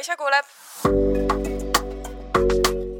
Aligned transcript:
Kaisa 0.00 0.14
kuuleb. 0.16 0.46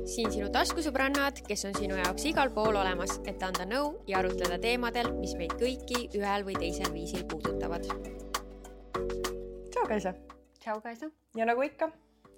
siin 0.04 0.26
sinu 0.28 0.50
taskusõbrannad, 0.52 1.38
kes 1.46 1.62
on 1.64 1.72
sinu 1.78 1.96
jaoks 1.96 2.26
igal 2.28 2.50
pool 2.52 2.76
olemas, 2.76 3.14
et 3.30 3.40
anda 3.40 3.64
nõu 3.64 3.94
ja 4.10 4.18
arutleda 4.18 4.58
teemadel, 4.60 5.06
mis 5.16 5.30
meid 5.38 5.54
kõiki 5.56 6.02
ühel 6.18 6.42
või 6.44 6.58
teisel 6.60 6.90
viisil 6.92 7.22
puudutavad. 7.30 7.86
tšau, 9.70 9.86
Kaisa. 9.88 10.12
tšau, 10.58 10.82
Kaisa. 10.84 11.08
ja 11.40 11.46
nagu 11.48 11.64
ikka, 11.64 11.88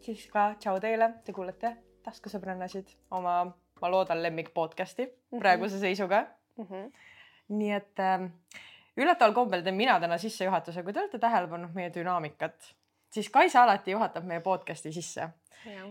siis 0.07 0.29
ka 0.31 0.53
tšau 0.63 0.79
teile, 0.85 1.09
te 1.27 1.35
kuulete 1.35 1.73
taskusõbrannasid, 2.07 2.93
oma, 3.19 3.35
ma 3.83 3.91
loodan, 3.91 4.23
lemmik 4.23 4.53
podcast'i 4.55 5.09
mhm. 5.09 5.41
praeguse 5.43 5.81
seisuga 5.83 6.29
mm. 6.57 6.69
-hmm. 6.71 6.93
nii 7.49 7.73
et 7.81 7.99
äh, 7.99 8.31
üllataval 8.97 9.35
kombel 9.35 9.67
teen 9.67 9.75
mina 9.75 9.99
täna 9.99 10.19
sissejuhatuse, 10.23 10.87
kui 10.87 10.93
te 10.93 11.03
olete 11.03 11.19
tähele 11.19 11.51
pannud 11.51 11.75
meie 11.75 11.91
dünaamikat, 11.91 12.75
siis 13.13 13.31
Kaisa 13.31 13.63
alati 13.63 13.95
juhatab 13.95 14.25
meie 14.25 14.41
podcast'i 14.41 14.93
sisse. 14.93 15.29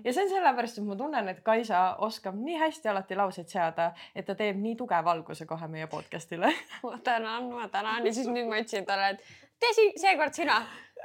ja 0.04 0.14
see 0.14 0.24
on 0.24 0.30
sellepärast, 0.30 0.82
et 0.82 0.86
ma 0.86 0.96
tunnen, 1.00 1.30
et 1.32 1.40
Kaisa 1.46 1.84
oskab 2.08 2.36
nii 2.36 2.58
hästi 2.60 2.92
alati 2.92 3.16
lauseid 3.16 3.48
seada, 3.48 3.92
et 4.16 4.26
ta 4.26 4.36
teeb 4.36 4.60
nii 4.60 4.76
tugeva 4.76 5.14
alguse 5.16 5.46
kohe 5.46 5.68
meie 5.72 5.88
podcast'ile. 5.88 6.52
Ma 6.84 6.98
tänan, 7.04 7.50
ma 7.54 7.68
tänan. 7.68 8.06
Ja 8.06 8.14
siis 8.14 8.28
nüüd 8.34 8.50
ma 8.50 8.60
ütlesin 8.60 8.86
talle, 8.86 9.16
et 9.16 9.24
tee 9.60 9.74
si 9.78 9.88
seekord 10.02 10.34
sina. 10.34 10.62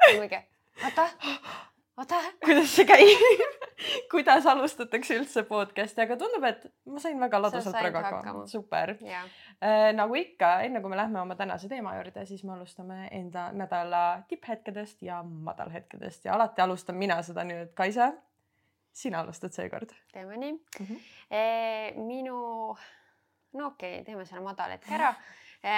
oota, 0.84 1.08
oota. 1.96 2.20
kuidas 2.44 2.76
see 2.76 2.86
käib 2.88 3.56
kuidas 4.12 4.46
alustatakse 4.46 5.16
üldse 5.20 5.44
podcast'i, 5.48 6.02
aga 6.04 6.16
tundub, 6.20 6.44
et 6.48 6.66
ma 6.88 7.00
sain 7.02 7.18
väga 7.20 7.40
ladusalt 7.42 7.76
praegu 7.76 8.02
hakkama. 8.04 8.44
super. 8.50 8.94
Äh, 9.06 9.90
nagu 9.96 10.16
ikka, 10.18 10.52
enne 10.66 10.82
kui 10.84 10.92
me 10.92 10.98
lähme 11.00 11.20
oma 11.20 11.36
tänase 11.38 11.68
teema 11.72 11.96
juurde, 11.98 12.26
siis 12.28 12.44
me 12.44 12.54
alustame 12.56 13.08
enda 13.16 13.48
nädala 13.56 14.04
tipphetkedest 14.28 15.02
ja 15.06 15.22
madalhetkedest 15.22 16.28
ja 16.28 16.34
alati 16.36 16.64
alustan 16.64 16.96
mina 17.00 17.20
seda 17.26 17.44
nüüd, 17.48 17.72
Kaisa, 17.76 18.12
sina 18.96 19.20
alustad 19.24 19.52
seekord. 19.56 19.92
teeme 20.12 20.36
nii 20.36 20.52
mm. 20.52 20.86
-hmm. 20.86 21.00
E, 21.30 21.92
minu, 21.96 22.76
no 23.52 23.66
okei 23.66 23.94
okay,, 23.94 24.04
teeme 24.04 24.24
selle 24.24 24.44
madalhetke 24.44 24.94
ära 24.94 25.14
e,. 25.62 25.76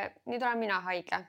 nüüd 0.30 0.42
olen 0.42 0.58
mina 0.58 0.80
haige 0.80 1.26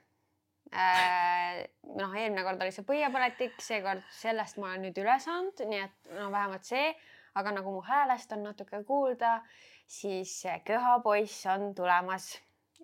noh, 0.71 2.13
eelmine 2.15 2.43
kord 2.45 2.61
oli 2.63 2.73
see 2.73 2.85
põiepõletik, 2.87 3.57
seekord 3.63 4.05
sellest 4.15 4.59
ma 4.61 4.71
olen 4.71 4.85
nüüd 4.87 5.01
üle 5.01 5.17
saanud, 5.19 5.63
nii 5.67 5.81
et 5.83 6.13
no 6.15 6.29
vähemalt 6.31 6.67
see, 6.67 6.93
aga 7.39 7.53
nagu 7.57 7.73
mu 7.75 7.81
häälest 7.85 8.31
on 8.35 8.45
natuke 8.47 8.83
kuulda, 8.87 9.39
siis 9.87 10.41
köhapoiss 10.67 11.45
on 11.51 11.73
tulemas. 11.75 12.33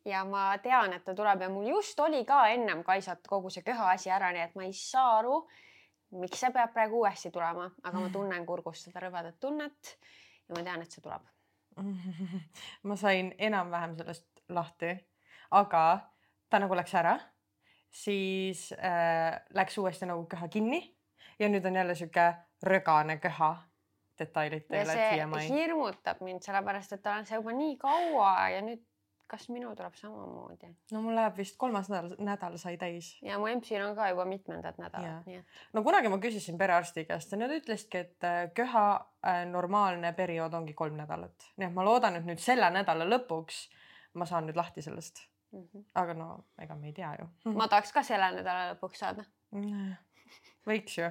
Ja 0.08 0.22
ma 0.24 0.54
tean, 0.64 0.94
et 0.96 1.04
ta 1.04 1.16
tuleb 1.18 1.42
ja 1.44 1.50
mul 1.52 1.66
just 1.68 2.00
oli 2.00 2.22
ka 2.28 2.46
ennem 2.54 2.84
Kaisat 2.86 3.26
kogu 3.28 3.50
see 3.52 3.66
köha 3.66 3.90
asi 3.92 4.12
ära, 4.14 4.30
nii 4.32 4.44
et 4.46 4.54
ma 4.56 4.64
ei 4.64 4.76
saa 4.76 5.18
aru, 5.18 5.42
miks 6.22 6.40
see 6.40 6.52
peab 6.56 6.72
praegu 6.76 7.02
uuesti 7.02 7.32
tulema, 7.34 7.66
aga 7.84 8.04
ma 8.04 8.12
tunnen 8.14 8.46
kurgust 8.48 8.88
seda 8.88 9.04
rõvedat 9.04 9.40
tunnet 9.44 9.98
ja 10.48 10.56
ma 10.56 10.64
tean, 10.64 10.86
et 10.86 10.96
see 10.96 11.04
tuleb. 11.04 11.26
ma 12.88 12.96
sain 13.00 13.34
enam-vähem 13.50 13.98
sellest 14.00 14.46
lahti, 14.56 14.94
aga 15.60 15.84
ta 16.48 16.62
nagu 16.64 16.78
läks 16.80 16.96
ära 16.96 17.18
siis 17.92 18.72
äh, 18.74 19.40
läks 19.54 19.78
uuesti 19.78 20.06
nagu 20.06 20.26
köha 20.30 20.48
kinni 20.48 20.82
ja 21.40 21.50
nüüd 21.50 21.66
on 21.66 21.76
jälle 21.76 21.96
sihuke 21.96 22.34
rögane 22.64 23.18
köha. 23.18 23.56
detailid 24.20 24.64
teile 24.66 24.94
siiamaani. 24.94 25.50
hirmutab 25.50 26.22
mind 26.26 26.42
sellepärast, 26.42 26.94
et 26.94 27.06
olen 27.06 27.26
seal 27.26 27.42
juba 27.44 27.54
nii 27.54 27.76
kaua 27.78 28.32
ja 28.50 28.62
nüüd 28.66 28.82
kas 29.28 29.50
minu 29.50 29.76
tuleb 29.76 29.94
samamoodi? 30.00 30.70
no 30.92 31.02
mul 31.06 31.16
läheb 31.16 31.38
vist 31.38 31.58
kolmas 31.62 31.90
nädal, 31.92 32.16
nädal 32.24 32.58
sai 32.58 32.78
täis. 32.82 33.12
ja 33.22 33.38
mu 33.40 33.48
empsil 33.52 33.84
on 33.86 33.96
ka 33.96 34.10
juba 34.10 34.26
mitmendat 34.26 34.80
nädalat, 34.82 35.26
nii 35.28 35.38
et. 35.42 35.62
no 35.74 35.84
kunagi 35.86 36.10
ma 36.10 36.20
küsisin 36.24 36.58
perearsti 36.58 37.06
käest 37.06 37.32
ja 37.32 37.42
nad 37.44 37.54
ütlesidki, 37.54 38.04
et 38.08 38.28
äh, 38.28 38.40
köha 38.58 38.88
äh, 38.98 39.44
normaalne 39.52 40.14
periood 40.18 40.54
ongi 40.58 40.74
kolm 40.74 40.98
nädalat, 40.98 41.52
nii 41.58 41.70
et 41.70 41.78
ma 41.78 41.86
loodan, 41.86 42.18
et 42.18 42.26
nüüd 42.26 42.42
selle 42.42 42.72
nädala 42.74 43.06
lõpuks 43.06 43.68
ma 44.18 44.26
saan 44.26 44.50
nüüd 44.50 44.58
lahti 44.58 44.82
sellest 44.82 45.28
mm. 45.58 45.70
-hmm. 45.74 45.88
aga 46.04 46.18
no 46.18 46.30
ega 46.62 46.76
me 46.76 46.92
ei 46.92 46.94
tea 46.94 47.16
ju 47.22 47.30
ma 47.62 47.68
tahaks 47.68 47.96
ka 47.96 48.04
selle 48.04 48.32
nädala 48.40 48.74
lõpuks 48.74 49.04
saada. 49.06 49.26
võiks 50.68 51.02
ju. 51.02 51.10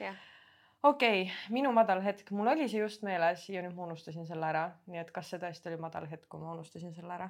jah 0.00 0.28
okei 0.82 1.22
okay,, 1.22 1.34
minu 1.54 1.72
madal 1.74 2.02
hetk, 2.02 2.30
mul 2.34 2.50
oli 2.52 2.68
see 2.68 2.82
just 2.82 3.04
meeles 3.06 3.44
ja 3.50 3.62
nüüd 3.62 3.76
ma 3.76 3.86
unustasin 3.86 4.26
selle 4.26 4.48
ära, 4.48 4.66
nii 4.90 5.00
et 5.02 5.10
kas 5.14 5.30
see 5.30 5.40
tõesti 5.42 5.70
oli 5.70 5.78
madal 5.82 6.08
hetk, 6.10 6.26
kui 6.30 6.42
ma 6.42 6.54
unustasin 6.56 6.94
selle 6.96 7.14
ära 7.14 7.28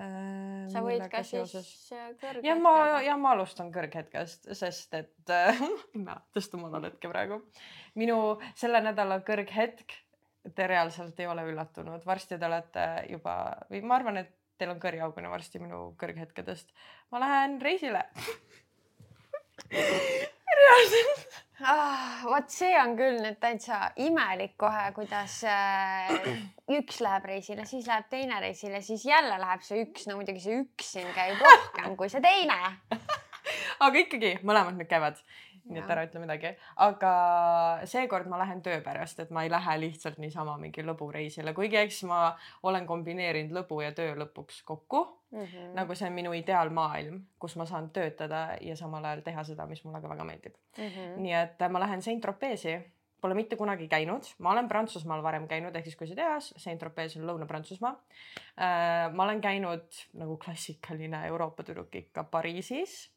äh,? 0.00 0.68
sa 0.72 0.84
võid 0.84 1.04
ka 1.12 1.22
seoses... 1.26 1.68
siis 1.68 1.92
äh, 1.98 2.12
kõrghetkega. 2.16 2.46
ja 2.48 2.56
ma, 2.56 2.76
ja 3.04 3.18
ma 3.20 3.34
alustan 3.36 3.72
kõrghetkest, 3.74 4.48
sest 4.58 4.96
et 4.98 5.34
äh, 5.34 5.60
mäletast 6.06 6.56
madal 6.60 6.88
hetke 6.88 7.12
praegu. 7.12 7.42
minu 8.00 8.18
selle 8.56 8.80
nädala 8.84 9.20
kõrghetk, 9.26 9.98
te 10.56 10.66
reaalselt 10.66 11.20
ei 11.20 11.28
ole 11.30 11.44
üllatunud, 11.52 12.06
varsti 12.08 12.38
te 12.38 12.48
olete 12.48 12.86
juba 13.12 13.36
või 13.68 13.84
ma 13.84 14.00
arvan, 14.00 14.24
et 14.24 14.32
teil 14.58 14.72
on 14.74 14.80
kõriaugune 14.82 15.30
varsti 15.32 15.62
minu 15.62 15.92
kõrghetkedest. 16.00 16.72
ma 17.10 17.22
lähen 17.22 17.60
reisile 17.62 18.04
reaalselt 20.58 21.26
ah,. 21.60 22.22
vot 22.26 22.50
see 22.52 22.72
on 22.80 22.96
küll 22.98 23.20
nüüd 23.22 23.38
täitsa 23.42 23.80
imelik 24.02 24.54
kohe, 24.60 24.84
kuidas 24.96 25.38
äh, 25.48 26.12
üks 26.78 27.00
läheb 27.04 27.28
reisile, 27.32 27.66
siis 27.68 27.88
läheb 27.90 28.08
teine 28.12 28.40
reisile, 28.44 28.82
siis 28.84 29.04
jälle 29.08 29.38
läheb 29.40 29.64
see 29.66 29.84
üks, 29.86 30.06
no 30.08 30.18
muidugi 30.20 30.44
see 30.44 30.60
üks 30.62 30.92
siin 30.96 31.10
käib 31.16 31.40
rohkem 31.42 31.96
kui 31.98 32.10
see 32.12 32.22
teine 32.24 32.58
aga 33.86 34.04
ikkagi 34.04 34.36
mõlemad 34.46 34.78
nüüd 34.78 34.90
käivad 34.90 35.20
nii 35.70 35.80
et 35.82 35.90
ära 35.94 36.04
ütle 36.06 36.22
midagi, 36.22 36.52
aga 36.84 37.12
seekord 37.88 38.28
ma 38.30 38.40
lähen 38.42 38.62
töö 38.64 38.80
pärast, 38.84 39.20
et 39.22 39.30
ma 39.34 39.44
ei 39.46 39.50
lähe 39.52 39.76
lihtsalt 39.84 40.18
niisama 40.22 40.56
mingi 40.60 40.84
lõbureisile, 40.86 41.54
kuigi 41.54 41.78
eks 41.82 42.02
ma 42.10 42.22
olen 42.68 42.86
kombineerinud 42.88 43.54
lõbu 43.60 43.82
ja 43.84 43.92
töö 43.96 44.16
lõpuks 44.24 44.62
kokku 44.68 45.04
mm. 45.30 45.44
-hmm. 45.44 45.68
nagu 45.78 45.94
see 45.94 46.08
on 46.10 46.18
minu 46.18 46.32
ideaalmaailm, 46.38 47.20
kus 47.38 47.56
ma 47.56 47.66
saan 47.68 47.90
töötada 47.90 48.48
ja 48.60 48.76
samal 48.76 49.04
ajal 49.04 49.22
teha 49.22 49.44
seda, 49.44 49.66
mis 49.66 49.84
mulle 49.84 50.02
ka 50.02 50.10
väga 50.10 50.24
meeldib 50.24 50.58
mm. 50.78 50.88
-hmm. 50.88 51.14
nii 51.26 51.38
et 51.44 51.70
ma 51.70 51.86
lähen 51.86 52.02
Saint-Tropezi 52.02 52.80
Pole 53.22 53.36
mitte 53.38 53.54
kunagi 53.56 53.86
käinud, 53.86 54.26
ma 54.42 54.50
olen 54.50 54.66
Prantsusmaal 54.68 55.22
varem 55.22 55.44
käinud, 55.46 55.76
ehk 55.78 55.86
siis 55.86 55.96
kui 55.96 56.08
sa 56.10 56.16
ei 56.16 56.18
tea, 56.18 56.38
Saint-Tropez 56.40 57.14
on 57.20 57.28
Lõuna-Prantsusmaa. 57.28 57.92
Äh, 58.58 59.12
ma 59.14 59.22
olen 59.22 59.38
käinud 59.40 60.00
nagu 60.18 60.34
klassikaline 60.42 61.20
Euroopa 61.28 61.62
tüdruk 61.62 61.94
ikka 61.94 62.24
Pariisis 62.24 63.11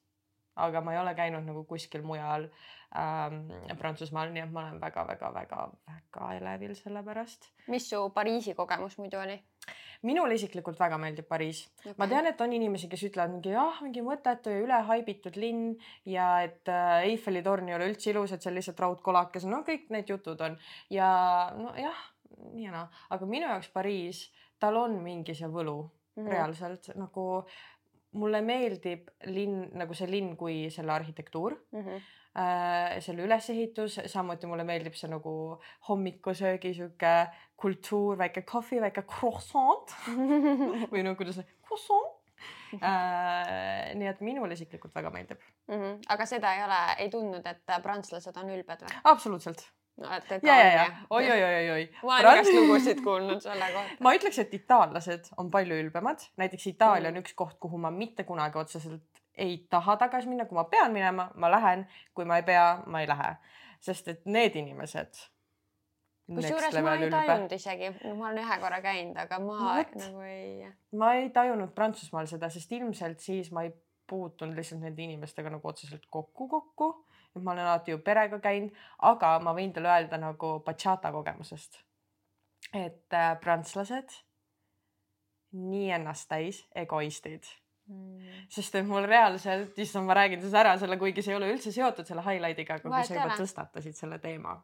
aga 0.56 0.82
ma 0.82 0.94
ei 0.94 1.00
ole 1.02 1.16
käinud 1.16 1.46
nagu 1.48 1.64
kuskil 1.68 2.04
mujal 2.06 2.48
ähm, 2.96 3.50
Prantsusmaal, 3.80 4.32
nii 4.34 4.46
et 4.46 4.54
ma 4.54 4.64
olen 4.64 4.80
väga-väga-väga-väga 4.82 6.30
elevil 6.38 6.76
selle 6.80 7.04
pärast. 7.04 7.50
mis 7.68 7.90
su 7.90 8.10
Pariisi 8.16 8.56
kogemus 8.56 8.98
muidu 9.02 9.20
oli? 9.20 9.40
minule 10.06 10.36
isiklikult 10.38 10.80
väga 10.80 10.98
meeldib 11.02 11.28
Pariis 11.28 11.66
okay.. 11.80 11.96
ma 11.98 12.08
tean, 12.12 12.30
et 12.30 12.42
on 12.42 12.54
inimesi, 12.54 12.90
kes 12.92 13.04
ütlevad 13.10 13.34
mingi 13.36 13.54
jah, 13.56 13.82
mingi 13.84 14.04
mõttetu 14.06 14.54
ja 14.54 14.64
ülehaibitud 14.64 15.40
linn 15.42 15.76
ja 16.10 16.30
et 16.46 16.72
äh, 16.72 17.10
Eiffeli 17.10 17.44
torn 17.46 17.70
ei 17.70 17.78
ole 17.78 17.90
üldse 17.92 18.12
ilus, 18.14 18.36
et 18.36 18.44
see 18.44 18.52
on 18.52 18.60
lihtsalt 18.60 18.84
raudkolakes, 18.86 19.48
no 19.50 19.64
kõik 19.68 19.90
need 19.96 20.12
jutud 20.12 20.42
on 20.46 20.58
ja 20.94 21.10
nojah, 21.58 22.02
nii 22.54 22.68
ja 22.68 22.74
naa, 22.76 22.88
aga 23.16 23.30
minu 23.30 23.50
jaoks 23.50 23.72
Pariis, 23.76 24.28
tal 24.62 24.78
on 24.80 25.00
mingi 25.04 25.36
see 25.36 25.50
võlu 25.52 25.80
mm 25.84 26.24
-hmm. 26.24 26.32
reaalselt 26.32 26.92
nagu 26.96 27.46
mulle 28.16 28.42
meeldib 28.46 29.10
linn 29.30 29.70
nagu 29.80 29.96
see 29.98 30.10
linn 30.10 30.36
kui 30.40 30.70
selle 30.74 30.96
arhitektuur 30.96 31.58
mm. 31.72 31.82
-hmm. 31.82 32.06
Äh, 32.36 33.00
selle 33.00 33.24
ülesehitus, 33.24 33.94
samuti 34.12 34.48
mulle 34.48 34.66
meeldib 34.68 34.98
see 35.00 35.08
nagu 35.08 35.32
hommikusöögi 35.88 36.74
sihuke 36.76 37.12
kultuur, 37.56 38.18
väike 38.20 38.42
kohvi, 38.42 38.82
väike 38.84 39.06
croissant 39.08 39.94
või 40.92 41.06
no 41.08 41.14
kuidas 41.16 41.40
see 41.40 41.48
croissant 41.64 42.12
äh,. 42.84 43.96
nii 43.96 44.12
et 44.12 44.20
minule 44.20 44.54
isiklikult 44.54 44.92
väga 44.96 45.14
meeldib 45.16 45.40
mm. 45.40 45.80
-hmm. 45.80 45.96
aga 46.10 46.26
seda 46.26 46.54
ei 46.58 46.64
ole, 46.66 46.82
ei 47.06 47.10
tundnud, 47.10 47.48
et 47.48 47.74
prantslased 47.88 48.44
on 48.44 48.52
ülbed 48.58 48.84
või? 48.84 49.00
absoluutselt 49.04 49.64
no 50.02 50.12
et, 50.16 50.32
et 50.38 50.44
ja, 50.44 50.56
ja, 50.60 50.72
ja 50.72 50.86
oi, 51.10 51.26
oi, 51.32 51.44
oi, 51.44 51.70
oi. 51.72 51.84
ma 52.04 52.18
olen 52.20 52.40
igast 52.40 52.56
lugusid 52.56 53.04
kuulnud 53.04 53.44
selle 53.44 53.68
kohta. 53.74 54.00
ma 54.04 54.16
ütleks, 54.18 54.40
et 54.44 54.56
itaallased 54.58 55.30
on 55.42 55.52
palju 55.52 55.78
ülbemad, 55.86 56.26
näiteks 56.42 56.68
Itaalia 56.74 57.12
mm. 57.12 57.16
on 57.16 57.24
üks 57.24 57.36
koht, 57.38 57.60
kuhu 57.64 57.80
ma 57.82 57.92
mitte 57.96 58.28
kunagi 58.28 58.60
otseselt 58.60 59.24
ei 59.38 59.56
taha 59.70 59.98
tagasi 60.00 60.32
minna, 60.32 60.48
kui 60.48 60.56
ma 60.56 60.66
pean 60.72 60.94
minema, 60.96 61.30
ma 61.36 61.52
lähen, 61.52 61.86
kui 62.16 62.26
ma 62.28 62.40
ei 62.40 62.44
pea, 62.48 62.66
ma 62.88 63.02
ei 63.04 63.08
lähe, 63.08 63.32
sest 63.84 64.08
et 64.12 64.28
need 64.32 64.56
inimesed. 64.56 65.24
kusjuures 66.26 66.80
ma 66.82 66.96
ei 66.98 67.10
tajunud 67.12 67.52
isegi, 67.54 67.92
ma 68.18 68.30
olen 68.32 68.42
ühe 68.42 68.60
korra 68.64 68.80
käinud, 68.82 69.18
aga 69.26 69.40
ma 69.44 69.58
What? 69.62 69.98
nagu 70.02 70.24
ei. 70.26 70.72
ma 70.98 71.14
ei 71.20 71.30
tajunud 71.36 71.76
Prantsusmaal 71.76 72.32
seda, 72.32 72.50
sest 72.50 72.72
ilmselt 72.72 73.20
siis 73.22 73.52
ma 73.54 73.68
ei 73.68 73.74
puutunud 74.10 74.58
lihtsalt 74.58 74.82
nende 74.82 75.04
inimestega 75.06 75.52
nagu 75.54 75.68
otseselt 75.70 76.08
kokku 76.10 76.48
kokku 76.50 76.90
et 77.36 77.44
ma 77.44 77.52
olen 77.52 77.66
alati 77.66 77.92
ju 77.92 78.00
perega 78.04 78.40
käinud, 78.44 78.72
aga 79.10 79.36
ma 79.44 79.54
võin 79.58 79.74
teile 79.76 79.92
öelda 79.92 80.20
nagu 80.22 80.60
bachata 80.66 81.12
kogemusest. 81.16 81.82
et 82.74 83.14
äh, 83.14 83.36
prantslased, 83.40 84.16
nii 85.56 85.92
ennast 86.00 86.30
täis 86.30 86.66
egoistid. 86.76 87.46
Mm.. 87.86 88.46
sest 88.50 88.76
et 88.76 88.88
mul 88.88 89.06
reaalselt, 89.06 89.78
issand, 89.78 90.08
ma 90.10 90.16
räägin 90.18 90.42
siis 90.42 90.56
ära 90.58 90.72
selle, 90.82 90.98
kuigi 90.98 91.22
see 91.22 91.36
ei 91.36 91.38
ole 91.38 91.52
üldse 91.54 91.70
seotud 91.72 92.08
selle 92.08 92.24
highlight'iga, 92.26 92.80
aga 92.80 92.90
kui 92.90 93.04
sa 93.06 93.20
juba 93.20 93.36
tõstatasid 93.38 93.94
selle 94.00 94.18
teema 94.24 94.56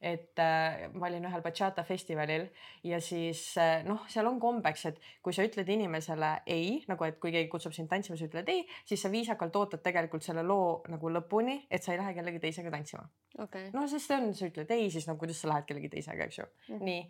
et 0.00 0.38
äh, 0.42 0.86
ma 0.94 1.08
olin 1.08 1.26
ühel 1.28 1.42
bachata 1.44 1.84
festivalil 1.86 2.46
ja 2.84 3.00
siis 3.00 3.42
äh, 3.60 3.82
noh, 3.86 4.06
seal 4.10 4.28
on 4.30 4.40
kombeks, 4.42 4.86
et 4.90 5.00
kui 5.22 5.36
sa 5.36 5.46
ütled 5.46 5.68
inimesele 5.76 6.32
ei, 6.46 6.78
nagu 6.90 7.06
et 7.08 7.18
kui 7.22 7.32
keegi 7.34 7.50
kutsub 7.52 7.74
sind 7.76 7.90
tantsima, 7.90 8.18
sa 8.20 8.28
ütled 8.28 8.48
ei, 8.52 8.64
siis 8.88 9.04
sa 9.04 9.12
viisakalt 9.12 9.56
ootad 9.56 9.84
tegelikult 9.84 10.26
selle 10.26 10.44
loo 10.46 10.82
nagu 10.92 11.12
lõpuni, 11.18 11.60
et 11.70 11.82
sa 11.82 11.94
ei 11.94 12.00
lähe 12.02 12.14
kellegi 12.16 12.42
teisega 12.46 12.72
tantsima 12.74 13.06
okay.. 13.38 13.70
no 13.74 13.86
sest 13.90 14.10
see 14.10 14.18
on, 14.18 14.30
sa 14.36 14.48
ütled 14.48 14.70
ei, 14.74 14.88
siis 14.92 15.08
no 15.08 15.16
kuidas 15.20 15.40
sa 15.42 15.50
lähed 15.50 15.68
kellegi 15.68 15.90
teisega, 15.96 16.28
eks 16.28 16.38
ju 16.38 16.46
mm. 16.46 16.74
-hmm. 16.74 16.84
nii, 16.88 17.02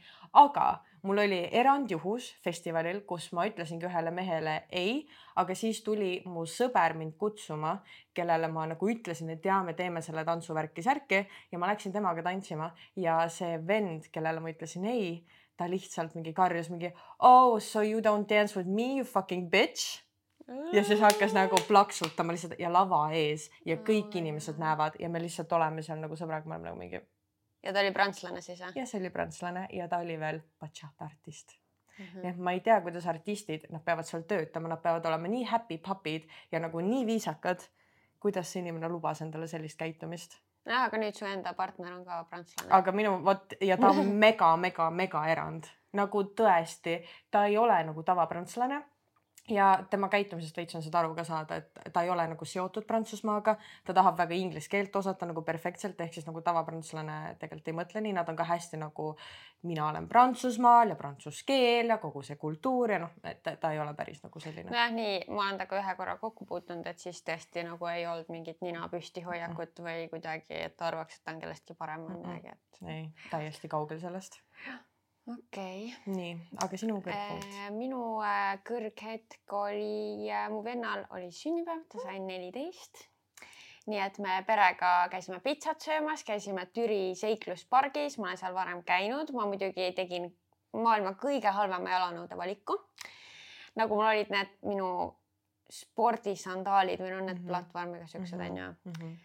aga 0.45 0.69
mul 1.05 1.21
oli 1.27 1.41
erandjuhus 1.53 2.31
festivalil, 2.45 3.03
kus 3.09 3.31
ma 3.37 3.47
ütlesingi 3.49 3.89
ühele 3.89 4.13
mehele 4.15 4.63
ei, 4.71 5.05
aga 5.41 5.55
siis 5.59 5.81
tuli 5.85 6.19
mu 6.31 6.45
sõber 6.49 6.97
mind 6.99 7.17
kutsuma, 7.19 7.77
kellele 8.15 8.49
ma 8.53 8.67
nagu 8.71 8.89
ütlesin, 8.91 9.33
et 9.35 9.45
jaa, 9.45 9.63
me 9.67 9.75
teeme 9.79 10.03
selle 10.05 10.25
tantsuvärki-särki 10.27 11.23
ja 11.53 11.61
ma 11.61 11.71
läksin 11.73 11.95
temaga 11.95 12.23
tantsima 12.27 12.71
ja 13.01 13.21
see 13.33 13.59
vend, 13.67 14.11
kellele 14.15 14.43
ma 14.43 14.53
ütlesin 14.55 14.87
ei, 14.91 15.19
ta 15.57 15.69
lihtsalt 15.71 16.17
mingi 16.19 16.35
karjus 16.35 16.71
mingi 16.71 16.91
oh 17.23 17.59
so 17.63 17.83
you 17.83 18.03
don't 18.03 18.29
dance 18.31 18.59
with 18.59 18.69
me 18.69 18.97
you 18.99 19.05
fucking 19.05 19.51
bitch. 19.51 20.03
Ja 20.77 20.83
siis 20.85 21.01
hakkas 21.01 21.33
nagu 21.33 21.57
plaksutama 21.69 22.35
lihtsalt 22.35 22.59
ja 22.61 22.69
lava 22.69 23.07
ees 23.17 23.47
ja 23.65 23.79
kõik 23.81 24.13
inimesed 24.21 24.61
näevad 24.61 25.01
ja 25.01 25.09
me 25.09 25.23
lihtsalt 25.23 25.53
oleme 25.57 25.83
seal 25.83 26.03
nagu 26.03 26.19
sõbraga, 26.21 26.45
me 26.45 26.59
oleme 26.59 26.69
nagu 26.69 26.81
mingi 26.83 27.01
ja 27.65 27.73
ta 27.73 27.81
oli 27.81 27.93
prantslane 27.97 28.45
siis 28.45 28.61
või? 28.61 28.77
ja 28.77 28.87
see 28.87 29.01
oli 29.01 29.11
prantslane 29.15 29.67
ja 29.73 29.89
ta 29.89 30.05
oli 30.05 30.21
veel 30.21 30.43
bachata 30.61 31.09
artist 31.09 31.57
mm. 31.99 32.05
-hmm. 32.05 32.23
nii 32.23 32.31
et 32.31 32.39
ma 32.39 32.53
ei 32.53 32.61
tea, 32.61 32.81
kuidas 32.81 33.07
artistid, 33.07 33.69
nad 33.71 33.85
peavad 33.85 34.09
seal 34.09 34.23
töötama, 34.23 34.69
nad 34.69 34.83
peavad 34.83 35.07
olema 35.07 35.29
nii 35.29 35.45
happy 35.45 35.79
pupid 35.79 36.29
ja 36.53 36.61
nagu 36.61 36.81
nii 36.81 37.07
viisakad. 37.07 37.69
kuidas 38.21 38.53
see 38.53 38.61
inimene 38.61 38.89
lubas 38.89 39.21
endale 39.23 39.47
sellist 39.47 39.79
käitumist? 39.79 40.39
jah, 40.65 40.85
aga 40.89 40.99
nüüd 40.99 41.15
su 41.15 41.27
enda 41.29 41.53
partner 41.53 41.93
on 41.93 42.05
ka 42.05 42.25
prantslane. 42.25 42.73
aga 42.73 42.93
minu 42.93 43.19
vot 43.25 43.55
ja 43.61 43.77
ta 43.77 43.91
on 43.91 44.07
mega, 44.27 44.57
mega, 44.57 44.91
mega 44.91 45.27
erand 45.29 45.65
nagu 45.93 46.23
tõesti, 46.23 46.99
ta 47.31 47.47
ei 47.47 47.59
ole 47.59 47.77
nagu 47.85 48.03
tavaprantslane 48.03 48.83
ja 49.49 49.85
tema 49.91 50.09
käitumisest 50.09 50.57
veits 50.57 50.75
on 50.75 50.83
seda 50.83 51.01
aru 51.03 51.15
ka 51.15 51.25
saada, 51.25 51.57
et 51.61 51.93
ta 51.93 52.03
ei 52.03 52.11
ole 52.11 52.25
nagu 52.29 52.47
seotud 52.49 52.87
Prantsusmaaga, 52.89 53.57
ta 53.85 53.95
tahab 53.97 54.17
väga 54.19 54.37
inglise 54.39 54.71
keelt 54.73 54.97
osata 54.97 55.27
nagu 55.29 55.43
perfektselt, 55.43 56.01
ehk 56.01 56.15
siis 56.15 56.27
nagu 56.27 56.41
tavaprantsulane 56.45 57.37
tegelikult 57.41 57.69
ei 57.69 57.77
mõtle 57.77 58.05
nii, 58.05 58.15
nad 58.17 58.29
on 58.29 58.39
ka 58.39 58.47
hästi 58.49 58.81
nagu 58.81 59.11
mina 59.69 59.89
olen 59.89 60.09
Prantsusmaal 60.09 60.95
ja 60.95 60.97
prantsuse 60.97 61.45
keel 61.47 61.93
ja 61.93 61.99
kogu 61.99 62.23
see 62.25 62.39
kultuur 62.41 62.95
ja 62.97 63.01
noh, 63.05 63.13
et 63.25 63.45
ta 63.45 63.73
ei 63.73 63.81
ole 63.81 63.95
päris 63.95 64.23
nagu 64.25 64.41
selline. 64.41 64.71
nojah, 64.71 64.97
nii 64.97 65.21
ma 65.29 65.49
olen 65.49 65.61
temaga 65.61 65.81
ühe 65.83 65.97
korra 66.01 66.17
kokku 66.23 66.49
puutunud, 66.49 66.89
et 66.89 67.05
siis 67.05 67.21
tõesti 67.27 67.67
nagu 67.69 67.93
ei 67.93 68.07
olnud 68.09 68.33
mingit 68.33 68.65
nina 68.65 68.89
püsti 68.93 69.25
hoiakut 69.29 69.85
või 69.85 70.09
kuidagi, 70.13 70.65
et 70.71 70.89
arvaks, 70.89 71.21
et 71.21 71.25
ta 71.25 71.37
on 71.37 71.45
kellestki 71.45 71.77
parem 71.79 72.09
või 72.09 72.21
midagi, 72.23 72.57
et. 72.57 72.83
ei, 72.89 73.07
täiesti 73.31 73.69
kaugel 73.69 74.01
sellest 74.01 74.41
okei 75.33 75.87
okay.. 75.89 76.15
nii, 76.15 76.35
aga 76.65 76.79
sinu 76.81 76.99
kõrgpunkt 77.01 77.49
äh,? 77.49 77.71
minu 77.75 78.03
äh, 78.25 78.53
kõrghetk 78.67 79.57
oli 79.57 80.29
äh,, 80.29 80.47
mu 80.53 80.61
vennal 80.67 81.07
oli 81.17 81.31
sünnipäev, 81.33 81.85
ta 81.89 82.05
sai 82.05 82.21
neliteist. 82.21 83.07
nii 83.89 84.01
et 84.01 84.19
me 84.25 84.39
perega 84.47 84.93
käisime 85.13 85.41
pitsat 85.45 85.81
söömas, 85.85 86.25
käisime 86.25 86.67
Türi 86.77 87.15
seikluspargis, 87.21 88.19
ma 88.19 88.31
olen 88.31 88.41
seal 88.41 88.57
varem 88.57 88.81
käinud, 88.85 89.33
ma 89.37 89.49
muidugi 89.49 89.91
tegin 89.97 90.31
maailma 90.73 91.15
kõige 91.21 91.53
halvema 91.53 91.93
jalanõude 91.97 92.37
valiku. 92.37 92.79
nagu 93.77 93.97
mul 93.97 94.13
olid 94.13 94.31
need 94.31 94.57
minu 94.63 94.89
spordisandaalid 95.73 97.01
või 97.01 97.11
no 97.11 97.21
need 97.21 97.39
mm 97.39 97.45
-hmm. 97.45 97.49
platvormiga 97.49 98.07
siuksed 98.07 98.41
onju 98.41 98.69
mm 98.71 98.93
-hmm. 98.93 99.17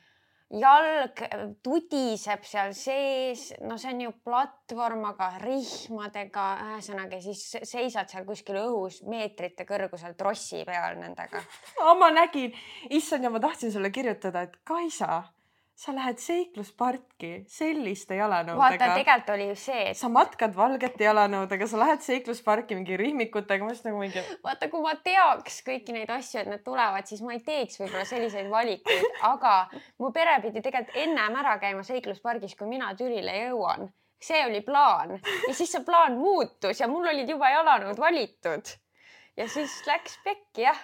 Jalg 0.49 1.21
tudiseb 1.63 2.45
seal 2.47 2.73
sees, 2.77 3.49
no 3.61 3.77
see 3.77 3.93
on 3.93 4.03
ju 4.07 4.13
platvorm, 4.25 5.05
aga 5.11 5.31
rihmadega, 5.43 6.45
ühesõnaga 6.71 7.21
siis 7.23 7.43
seisad 7.69 8.09
seal 8.09 8.25
kuskil 8.27 8.57
õhus 8.63 9.01
meetrite 9.09 9.67
kõrgusel 9.69 10.17
trossi 10.17 10.63
peal 10.65 10.97
nendega. 11.01 11.43
Ma 11.99 12.09
nägin, 12.13 12.55
issand 12.89 13.27
ja 13.27 13.33
ma 13.33 13.41
tahtsin 13.43 13.71
sulle 13.73 13.91
kirjutada, 13.93 14.47
et 14.47 14.57
Kaisa 14.65 15.23
sa 15.79 15.93
lähed 15.95 16.19
seiklusparki 16.19 17.29
selliste 17.47 18.17
jalanõudega. 18.17 18.59
vaata, 18.59 18.87
tegelikult 18.97 19.29
oli 19.31 19.45
ju 19.47 19.55
see 19.61 19.83
et.... 19.91 19.97
sa 19.97 20.09
matkad 20.11 20.51
valgete 20.57 21.05
jalanõudega, 21.05 21.69
sa 21.71 21.79
lähed 21.79 22.03
seiklusparki 22.03 22.75
mingi 22.75 22.97
rihmikutega, 22.99 23.63
ma 23.63 23.71
just 23.71 23.87
nagu 23.87 24.01
mingi. 24.01 24.23
vaata, 24.43 24.67
kui 24.71 24.83
ma 24.83 24.97
teaks 25.05 25.61
kõiki 25.67 25.95
neid 25.95 26.11
asju, 26.11 26.41
et 26.41 26.51
need 26.51 26.65
tulevad, 26.65 27.07
siis 27.07 27.23
ma 27.23 27.31
ei 27.37 27.39
teeks 27.45 27.79
võib-olla 27.79 28.03
selliseid 28.09 28.51
valikuid, 28.51 29.07
aga 29.29 29.53
mu 30.03 30.11
pere 30.15 30.35
pidi 30.43 30.65
tegelikult 30.65 30.99
ennem 30.99 31.39
ära 31.45 31.55
käima 31.63 31.85
seikluspargis, 31.87 32.57
kui 32.59 32.67
mina 32.67 32.91
Türile 32.99 33.37
jõuan. 33.45 33.87
see 34.19 34.41
oli 34.43 34.59
plaan 34.59 35.13
ja 35.15 35.53
siis 35.55 35.71
see 35.71 35.83
plaan 35.87 36.17
muutus 36.19 36.81
ja 36.81 36.89
mul 36.91 37.07
olid 37.07 37.29
juba 37.29 37.53
jalanõud 37.53 37.99
valitud. 38.03 38.75
ja 39.39 39.47
siis 39.47 39.79
läks 39.87 40.19
pekki 40.27 40.67
jah 40.67 40.83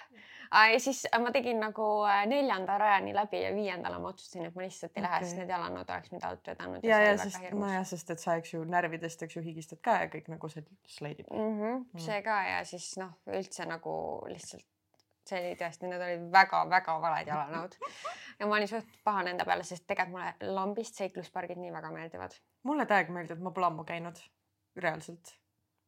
ja 0.52 0.80
siis 0.80 1.06
äh, 1.14 1.20
ma 1.22 1.32
tegin 1.34 1.60
nagu 1.60 1.86
äh, 2.08 2.22
neljanda 2.26 2.78
rajani 2.78 3.14
läbi 3.14 3.42
ja 3.42 3.54
viiendale 3.54 3.98
ma 4.02 4.12
otsustasin, 4.12 4.46
et 4.48 4.54
ma 4.54 4.62
lihtsalt 4.66 4.96
ei 4.96 5.04
lähe 5.06 5.18
okay., 5.18 5.28
sest 5.28 5.40
need 5.40 5.52
jalanõud 5.54 5.90
oleks 5.90 6.12
mind 6.14 6.28
alt 6.28 6.52
vedanud. 6.52 6.86
ja, 6.86 7.00
ja, 7.00 7.10
ja 7.10 7.18
sest 7.22 7.50
nojah, 7.52 7.84
sest 7.88 8.14
et 8.14 8.22
sa, 8.22 8.36
eks 8.40 8.54
ju 8.54 8.62
närvidest, 8.76 9.26
eks 9.26 9.38
ju 9.38 9.42
higistad 9.44 9.82
ka 9.84 9.98
ja 10.04 10.10
kõik 10.12 10.30
nagu 10.32 10.50
see 10.52 10.64
slaidib 10.96 11.30
mm. 11.32 11.60
-hmm, 11.60 11.84
mm. 11.92 12.06
see 12.08 12.22
ka 12.26 12.40
ja 12.50 12.64
siis 12.64 12.92
noh, 13.02 13.14
üldse 13.26 13.68
nagu 13.68 13.96
lihtsalt 14.30 14.66
see 15.26 15.40
oli 15.42 15.56
tõesti, 15.58 15.88
need 15.90 16.02
olid 16.02 16.28
väga-väga 16.32 17.00
valed 17.02 17.32
jalanõud 17.32 17.74
ja 18.38 18.46
ma 18.46 18.58
olin 18.58 18.70
suht 18.70 19.00
pahane 19.04 19.34
enda 19.34 19.46
peale, 19.48 19.66
sest 19.66 19.86
tegelikult 19.86 20.14
mulle 20.14 20.54
lambist 20.54 21.00
seikluspargid 21.00 21.58
nii 21.58 21.72
väga 21.74 21.90
meeldivad. 21.94 22.38
mulle 22.62 22.86
täiega 22.86 23.12
meeldivad, 23.12 23.42
ma 23.42 23.50
pole 23.50 23.70
ammu 23.72 23.84
käinud, 23.88 24.22
reaalselt 24.76 25.34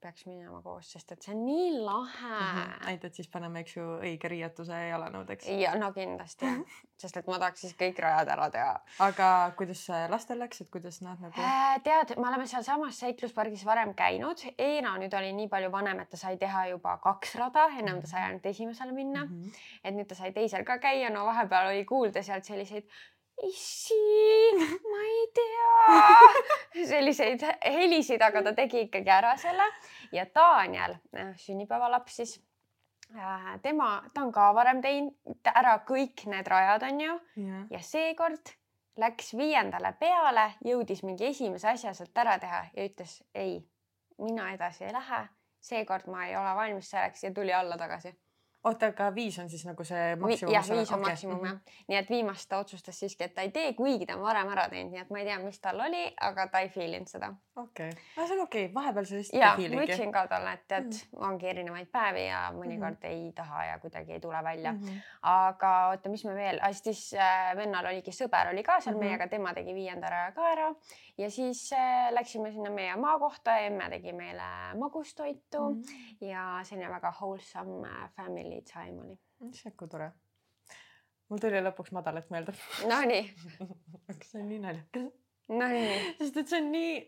peaks 0.00 0.26
minema 0.26 0.60
koos, 0.62 0.90
sest 0.92 1.12
et 1.12 1.24
see 1.24 1.34
on 1.34 1.40
nii 1.46 1.70
lahe 1.84 2.28
mm. 2.28 2.58
-hmm. 2.58 2.86
ainult, 2.86 3.04
et 3.04 3.14
siis 3.14 3.28
paneme, 3.28 3.60
eks 3.64 3.76
ju, 3.76 3.86
õige 4.08 4.30
riietuse 4.32 4.78
jalanõudeks. 4.88 5.48
ja 5.62 5.74
no 5.78 5.90
kindlasti 5.92 6.46
jah, 6.46 6.76
sest 7.02 7.20
et 7.20 7.26
ma 7.26 7.38
tahaks 7.38 7.64
siis 7.66 7.74
kõik 7.82 7.98
rajad 8.04 8.32
ära 8.34 8.48
teha. 8.54 8.76
aga 9.08 9.30
kuidas 9.58 9.84
lastel 10.14 10.38
läks, 10.44 10.60
et 10.60 10.70
kuidas 10.70 11.00
nad 11.02 11.20
nagu 11.20 11.40
äh,? 11.40 11.82
tead, 11.82 12.14
me 12.16 12.28
oleme 12.28 12.46
sealsamas 12.46 12.98
seikluspargis 13.04 13.64
varem 13.66 13.94
käinud. 13.94 14.46
Eena 14.58 14.96
nüüd 14.98 15.14
oli 15.18 15.32
nii 15.32 15.48
palju 15.48 15.70
vanem, 15.72 16.00
et 16.00 16.10
ta 16.10 16.16
sai 16.16 16.36
teha 16.36 16.66
juba 16.68 16.96
kaks 17.02 17.34
rada, 17.42 17.68
ennem 17.78 18.00
ta 18.00 18.14
sai 18.14 18.22
ainult 18.28 18.46
esimesele 18.46 18.92
minna 18.92 19.24
mm. 19.24 19.30
-hmm. 19.42 19.62
et 19.84 19.94
nüüd 19.94 20.08
ta 20.08 20.14
sai 20.14 20.32
teisel 20.32 20.64
ka 20.64 20.78
käia, 20.78 21.10
no 21.10 21.24
vahepeal 21.26 21.72
oli 21.74 21.84
kuulda 21.84 22.22
sealt 22.22 22.44
selliseid 22.44 22.86
issi, 23.46 23.94
selliseid 26.86 27.42
helisid, 27.64 28.22
aga 28.22 28.42
ta 28.42 28.52
tegi 28.56 28.84
ikkagi 28.86 29.10
ära 29.10 29.34
selle. 29.40 29.66
Ja 30.12 30.26
Daniel, 30.34 30.96
äh, 31.16 31.32
sünnipäevalaps 31.36 32.16
siis 32.20 32.36
äh, 33.16 33.50
tema, 33.62 34.02
ta 34.14 34.22
on 34.26 34.32
ka 34.32 34.50
varem 34.54 34.82
teinud 34.84 35.52
ära 35.54 35.78
kõik 35.88 36.26
need 36.30 36.46
rajad, 36.48 36.86
onju 36.90 37.18
yeah. 37.40 37.66
ja 37.70 37.82
seekord 37.82 38.54
läks 38.98 39.34
viiendale 39.38 39.92
peale, 40.00 40.52
jõudis 40.66 41.04
mingi 41.06 41.28
esimese 41.30 41.68
asja 41.70 41.94
sealt 41.94 42.16
ära 42.18 42.38
teha 42.42 42.64
ja 42.74 42.86
ütles 42.88 43.20
ei, 43.34 43.60
mina 44.18 44.52
edasi 44.54 44.88
ei 44.88 44.94
lähe, 44.94 45.26
seekord 45.62 46.08
ma 46.10 46.26
ei 46.26 46.36
ole 46.36 46.54
valmis 46.58 46.90
selleks. 46.90 47.22
Ja 47.24 47.34
tuli 47.34 47.54
alla 47.54 47.78
tagasi 47.78 48.14
oota, 48.68 48.90
aga 48.92 49.08
viis 49.14 49.38
on 49.42 49.50
siis 49.50 49.64
nagu 49.68 49.84
see 49.86 50.14
maksimum? 50.20 50.52
jah, 50.54 50.66
viis 50.70 50.92
on 50.92 51.00
okay. 51.00 51.10
maksimum 51.10 51.44
jah. 51.44 51.54
Mhm. 51.54 51.76
nii 51.88 51.98
et 51.98 52.10
viimast 52.12 52.48
ta 52.48 52.60
otsustas 52.62 53.00
siiski, 53.00 53.24
et 53.28 53.34
ta 53.34 53.44
ei 53.46 53.52
tee, 53.54 53.72
kuigi 53.78 54.06
ta 54.06 54.16
on 54.18 54.24
varem 54.26 54.50
ära 54.54 54.68
teinud, 54.72 54.92
nii 54.94 55.02
et 55.02 55.12
ma 55.14 55.22
ei 55.22 55.28
tea, 55.28 55.38
mis 55.42 55.60
tal 55.64 55.80
oli, 55.86 56.04
aga 56.28 56.46
ta 56.52 56.62
ei 56.64 56.70
feel 56.74 56.94
inud 56.98 57.10
seda. 57.10 57.32
okei 57.56 57.88
okay., 57.88 58.06
aga 58.16 58.26
see 58.26 58.38
on 58.38 58.44
okei 58.44 58.64
okay., 58.68 58.74
vahepeal 58.74 59.08
sa 59.10 59.20
lihtsalt 59.20 59.42
ei 59.42 59.62
feel'igi. 59.62 59.80
ma 59.80 59.88
ütlesin 59.88 60.14
ka 60.14 60.24
talle, 60.34 60.54
et 60.58 60.64
tead 60.68 60.90
mm., 60.92 61.26
ongi 61.30 61.50
erinevaid 61.54 61.90
päevi 61.92 62.26
ja 62.26 62.42
mõnikord 62.54 63.00
mm 63.00 63.08
-hmm. 63.08 63.26
ei 63.26 63.32
taha 63.42 63.64
ja 63.72 63.78
kuidagi 63.82 64.12
ei 64.12 64.20
tule 64.20 64.44
välja 64.44 64.72
mm. 64.72 64.78
-hmm. 64.78 65.02
aga 65.34 65.74
oota, 65.88 66.08
mis 66.08 66.24
me 66.24 66.34
veel, 66.34 66.60
siis 66.72 67.14
äh, 67.14 67.56
vennal 67.56 67.86
oligi 67.86 68.14
sõber 68.14 68.52
oli 68.52 68.62
ka 68.62 68.80
seal 68.80 68.94
mm 68.94 69.00
-hmm. 69.00 69.04
meiega, 69.04 69.28
tema 69.28 69.54
tegi 69.54 69.74
viienda 69.74 70.10
raja 70.10 70.32
ka 70.32 70.52
ära 70.52 70.74
ja 71.18 71.30
siis 71.30 71.72
äh, 71.72 72.12
läksime 72.12 72.52
sinna 72.52 72.70
meie 72.70 72.96
maakohta, 72.96 73.56
emme 73.58 73.88
tegi 73.90 74.12
meile 74.12 74.48
magustoitu 74.78 75.70
mm 75.70 75.82
-hmm. 75.82 76.26
ja 76.26 76.60
selline 76.62 76.90
väga 76.90 77.12
wholesome 77.20 77.88
äh, 77.88 78.10
family 78.16 78.57
time 78.66 79.02
oli. 79.04 79.18
issand, 79.50 79.76
kui 79.78 79.88
tore. 79.90 80.10
mul 81.28 81.42
tuli 81.42 81.62
lõpuks 81.62 81.92
madalat 81.96 82.30
meelde. 82.34 82.56
Nonii 82.88 83.22
see 84.30 84.42
on 84.42 84.48
nii 84.48 84.64
naljakas. 84.64 85.12
Nonii. 85.48 85.94
sest 86.18 86.42
et 86.42 86.52
see 86.52 86.62
on 86.62 86.72
nii 86.72 86.98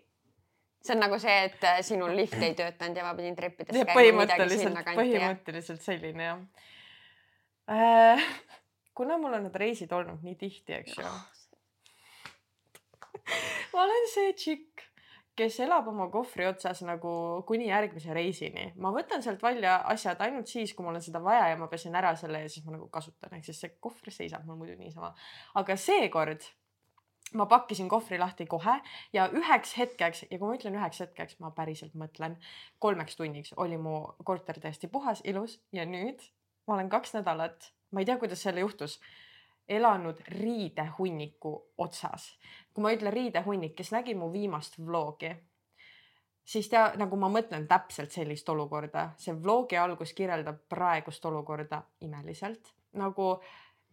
see 0.81 0.95
on 0.97 1.03
nagu 1.05 1.19
see, 1.21 1.37
et 1.49 1.65
äh, 1.69 1.81
sinul 1.85 2.15
lift 2.17 2.41
ei 2.41 2.55
töötanud 2.57 2.97
ja 2.97 3.05
ma 3.05 3.15
pidin 3.19 3.37
treppides 3.37 3.75
käima. 3.75 3.97
põhimõtteliselt, 3.97 4.81
põhimõtteliselt 4.97 5.85
selline 5.85 6.31
jah 6.31 6.41
äh,. 7.71 8.31
kuna 8.97 9.19
mul 9.21 9.37
on 9.37 9.47
need 9.49 9.61
reisid 9.61 9.93
olnud 9.93 10.25
nii 10.25 10.39
tihti, 10.41 10.79
eks 10.81 10.97
ju 10.97 11.05
oh, 11.05 11.21
ma 13.75 13.85
olen 13.85 14.09
see 14.15 14.33
tšikk, 14.39 14.87
kes 15.41 15.59
elab 15.65 15.89
oma 15.89 16.07
kohvri 16.13 16.47
otsas 16.51 16.83
nagu 16.85 17.11
kuni 17.49 17.71
järgmise 17.71 18.15
reisini. 18.17 18.71
ma 18.77 18.93
võtan 18.95 19.25
sealt 19.25 19.43
välja 19.43 19.79
asjad 19.95 20.21
ainult 20.27 20.49
siis, 20.53 20.75
kui 20.77 20.85
mul 20.85 21.01
on 21.01 21.05
seda 21.05 21.23
vaja 21.25 21.49
ja 21.53 21.59
ma 21.61 21.69
pesen 21.73 21.97
ära 21.97 22.15
selle 22.21 22.45
ja 22.45 22.49
siis 22.53 22.67
ma 22.67 22.77
nagu 22.77 22.89
kasutan, 22.93 23.35
ehk 23.37 23.49
siis 23.49 23.61
see 23.65 23.77
kohver 23.81 24.13
seisab 24.15 24.45
mul 24.47 24.61
muidu 24.61 24.77
niisama. 24.79 25.15
aga 25.61 25.77
seekord 25.77 26.45
ma 27.35 27.47
pakkisin 27.47 27.89
kohvri 27.89 28.19
lahti 28.19 28.47
kohe 28.51 28.81
ja 29.13 29.29
üheks 29.29 29.77
hetkeks 29.79 30.25
ja 30.27 30.37
kui 30.37 30.47
ma 30.47 30.59
ütlen 30.59 30.77
üheks 30.77 31.01
hetkeks, 31.05 31.39
ma 31.41 31.53
päriselt 31.57 31.95
mõtlen, 31.95 32.37
kolmeks 32.79 33.17
tunniks 33.17 33.55
oli 33.57 33.79
mu 33.79 34.03
korter 34.25 34.61
täiesti 34.61 34.91
puhas, 34.91 35.23
ilus 35.25 35.61
ja 35.73 35.87
nüüd 35.87 36.23
ma 36.67 36.77
olen 36.77 36.91
kaks 36.91 37.15
nädalat, 37.19 37.73
ma 37.91 38.03
ei 38.03 38.07
tea, 38.07 38.19
kuidas 38.21 38.43
selle 38.47 38.63
juhtus, 38.63 38.99
elanud 39.71 40.19
riidehunniku 40.35 41.53
otsas. 41.79 42.33
Kui 42.75 42.85
ma 42.85 42.93
ütlen 42.95 43.13
riidehunnik, 43.15 43.75
kes 43.79 43.93
nägi 43.95 44.15
mu 44.15 44.31
viimast 44.33 44.79
vlogi, 44.79 45.33
siis 46.45 46.69
tea, 46.71 46.87
nagu 47.01 47.19
ma 47.21 47.31
mõtlen 47.33 47.67
täpselt 47.71 48.15
sellist 48.15 48.49
olukorda, 48.49 49.11
see 49.19 49.35
vlogi 49.37 49.79
algus 49.79 50.15
kirjeldab 50.17 50.65
praegust 50.69 51.25
olukorda 51.27 51.83
imeliselt, 52.07 52.75
nagu 52.99 53.37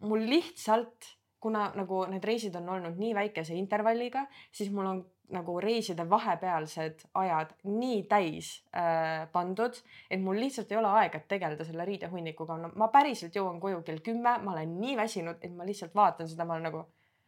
mul 0.06 0.26
lihtsalt 0.30 1.14
kuna 1.40 1.68
nagu 1.74 2.02
need 2.10 2.24
reisid 2.24 2.56
on 2.58 2.68
olnud 2.68 2.98
nii 2.98 3.14
väikese 3.14 3.54
intervalliga, 3.54 4.24
siis 4.52 4.72
mul 4.74 4.86
on 4.90 5.04
nagu 5.32 5.58
reiside 5.60 6.06
vahepealsed 6.10 7.04
ajad 7.20 7.52
nii 7.68 8.00
täis 8.08 8.50
äh, 8.72 9.28
pandud, 9.32 9.76
et 10.10 10.22
mul 10.22 10.40
lihtsalt 10.40 10.72
ei 10.72 10.78
ole 10.80 10.88
aega 11.02 11.20
tegeleda 11.28 11.66
selle 11.68 11.84
riidehunnikuga 11.84 12.56
no,. 12.62 12.72
ma 12.80 12.88
päriselt 12.92 13.36
jõuan 13.36 13.60
koju 13.60 13.82
kell 13.86 14.00
kümme, 14.04 14.38
ma 14.42 14.54
olen 14.54 14.74
nii 14.80 14.96
väsinud, 14.96 15.42
et 15.44 15.54
ma 15.54 15.68
lihtsalt 15.68 15.94
vaatan 15.94 16.30
seda, 16.30 16.48
ma 16.48 16.56
olen 16.56 16.68
nagu 16.70 16.82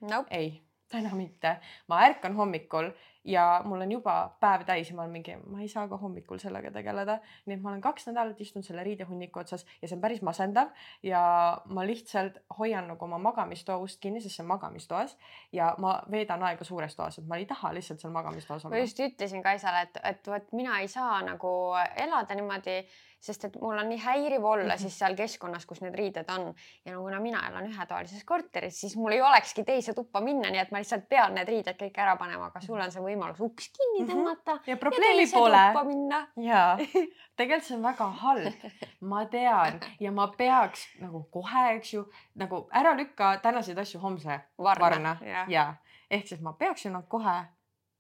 nope. 0.08 0.32
ei, 0.34 0.54
täna 0.90 1.14
mitte. 1.14 1.56
ma 1.88 2.00
ärkan 2.06 2.34
hommikul 2.36 2.90
ja 3.24 3.62
mul 3.64 3.80
on 3.80 3.92
juba 3.92 4.14
päev 4.40 4.64
täis 4.68 4.90
ja 4.90 4.96
ma 4.96 5.02
olen 5.02 5.12
mingi, 5.12 5.36
ma 5.46 5.60
ei 5.60 5.68
saa 5.68 5.86
ka 5.88 5.96
hommikul 6.00 6.38
sellega 6.40 6.70
tegeleda. 6.72 7.18
nii 7.46 7.56
et 7.56 7.62
ma 7.62 7.70
olen 7.70 7.80
kaks 7.84 8.08
nädalat 8.08 8.40
istunud 8.40 8.64
selle 8.64 8.84
riidehunniku 8.84 9.40
otsas 9.40 9.66
ja 9.82 9.88
see 9.88 9.96
on 9.96 10.00
päris 10.00 10.22
masendav 10.22 10.72
ja 11.02 11.22
ma 11.66 11.84
lihtsalt 11.86 12.40
hoian 12.58 12.88
nagu 12.88 13.04
oma 13.04 13.18
magamistoa 13.18 13.76
ust 13.84 14.00
kinni, 14.00 14.20
sest 14.20 14.36
see 14.36 14.44
on 14.44 14.52
magamistoas 14.54 15.16
ja 15.52 15.74
ma 15.78 15.98
veedan 16.10 16.42
aega 16.48 16.64
suures 16.64 16.96
toas, 16.96 17.18
et 17.18 17.28
ma 17.28 17.36
ei 17.36 17.46
taha 17.46 17.74
lihtsalt 17.76 18.00
seal 18.00 18.12
magamistoas 18.12 18.64
olla. 18.64 18.76
ma 18.76 18.82
just 18.82 19.00
ütlesin 19.00 19.42
Kaisale, 19.42 19.86
et, 19.88 20.02
et 20.04 20.32
vot 20.32 20.52
mina 20.52 20.80
ei 20.80 20.88
saa 20.88 21.20
nagu 21.26 21.54
elada 21.96 22.34
niimoodi 22.34 22.80
sest 23.20 23.44
et 23.44 23.56
mul 23.60 23.76
on 23.76 23.88
nii 23.88 24.00
häiriv 24.00 24.44
olla 24.44 24.74
-hmm. 24.74 24.78
siis 24.78 24.98
seal 24.98 25.14
keskkonnas, 25.14 25.66
kus 25.66 25.80
need 25.80 25.94
riided 25.94 26.28
on 26.32 26.54
ja 26.84 26.92
no 26.92 27.02
kuna 27.02 27.20
mina 27.20 27.42
elan 27.48 27.66
ühetoalises 27.68 28.24
korteris, 28.24 28.80
siis 28.80 28.96
mul 28.96 29.12
ei 29.12 29.22
olekski 29.22 29.64
teise 29.64 29.94
tuppa 29.94 30.20
minna, 30.20 30.50
nii 30.50 30.60
et 30.60 30.70
ma 30.70 30.78
lihtsalt 30.78 31.08
pean 31.08 31.34
need 31.34 31.48
riided 31.48 31.76
kõik 31.82 32.00
ära 32.00 32.16
panema, 32.16 32.46
aga 32.46 32.60
sul 32.60 32.80
on 32.80 32.92
see 32.92 33.02
võimalus 33.02 33.09
uks 33.16 33.70
kinni 33.76 34.04
mhm. 34.04 34.10
tõmmata 34.12 34.54
mm. 34.54 34.58
-hmm. 34.58 34.70
ja 34.70 34.76
probleemi 34.76 35.22
ja 35.22 35.32
pole. 35.32 36.46
ja 36.46 36.62
tegelikult 37.36 37.68
see 37.68 37.76
on 37.76 37.82
väga 37.82 38.10
halb, 38.24 38.66
ma 39.00 39.24
tean 39.26 39.80
ja 40.00 40.12
ma 40.12 40.26
peaks 40.36 40.88
nagu 41.00 41.22
kohe, 41.30 41.64
eks 41.76 41.94
ju, 41.94 42.04
nagu 42.34 42.66
ära 42.72 42.94
lükka 42.96 43.38
tänaseid 43.42 43.78
asju 43.78 44.00
homse 44.00 44.40
varna, 44.58 44.84
varna. 44.84 45.16
ja, 45.22 45.46
ja 45.48 45.74
ehk 46.10 46.28
siis 46.28 46.40
ma 46.40 46.52
peaks 46.52 46.84
ju 46.84 46.92
nad 46.92 47.08
kohe 47.08 47.40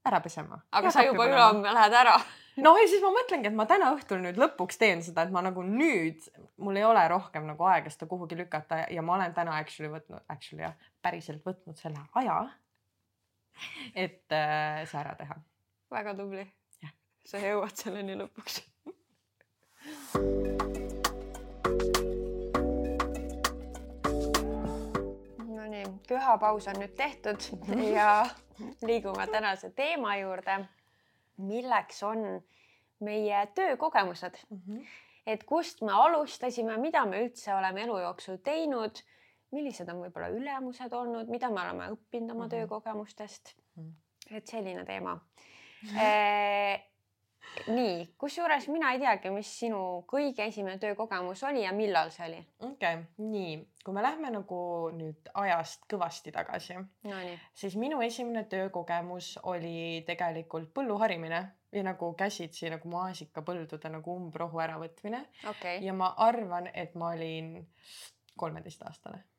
ära 0.04 0.20
pesema. 0.20 0.60
aga 0.72 0.90
sa 0.90 1.04
juba 1.04 1.26
ülehomme 1.26 1.74
lähed 1.74 1.92
ära 1.92 2.20
noh, 2.64 2.78
ja 2.80 2.88
siis 2.88 3.02
ma 3.04 3.12
mõtlengi, 3.14 3.50
et 3.50 3.56
ma 3.56 3.66
täna 3.68 3.92
õhtul 3.94 4.22
nüüd 4.24 4.38
lõpuks 4.40 4.78
teen 4.80 5.04
seda, 5.04 5.24
et 5.26 5.34
ma 5.34 5.42
nagu 5.44 5.62
nüüd, 5.66 6.24
mul 6.62 6.78
ei 6.78 6.86
ole 6.86 7.02
rohkem 7.12 7.46
nagu 7.48 7.68
aega 7.70 7.92
seda 7.92 8.08
kuhugi 8.10 8.38
lükata 8.38 8.84
ja 8.90 9.04
ma 9.06 9.16
olen 9.18 9.34
täna 9.36 9.58
actually 9.60 9.92
võtnud, 9.92 10.24
actually 10.32 10.64
jah, 10.66 10.74
päriselt 11.02 11.44
võtnud 11.46 11.78
selle 11.80 12.02
aja 12.20 12.42
et 14.04 14.32
äh, 14.32 14.82
see 14.86 15.00
ära 15.00 15.14
teha. 15.18 15.36
väga 15.90 16.14
tubli. 16.18 16.46
sa 17.24 17.38
jõuad 17.38 17.76
selleni 17.76 18.16
lõpuks 18.18 18.62
Nonii, 25.54 25.84
pühapaus 26.08 26.66
on 26.68 26.80
nüüd 26.82 26.96
tehtud 26.98 27.46
ja 27.98 28.26
liigume 28.84 29.26
tänase 29.30 29.70
teema 29.76 30.16
juurde, 30.20 30.58
milleks 31.36 32.02
on 32.02 32.24
meie 33.00 33.46
töökogemused 33.54 34.36
mm. 34.50 34.60
-hmm. 34.66 34.86
et 35.26 35.44
kust 35.44 35.80
me 35.82 35.92
alustasime, 35.92 36.76
mida 36.76 37.06
me 37.06 37.24
üldse 37.24 37.54
oleme 37.54 37.82
elu 37.82 37.98
jooksul 37.98 38.36
teinud 38.36 39.00
millised 39.54 39.88
on 39.90 40.04
võib-olla 40.04 40.30
ülemused 40.34 40.92
olnud, 40.94 41.30
mida 41.32 41.50
me 41.50 41.64
oleme 41.64 41.90
õppinud 41.94 42.30
oma 42.30 42.44
mm 42.44 42.46
-hmm. 42.46 42.54
töökogemustest 42.56 43.54
mm. 43.76 43.82
-hmm. 43.82 44.36
et 44.36 44.46
selline 44.46 44.84
teema 44.84 45.14
mm. 45.14 45.88
-hmm. 45.96 47.74
nii, 47.74 48.14
kusjuures 48.18 48.68
mina 48.68 48.92
ei 48.92 48.98
teagi, 48.98 49.30
mis 49.30 49.50
sinu 49.58 50.04
kõige 50.12 50.46
esimene 50.46 50.78
töökogemus 50.78 51.42
oli 51.44 51.62
ja 51.64 51.72
millal 51.72 52.10
see 52.10 52.26
oli? 52.28 52.46
okei 52.58 52.94
okay,, 52.94 53.04
nii, 53.18 53.68
kui 53.84 53.94
me 53.94 54.02
lähme 54.02 54.30
nagu 54.30 54.90
nüüd 54.96 55.32
ajast 55.34 55.86
kõvasti 55.92 56.32
tagasi 56.32 56.74
no,, 56.74 57.22
siis 57.54 57.76
minu 57.76 58.00
esimene 58.00 58.44
töökogemus 58.44 59.38
oli 59.42 60.04
tegelikult 60.06 60.74
põlluharimine 60.74 61.40
ja 61.72 61.82
nagu 61.82 62.14
käsitsi 62.14 62.70
nagu 62.70 62.88
maasikapõldude 62.88 63.88
nagu 63.88 64.16
umbrohu 64.16 64.58
äravõtmine 64.58 65.24
okay.. 65.48 65.78
ja 65.84 65.92
ma 65.92 66.14
arvan, 66.16 66.70
et 66.74 66.94
ma 66.94 67.12
olin 67.14 67.68
kolmeteistaastane 68.36 69.29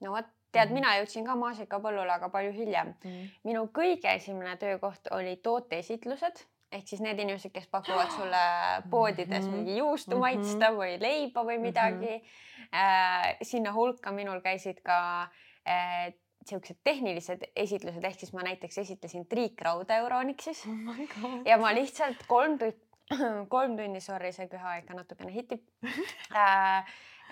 no 0.00 0.12
vot, 0.12 0.28
tead, 0.52 0.70
mina 0.74 0.96
jõudsin 0.98 1.26
ka 1.26 1.34
maasikapõllule, 1.38 2.12
aga 2.14 2.28
palju 2.32 2.52
hiljem 2.52 2.92
mm. 2.92 3.08
-hmm. 3.08 3.34
minu 3.44 3.66
kõige 3.74 4.14
esimene 4.14 4.56
töökoht 4.56 5.10
oli 5.10 5.36
tooteesitlused 5.36 6.44
ehk 6.72 6.88
siis 6.88 7.00
need 7.00 7.20
inimesed, 7.22 7.52
kes 7.54 7.68
pakuvad 7.72 8.12
sulle 8.18 8.44
poodides 8.90 9.44
mm 9.44 9.50
-hmm. 9.50 9.56
mingi 9.56 9.76
juustu 9.78 10.10
mm 10.10 10.16
-hmm. 10.16 10.20
maitsta 10.20 10.70
või 10.76 11.00
leiba 11.00 11.44
või 11.44 11.58
midagi 11.58 12.14
mm. 12.16 12.22
-hmm. 12.22 12.46
Äh, 12.68 13.36
sinna 13.42 13.72
hulka 13.72 14.12
minul 14.12 14.40
käisid 14.40 14.80
ka 14.84 15.22
äh, 15.68 16.12
siuksed 16.46 16.76
tehnilised 16.84 17.44
esitlused, 17.56 18.04
ehk 18.04 18.20
siis 18.20 18.32
ma 18.32 18.42
näiteks 18.42 18.78
esitlesin 18.78 19.26
triikrauda 19.26 19.96
Euronixis 19.96 20.66
oh 20.66 20.98
ja 21.44 21.56
ma 21.58 21.74
lihtsalt 21.74 22.26
kolm 22.26 22.58
tundi, 22.58 22.76
kolm 23.54 23.76
tundi, 23.76 24.00
sorry, 24.00 24.32
see 24.32 24.48
köha 24.48 24.76
ikka 24.82 24.94
natukene 24.94 25.32
hitib 25.32 25.64
äh, 26.36 26.84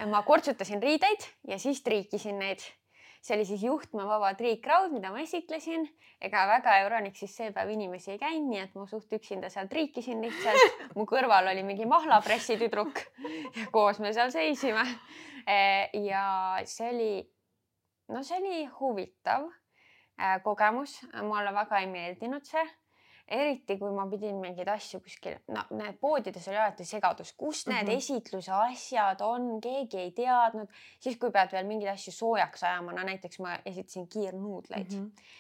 ma 0.05 0.23
kortsutasin 0.23 0.83
riideid 0.83 1.25
ja 1.49 1.59
siis 1.59 1.83
triikisin 1.83 2.39
neid. 2.39 2.61
see 3.27 3.35
oli 3.35 3.45
siis 3.45 3.63
juhtmevaba 3.65 4.35
triikraud, 4.39 4.93
mida 4.93 5.11
ma 5.11 5.19
esitlesin. 5.19 5.89
ega 6.21 6.47
väga 6.47 6.77
Euronixis 6.85 7.37
see 7.37 7.51
päev 7.53 7.71
inimesi 7.75 8.13
ei 8.13 8.19
käinud, 8.19 8.49
nii 8.51 8.61
et 8.61 8.75
ma 8.75 8.87
suht 8.87 9.13
üksinda 9.13 9.51
seal 9.51 9.69
triikisin 9.69 10.23
lihtsalt. 10.23 10.97
mu 10.97 11.07
kõrval 11.09 11.51
oli 11.53 11.63
mingi 11.63 11.87
mahlapressitüdruk 11.87 13.01
ja 13.57 13.67
koos 13.73 14.01
me 14.01 14.13
seal 14.13 14.31
seisime. 14.31 14.85
E, 15.47 15.91
ja 16.07 16.25
see 16.65 16.91
oli, 16.91 17.13
no 18.09 18.23
see 18.23 18.41
oli 18.41 18.65
huvitav 18.81 19.49
e, 19.49 20.41
kogemus, 20.45 21.01
mulle 21.23 21.55
väga 21.55 21.81
ei 21.81 21.91
meeldinud 21.91 22.45
see 22.45 22.65
eriti 23.29 23.75
kui 23.79 23.91
ma 23.91 24.05
pidin 24.11 24.37
mingeid 24.39 24.69
asju 24.71 25.01
kuskil, 25.03 25.39
no 25.51 25.65
need 25.75 25.97
poodides 26.03 26.47
oli 26.49 26.61
alati 26.61 26.85
segadus, 26.87 27.33
kus 27.33 27.65
need 27.67 27.83
mm 27.83 27.89
-hmm. 27.89 27.97
esitluse 27.97 28.53
asjad 28.53 29.21
on, 29.21 29.61
keegi 29.61 29.99
ei 29.99 30.13
teadnud, 30.13 30.69
siis 31.01 31.17
kui 31.17 31.31
pead 31.31 31.53
veel 31.53 31.67
mingeid 31.67 31.93
asju 31.95 32.13
soojaks 32.13 32.63
ajama, 32.63 32.93
no 32.93 33.03
näiteks 33.03 33.39
ma 33.39 33.59
esitasin 33.65 34.09
kiirnuudleid 34.09 34.93
mm. 34.93 35.05
-hmm 35.05 35.35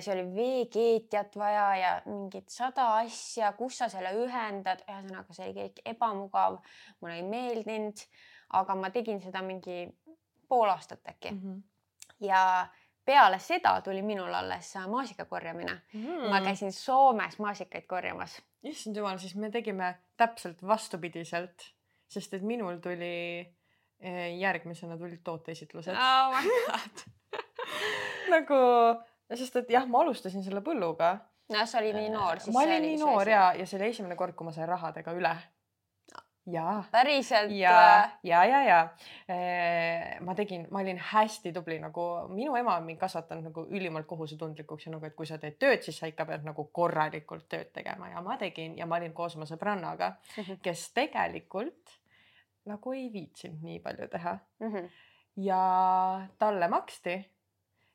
see 0.00 0.12
oli 0.14 0.34
veekeetjat 0.34 1.36
vaja 1.36 1.76
ja 1.76 2.02
mingid 2.06 2.46
sada 2.48 2.84
asja, 2.96 3.52
kus 3.52 3.78
sa 3.78 3.88
selle 3.88 4.12
ühendad, 4.14 4.84
ühesõnaga 4.86 5.34
see 5.34 5.48
oli 5.48 5.56
kõik 5.56 5.80
ebamugav, 5.84 6.60
mulle 7.00 7.16
ei 7.16 7.22
meeldinud, 7.26 8.04
aga 8.60 8.74
ma 8.78 8.90
tegin 8.94 9.18
seda 9.20 9.42
mingi 9.42 9.88
pool 10.48 10.70
aastat 10.70 11.02
äkki 11.08 11.32
mm. 11.32 11.40
-hmm. 11.42 11.62
ja 12.20 12.68
peale 13.04 13.38
seda 13.38 13.80
tuli 13.84 14.02
minul 14.02 14.34
alles 14.34 14.74
maasika 14.88 15.24
korjamine 15.24 15.80
mm.. 15.92 16.28
ma 16.30 16.40
käisin 16.44 16.72
Soomes 16.72 17.38
maasikaid 17.38 17.86
korjamas. 17.88 18.40
issand 18.62 18.96
jumal, 18.96 19.18
siis 19.18 19.34
me 19.36 19.50
tegime 19.50 19.94
täpselt 20.16 20.62
vastupidiselt, 20.66 21.70
sest 22.08 22.34
et 22.34 22.42
minul 22.42 22.78
tuli 22.84 23.40
eh, 23.40 24.38
järgmisena 24.38 24.98
tulid 24.98 25.24
tooteesitlused 25.24 25.96
oh 25.96 26.40
nagu, 28.34 28.60
sest 29.34 29.56
et 29.62 29.72
jah, 29.76 29.86
ma 29.88 30.04
alustasin 30.04 30.44
selle 30.44 30.62
põlluga. 30.64 31.14
no 31.52 31.66
sa 31.66 31.80
olid 31.80 31.96
nii 31.98 32.12
noor. 32.12 32.42
ma 32.52 32.66
olin 32.66 32.84
nii 32.84 33.00
noor 33.00 33.28
ja, 33.28 33.46
ja 33.58 33.66
see 33.66 33.80
oli 33.80 33.90
esimene 33.94 34.18
kord, 34.18 34.36
kui 34.36 34.48
ma 34.48 34.54
sain 34.54 34.68
rahadega 34.68 35.16
üle 35.16 35.34
jaa. 36.46 36.84
päriselt? 36.90 37.50
ja, 37.50 38.10
ja, 38.22 38.44
ja, 38.44 38.62
ja 38.64 38.80
ma 40.20 40.34
tegin, 40.34 40.66
ma 40.70 40.80
olin 40.80 40.98
hästi 41.12 41.52
tubli, 41.52 41.78
nagu 41.82 42.06
minu 42.32 42.56
ema 42.56 42.76
on 42.76 42.84
mind 42.88 43.00
kasvatanud 43.00 43.50
nagu 43.50 43.66
ülimalt 43.70 44.06
kohusetundlikuks 44.06 44.86
ja 44.86 44.94
nagu, 44.96 45.06
et 45.06 45.16
kui 45.16 45.28
sa 45.28 45.38
teed 45.38 45.58
tööd, 45.60 45.82
siis 45.84 45.98
sa 46.00 46.10
ikka 46.10 46.26
pead 46.28 46.46
nagu 46.46 46.68
korralikult 46.72 47.48
tööd 47.48 47.72
tegema 47.76 48.10
ja 48.10 48.22
ma 48.24 48.38
tegin 48.40 48.78
ja 48.78 48.86
ma 48.86 49.00
olin 49.00 49.14
koos 49.16 49.36
oma 49.36 49.48
sõbrannaga, 49.48 50.14
mhm. 50.38 50.62
kes 50.64 50.90
tegelikult 50.96 52.00
nagu 52.70 52.92
ei 52.92 53.08
viitsinud 53.12 53.62
nii 53.64 53.78
palju 53.84 54.08
teha 54.12 54.38
mm. 54.60 54.72
-hmm. 54.72 54.88
ja 55.46 55.60
talle 56.38 56.68
maksti 56.68 57.16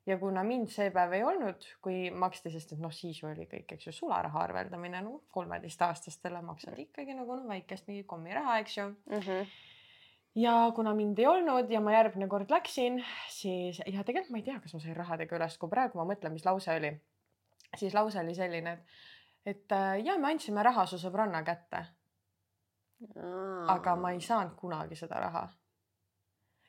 ja 0.05 0.17
kuna 0.21 0.43
mind 0.45 0.69
see 0.73 0.89
päev 0.93 1.13
ei 1.17 1.23
olnud, 1.25 1.65
kui 1.83 2.09
maksti, 2.13 2.51
sest 2.53 2.75
et 2.75 2.81
noh, 2.81 2.93
siis 2.93 3.21
oli 3.25 3.47
kõik, 3.49 3.75
eks 3.75 3.89
ju, 3.89 3.93
sularaha 3.95 4.43
arveldamine, 4.45 5.01
no 5.05 5.19
kolmeteistaastastele 5.33 6.41
maksad 6.45 6.77
ikkagi 6.81 7.17
nagu 7.17 7.39
noh, 7.39 7.47
väikest 7.49 7.89
mingit 7.89 8.07
kommiraha, 8.09 8.59
eks 8.61 8.77
ju 8.77 8.85
mm. 8.89 9.25
-hmm. 9.25 9.49
ja 10.43 10.53
kuna 10.75 10.93
mind 10.93 11.19
ei 11.19 11.27
olnud 11.27 11.71
ja 11.71 11.81
ma 11.81 11.97
järgmine 11.97 12.27
kord 12.27 12.51
läksin, 12.51 13.03
siis 13.29 13.81
ja 13.85 14.03
tegelikult 14.03 14.31
ma 14.31 14.37
ei 14.37 14.47
tea, 14.51 14.59
kas 14.59 14.73
ma 14.73 14.79
sain 14.79 14.95
rahadega 14.95 15.35
üles, 15.35 15.57
kui 15.57 15.69
praegu 15.69 15.97
ma 15.97 16.13
mõtlen, 16.13 16.33
mis 16.33 16.45
lause 16.45 16.75
oli, 16.75 16.93
siis 17.75 17.93
lause 17.93 18.19
oli 18.19 18.35
selline, 18.35 18.73
et, 18.73 18.81
et 19.45 19.71
äh, 19.71 20.05
ja 20.05 20.17
me 20.17 20.31
andsime 20.31 20.63
raha 20.63 20.85
su 20.85 20.97
sõbranna 20.97 21.43
kätte. 21.43 21.85
aga 23.67 23.95
ma 23.95 24.11
ei 24.11 24.21
saanud 24.21 24.55
kunagi 24.55 24.95
seda 24.95 25.19
raha 25.19 25.49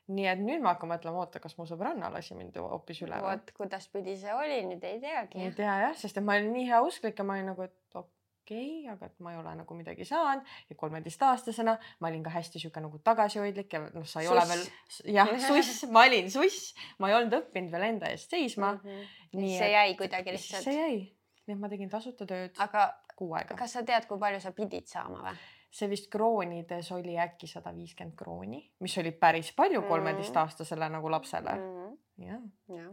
nii 0.07 0.27
et 0.31 0.43
nüüd 0.43 0.63
ma 0.63 0.75
hakkan 0.75 0.93
mõtlema, 0.93 1.25
oota, 1.25 1.41
kas 1.43 1.57
mu 1.59 1.67
sõbranna 1.67 2.11
lasi 2.15 2.37
mind 2.39 2.57
hoopis 2.63 3.03
üle. 3.03 3.19
vot 3.23 3.51
kuidaspidi 3.57 4.15
see 4.21 4.35
oli, 4.35 4.61
nüüd 4.69 4.85
ei 4.87 5.01
teagi. 5.03 5.41
ei 5.43 5.55
tea 5.57 5.81
jah, 5.87 5.97
sest 5.99 6.21
et 6.21 6.27
ma 6.27 6.37
olin 6.39 6.53
nii 6.55 6.69
heausklik 6.71 7.19
ja 7.19 7.27
ma 7.27 7.39
olin 7.39 7.51
nagu, 7.51 7.67
et 7.67 7.99
okei 8.47 8.85
okay,, 8.87 8.93
aga 8.93 9.09
et 9.11 9.19
ma 9.25 9.33
ei 9.35 9.41
ole 9.41 9.55
nagu 9.59 9.79
midagi 9.79 10.07
saanud 10.07 10.47
ja 10.71 10.77
kolmeteistaastasena 10.79 11.77
ma 12.01 12.11
olin 12.11 12.23
ka 12.23 12.31
hästi 12.37 12.63
sihuke 12.63 12.83
nagu 12.85 13.01
tagasihoidlik 13.03 13.73
ja 13.73 13.83
noh, 13.89 14.07
sa 14.07 14.23
ei 14.23 14.31
suss. 14.31 14.37
ole 14.37 14.47
veel 14.53 15.17
jah, 15.17 15.35
suss, 15.49 15.89
ma 15.91 16.07
olin 16.07 16.31
suss, 16.31 16.71
ma 17.03 17.11
ei 17.11 17.19
olnud 17.19 17.35
õppinud 17.41 17.75
veel 17.75 17.89
enda 17.91 18.13
eest 18.15 18.31
seisma 18.31 18.77
mm. 18.77 18.87
-hmm. 18.87 19.43
nii 19.43 19.59
see 19.59 19.73
jäi 19.73 19.99
kuidagi 19.99 20.37
lihtsalt. 20.39 20.69
see 20.69 20.79
jäi, 20.79 21.03
nii 21.47 21.59
et 21.59 21.61
ma 21.65 21.73
tegin 21.73 21.91
tasuta 21.91 22.27
tööd. 22.27 22.55
aga 22.63 22.93
kuu 23.17 23.35
aega. 23.35 23.59
kas 23.59 23.75
sa 23.75 23.83
tead, 23.83 24.07
kui 24.07 24.23
palju 24.23 24.41
sa 24.41 24.55
pidid 24.55 24.87
saama 24.87 25.25
või? 25.27 25.37
See 25.77 25.91
vist 25.91 26.09
kroonides 26.13 26.91
oli 26.97 27.19
äkki 27.21 27.49
sada 27.51 27.75
viiskümmend 27.77 28.17
krooni, 28.17 28.63
mis 28.81 28.99
oli 29.03 29.13
päris 29.13 29.53
palju 29.57 29.83
mm. 29.83 29.89
kolmeteistaastasele 29.89 30.89
nagu 30.97 31.11
lapsele 31.13 31.57
mm.. 31.59 31.97
jah. 32.27 32.45
jah, 32.73 32.93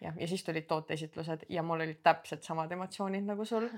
ja, 0.00 0.12
ja 0.16 0.30
siis 0.30 0.44
tulid 0.44 0.66
tooteesitlused 0.70 1.46
ja 1.48 1.62
mul 1.62 1.86
olid 1.86 2.02
täpselt 2.02 2.46
samad 2.46 2.72
emotsioonid 2.74 3.28
nagu 3.28 3.46
sul 3.48 3.68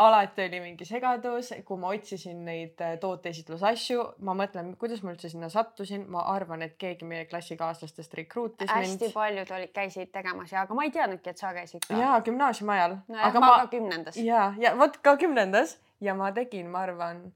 alati 0.00 0.42
oli 0.42 0.60
mingi 0.60 0.84
segadus, 0.88 1.50
kui 1.66 1.78
ma 1.80 1.90
otsisin 1.92 2.38
neid 2.46 2.80
äh, 2.84 2.94
tooteesitluse 3.02 3.66
asju, 3.68 4.04
ma 4.24 4.34
mõtlen, 4.38 4.72
kuidas 4.80 5.02
ma 5.04 5.12
üldse 5.12 5.28
sinna 5.32 5.50
sattusin, 5.52 6.06
ma 6.12 6.22
arvan, 6.32 6.64
et 6.64 6.78
keegi 6.80 7.08
meie 7.08 7.26
klassikaaslastest 7.28 8.14
rekruutis 8.16 8.70
mind. 8.70 8.94
hästi 8.94 9.10
paljud 9.12 9.52
olid, 9.56 9.72
käisid 9.76 10.12
tegemas 10.14 10.54
ja, 10.54 10.64
aga 10.64 10.78
ma 10.78 10.86
ei 10.86 10.94
teadnudki, 10.94 11.34
et 11.34 11.42
sa 11.42 11.52
käisid 11.56 11.84
ka. 11.84 11.98
jaa, 12.00 12.16
gümnaasiumi 12.24 12.74
ajal. 12.76 12.96
nojah, 13.08 13.36
ma, 13.36 13.44
ma 13.44 13.52
ka 13.64 13.68
kümnendas. 13.74 14.22
ja, 14.24 14.46
ja 14.62 14.72
vot 14.78 14.96
ka 15.04 15.16
kümnendas 15.20 15.76
ja 16.00 16.16
ma 16.16 16.32
tegin, 16.36 16.70
ma 16.72 16.86
arvan 16.86 17.26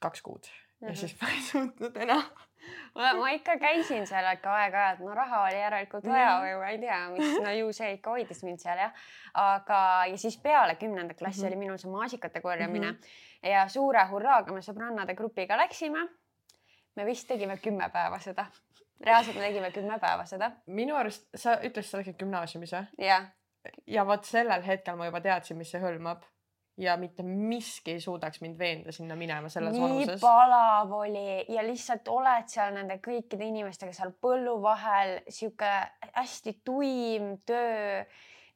kaks 0.00 0.22
kuud 0.22 0.46
ja 0.46 0.52
mm 0.88 0.92
-hmm. 0.92 0.96
siis 0.96 1.16
ma 1.20 1.28
ei 1.28 1.42
suutnud 1.42 1.96
enam 1.96 2.22
ma 2.94 3.30
ikka 3.30 3.56
käisin 3.58 4.06
seal 4.06 4.26
ikka 4.34 4.52
aeg-ajalt, 4.54 5.02
no 5.04 5.14
raha 5.14 5.42
oli 5.46 5.58
järelikult 5.60 6.06
vaja 6.06 6.32
või 6.42 6.54
ma 6.60 6.70
ei 6.72 6.78
tea, 6.82 6.98
mis, 7.14 7.34
no 7.44 7.52
ju 7.54 7.72
see 7.76 7.92
ikka 7.96 8.14
hoidis 8.14 8.42
mind 8.46 8.62
seal 8.62 8.80
jah. 8.82 9.04
aga, 9.40 9.80
ja 10.10 10.18
siis 10.18 10.36
peale 10.42 10.74
kümnendat 10.80 11.18
klassi 11.18 11.40
mm 11.40 11.44
-hmm. 11.44 11.52
oli 11.52 11.64
minul 11.64 11.78
see 11.78 11.90
maasikate 11.90 12.40
korjamine 12.40 12.90
mm 12.90 12.96
-hmm. 12.96 13.50
ja 13.50 13.68
suure 13.68 14.04
hurraaga 14.10 14.52
me 14.52 14.60
sõbrannade 14.60 15.14
grupiga 15.14 15.56
läksime. 15.56 16.08
me 16.96 17.06
vist 17.06 17.28
tegime 17.28 17.56
kümme 17.56 17.88
päeva 17.88 18.18
seda. 18.18 18.46
reaalselt 19.00 19.36
me 19.36 19.42
tegime 19.42 19.70
kümme 19.70 19.98
päeva 19.98 20.24
seda. 20.24 20.50
minu 20.66 20.96
arust 20.96 21.28
sa 21.34 21.56
ütlesid, 21.56 21.90
sa 21.90 21.98
läksid 21.98 22.18
gümnaasiumis 22.18 22.72
või? 22.72 22.86
jah. 22.98 23.26
ja 23.86 24.06
vot 24.06 24.24
sellel 24.24 24.62
hetkel 24.62 24.96
ma 24.96 25.06
juba 25.06 25.20
teadsin, 25.20 25.56
mis 25.56 25.70
see 25.70 25.80
hõlmab 25.80 26.22
ja 26.80 26.96
mitte 26.96 27.22
miski 27.22 27.92
ei 27.92 28.00
suudaks 28.00 28.40
mind 28.40 28.58
veenda 28.58 28.92
sinna 28.92 29.16
minema 29.16 29.48
selles 29.48 29.74
nii 29.74 29.82
vanuses. 29.82 30.14
nii 30.14 30.20
palav 30.20 30.92
oli 30.92 31.44
ja 31.48 31.64
lihtsalt 31.66 32.08
oled 32.08 32.48
seal 32.48 32.74
nende 32.74 32.96
kõikide 33.04 33.46
inimestega 33.50 33.92
seal 33.96 34.14
põllu 34.24 34.56
vahel, 34.62 35.18
sihuke 35.28 35.70
hästi 36.16 36.60
tuim 36.64 37.32
töö. 37.46 38.04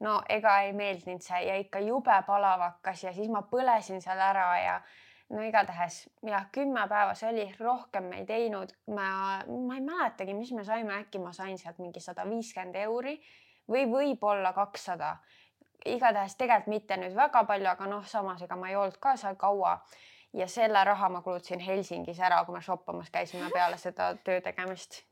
no 0.01 0.19
ega 0.29 0.59
ei 0.65 0.73
meeldinud 0.73 1.23
see 1.23 1.45
ja 1.47 1.57
ikka 1.61 1.85
jube 1.85 2.17
palav 2.27 2.65
hakkas 2.69 3.05
ja 3.05 3.13
siis 3.13 3.29
ma 3.31 3.45
põlesin 3.51 4.01
seal 4.05 4.21
ära 4.21 4.49
ja 4.63 4.81
no 5.35 5.45
igatahes 5.45 6.05
jah, 6.25 6.49
kümme 6.53 6.89
päeva 6.89 7.15
see 7.19 7.31
oli, 7.31 7.47
rohkem 7.61 8.11
ei 8.19 8.27
teinud. 8.29 8.73
ma, 8.97 9.07
ma 9.45 9.79
ei 9.79 9.85
mäletagi, 9.85 10.35
mis 10.35 10.53
me 10.53 10.65
saime, 10.65 11.01
äkki 11.05 11.21
ma 11.21 11.33
sain 11.37 11.59
sealt 11.59 11.81
mingi 11.83 12.01
sada 12.01 12.25
viiskümmend 12.29 12.81
euri 12.87 13.19
või 13.71 13.87
võib-olla 13.89 14.53
kakssada 14.57 15.17
igatahes 15.85 16.37
tegelikult 16.37 16.73
mitte 16.73 16.97
nüüd 16.97 17.15
väga 17.17 17.45
palju, 17.45 17.69
aga 17.69 17.87
noh, 17.87 18.05
samas 18.07 18.43
ega 18.43 18.57
ma 18.57 18.71
ei 18.71 18.77
olnud 18.77 18.99
ka 19.01 19.17
seal 19.17 19.37
kaua 19.37 19.79
ja 20.35 20.47
selle 20.49 20.85
raha 20.85 21.09
ma 21.09 21.21
kulutasin 21.23 21.61
Helsingis 21.61 22.19
ära, 22.21 22.41
kui 22.45 22.55
me 22.57 22.63
shoppamas 22.63 23.11
käisime 23.15 23.49
peale 23.55 23.77
seda 23.79 24.09
töö 24.27 24.41
tegemist. 24.43 25.03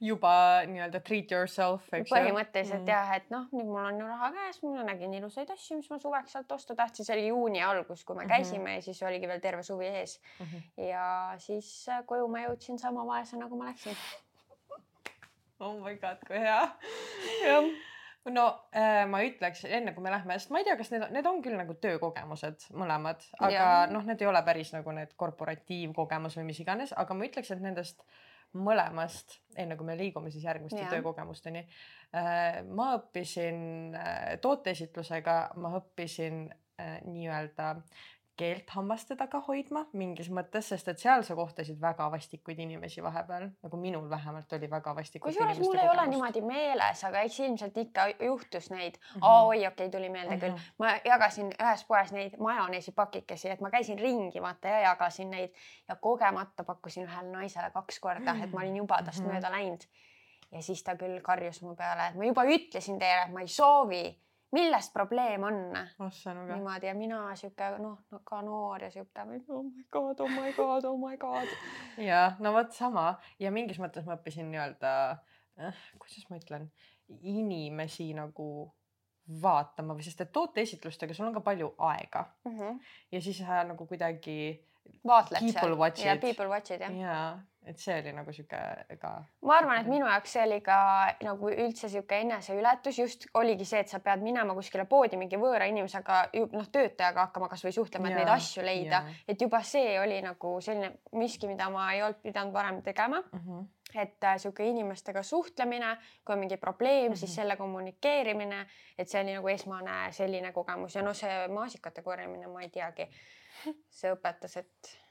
juba 0.00 0.32
nii-öelda 0.66 1.00
treat 1.06 1.30
yourself, 1.30 1.86
eks 1.92 2.10
ju. 2.10 2.16
põhimõtteliselt 2.16 2.82
mm. 2.82 2.90
jah, 2.90 3.12
et 3.16 3.30
noh, 3.30 3.46
nüüd 3.54 3.68
mul 3.68 3.84
on 3.84 4.00
ju 4.02 4.08
raha 4.08 4.32
käes, 4.34 4.58
ma 4.64 4.86
nägin 4.88 5.14
ilusaid 5.20 5.52
asju, 5.54 5.78
mis 5.78 5.90
ma 5.92 6.00
suveks 6.02 6.34
sealt 6.34 6.56
osta 6.56 6.76
tahtsin, 6.78 7.06
see 7.06 7.16
oli 7.18 7.28
juuni 7.28 7.62
algus, 7.62 8.04
kui 8.04 8.18
me 8.18 8.24
mhm. 8.24 8.32
käisime 8.34 8.58
mm 8.58 8.66
-hmm. 8.66 8.74
ja 8.74 8.82
siis 8.82 9.02
oligi 9.02 9.28
veel 9.28 9.40
terve 9.40 9.62
suvi 9.62 9.86
ees 9.86 10.20
mm. 10.40 10.46
-hmm. 10.46 10.84
ja 10.88 11.34
siis 11.38 11.88
äh, 11.88 12.04
koju 12.06 12.28
ma 12.28 12.44
jõudsin 12.46 12.78
sama 12.78 13.06
vaesena, 13.06 13.48
kui 13.48 13.58
ma 13.58 13.70
läksin. 13.70 13.96
oh 15.60 15.78
my 15.78 15.96
god, 15.96 16.18
kui 16.26 16.38
hea. 16.38 16.68
jah 17.46 17.91
no 18.30 18.44
äh, 18.76 19.02
ma 19.10 19.22
ütleks 19.26 19.64
enne 19.66 19.94
kui 19.96 20.04
me 20.04 20.12
lähme, 20.14 20.36
sest 20.38 20.52
ma 20.54 20.60
ei 20.60 20.66
tea, 20.68 20.76
kas 20.78 20.92
need, 20.92 21.04
need 21.14 21.26
on 21.26 21.40
küll 21.44 21.58
nagu 21.58 21.74
töökogemused 21.82 22.68
mõlemad, 22.78 23.24
aga 23.42 23.68
noh, 23.90 24.04
need 24.06 24.22
ei 24.22 24.30
ole 24.30 24.42
päris 24.46 24.70
nagu 24.76 24.94
need 24.94 25.16
korporatiivkogemus 25.18 26.38
või 26.38 26.50
mis 26.52 26.62
iganes, 26.62 26.94
aga 26.98 27.16
ma 27.18 27.26
ütleks, 27.26 27.50
et 27.54 27.64
nendest 27.64 28.04
mõlemast, 28.52 29.38
enne 29.58 29.78
kui 29.80 29.88
me 29.88 29.96
liigume 29.96 30.30
siis 30.30 30.44
järgmiste 30.44 30.84
töökogemusteni 30.92 31.64
äh,. 31.64 32.62
ma 32.68 32.92
õppisin 32.98 33.62
äh, 33.96 34.34
tooteesitlusega, 34.44 35.38
ma 35.56 35.76
õppisin 35.80 36.44
nii-öelda 36.82 37.76
keelt 38.36 38.70
hammaste 38.72 39.16
taga 39.16 39.42
hoidma 39.46 39.82
mingis 39.98 40.30
mõttes, 40.32 40.70
sest 40.72 40.88
et 40.88 41.00
seal 41.00 41.24
sa 41.26 41.34
kohtasid 41.36 41.80
väga 41.80 42.06
vastikuid 42.12 42.58
inimesi 42.64 43.02
vahepeal, 43.04 43.48
nagu 43.64 43.80
minul 43.80 44.08
vähemalt 44.10 44.52
oli 44.56 44.70
väga 44.70 44.94
vastikuid. 44.96 45.34
kusjuures 45.34 45.60
mul 45.60 45.76
ei 45.78 45.88
ole 45.90 46.06
niimoodi 46.14 46.42
meeles, 46.46 47.04
aga 47.04 47.24
eks 47.26 47.40
ilmselt 47.44 47.76
ikka 47.84 48.06
juhtus 48.14 48.70
neid 48.70 48.96
mm. 48.96 49.20
-hmm. 49.20 49.28
Oi, 49.28 49.58
okei 49.58 49.68
okay,, 49.68 49.90
tuli 49.90 50.08
meelde 50.08 50.36
mm 50.36 50.40
-hmm. 50.40 50.44
küll. 50.44 50.72
ma 50.78 50.94
jagasin 51.04 51.52
ühes 51.52 51.84
poes 51.88 52.12
neid 52.12 52.38
majoneesipakikesi, 52.38 53.50
et 53.50 53.60
ma 53.60 53.70
käisin 53.70 53.98
ringi 53.98 54.42
vaata 54.42 54.68
ja 54.68 54.80
jagasin 54.88 55.30
neid 55.30 55.52
ja 55.88 55.96
kogemata 55.96 56.64
pakkusin 56.64 57.06
ühele 57.08 57.30
naisele 57.36 57.70
kaks 57.70 58.00
korda, 58.00 58.36
et 58.44 58.52
ma 58.52 58.60
olin 58.60 58.76
juba 58.76 59.02
tast 59.02 59.20
mm 59.20 59.26
-hmm. 59.26 59.32
mööda 59.32 59.50
läinud. 59.50 59.84
ja 60.52 60.62
siis 60.62 60.82
ta 60.84 60.96
küll 60.96 61.20
karjus 61.20 61.62
mu 61.62 61.76
peale, 61.76 62.08
et 62.08 62.14
ma 62.14 62.24
juba 62.24 62.44
ütlesin 62.44 62.98
teile, 62.98 63.22
et 63.26 63.32
ma 63.32 63.40
ei 63.40 63.48
soovi 63.48 64.22
millest 64.52 64.92
probleem 64.92 65.42
on? 65.48 65.60
niimoodi 66.54 66.86
ja 66.90 66.94
mina 66.94 67.22
sihuke 67.38 67.70
noh, 67.82 67.98
ka 68.24 68.42
noor 68.44 68.84
ja 68.86 68.90
sihuke 68.90 69.24
oh 69.48 69.62
my 69.64 69.84
god, 69.90 70.20
oh 70.20 70.30
my 70.30 70.52
god, 70.56 70.84
oh 70.84 70.98
my 70.98 71.16
god. 71.16 71.48
ja 72.10 72.32
no 72.38 72.52
vot 72.52 72.72
sama 72.76 73.14
ja 73.40 73.52
mingis 73.54 73.80
mõttes 73.82 74.06
ma 74.08 74.18
õppisin 74.18 74.50
nii-öelda 74.52 74.92
äh,, 75.60 75.82
kuidas 75.98 76.28
ma 76.30 76.40
ütlen, 76.40 76.70
inimesi 77.20 78.12
nagu 78.16 78.48
vaatama 79.42 79.94
või 79.96 80.04
sest 80.04 80.20
et 80.24 80.32
tooteesitlustega 80.34 81.14
sul 81.14 81.28
on 81.28 81.36
ka 81.36 81.44
palju 81.44 81.72
aega 81.78 82.26
mm. 82.44 82.58
-hmm. 82.58 82.80
ja 83.12 83.20
siis 83.22 83.40
äh, 83.40 83.62
nagu 83.68 83.86
kuidagi 83.86 84.36
vaatled 85.06 85.40
seal 85.96 86.16
ja 86.16 86.20
people 86.20 86.48
watch'id 86.50 86.82
jah. 86.82 86.96
jaa, 86.98 87.42
et 87.66 87.78
see 87.78 87.94
oli 88.00 88.12
nagu 88.14 88.32
sihuke 88.34 88.98
ka. 89.00 89.10
ma 89.46 89.56
arvan, 89.60 89.80
et 89.82 89.90
minu 89.90 90.06
jaoks 90.08 90.34
see 90.36 90.44
oli 90.46 90.58
ka 90.64 90.78
nagu 91.22 91.50
üldse 91.52 91.90
sihuke 91.92 92.18
eneseületus, 92.24 92.98
just 92.98 93.26
oligi 93.38 93.66
see, 93.68 93.82
et 93.84 93.92
sa 93.92 94.00
pead 94.02 94.24
minema 94.24 94.54
kuskile 94.58 94.86
poodi 94.90 95.18
mingi 95.20 95.38
võõra 95.40 95.68
inimesega, 95.70 96.22
noh, 96.52 96.70
töötajaga 96.74 97.28
hakkama 97.28 97.50
kasvõi 97.52 97.74
suhtlema, 97.76 98.10
et 98.10 98.18
neid 98.20 98.32
asju 98.34 98.66
leida, 98.66 99.04
et 99.28 99.40
juba 99.40 99.62
see 99.66 99.94
oli 100.00 100.18
nagu 100.24 100.56
selline 100.64 100.94
miski, 101.18 101.50
mida 101.50 101.70
ma 101.72 101.92
ei 101.94 102.02
olnud 102.02 102.22
pidanud 102.24 102.54
varem 102.56 102.82
tegema 102.82 103.22
mm. 103.22 103.46
-hmm 103.46 103.70
et 103.92 104.24
äh, 104.24 104.38
sihuke 104.40 104.64
inimestega 104.64 105.22
suhtlemine, 105.22 105.96
kui 106.24 106.32
on 106.32 106.38
mingi 106.38 106.56
probleem 106.56 107.02
mm, 107.02 107.12
-hmm. 107.12 107.16
siis 107.16 107.30
mhm. 107.30 107.34
selle 107.34 107.56
kommunikeerimine, 107.56 108.66
et 108.98 109.08
see 109.08 109.20
oli 109.22 109.34
nagu 109.34 109.48
esmane 109.48 110.12
selline 110.12 110.52
kogemus 110.52 110.94
ja 110.94 111.02
noh, 111.02 111.14
see 111.14 111.48
maasikate 111.48 112.02
korjamine, 112.02 112.46
ma 112.46 112.62
ei 112.62 112.70
teagi 112.70 113.08
see 113.90 114.12
õpetas, 114.14 114.56
et 114.56 115.01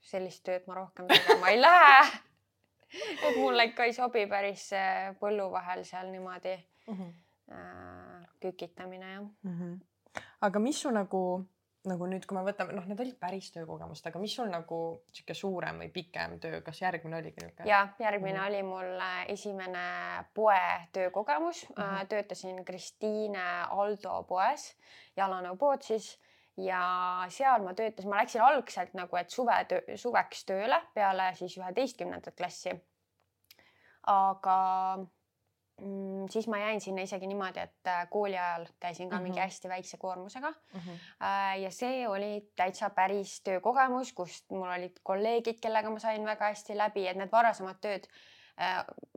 sellist 0.00 0.44
tööd 0.44 0.66
ma 0.66 0.74
rohkem 0.80 1.08
tegema 1.10 1.52
ei 1.52 1.60
lähe. 1.60 2.02
et 3.28 3.36
mulle 3.36 3.68
ikka 3.70 3.86
ei 3.86 3.94
sobi 3.94 4.26
päris 4.26 4.70
põllu 5.20 5.50
vahel 5.52 5.84
seal 5.84 6.10
niimoodi 6.10 6.56
mm 6.86 6.96
-hmm. 6.96 7.12
äh, 7.52 8.28
kükitamine 8.40 9.12
jah 9.12 9.22
mm. 9.42 9.58
-hmm. 9.58 10.22
aga 10.40 10.58
mis 10.58 10.82
su 10.82 10.90
nagu, 10.90 11.44
nagu 11.84 12.06
nüüd, 12.06 12.26
kui 12.26 12.38
me 12.38 12.42
võtame, 12.44 12.72
noh, 12.72 12.86
need 12.86 13.00
olid 13.00 13.18
päris 13.20 13.52
töökogemust, 13.52 14.06
aga 14.06 14.18
mis 14.18 14.34
sul 14.34 14.48
nagu 14.50 15.02
sihuke 15.12 15.34
suurem 15.34 15.78
või 15.78 15.88
pikem 15.92 16.40
töö, 16.40 16.60
kas 16.60 16.80
järgmine 16.82 17.16
oligi 17.16 17.44
niisugune? 17.44 17.70
ja 17.70 17.88
järgmine 17.98 18.38
mm 18.38 18.44
-hmm. 18.44 18.48
oli 18.48 18.62
mul 18.62 19.00
esimene 19.28 19.84
poe 20.34 20.88
töökogemus 20.92 21.68
mm. 21.68 21.82
-hmm. 21.82 22.06
töötasin 22.06 22.64
Kristiine 22.64 23.46
Aldo 23.70 24.22
poes, 24.22 24.76
jalanõupood 25.16 25.82
siis 25.82 26.18
ja 26.56 26.82
seal 27.28 27.62
ma 27.64 27.74
töötasin, 27.74 28.10
ma 28.10 28.20
läksin 28.22 28.42
algselt 28.44 28.94
nagu, 28.98 29.16
et 29.16 29.30
suvetöö, 29.30 29.96
suveks 29.96 30.44
tööle 30.48 30.80
peale 30.94 31.30
siis 31.38 31.56
üheteistkümnendat 31.58 32.36
klassi. 32.36 32.74
aga 34.10 34.56
mm, 35.80 36.26
siis 36.32 36.48
ma 36.48 36.58
jäin 36.58 36.80
sinna 36.80 37.04
isegi 37.06 37.28
niimoodi, 37.28 37.60
et 37.60 37.90
äh, 37.92 38.06
kooli 38.10 38.38
ajal 38.38 38.66
käisin 38.80 39.10
ka 39.10 39.16
mm 39.16 39.18
-hmm. 39.18 39.22
mingi 39.22 39.38
mhm. 39.38 39.44
hästi 39.44 39.68
väikse 39.68 39.96
koormusega 39.96 40.50
mm. 40.50 40.80
-hmm. 40.80 40.98
ja 41.62 41.70
see 41.70 42.08
oli 42.08 42.50
täitsa 42.56 42.90
päris 42.90 43.40
töökogemus, 43.42 44.12
kus 44.12 44.44
mul 44.50 44.68
olid 44.68 45.00
kolleegid, 45.02 45.60
kellega 45.62 45.90
ma 45.90 45.98
sain 45.98 46.24
väga 46.24 46.44
hästi 46.44 46.76
läbi, 46.76 47.06
et 47.08 47.16
need 47.16 47.32
varasemad 47.32 47.76
tööd 47.80 48.08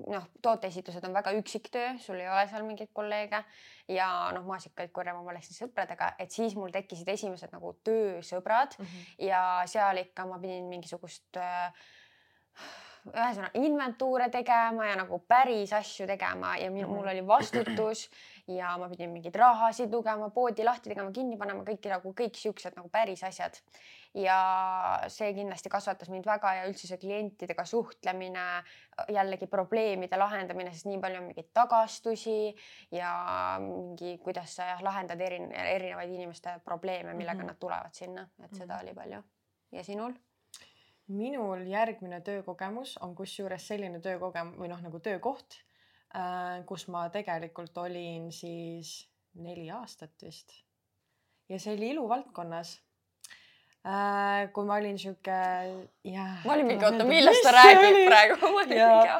noh, 0.07 0.27
tooteesitlused 0.41 1.03
on 1.07 1.15
väga 1.15 1.33
üksik 1.39 1.69
töö, 1.73 1.95
sul 1.99 2.19
ei 2.21 2.29
ole 2.29 2.45
seal 2.47 2.63
mingeid 2.67 2.91
kolleege 2.95 3.43
ja 3.91 4.07
noh, 4.35 4.45
maasikaid 4.47 4.93
korjama 4.95 5.23
ma 5.25 5.35
läksin 5.35 5.57
sõpradega, 5.57 6.13
et 6.19 6.31
siis 6.31 6.55
mul 6.55 6.71
tekkisid 6.71 7.09
esimesed 7.15 7.51
nagu 7.55 7.73
töösõbrad 7.83 8.77
mm 8.79 8.85
-hmm. 8.85 9.27
ja 9.27 9.43
seal 9.67 9.99
ikka 10.05 10.25
ma 10.29 10.39
pidin 10.39 10.69
mingisugust 10.71 11.37
äh, 11.37 11.73
ühesõnaga 13.11 13.59
inventuure 13.59 14.29
tegema 14.31 14.87
ja 14.87 14.95
nagu 15.01 15.19
päris 15.27 15.73
asju 15.75 16.07
tegema 16.07 16.55
ja 16.57 16.69
mul 16.71 16.85
mhm. 16.85 17.09
oli 17.11 17.25
vastutus 17.27 18.07
ja 18.47 18.73
ma 18.77 18.89
pidin 18.91 19.11
mingeid 19.13 19.35
rahasid 19.39 19.91
lugema, 19.93 20.27
poodi 20.33 20.65
lahti 20.65 20.91
tegema, 20.91 21.11
kinni 21.15 21.37
panema, 21.39 21.63
kõiki 21.67 21.91
nagu 21.91 22.11
kõik 22.17 22.39
siuksed 22.39 22.75
nagu 22.75 22.89
päris 22.91 23.23
asjad. 23.23 23.59
ja 24.13 24.37
see 25.09 25.31
kindlasti 25.33 25.71
kasvatas 25.73 26.11
mind 26.13 26.27
väga 26.29 26.51
ja 26.53 26.65
üldse 26.69 26.85
see 26.85 26.99
klientidega 27.01 27.63
suhtlemine, 27.65 28.43
jällegi 29.09 29.47
probleemide 29.49 30.19
lahendamine, 30.21 30.73
sest 30.73 30.85
nii 30.85 30.99
palju 31.01 31.21
on 31.21 31.31
mingeid 31.31 31.49
tagastusi 31.53 32.53
ja 32.93 33.13
mingi, 33.63 34.19
kuidas 34.21 34.59
sa 34.59 34.67
jah 34.73 34.83
lahendad 34.85 35.21
erin, 35.21 35.49
erinevaid 35.51 36.13
inimeste 36.13 36.59
probleeme, 36.65 37.13
millega 37.13 37.39
mm 37.39 37.47
-hmm. 37.47 37.55
nad 37.55 37.59
tulevad 37.59 37.93
sinna, 37.93 38.27
et 38.43 38.53
seda 38.53 38.75
mhm. 38.75 38.83
oli 38.83 38.93
palju. 38.93 39.23
ja 39.71 39.83
sinul? 39.83 40.13
minul 41.07 41.67
järgmine 41.67 42.21
töökogemus 42.21 42.97
on 42.97 43.15
kusjuures 43.15 43.67
selline 43.67 43.99
töökogem- 43.99 44.55
või 44.57 44.67
noh, 44.67 44.81
nagu 44.81 44.99
töökoht 44.99 45.63
kus 46.69 46.87
ma 46.93 47.07
tegelikult 47.09 47.77
olin 47.81 48.27
siis 48.31 48.93
neli 49.41 49.69
aastat 49.73 50.25
vist. 50.25 50.53
ja 51.49 51.59
see 51.59 51.73
oli 51.73 51.89
iluvaldkonnas 51.95 52.73
äh,. 53.85 54.51
kui 54.53 54.65
ma 54.65 54.77
olin 54.81 54.99
sihuke, 54.99 55.37
jah. 56.03 56.45
ma 56.45 56.53
olin 56.53 56.69
mingi, 56.69 56.85
oota, 56.85 57.07
millest 57.07 57.45
ta 57.45 57.55
räägib 57.57 58.01
praegu? 58.07 58.39
ma 58.41 58.61
olin 58.61 58.83
mingi, 58.83 59.15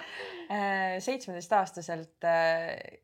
äh, 0.54 0.98
seitsmeteistaastaselt 1.04 2.30
äh, 2.30 3.00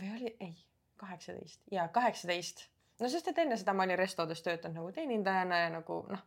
või 0.00 0.14
oli, 0.16 0.36
ei, 0.40 0.56
kaheksateist 1.00 1.60
ja 1.72 1.88
kaheksateist 1.92 2.66
no 3.00 3.12
sest, 3.12 3.28
et 3.28 3.44
enne 3.44 3.60
seda 3.60 3.76
ma 3.76 3.84
olin 3.86 4.00
restodes 4.00 4.42
töötanud 4.42 4.80
nagu 4.80 4.96
teenindajana 4.96 5.64
ja 5.66 5.70
nagu 5.78 6.00
noh 6.08 6.26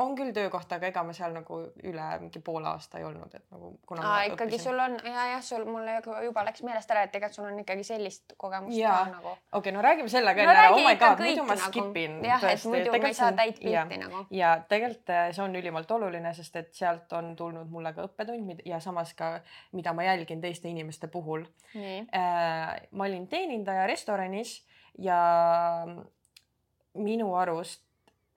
on 0.00 0.14
küll 0.18 0.32
töökoht, 0.34 0.72
aga 0.72 0.88
ega 0.90 1.02
ma 1.06 1.14
seal 1.16 1.34
nagu 1.34 1.58
üle 1.86 2.06
mingi 2.22 2.40
poole 2.44 2.68
aasta 2.70 3.00
ei 3.00 3.04
olnud, 3.06 3.34
et 3.36 3.44
nagu 3.52 3.72
kuna 3.88 4.04
Aa, 4.06 4.22
ikkagi 4.30 4.56
õppisin. 4.56 4.64
sul 4.70 4.82
on 4.84 4.96
ja 5.04 5.26
jah, 5.32 5.42
sul 5.44 5.66
mul 5.68 5.88
juba 6.24 6.44
läks 6.48 6.64
meelest 6.66 6.90
ära, 6.94 7.04
et 7.06 7.12
tegelikult 7.14 7.38
sul 7.38 7.48
on 7.48 7.60
ikkagi 7.62 7.86
sellist 7.86 8.34
kogemust 8.40 8.76
ja. 8.78 8.94
ka 8.96 9.14
nagu. 9.16 9.34
okei 9.34 9.58
okay,, 9.60 9.74
no 9.76 9.84
räägime 9.84 10.12
selle 10.12 10.34
ka 10.36 10.46
no, 10.46 10.54
ära, 10.54 10.66
oh 10.74 10.82
my 10.84 10.96
god, 11.00 11.24
muidu 11.24 11.46
ma 11.46 11.56
nagu, 11.58 11.72
skip 11.74 12.00
in. 12.02 12.18
jah, 12.26 12.46
et 12.50 12.66
muidu 12.72 12.94
me 12.94 13.02
ei 13.10 13.18
saa 13.20 13.30
täit 13.38 13.60
pilti 13.62 14.00
nagu. 14.04 14.24
ja 14.40 14.54
tegelikult 14.70 15.14
äh, 15.16 15.28
see 15.36 15.44
on 15.44 15.56
ülimalt 15.62 15.94
oluline, 15.98 16.34
sest 16.36 16.60
et 16.60 16.72
sealt 16.76 17.12
on 17.18 17.32
tulnud 17.38 17.70
mulle 17.72 17.94
ka 17.96 18.08
õppetund 18.08 18.64
ja 18.68 18.80
samas 18.82 19.14
ka, 19.18 19.32
mida 19.76 19.94
ma 19.96 20.06
jälgin 20.06 20.40
teiste 20.40 20.68
inimeste 20.70 21.10
puhul. 21.12 21.44
Äh, 21.76 22.76
ma 22.90 23.06
olin 23.06 23.26
teenindaja 23.30 23.86
restoranis 23.90 24.60
ja 24.98 25.20
minu 26.94 27.34
arust 27.38 27.84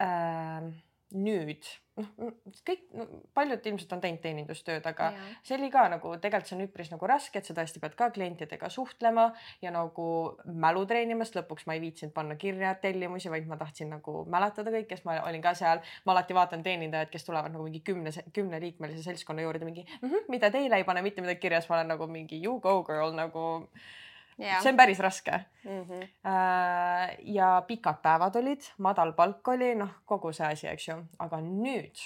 äh, 0.02 0.70
nüüd 1.14 1.66
noh, 2.00 2.32
kõik 2.66 2.84
no, 2.98 3.06
paljud 3.38 3.68
ilmselt 3.70 3.94
on 3.96 4.02
teinud 4.02 4.22
teenindustööd, 4.24 4.86
aga 4.90 5.10
ja. 5.14 5.28
see 5.46 5.58
oli 5.60 5.70
ka 5.74 5.86
nagu 5.94 6.14
tegelikult 6.22 6.50
see 6.50 6.58
on 6.58 6.66
üpris 6.66 6.90
nagu 6.94 7.10
raske, 7.10 7.40
et 7.40 7.50
sa 7.50 7.56
tõesti 7.58 7.82
pead 7.84 7.96
ka 8.00 8.10
klientidega 8.16 8.70
suhtlema 8.74 9.28
ja 9.64 9.74
nagu 9.74 10.08
mälu 10.50 10.86
treenima, 10.90 11.28
sest 11.28 11.38
lõpuks 11.42 11.68
ma 11.70 11.78
ei 11.78 11.84
viitsinud 11.86 12.16
panna 12.16 12.38
kirja 12.40 12.74
tellimusi, 12.84 13.32
vaid 13.34 13.50
ma 13.50 13.60
tahtsin 13.62 13.94
nagu 13.94 14.24
mäletada 14.34 14.74
kõike, 14.74 14.98
sest 14.98 15.08
ma 15.10 15.20
olin 15.28 15.46
ka 15.46 15.56
seal, 15.58 15.84
ma 16.08 16.16
alati 16.16 16.38
vaatan 16.38 16.66
teenindajaid, 16.66 17.14
kes 17.14 17.30
tulevad 17.30 17.54
nagu 17.54 17.68
mingi 17.68 17.84
kümne, 17.86 18.14
kümneliikmelise 18.34 19.06
seltskonna 19.06 19.46
juurde 19.46 19.70
mingi 19.70 19.86
mm, 19.86 20.08
-hmm, 20.10 20.30
mida 20.34 20.50
teile 20.54 20.82
ei 20.82 20.88
pane 20.88 21.06
mitte 21.06 21.22
midagi 21.22 21.46
kirja, 21.46 21.62
siis 21.62 21.70
ma 21.70 21.82
olen 21.82 21.94
nagu 21.94 22.08
mingi 22.08 22.42
you 22.44 22.60
go 22.60 22.82
girl 22.84 23.14
nagu 23.14 23.68
see 24.38 24.70
on 24.70 24.78
päris 24.78 25.00
raske 25.00 25.40
mm. 25.64 25.84
-hmm. 25.84 26.08
ja 27.20 27.64
pikad 27.68 28.02
päevad 28.02 28.36
olid, 28.36 28.62
madal 28.78 29.14
palk 29.14 29.48
oli, 29.48 29.76
noh, 29.76 29.90
kogu 30.06 30.34
see 30.34 30.48
asi, 30.48 30.68
eks 30.68 30.88
ju, 30.88 30.98
aga 31.20 31.42
nüüd 31.42 32.02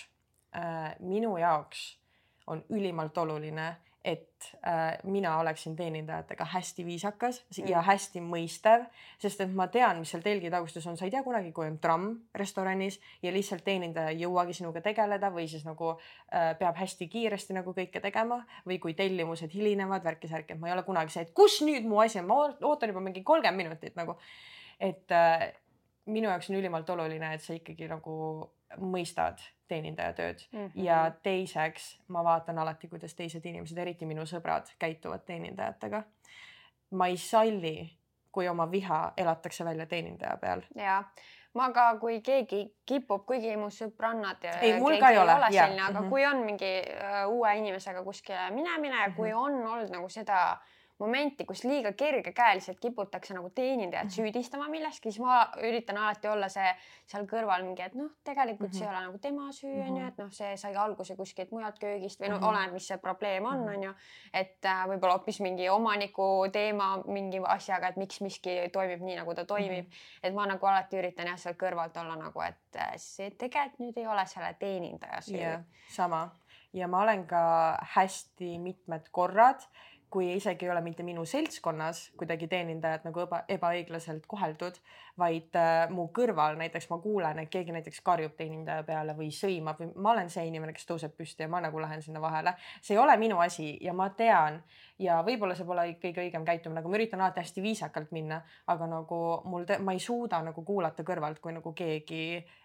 äh, 0.56 0.96
minu 1.00 1.38
jaoks 1.38 2.00
on 2.48 2.63
ülimalt 2.70 3.18
oluline 3.18 3.76
et 4.08 4.54
äh, 4.67 4.98
mina 5.04 5.34
oleksin 5.39 5.76
teenindajatega 5.76 6.46
hästi 6.46 6.86
viisakas 6.86 7.41
mm. 7.58 7.67
ja 7.67 7.82
hästi 7.84 8.22
mõistev, 8.24 8.86
sest 9.20 9.41
et 9.43 9.52
ma 9.52 9.65
tean, 9.72 10.00
mis 10.00 10.13
seal 10.13 10.24
telgi 10.24 10.52
tagustes 10.54 10.86
on, 10.88 10.96
sa 10.96 11.04
ei 11.08 11.12
tea 11.12 11.24
kunagi, 11.26 11.52
kui 11.56 11.67
on 11.67 11.76
tramm 11.84 12.13
restoranis 12.39 13.02
ja 13.26 13.34
lihtsalt 13.36 13.65
teenindaja 13.67 14.13
ei 14.13 14.22
jõuagi 14.24 14.56
sinuga 14.56 14.82
tegeleda 14.86 15.32
või 15.34 15.50
siis 15.52 15.67
nagu 15.67 15.91
äh, 15.98 16.54
peab 16.60 16.80
hästi 16.80 17.10
kiiresti 17.12 17.58
nagu 17.58 17.76
kõike 17.76 18.02
tegema 18.04 18.39
või 18.67 18.80
kui 18.84 18.96
tellimused 18.96 19.52
hilinevad, 19.52 20.06
värki-särki, 20.08 20.56
et 20.56 20.62
ma 20.62 20.72
ei 20.72 20.78
ole 20.78 20.88
kunagi 20.88 21.12
see, 21.12 21.28
et 21.28 21.36
kus 21.36 21.60
nüüd 21.67 21.88
mu 21.89 22.00
asi 22.06 22.22
on, 22.24 22.30
ma 22.32 22.41
ootan 22.70 22.93
juba 22.93 23.04
mingi 23.04 23.26
kolmkümmend 23.28 23.65
minutit 23.65 24.00
nagu. 24.00 24.15
et 24.80 25.12
äh, 25.12 25.50
minu 26.06 26.30
jaoks 26.32 26.48
on 26.52 26.62
ülimalt 26.62 26.89
oluline, 26.96 27.34
et 27.36 27.43
sa 27.43 27.58
ikkagi 27.58 27.89
nagu 27.91 28.13
mõistad 28.77 29.41
teenindaja 29.67 30.13
tööd 30.13 30.43
mm 30.51 30.65
-hmm. 30.65 30.84
ja 30.84 31.12
teiseks 31.23 31.99
ma 32.08 32.23
vaatan 32.23 32.60
alati, 32.60 32.88
kuidas 32.88 33.15
teised 33.15 33.45
inimesed, 33.45 33.77
eriti 33.77 34.06
minu 34.06 34.25
sõbrad, 34.25 34.71
käituvad 34.80 35.25
teenindajatega. 35.25 36.03
ma 36.91 37.08
ei 37.08 37.17
salli, 37.17 37.97
kui 38.32 38.47
oma 38.47 38.71
viha 38.71 39.13
elatakse 39.17 39.65
välja 39.65 39.86
teenindaja 39.86 40.38
peal. 40.38 40.62
ja 40.75 41.03
ma 41.53 41.71
ka, 41.71 41.97
kui 41.99 42.21
keegi 42.21 42.75
kipub, 42.86 43.25
kuigi 43.25 43.58
mu 43.58 43.67
sõbrannad. 43.67 44.43
ei, 44.62 44.80
mul 44.80 44.99
ka 44.99 45.10
ei 45.10 45.17
ole. 45.17 45.36
selline, 45.51 45.82
aga 45.82 45.99
mm 45.99 46.06
-hmm. 46.06 46.10
kui 46.10 46.25
on 46.25 46.38
mingi 46.38 46.82
uh, 46.82 47.32
uue 47.32 47.58
inimesega 47.58 48.03
kuskile 48.03 48.49
minemine 48.49 48.95
mm, 48.95 49.12
-hmm. 49.12 49.15
kui 49.15 49.34
on 49.34 49.67
olnud 49.67 49.89
nagu 49.89 50.10
seda 50.10 50.51
uh, 50.51 50.67
momenti, 50.99 51.45
kus 51.45 51.63
liiga 51.63 51.91
kergekäeliselt 51.93 52.79
kiputakse 52.79 53.33
nagu 53.33 53.49
teenindajat 53.49 54.07
-hmm. 54.07 54.15
süüdistama 54.15 54.67
milleski, 54.67 55.12
siis 55.12 55.19
ma 55.19 55.51
üritan 55.62 55.97
alati 55.97 56.27
olla 56.27 56.49
see 56.49 56.75
seal 57.05 57.27
kõrval 57.29 57.63
mingi, 57.63 57.81
et 57.81 57.95
noh, 57.95 58.10
tegelikult 58.23 58.71
mm 58.71 58.73
-hmm. 58.73 58.79
see 58.79 58.88
ei 58.88 58.95
ole 58.95 59.05
nagu 59.05 59.17
tema 59.17 59.51
süü 59.51 59.81
onju 59.81 59.91
mm 59.91 59.97
-hmm., 59.97 60.07
et 60.07 60.17
noh, 60.17 60.31
see 60.31 60.57
sai 60.57 60.75
alguse 60.75 61.15
kuskilt 61.15 61.51
mujalt 61.51 61.79
köögist 61.79 62.21
või 62.21 62.29
noh 62.29 62.39
mm 62.39 62.43
-hmm., 62.43 62.49
oleneb, 62.49 62.73
mis 62.73 62.88
see 62.88 62.97
probleem 62.97 63.45
on, 63.45 63.60
mhm. 63.60 63.75
onju. 63.75 63.93
et 64.33 64.65
äh, 64.65 64.88
võib-olla 64.88 65.13
hoopis 65.13 65.39
mingi 65.39 65.69
omaniku 65.69 66.45
teema 66.51 67.03
mingi 67.05 67.41
asjaga, 67.45 67.88
et 67.88 67.97
miks 67.97 68.21
miski 68.21 68.69
toimib 68.73 69.01
nii, 69.01 69.15
nagu 69.15 69.36
ta 69.36 69.45
toimib 69.45 69.86
mm. 69.86 69.91
-hmm. 69.91 70.27
et 70.27 70.33
ma 70.33 70.45
nagu 70.45 70.65
alati 70.65 70.97
üritan 70.97 71.27
jah, 71.27 71.38
seal 71.38 71.55
kõrvalt 71.55 72.01
olla 72.01 72.15
nagu, 72.15 72.41
et 72.41 72.75
äh, 72.75 72.93
see 72.95 73.31
tegelikult 73.31 73.79
nüüd 73.79 73.97
ei 73.97 74.07
ole 74.07 74.25
selle 74.25 74.53
teenindaja 74.60 75.21
süü 75.21 75.38
yeah,. 75.38 75.62
sama 75.89 76.29
ja 76.73 76.88
ma 76.88 77.01
olen 77.01 77.25
ka 77.27 77.77
hästi 77.95 78.57
mitmed 78.60 79.07
korrad 79.12 79.62
kui 80.10 80.30
isegi 80.36 80.65
ei 80.65 80.72
ole 80.72 80.82
mitte 80.82 81.04
minu 81.04 81.26
seltskonnas 81.28 82.04
kuidagi 82.20 82.48
teenindajad 82.48 83.08
nagu 83.08 83.26
eba, 83.26 83.41
ebaõiglaselt 83.52 84.28
koheldud, 84.32 84.80
vaid 85.17 85.56
äh, 85.58 85.89
mu 85.93 86.08
kõrval 86.13 86.58
näiteks 86.60 86.89
ma 86.91 86.99
kuulen, 87.03 87.39
et 87.41 87.51
keegi 87.53 87.73
näiteks 87.75 88.01
karjub 88.06 88.36
teenindaja 88.38 88.84
peale 88.88 89.15
või 89.17 89.32
sõimab 89.34 89.82
või 89.82 89.91
ma 89.95 90.13
olen 90.13 90.30
see 90.34 90.47
inimene, 90.49 90.75
kes 90.75 90.88
tõuseb 90.89 91.15
püsti 91.17 91.45
ja 91.45 91.51
ma 91.51 91.62
nagu 91.63 91.82
lähen 91.82 92.01
sinna 92.01 92.21
vahele. 92.21 92.53
see 92.82 92.95
ei 92.95 93.01
ole 93.01 93.17
minu 93.17 93.39
asi 93.43 93.77
ja 93.82 93.93
ma 93.93 94.10
tean 94.10 94.62
ja 94.99 95.21
võib-olla 95.25 95.56
see 95.56 95.65
pole 95.65 95.88
kõige 96.01 96.23
õigem 96.25 96.45
käitumine, 96.45 96.82
aga 96.82 96.89
ma 96.89 96.99
üritan 96.99 97.21
alati 97.21 97.43
hästi 97.43 97.62
viisakalt 97.62 98.13
minna, 98.15 98.41
aga 98.67 98.88
nagu 98.89 99.19
mul, 99.45 99.65
ma 99.80 99.93
ei 99.93 99.99
suuda 100.01 100.41
nagu 100.45 100.63
kuulata 100.65 101.06
kõrvalt, 101.08 101.41
kui 101.41 101.53
nagu 101.53 101.73
keegi 101.77 102.23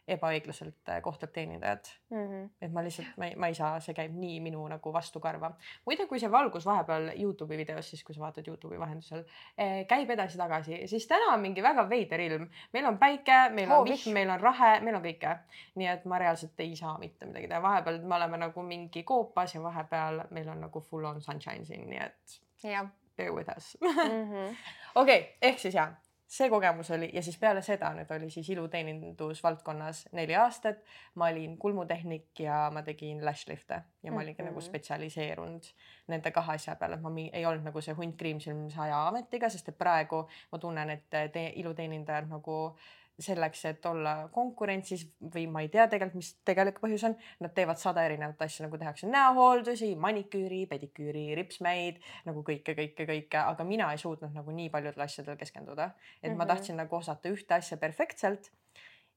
ebaõiglaselt 0.09 0.91
äh, 0.91 0.99
kohtleb 1.03 1.31
teenindajat 1.33 1.93
mm. 2.11 2.17
-hmm. 2.17 2.49
et 2.61 2.73
ma 2.73 2.83
lihtsalt, 2.83 3.13
ma 3.17 3.27
ei, 3.27 3.37
ma 3.37 3.47
ei 3.47 3.55
saa, 3.55 3.79
see 3.81 3.95
käib 3.95 4.15
nii 4.19 4.41
minu 4.43 4.65
nagu 4.69 4.93
vastukarva. 4.93 5.53
muide, 5.87 6.07
kui 6.07 6.19
see 6.21 6.31
valgus 6.31 6.67
vahepeal 6.67 7.13
Youtube'i 7.15 7.57
videos, 7.57 7.91
siis 7.91 8.03
kui 8.05 8.15
sa 8.15 8.21
vaatad 8.21 8.49
Youtube'i 8.49 8.81
vahendusel 8.81 9.25
eh,, 9.59 9.87
käib 9.87 10.11
edasi-tagasi, 10.11 10.87
siis 10.87 11.07
täna 11.07 11.33
on 11.35 11.41
mingi 11.41 11.63
väga 11.63 11.89
veider 11.89 12.21
ilm. 12.21 12.42
Meil 12.73 12.87
on 12.91 12.99
päike, 12.99 13.39
meil 13.57 13.73
on 13.73 13.85
vihm, 13.89 14.13
meil 14.15 14.31
on 14.31 14.41
rahe, 14.41 14.73
meil 14.81 14.99
on 14.99 15.05
kõike. 15.05 15.37
nii 15.81 15.91
et 15.93 16.05
ma 16.05 16.19
reaalselt 16.23 16.61
ei 16.65 16.77
saa 16.77 16.97
mitte 16.99 17.27
midagi 17.27 17.49
teha, 17.49 17.63
vahepeal 17.63 18.01
me 18.03 18.19
oleme 18.19 18.41
nagu 18.47 18.63
mingi 18.67 19.03
koopas 19.09 19.55
ja 19.55 19.63
vahepeal 19.63 20.25
meil 20.31 20.49
on 20.49 20.61
nagu 20.67 20.81
full 20.81 21.05
on 21.05 21.21
sunshine 21.23 21.65
siin, 21.65 21.89
nii 21.91 22.03
et 22.05 22.41
yeah. 22.65 22.87
bear 23.17 23.33
with 23.35 23.51
us. 23.57 23.77
Mhm. 23.81 24.57
okei, 25.03 25.37
ehk 25.43 25.59
siis 25.59 25.75
ja 25.75 25.91
see 26.33 26.49
kogemus 26.51 26.91
oli 26.91 27.11
ja 27.13 27.23
siis 27.23 27.37
peale 27.39 27.61
seda 27.63 27.91
nüüd 27.97 28.11
oli 28.17 28.31
siis 28.33 28.49
iluteenindusvaldkonnas 28.55 30.07
neli 30.17 30.37
aastat. 30.37 30.79
ma 31.15 31.29
olin 31.29 31.59
kulmutehnik 31.59 32.41
ja 32.41 32.71
ma 32.73 32.83
tegin 32.83 33.25
lashlifte 33.25 33.83
ja 34.03 34.13
ma 34.13 34.21
olingi 34.21 34.43
mm 34.43 34.47
-hmm. 34.47 34.51
nagu 34.51 34.61
mhm. 34.61 34.67
spetsialiseerunud 34.67 35.63
nende 36.09 36.31
kahe 36.31 36.55
asja 36.55 36.77
peale, 36.77 36.95
et 36.95 37.03
ma 37.03 37.11
ei 37.33 37.47
olnud 37.47 37.65
nagu 37.65 37.81
see 37.81 37.95
hunt 37.95 38.17
kriimsilm 38.17 38.71
saja 38.71 39.07
ametiga, 39.09 39.49
sest 39.49 39.69
et 39.69 39.79
praegu 39.79 40.29
ma 40.53 40.59
tunnen, 40.59 40.91
et 40.91 41.11
te, 41.11 41.53
iluteenindajad 41.57 42.29
nagu 42.29 42.77
selleks, 43.23 43.65
et 43.71 43.87
olla 43.87 44.29
konkurentsis 44.35 45.05
või 45.35 45.47
ma 45.51 45.63
ei 45.65 45.71
tea 45.73 45.87
tegelikult, 45.91 46.21
mis 46.21 46.33
tegelik 46.47 46.81
põhjus 46.83 47.05
on, 47.09 47.17
nad 47.41 47.55
teevad 47.57 47.81
sada 47.81 48.05
erinevat 48.07 48.43
asja, 48.47 48.67
nagu 48.67 48.81
tehakse 48.81 49.09
näohooldusi, 49.11 49.93
maniküüri, 49.97 50.65
pediküüri, 50.71 51.27
ripsmeid 51.39 52.03
nagu 52.29 52.45
kõike, 52.47 52.77
kõike, 52.79 53.07
kõike, 53.09 53.39
aga 53.43 53.67
mina 53.69 53.93
ei 53.93 54.03
suutnud 54.03 54.35
nagu 54.35 54.55
nii 54.57 54.69
paljudel 54.75 55.07
asjadel 55.07 55.39
keskenduda, 55.41 55.93
et 56.23 56.29
mm 56.29 56.35
-hmm. 56.35 56.37
ma 56.37 56.45
Mhm. 56.45 56.49
tahtsin 56.55 56.77
nagu 56.77 56.97
osata 56.97 57.29
ühte 57.29 57.55
asja 57.55 57.77
perfektselt. 57.77 58.51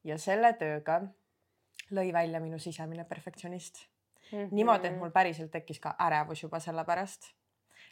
ja 0.03 0.17
selle 0.17 0.53
tööga 0.53 1.01
lõi 1.91 2.13
välja 2.13 2.39
minu 2.39 2.59
sisemine 2.59 3.05
perfektsionist 3.05 3.87
niimoodi, 4.31 4.87
et 4.87 4.97
mul 4.97 5.11
päriselt 5.13 5.51
tekkis 5.53 5.79
ka 5.79 5.95
ärevus 6.01 6.43
juba 6.43 6.59
selle 6.59 6.85
pärast. 6.85 7.33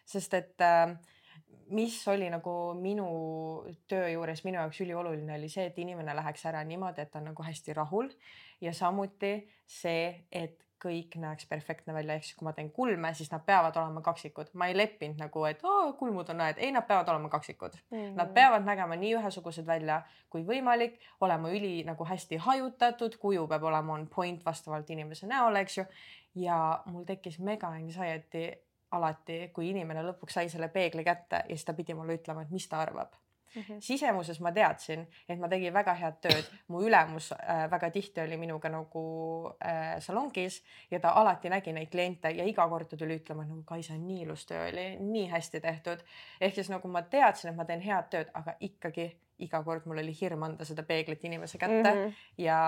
sest 0.06 0.34
et 0.34 0.62
äh, 0.62 0.98
mis 1.74 1.96
oli 2.08 2.30
nagu 2.30 2.74
minu 2.80 3.08
töö 3.90 4.10
juures 4.14 4.44
minu 4.46 4.60
jaoks 4.62 4.82
ülioluline, 4.86 5.38
oli 5.38 5.50
see, 5.50 5.68
et 5.70 5.80
inimene 5.80 6.16
läheks 6.16 6.46
ära 6.50 6.64
niimoodi, 6.68 7.02
et 7.06 7.12
ta 7.12 7.22
on 7.22 7.32
nagu 7.32 7.46
hästi 7.46 7.74
rahul 7.78 8.12
ja 8.62 8.74
samuti 8.74 9.36
see, 9.70 10.26
et 10.32 10.60
kõik 10.84 11.16
näeks 11.20 11.48
perfektne 11.48 11.94
välja, 11.96 12.18
ehk 12.18 12.26
siis 12.28 12.38
kui 12.38 12.48
ma 12.48 12.54
teen 12.56 12.70
kulme, 12.76 13.14
siis 13.16 13.32
nad 13.32 13.44
peavad 13.48 13.78
olema 13.80 14.02
kaksikud, 14.04 14.52
ma 14.60 14.68
ei 14.68 14.76
leppinud 14.78 15.22
nagu, 15.22 15.46
et 15.48 15.64
oo, 15.68 15.94
kulmud 16.00 16.30
on 16.34 16.44
õed, 16.44 16.60
ei, 16.60 16.74
nad 16.76 16.88
peavad 16.90 17.10
olema 17.14 17.32
kaksikud. 17.32 17.78
Mhm. 17.94 18.18
Nad 18.20 18.34
peavad 18.36 18.68
nägema 18.68 18.98
nii 19.00 19.14
ühesugused 19.20 19.68
välja 19.68 20.02
kui 20.34 20.44
võimalik, 20.48 21.00
olema 21.24 21.52
üli 21.54 21.86
nagu 21.88 22.08
hästi 22.10 22.42
hajutatud, 22.48 23.16
kuju 23.22 23.48
peab 23.48 23.64
olema 23.70 23.96
on 23.96 24.08
point 24.12 24.44
vastavalt 24.46 24.90
inimese 24.90 25.30
näole, 25.30 25.64
eks 25.64 25.78
ju. 25.78 25.88
ja 26.36 26.58
mul 26.90 27.06
tekkis 27.06 27.40
mega 27.40 27.70
anxiety 27.70 28.48
alati, 28.98 29.50
kui 29.54 29.70
inimene 29.70 30.04
lõpuks 30.06 30.40
sai 30.40 30.50
selle 30.50 30.70
peegli 30.74 31.04
kätte 31.04 31.44
ja 31.44 31.56
siis 31.56 31.66
ta 31.66 31.76
pidi 31.78 31.96
mulle 31.98 32.18
ütlema, 32.20 32.44
et 32.44 32.52
mis 32.52 32.68
ta 32.70 32.82
arvab. 32.84 33.16
Mhm. 33.54 33.78
sisemuses 33.80 34.40
ma 34.42 34.52
teadsin, 34.52 35.04
et 35.30 35.40
ma 35.40 35.48
tegin 35.48 35.74
väga 35.74 35.94
head 35.94 36.16
tööd, 36.26 36.48
mu 36.74 36.80
ülemus 36.82 37.28
äh, 37.36 37.68
väga 37.70 37.92
tihti 37.94 38.24
oli 38.24 38.38
minuga 38.42 38.70
nagu 38.74 39.04
äh, 39.62 40.00
salongis 40.02 40.64
ja 40.92 41.00
ta 41.00 41.12
alati 41.22 41.52
nägi 41.54 41.74
neid 41.74 41.92
kliente 41.94 42.32
ja 42.34 42.48
iga 42.50 42.66
kord 42.70 42.90
ta 42.90 42.98
tuli 42.98 43.20
ütlema, 43.20 43.44
et 43.44 43.52
nagu 43.52 43.62
Kaisa, 43.64 43.94
nii 43.94 44.24
ilus 44.26 44.48
töö 44.50 44.64
oli, 44.72 44.88
nii 45.00 45.28
hästi 45.30 45.62
tehtud. 45.62 46.02
ehk 46.42 46.56
siis 46.56 46.72
nagu 46.74 46.88
ma 46.88 47.04
teadsin, 47.06 47.52
et 47.52 47.60
ma 47.60 47.66
teen 47.70 47.86
head 47.86 48.10
tööd, 48.10 48.34
aga 48.34 48.58
ikkagi 48.60 49.12
iga 49.46 49.62
kord 49.64 49.86
mul 49.86 50.02
oli 50.02 50.16
hirm 50.18 50.44
anda 50.50 50.66
seda 50.66 50.84
peeglit 50.88 51.24
inimese 51.24 51.58
kätte 51.58 51.94
mm 51.94 52.00
-hmm. 52.00 52.14
ja 52.38 52.60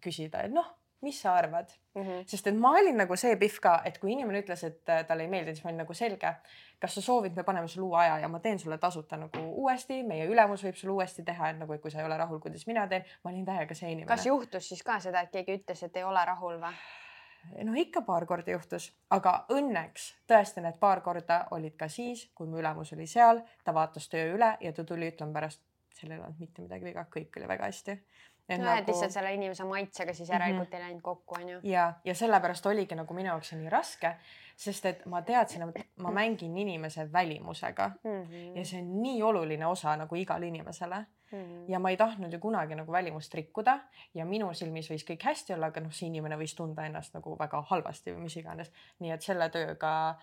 küsida, 0.00 0.42
et 0.46 0.52
noh, 0.52 0.70
mis 1.02 1.20
sa 1.22 1.34
arvad 1.34 1.70
Mhm. 1.94 2.22
sest 2.26 2.46
et 2.46 2.56
ma 2.56 2.70
olin 2.78 2.96
nagu 2.96 3.16
see 3.16 3.36
pihv 3.36 3.58
ka, 3.60 3.72
et 3.84 3.98
kui 3.98 4.12
inimene 4.12 4.40
ütles, 4.40 4.62
et 4.64 4.88
äh, 4.88 5.02
talle 5.06 5.26
ei 5.26 5.28
meeldi, 5.28 5.52
siis 5.54 5.64
ma 5.64 5.70
olin 5.70 5.82
nagu 5.84 5.94
selge. 5.94 6.34
kas 6.82 6.94
sa 6.94 7.00
soovid, 7.00 7.36
me 7.36 7.42
paneme 7.46 7.68
sulle 7.68 7.86
uue 7.86 7.98
aja 7.98 8.16
ja 8.18 8.28
ma 8.28 8.40
teen 8.42 8.58
sulle 8.58 8.78
tasuta 8.78 9.16
nagu 9.16 9.38
uuesti, 9.62 10.00
meie 10.02 10.24
ülemus 10.26 10.64
võib 10.64 10.74
sulle 10.74 10.92
uuesti 10.96 11.22
teha, 11.22 11.50
et 11.50 11.58
nagu, 11.60 11.72
et 11.72 11.80
kui 11.82 11.90
sa 11.90 12.00
ei 12.00 12.04
ole 12.08 12.16
rahul, 12.18 12.40
kuidas 12.42 12.66
mina 12.66 12.86
teen, 12.90 13.04
ma 13.24 13.30
olin 13.30 13.44
täiega 13.46 13.74
see 13.74 13.92
inimene. 13.92 14.08
kas 14.08 14.26
juhtus 14.26 14.68
siis 14.68 14.82
ka 14.82 14.98
seda, 15.00 15.20
et 15.20 15.30
keegi 15.30 15.60
ütles, 15.60 15.82
et 15.82 15.96
ei 15.96 16.02
ole 16.04 16.24
rahul 16.26 16.58
või? 16.58 16.72
noh, 17.64 17.74
ikka 17.76 18.02
paar 18.06 18.26
korda 18.26 18.50
juhtus, 18.54 18.88
aga 19.10 19.44
õnneks 19.50 20.08
tõesti 20.30 20.62
need 20.62 20.78
paar 20.80 21.00
korda 21.02 21.46
olid 21.50 21.76
ka 21.76 21.88
siis, 21.88 22.28
kui 22.34 22.46
mu 22.46 22.58
ülemus 22.58 22.92
oli 22.96 23.06
seal, 23.06 23.42
ta 23.64 23.74
vaatas 23.74 24.08
töö 24.08 24.34
üle 24.34 24.56
ja 24.60 24.72
ta 24.72 24.84
tuli 24.84 25.10
ütlema 25.12 25.32
pärast, 25.38 25.60
seal 25.94 26.12
ei 26.12 26.18
olnud 26.18 26.38
mitte 26.40 26.62
midagi 26.62 26.84
viga, 26.84 27.06
kõik 27.10 27.36
oli 27.36 27.48
väga 27.48 27.64
hästi. 27.70 27.98
No 28.58 28.70
et 28.74 28.86
lihtsalt 28.88 29.10
selle 29.12 29.34
inimese 29.34 29.64
maitsega 29.64 30.12
siis 30.14 30.28
Mhm. 30.28 30.34
järelikult 30.40 30.74
ei 30.74 30.80
läinud 30.80 31.02
kokku, 31.02 31.34
onju. 31.40 31.60
ja, 31.62 31.92
ja 32.04 32.14
sellepärast 32.14 32.66
oligi 32.66 32.94
nagu 32.94 33.14
minu 33.14 33.28
jaoks 33.28 33.52
nii 33.52 33.68
raske, 33.70 34.14
sest 34.56 34.84
et 34.86 35.06
ma 35.06 35.22
teadsin, 35.22 35.62
et 35.68 35.86
ma 35.96 36.10
mängin 36.10 36.56
inimese 36.58 37.08
välimusega 37.12 37.90
Mhm. 38.04 38.56
ja 38.56 38.64
see 38.64 38.80
on 38.80 39.02
nii 39.02 39.22
oluline 39.22 39.66
osa 39.66 39.96
nagu 39.96 40.14
igale 40.16 40.46
inimesele 40.46 41.06
Mhm. 41.32 41.64
ja 41.70 41.78
ma 41.78 41.90
ei 41.90 41.96
tahtnud 41.96 42.32
ju 42.32 42.38
kunagi 42.38 42.74
nagu 42.74 42.92
välimust 42.92 43.34
rikkuda 43.34 43.78
ja 44.14 44.24
minu 44.24 44.52
silmis 44.54 44.90
võis 44.90 45.04
kõik 45.04 45.22
hästi 45.24 45.54
olla, 45.54 45.66
aga 45.66 45.80
noh, 45.80 45.90
see 45.92 46.06
inimene 46.08 46.36
võis 46.36 46.54
tunda 46.56 46.84
ennast 46.86 47.14
nagu 47.14 47.36
väga 47.38 47.62
halvasti 47.62 48.12
või 48.12 48.18
mis 48.28 48.36
iganes. 48.36 48.70
nii 49.00 49.10
et 49.12 49.22
selle 49.22 49.48
tööga 49.48 50.16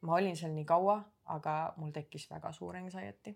ma 0.00 0.14
olin 0.14 0.36
seal 0.36 0.52
nii 0.52 0.64
kaua, 0.64 1.04
aga 1.26 1.72
mul 1.76 1.90
tekkis 1.90 2.30
väga 2.30 2.52
suur 2.52 2.76
anxiety. 2.76 3.34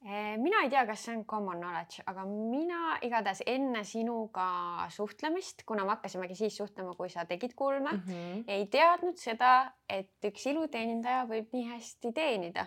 Eh, 0.00 0.36
mina 0.40 0.62
ei 0.64 0.70
tea, 0.72 0.86
kas 0.88 1.02
see 1.04 1.12
on 1.12 1.24
common 1.28 1.58
knowledge, 1.60 2.00
aga 2.08 2.22
mina 2.24 2.94
igatahes 3.04 3.42
enne 3.46 3.82
sinuga 3.84 4.86
suhtlemist, 4.88 5.66
kuna 5.68 5.84
me 5.84 5.92
hakkasimegi 5.92 6.38
siis 6.38 6.56
suhtlema, 6.56 6.94
kui 6.96 7.10
sa 7.12 7.26
tegid 7.28 7.52
kulme 7.54 7.90
mm, 7.92 8.00
Mm 8.06 8.12
-hmm. 8.14 8.44
ei 8.48 8.66
teadnud 8.66 9.16
seda, 9.20 9.72
et 9.88 10.24
üks 10.24 10.46
iluteenindaja 10.48 11.26
võib 11.28 11.52
nii 11.52 11.66
hästi 11.74 12.12
teenida. 12.16 12.66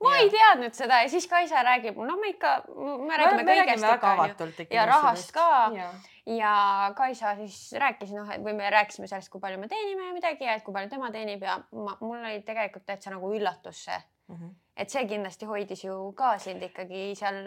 ma 0.00 0.10
Jah. 0.14 0.20
ei 0.22 0.30
teadnud 0.30 0.72
seda 0.74 1.02
ja 1.02 1.08
siis 1.08 1.26
Kaisa 1.28 1.62
räägib, 1.62 1.98
no 2.06 2.16
me 2.16 2.28
ikka, 2.32 2.62
me 3.08 3.16
räägime 3.16 3.44
kõigest 3.44 3.82
väga 3.84 3.96
ikka 3.96 4.44
onju. 4.44 4.66
Ja 4.70 4.86
rahast 4.86 5.32
ka. 5.32 5.70
ja, 5.74 5.90
ja 6.26 6.54
Kaisa 6.96 7.34
siis 7.36 7.72
rääkis 7.78 8.14
noh, 8.16 8.30
et 8.30 8.40
või 8.40 8.54
me 8.56 8.70
rääkisime 8.70 9.06
sellest, 9.06 9.28
kui 9.28 9.40
palju 9.40 9.58
me 9.60 9.68
teenime 9.68 10.06
ja 10.06 10.12
midagi 10.16 10.44
ja 10.44 10.54
et 10.54 10.64
kui 10.64 10.72
palju 10.74 10.88
tema 10.88 11.10
teenib 11.10 11.42
ja 11.42 11.58
ma, 11.72 11.96
mul 12.00 12.16
oli 12.24 12.40
tegelikult 12.42 12.86
täitsa 12.86 13.10
nagu 13.10 13.34
üllatus 13.34 13.84
see, 13.84 14.00
mm. 14.30 14.40
-hmm. 14.40 14.56
et 14.76 14.90
see 14.90 15.06
kindlasti 15.10 15.48
hoidis 15.50 15.84
ju 15.84 16.12
ka 16.16 16.36
sind 16.38 16.62
ikkagi 16.62 17.14
seal 17.18 17.40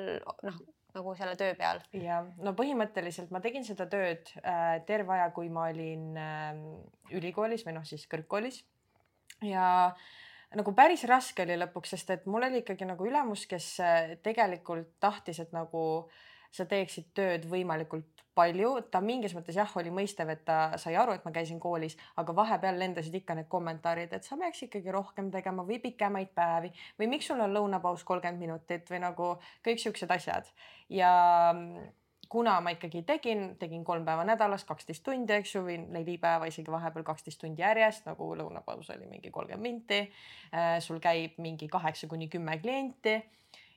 noh, 0.44 0.60
nagu 0.94 1.16
selle 1.18 1.36
töö 1.40 1.54
peal. 1.58 1.82
ja 1.98 2.22
no 2.38 2.54
põhimõtteliselt 2.58 3.32
ma 3.34 3.42
tegin 3.42 3.66
seda 3.66 3.88
tööd 3.90 4.30
äh, 4.44 4.82
terve 4.86 5.16
aja, 5.18 5.32
kui 5.36 5.50
ma 5.50 5.70
olin 5.72 6.18
äh, 6.18 6.52
ülikoolis 7.12 7.66
või 7.66 7.78
noh, 7.80 7.88
siis 7.88 8.06
kõrgkoolis 8.12 8.64
ja 9.42 9.96
nagu 10.54 10.74
päris 10.78 11.04
raske 11.10 11.46
oli 11.48 11.58
lõpuks, 11.58 11.96
sest 11.96 12.14
et 12.14 12.28
mul 12.30 12.46
oli 12.46 12.62
ikkagi 12.62 12.86
nagu 12.86 13.08
ülemus, 13.08 13.48
kes 13.50 13.80
äh, 13.82 14.14
tegelikult 14.26 14.94
tahtis, 15.02 15.42
et 15.42 15.56
nagu 15.56 15.84
sa 16.54 16.66
teeksid 16.70 17.10
tööd 17.18 17.48
võimalikult 17.50 18.24
palju, 18.38 18.74
ta 18.92 19.02
mingis 19.04 19.34
mõttes 19.38 19.58
jah, 19.58 19.70
oli 19.78 19.92
mõistev, 19.94 20.32
et 20.34 20.44
ta 20.46 20.58
sai 20.82 20.96
aru, 20.98 21.16
et 21.16 21.26
ma 21.26 21.32
käisin 21.34 21.60
koolis, 21.62 21.96
aga 22.22 22.36
vahepeal 22.36 22.78
lendasid 22.82 23.16
ikka 23.20 23.38
need 23.38 23.50
kommentaarid, 23.52 24.14
et 24.14 24.26
sa 24.26 24.38
peaks 24.40 24.66
ikkagi 24.68 24.94
rohkem 24.94 25.30
tegema 25.34 25.66
või 25.68 25.80
pikemaid 25.84 26.34
päevi 26.36 26.74
või 27.00 27.10
miks 27.14 27.30
sul 27.30 27.42
on 27.46 27.54
lõunapaus 27.54 28.06
kolmkümmend 28.08 28.42
minutit 28.42 28.90
või 28.90 29.04
nagu 29.06 29.34
kõik 29.66 29.82
siuksed 29.82 30.14
asjad 30.14 30.50
ja 30.90 31.12
mm, 31.54 31.92
kuna 32.34 32.56
ma 32.66 32.74
ikkagi 32.74 33.04
tegin, 33.06 33.46
tegin 33.62 33.84
kolm 33.86 34.06
päeva 34.06 34.26
nädalas, 34.26 34.66
kaksteist 34.66 35.04
tundi, 35.06 35.36
eks 35.36 35.54
ju, 35.54 35.62
või 35.68 35.78
neli 35.84 36.18
päeva 36.22 36.50
isegi 36.50 36.74
vahepeal 36.74 37.06
kaksteist 37.06 37.42
tundi 37.44 37.62
järjest, 37.62 38.08
nagu 38.10 38.32
lõunapaus 38.40 38.90
oli 38.96 39.06
mingi 39.10 39.30
kolmkümmend 39.30 39.62
minti. 39.64 40.02
sul 40.82 40.98
käib 41.02 41.38
mingi 41.38 41.68
kaheksa 41.70 42.10
kuni 42.10 42.30
kümme 42.34 42.58
klienti 42.62 43.20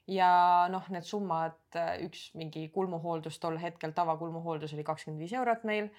ja 0.07 0.31
noh, 0.71 0.87
need 0.95 1.07
summad, 1.07 1.59
üks 2.07 2.29
mingi 2.39 2.67
kulmuhooldus 2.75 3.41
tol 3.43 3.59
hetkel, 3.59 3.93
tavakulmuhooldus 3.97 4.77
oli 4.77 4.85
kakskümmend 4.87 5.25
viis 5.25 5.35
eurot 5.35 5.67
meil. 5.67 5.91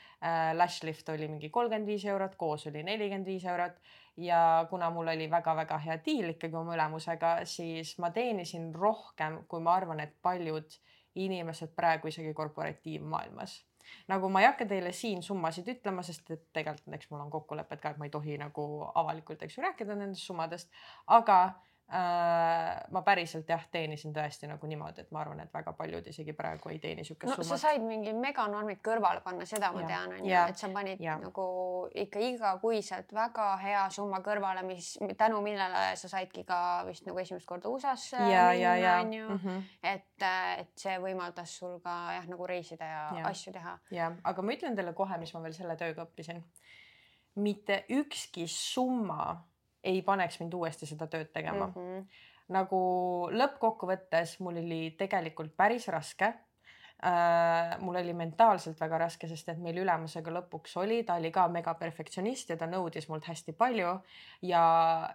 Lash 0.56 0.86
lift 0.88 1.10
oli 1.12 1.28
mingi 1.28 1.50
kolmkümmend 1.54 1.90
viis 1.90 2.06
eurot, 2.08 2.38
koos 2.40 2.68
oli 2.72 2.86
nelikümmend 2.88 3.28
viis 3.28 3.46
eurot 3.46 3.80
ja 4.24 4.66
kuna 4.70 4.90
mul 4.90 5.12
oli 5.12 5.30
väga-väga 5.32 5.78
hea 5.84 6.00
diil 6.06 6.32
ikkagi 6.34 6.56
oma 6.58 6.76
ülemusega, 6.78 7.34
siis 7.46 7.98
ma 8.02 8.10
teenisin 8.16 8.72
rohkem, 8.76 9.44
kui 9.48 9.62
ma 9.62 9.76
arvan, 9.78 10.02
et 10.02 10.16
paljud 10.24 10.80
inimesed 11.18 11.74
praegu 11.76 12.08
isegi 12.08 12.34
korporatiivmaailmas. 12.34 13.64
nagu 14.08 14.28
ma 14.30 14.42
ei 14.42 14.46
hakka 14.50 14.66
teile 14.68 14.92
siin 14.92 15.22
summasid 15.24 15.68
ütlema, 15.72 16.04
sest 16.04 16.32
et 16.32 16.42
tegelikult 16.54 16.96
eks 16.96 17.08
mul 17.12 17.22
on 17.24 17.30
kokkulepped 17.32 17.80
ka, 17.80 17.94
et 17.94 18.02
ma 18.02 18.08
ei 18.08 18.12
tohi 18.12 18.36
nagu 18.38 18.66
avalikult, 18.96 19.44
eks 19.44 19.58
ju, 19.58 19.64
rääkida 19.64 19.96
nendest 19.96 20.28
summadest, 20.28 20.74
aga 21.08 21.38
äh, 21.46 21.67
ma 21.88 23.02
päriselt 23.06 23.48
jah, 23.50 23.62
teenisin 23.72 24.12
tõesti 24.16 24.48
nagu 24.50 24.68
niimoodi, 24.68 25.06
et 25.06 25.12
ma 25.16 25.22
arvan, 25.22 25.40
et 25.40 25.54
väga 25.54 25.72
paljud 25.78 26.08
isegi 26.12 26.34
praegu 26.36 26.70
ei 26.74 26.80
teeni 26.84 27.06
siukest 27.08 27.30
no 27.32 27.36
sa 27.38 27.44
summat. 27.44 27.62
said 27.62 27.86
mingi 27.88 28.12
meganormid 28.14 28.82
kõrvale 28.84 29.22
panna, 29.24 29.46
seda 29.48 29.70
ma 29.72 29.80
Jaa. 29.86 29.88
tean 29.88 30.16
onju, 30.18 30.28
Jaa. 30.30 30.48
et 30.52 30.58
sa 30.60 30.68
panid 30.74 31.00
Jaa. 31.00 31.16
nagu 31.24 31.46
ikka 31.96 32.20
igakuiselt 32.20 33.14
väga 33.16 33.48
hea 33.64 33.86
summa 33.90 34.20
kõrvale, 34.26 34.66
mis 34.68 34.98
tänu 35.18 35.40
millele 35.42 35.96
sa 35.96 36.12
saidki 36.12 36.44
ka 36.44 36.84
vist 36.90 37.06
nagu 37.08 37.20
esimest 37.24 37.48
korda 37.48 37.70
USA-sse 37.72 38.18
ja, 38.34 38.52
ja, 38.54 38.76
ja, 38.76 39.00
onju 39.06 39.28
Mhm. 39.38 39.60
et, 39.84 40.28
et 40.60 40.72
see 40.76 40.98
võimaldas 41.00 41.58
sul 41.60 41.80
ka 41.80 42.14
jah, 42.20 42.28
nagu 42.28 42.46
reisida 42.48 42.86
ja, 42.86 43.04
ja. 43.22 43.28
Asju 43.32 43.54
teha. 43.54 43.78
ja, 43.92 44.12
aga 44.24 44.42
ma 44.42 44.52
ütlen 44.52 44.76
teile 44.76 44.94
kohe, 44.94 45.18
mis 45.18 45.34
ma 45.34 45.40
veel 45.40 45.54
selle 45.54 45.76
tööga 45.80 46.04
õppisin. 46.04 46.44
mitte 47.36 47.86
ükski 47.90 48.48
summa 48.50 49.46
ei 49.84 50.02
paneks 50.02 50.40
mind 50.40 50.54
uuesti 50.54 50.86
seda 50.90 51.08
tööd 51.08 51.32
tegema 51.34 51.68
mm.. 51.68 51.74
-hmm. 51.74 52.06
nagu 52.56 52.80
lõppkokkuvõttes 53.32 54.40
mul 54.40 54.62
oli 54.64 54.82
tegelikult 54.98 55.56
päris 55.56 55.88
raske. 55.88 56.34
Mul 57.80 57.96
oli 57.96 58.14
mentaalselt 58.18 58.80
väga 58.82 58.98
raske, 58.98 59.28
sest 59.30 59.52
et 59.52 59.60
meil 59.62 59.78
ülemusega 59.78 60.32
lõpuks 60.34 60.72
oli, 60.82 61.04
ta 61.06 61.20
oli 61.20 61.30
ka 61.32 61.44
megaperfektsionist 61.54 62.50
ja 62.50 62.58
ta 62.58 62.66
nõudis 62.66 63.06
mult 63.10 63.28
hästi 63.30 63.54
palju 63.54 63.92
ja 64.50 64.64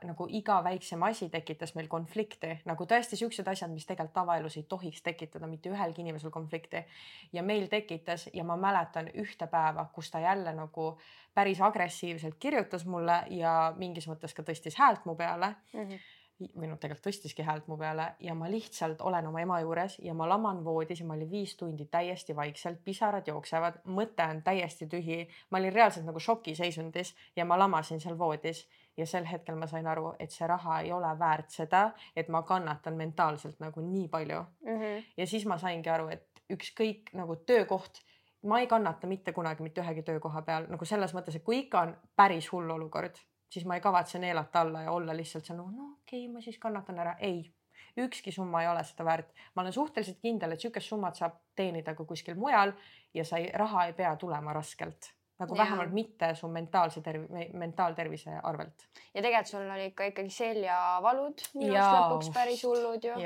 nagu 0.07 0.29
iga 0.31 0.61
väiksem 0.62 1.03
asi 1.03 1.29
tekitas 1.33 1.75
meil 1.75 1.88
konflikti, 1.90 2.53
nagu 2.71 2.87
tõesti 2.87 3.18
siuksed 3.18 3.51
asjad, 3.51 3.75
mis 3.75 3.88
tegelikult 3.88 4.14
tavaelus 4.14 4.61
ei 4.61 4.68
tohiks 4.71 5.03
tekitada 5.03 5.51
mitte 5.51 5.73
ühelgi 5.75 6.05
inimesel 6.07 6.31
konflikti. 6.31 6.85
ja 7.33 7.42
meil 7.42 7.66
tekitas 7.68 8.29
ja 8.33 8.45
ma 8.45 8.57
mäletan 8.57 9.11
ühte 9.18 9.47
päeva, 9.51 9.88
kus 9.92 10.11
ta 10.11 10.21
jälle 10.21 10.55
nagu 10.55 10.99
päris 11.35 11.61
agressiivselt 11.61 12.38
kirjutas 12.38 12.87
mulle 12.87 13.25
ja 13.31 13.75
mingis 13.77 14.07
mõttes 14.07 14.35
ka 14.35 14.42
tõstis 14.42 14.79
häält 14.79 15.05
mu 15.05 15.14
peale 15.16 15.55
Mm 15.73 15.88
-hmm. 15.88 15.99
Või 16.57 16.68
noh, 16.70 16.78
tegelikult 16.81 17.07
tõstiski 17.07 17.44
häält 17.46 17.68
mu 17.70 17.76
peale 17.81 18.12
ja 18.20 18.35
ma 18.38 18.50
lihtsalt 18.50 19.00
olen 19.00 19.26
oma 19.31 19.40
ema 19.42 19.61
juures 19.62 19.98
ja 20.02 20.14
ma 20.14 20.28
laman 20.28 20.62
voodis 20.64 21.00
ja 21.00 21.07
ma 21.07 21.16
olin 21.16 21.31
viis 21.31 21.57
tundi 21.57 21.87
täiesti 21.90 22.37
vaikselt, 22.37 22.83
pisarad 22.85 23.28
jooksevad, 23.28 23.81
mõte 23.85 24.26
on 24.28 24.42
täiesti 24.42 24.87
tühi. 24.87 25.26
ma 25.50 25.59
olin 25.59 25.72
reaalselt 25.72 26.07
nagu 26.07 26.20
šokiseisundis 26.20 27.14
ja 27.37 27.44
ma 27.44 27.59
lamasin 27.59 28.00
seal 28.00 28.18
voodis 28.18 28.66
ja 28.96 29.07
sel 29.07 29.24
hetkel 29.26 29.57
ma 29.57 29.66
sain 29.66 29.87
aru, 29.87 30.14
et 30.20 30.31
see 30.31 30.46
raha 30.46 30.81
ei 30.81 30.92
ole 30.92 31.18
väärt 31.18 31.50
seda, 31.50 31.92
et 32.16 32.28
ma 32.28 32.42
kannatan 32.42 32.94
mentaalselt 32.94 33.61
nagu 33.61 33.81
nii 33.81 34.09
palju 34.09 34.40
mm. 34.40 34.81
-hmm. 34.81 35.05
ja 35.16 35.26
siis 35.26 35.46
ma 35.46 35.59
saingi 35.59 35.90
aru, 35.90 36.09
et 36.09 36.42
ükskõik 36.50 37.12
nagu 37.12 37.37
töökoht 37.37 38.02
ma 38.42 38.61
ei 38.61 38.66
kannata 38.66 39.07
mitte 39.07 39.33
kunagi 39.33 39.62
mitte 39.62 39.81
ühegi 39.81 40.02
töökoha 40.02 40.42
peal 40.42 40.66
nagu 40.70 40.85
selles 40.85 41.14
mõttes, 41.14 41.37
et 41.37 41.44
kui 41.46 41.62
ikka 41.64 41.81
on 41.81 41.94
päris 42.16 42.50
hull 42.52 42.70
olukord, 42.70 43.18
siis 43.53 43.67
ma 43.69 43.77
ei 43.77 43.85
kavatse 43.85 44.19
neelata 44.19 44.61
alla 44.65 44.87
ja 44.87 44.93
olla 44.93 45.17
lihtsalt 45.17 45.49
seal 45.49 45.59
no 45.61 45.69
okei 45.69 46.25
okay,, 46.25 46.33
ma 46.33 46.41
siis 46.41 46.59
kannatan 46.59 46.99
ära. 47.05 47.17
ei, 47.21 47.43
ükski 48.01 48.33
summa 48.33 48.62
ei 48.62 48.69
ole 48.69 48.85
seda 48.88 49.05
väärt. 49.05 49.33
ma 49.55 49.62
olen 49.62 49.73
suhteliselt 49.73 50.21
kindel, 50.23 50.53
et 50.53 50.61
sihukest 50.61 50.88
summat 50.88 51.19
saab 51.21 51.41
teenida 51.57 51.95
ka 51.95 52.05
kuskil 52.05 52.38
mujal 52.38 52.73
ja 53.15 53.25
sa 53.25 53.43
ei, 53.43 53.51
raha 53.65 53.88
ei 53.88 53.99
pea 53.99 54.17
tulema 54.17 54.53
raskelt 54.57 55.12
nagu 55.43 55.57
ja. 55.57 55.65
vähemalt 55.65 55.93
mitte 55.93 56.35
su 56.35 56.49
mentaalse 56.49 57.01
terv-, 57.01 57.57
mentaaltervise 57.59 58.38
arvelt. 58.43 58.87
ja 59.15 59.23
tegelikult 59.23 59.51
sul 59.51 59.71
olid 59.75 59.95
ka 59.99 60.09
ikkagi 60.11 60.31
seljavalud 60.31 61.45
minu 61.55 61.75
arust 61.75 61.97
lõpuks 61.97 62.33
päris 62.35 62.65
hullud 62.69 63.09
ju. 63.09 63.17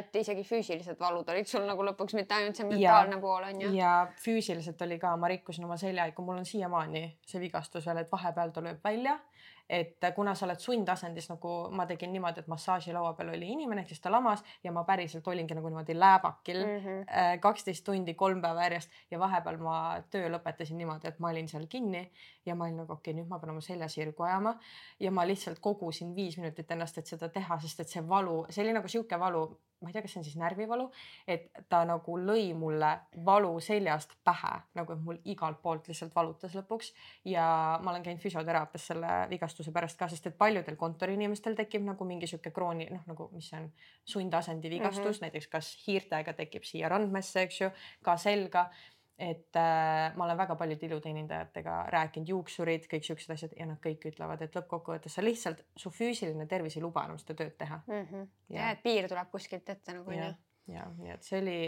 et 0.00 0.20
isegi 0.22 0.44
füüsilised 0.48 1.00
valud 1.00 1.28
olid 1.34 1.50
sul 1.50 1.66
nagu 1.68 1.86
lõpuks, 1.90 2.16
mitte 2.18 2.38
ainult 2.38 2.58
see 2.58 2.68
mentaalne 2.70 3.20
pool 3.22 3.48
on 3.50 3.64
ju. 3.66 3.72
ja 3.76 3.92
füüsiliselt 4.24 4.86
oli 4.86 4.98
ka, 5.02 5.14
ma 5.16 5.30
rikkusin 5.34 5.68
oma 5.68 5.76
selja 5.80 6.08
ikka, 6.10 6.24
mul 6.24 6.42
on 6.42 6.48
siiamaani 6.48 7.04
see 7.26 7.42
vigastus 7.42 7.86
veel, 7.86 8.02
et 8.04 8.12
vahepeal 8.12 8.54
ta 8.54 8.64
lööb 8.64 8.82
välja 8.84 9.18
et 9.68 10.04
kuna 10.14 10.34
sa 10.34 10.46
oled 10.46 10.60
sundasendis, 10.62 11.28
nagu 11.28 11.54
ma 11.76 11.84
tegin 11.86 12.12
niimoodi, 12.12 12.40
et 12.40 12.48
massaažilaua 12.48 13.12
peal 13.18 13.32
oli 13.34 13.50
inimene, 13.52 13.84
kes 13.88 14.00
ta 14.00 14.12
lamas 14.12 14.42
ja 14.64 14.72
ma 14.72 14.84
päriselt 14.88 15.28
olingi 15.28 15.56
nagu 15.56 15.68
niimoodi 15.68 15.96
lääbakil 15.98 16.60
mhm. 16.64 17.02
äh, 17.08 17.34
kaksteist 17.40 17.86
mm 17.86 17.92
-hmm. 17.92 17.98
tundi, 17.98 18.14
kolm 18.14 18.42
päeva 18.42 18.62
järjest 18.62 18.90
ja 19.10 19.18
vahepeal 19.18 19.56
ma 19.56 20.02
töö 20.10 20.28
lõpetasin 20.28 20.80
niimoodi, 20.80 21.08
et 21.08 21.18
ma 21.18 21.28
olin 21.28 21.48
seal 21.48 21.66
kinni 21.66 22.10
ja 22.46 22.54
ma 22.54 22.64
olin 22.64 22.76
nagu 22.76 22.92
okei 22.92 23.12
okay,, 23.12 23.20
nüüd 23.20 23.28
ma 23.28 23.38
pean 23.38 23.50
oma 23.50 23.60
selja 23.60 23.88
sirgu 23.88 24.22
ajama 24.22 24.58
ja 25.00 25.10
ma 25.10 25.26
lihtsalt 25.26 25.58
kogusin 25.58 26.16
viis 26.16 26.38
minutit 26.38 26.70
ennast, 26.70 26.98
et 26.98 27.06
seda 27.06 27.28
teha, 27.28 27.60
sest 27.60 27.80
et 27.80 27.88
see 27.88 28.08
valu, 28.08 28.46
see 28.50 28.64
oli 28.64 28.72
nagu 28.72 28.88
sihuke 28.88 29.20
valu, 29.20 29.60
ma 29.80 29.88
ei 29.90 29.94
tea, 29.94 30.02
kas 30.02 30.14
see 30.14 30.20
on 30.20 30.26
siis 30.26 30.38
närvivalu, 30.40 30.88
et 31.30 31.48
ta 31.70 31.84
nagu 31.86 32.16
lõi 32.18 32.50
mulle 32.58 32.90
valu 33.24 33.52
seljast 33.62 34.16
pähe, 34.26 34.54
nagu 34.78 34.94
et 34.94 35.04
mul 35.04 35.20
igalt 35.30 35.60
poolt 35.62 35.86
lihtsalt 35.90 36.14
valutas 36.16 36.56
lõpuks. 36.58 36.90
Ja 37.30 37.46
ma 37.82 37.92
olen 37.92 38.02
käinud 38.06 38.22
füsioteraapias 38.22 38.88
selle 38.90 39.12
vigastuse 39.30 39.72
pärast 39.74 39.98
ka, 40.00 40.10
sest 40.10 40.26
et 40.30 40.38
paljudel 40.38 40.76
kontoriinimestel 40.80 41.56
tekib 41.58 41.86
nagu 41.86 42.08
mingi 42.08 42.26
sihuke 42.30 42.50
krooni, 42.54 42.88
noh 42.90 43.06
nagu 43.06 43.30
mis 43.34 43.52
on, 43.54 43.70
sundasendi 44.04 44.70
vigastus. 44.70 45.04
Mm, 45.04 45.10
-hmm. 45.12 45.26
näiteks 45.28 45.50
kas 45.54 45.72
hiirtega 45.86 46.32
tekib 46.32 46.66
siia 46.66 46.88
randmesse, 46.88 47.42
eks 47.46 47.60
ju, 47.60 47.70
ka 48.02 48.16
selga 48.16 48.68
et 49.18 49.56
äh, 49.56 50.14
ma 50.16 50.24
olen 50.24 50.38
väga 50.38 50.54
paljude 50.56 50.86
iluteenindajatega 50.86 51.76
rääkinud, 51.90 52.28
juuksurid, 52.30 52.84
kõik 52.90 53.06
siuksed 53.06 53.32
asjad 53.34 53.54
ja 53.58 53.66
nad 53.66 53.80
kõik 53.82 54.06
ütlevad, 54.12 54.44
et 54.44 54.54
lõppkokkuvõttes 54.54 55.18
sa 55.18 55.24
lihtsalt, 55.24 55.64
su 55.76 55.90
füüsiline 55.90 56.46
tervis 56.50 56.78
ei 56.78 56.84
luba 56.84 57.02
enam 57.08 57.18
seda 57.18 57.34
tööd 57.40 57.56
teha 57.58 57.80
mm. 57.86 58.04
-hmm. 58.04 58.28
ja, 58.54 58.60
ja 58.60 58.70
et 58.76 58.84
piir 58.84 59.08
tuleb 59.10 59.32
kuskilt 59.32 59.68
ette 59.74 59.96
nagu 59.96 60.14
onju. 60.14 60.30
ja, 60.70 60.86
nii 61.02 61.14
et 61.16 61.26
see 61.26 61.40
oli, 61.42 61.58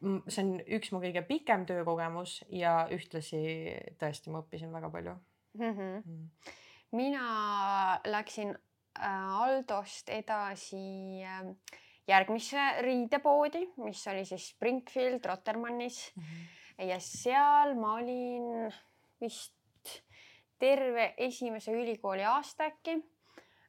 see 0.00 0.44
on 0.46 0.54
üks 0.78 0.92
mu 0.94 1.02
kõige 1.04 1.24
pikem 1.28 1.66
töökogemus 1.68 2.40
ja 2.48 2.76
ühtlasi 2.96 3.44
tõesti 4.00 4.32
ma 4.32 4.40
õppisin 4.40 4.72
väga 4.72 4.90
palju 4.90 5.18
mm. 5.60 5.70
-hmm. 5.70 6.02
Mm. 6.06 6.28
mina 6.96 8.00
läksin 8.08 8.56
äh, 8.56 9.42
Aldost 9.42 10.08
edasi 10.08 11.20
äh, 11.28 11.44
järgmisse 12.08 12.64
riidepoodi, 12.84 13.64
mis 13.84 14.06
oli 14.12 14.24
siis 14.28 14.50
Springfield 14.54 15.24
Rotermannis 15.24 16.12
mm. 16.16 16.22
-hmm. 16.22 16.86
ja 16.88 17.00
seal 17.00 17.74
ma 17.80 17.94
olin 17.94 18.72
vist 19.20 19.54
terve 20.58 21.14
esimese 21.16 21.72
ülikooli 21.72 22.24
aasta 22.24 22.64
äkki. 22.64 22.98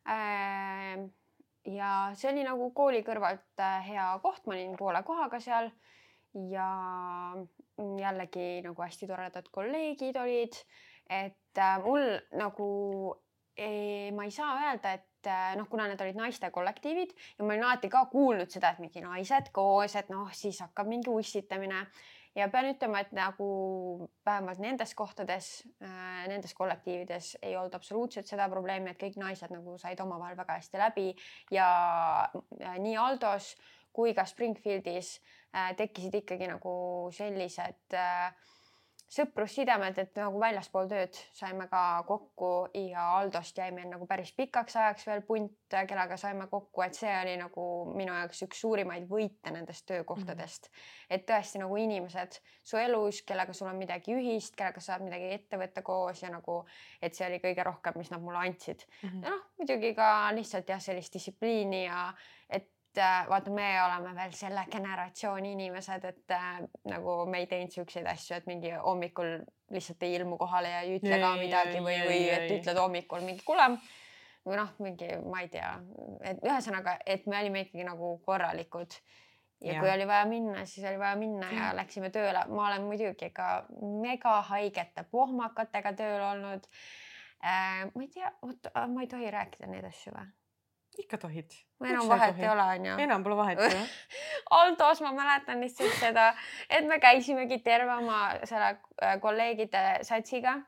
Äh, 0.10 1.10
ja 1.66 2.12
see 2.14 2.32
oli 2.32 2.44
nagu 2.46 2.70
kooli 2.72 3.02
kõrvalt 3.04 3.60
äh, 3.60 3.88
hea 3.88 4.20
koht, 4.24 4.46
ma 4.46 4.54
olin 4.54 4.76
poole 4.78 5.02
kohaga 5.04 5.40
seal 5.40 5.72
ja 6.52 6.70
jällegi 8.00 8.62
nagu 8.66 8.82
hästi 8.82 9.08
toredad 9.08 9.48
kolleegid 9.52 10.18
olid, 10.22 10.58
et 11.10 11.58
äh, 11.58 11.78
mul 11.84 12.06
nagu 12.38 12.70
ei, 13.58 14.12
ma 14.12 14.28
ei 14.28 14.32
saa 14.32 14.60
öelda, 14.62 14.94
et 14.94 15.08
noh, 15.60 15.70
kuna 15.70 15.88
need 15.90 16.02
olid 16.02 16.18
naiste 16.20 16.50
kollektiivid 16.54 17.16
ja 17.38 17.46
ma 17.46 17.54
olin 17.54 17.66
alati 17.68 17.90
ka 17.92 18.06
kuulnud 18.12 18.52
seda, 18.52 18.74
et 18.74 18.84
mingi 18.84 19.04
naised 19.04 19.52
koos, 19.56 19.96
et 20.00 20.12
noh, 20.14 20.30
siis 20.34 20.62
hakkab 20.66 20.90
mingi 20.92 21.14
ussitamine. 21.14 21.86
Ja 22.36 22.50
pean 22.52 22.68
ütlema, 22.68 23.00
et 23.00 23.14
nagu 23.16 23.46
vähemalt 24.28 24.60
nendes 24.60 24.92
kohtades 24.98 25.64
äh,, 25.80 26.26
nendes 26.28 26.52
kollektiivides 26.58 27.38
ei 27.42 27.56
olnud 27.56 27.78
absoluutselt 27.78 28.28
seda 28.28 28.50
probleemi, 28.52 28.92
et 28.92 29.00
kõik 29.00 29.16
naised 29.22 29.54
nagu 29.56 29.78
said 29.80 30.02
omavahel 30.04 30.36
väga 30.36 30.58
hästi 30.60 30.82
läbi. 30.82 31.06
Ja 31.56 31.70
äh, 32.60 32.76
nii 32.84 32.98
Aldos 33.00 33.54
kui 33.96 34.12
ka 34.18 34.26
Springfieldis 34.28 35.14
äh, 35.56 35.72
tekkisid 35.80 36.20
ikkagi 36.20 36.52
nagu 36.52 36.76
sellised 37.16 37.96
äh, 37.96 38.36
sõprussidemed, 39.12 39.98
et 40.02 40.18
nagu 40.18 40.40
väljaspool 40.42 40.88
tööd 40.90 41.18
saime 41.38 41.68
ka 41.70 42.04
kokku 42.08 42.50
ja 42.74 43.04
Aldost 43.20 43.58
jäi 43.58 43.70
meil 43.76 43.88
nagu 43.92 44.08
päris 44.10 44.32
pikaks 44.36 44.76
ajaks 44.82 45.06
veel 45.08 45.22
punt, 45.28 45.54
kellega 45.70 46.18
saime 46.18 46.48
kokku, 46.52 46.82
et 46.82 46.98
see 46.98 47.12
oli 47.22 47.36
nagu 47.38 47.66
minu 47.94 48.16
jaoks 48.16 48.42
üks 48.48 48.64
suurimaid 48.66 49.06
võite 49.10 49.54
nendest 49.54 49.86
töökohtadest 49.92 50.70
mm. 50.70 50.74
-hmm. 50.74 51.16
et 51.18 51.26
tõesti 51.30 51.62
nagu 51.62 51.78
inimesed 51.78 52.40
su 52.64 52.82
elus, 52.82 53.22
kellega 53.22 53.54
sul 53.54 53.70
on 53.70 53.78
midagi 53.78 54.16
ühist, 54.18 54.56
kellega 54.56 54.82
saad 54.82 55.06
midagi 55.06 55.32
ette 55.38 55.62
võtta 55.62 55.86
koos 55.86 56.24
ja 56.24 56.34
nagu, 56.34 56.64
et 57.02 57.14
see 57.14 57.28
oli 57.28 57.40
kõige 57.44 57.64
rohkem, 57.64 57.94
mis 57.98 58.12
nad 58.12 58.22
mulle 58.22 58.42
andsid 58.42 58.88
mm. 59.04 59.10
-hmm. 59.10 59.24
ja 59.24 59.30
noh, 59.30 59.46
muidugi 59.58 59.94
ka 59.94 60.32
lihtsalt 60.34 60.70
jah, 60.70 60.82
sellist 60.82 61.14
distsipliini 61.14 61.86
ja 61.86 62.14
et 62.50 62.75
vaata, 63.30 63.52
me 63.52 63.68
oleme 63.84 64.14
veel 64.16 64.34
selle 64.38 64.66
generatsiooni 64.72 65.52
inimesed, 65.56 66.08
et 66.12 66.34
äh, 66.36 66.62
nagu 66.92 67.18
me 67.30 67.44
ei 67.44 67.50
teinud 67.52 67.74
siukseid 67.74 68.08
asju, 68.12 68.38
et 68.38 68.50
mingi 68.50 68.72
hommikul 68.72 69.38
lihtsalt 69.74 70.04
ei 70.06 70.16
ilmu 70.20 70.38
kohale 70.38 70.72
ja 70.72 70.82
ei 70.86 70.98
ütle 71.00 71.20
ka 71.22 71.36
midagi 71.40 71.82
või, 71.84 72.00
või 72.06 72.26
et 72.32 72.52
ütled 72.60 72.80
hommikul 72.80 73.26
mingi 73.26 73.46
kuule 73.46 73.70
või 74.46 74.60
noh, 74.60 74.74
mingi, 74.84 75.10
ma 75.26 75.42
ei 75.42 75.50
tea, 75.50 75.72
et 76.30 76.44
ühesõnaga, 76.46 77.00
et 77.06 77.26
me 77.30 77.40
olime 77.40 77.66
ikkagi 77.66 77.86
nagu 77.88 78.12
korralikud. 78.26 78.98
ja, 79.62 79.74
ja 79.74 79.80
kui 79.82 79.90
oli 79.90 80.08
vaja 80.08 80.26
minna, 80.30 80.66
siis 80.70 80.86
oli 80.86 81.00
vaja 81.02 81.16
minna 81.18 81.50
ja 81.52 81.72
läksime 81.76 82.12
tööle. 82.14 82.46
ma 82.50 82.68
olen 82.68 82.86
muidugi 82.86 83.32
ka 83.34 83.66
mega 83.82 84.42
haigete 84.52 85.04
pohmakatega 85.12 85.94
tööl 85.98 86.22
olnud 86.30 86.70
äh,. 87.42 87.90
ma 87.96 88.02
ei 88.02 88.12
tea, 88.14 88.32
oot, 88.42 88.70
ma 88.94 89.02
ei 89.02 89.08
tohi 89.08 89.32
rääkida 89.34 89.72
neid 89.72 89.90
asju 89.90 90.14
või? 90.14 90.30
Ikka 91.00 91.18
tohid. 91.18 91.52
enam 91.86 92.10
vahet 92.10 92.40
ei 92.40 92.50
ole, 92.50 92.64
onju. 92.76 92.96
enam 93.04 93.24
pole 93.24 93.38
vahet 93.38 93.60
ju 93.60 93.82
Aldos 94.60 95.02
ma 95.02 95.12
mäletan 95.12 95.62
lihtsalt 95.62 96.00
seda, 96.00 96.34
et 96.70 96.86
me 96.86 97.00
käisimegi 97.00 97.60
terve 97.60 97.96
oma 97.96 98.22
selle 98.44 98.78
äh, 99.04 99.20
kolleegide 99.22 99.84
satsiga, 100.02 100.60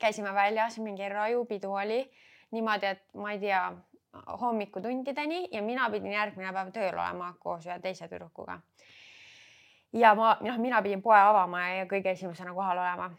käisime 0.00 0.34
väljas, 0.34 0.78
mingi 0.78 1.08
rajupidu 1.08 1.72
oli 1.72 2.02
niimoodi, 2.52 2.86
et 2.86 3.02
ma 3.14 3.32
ei 3.32 3.40
tea, 3.40 3.62
hommikutundideni 4.40 5.48
ja 5.52 5.62
mina 5.62 5.90
pidin 5.90 6.12
järgmine 6.12 6.52
päev 6.52 6.70
tööl 6.72 6.92
olema 6.92 7.32
koos 7.40 7.66
ühe 7.66 7.78
teise 7.80 8.08
tüdrukuga. 8.08 8.58
ja 9.92 10.14
ma, 10.14 10.36
noh, 10.40 10.58
mina 10.58 10.82
pidin 10.82 11.02
poe 11.02 11.16
avama 11.16 11.62
ja 11.68 11.86
kõige 11.88 12.12
esimesena 12.12 12.52
kohal 12.54 12.78
olema. 12.78 13.10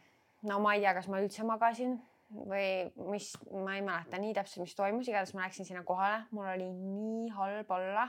no 0.44 0.60
ma 0.60 0.74
ei 0.74 0.82
tea, 0.82 0.94
kas 0.94 1.08
ma 1.08 1.22
üldse 1.22 1.44
magasin 1.44 1.98
või 2.34 2.90
mis, 3.12 3.30
ma 3.52 3.76
ei 3.78 3.84
mäleta 3.86 4.18
nii 4.20 4.34
täpselt, 4.36 4.64
mis 4.66 4.76
toimus, 4.78 5.08
igatahes 5.10 5.34
ma 5.38 5.46
läksin 5.46 5.68
sinna 5.68 5.84
kohale, 5.86 6.24
mul 6.34 6.50
oli 6.50 6.68
nii 6.74 7.30
halb 7.36 7.72
olla, 7.76 8.08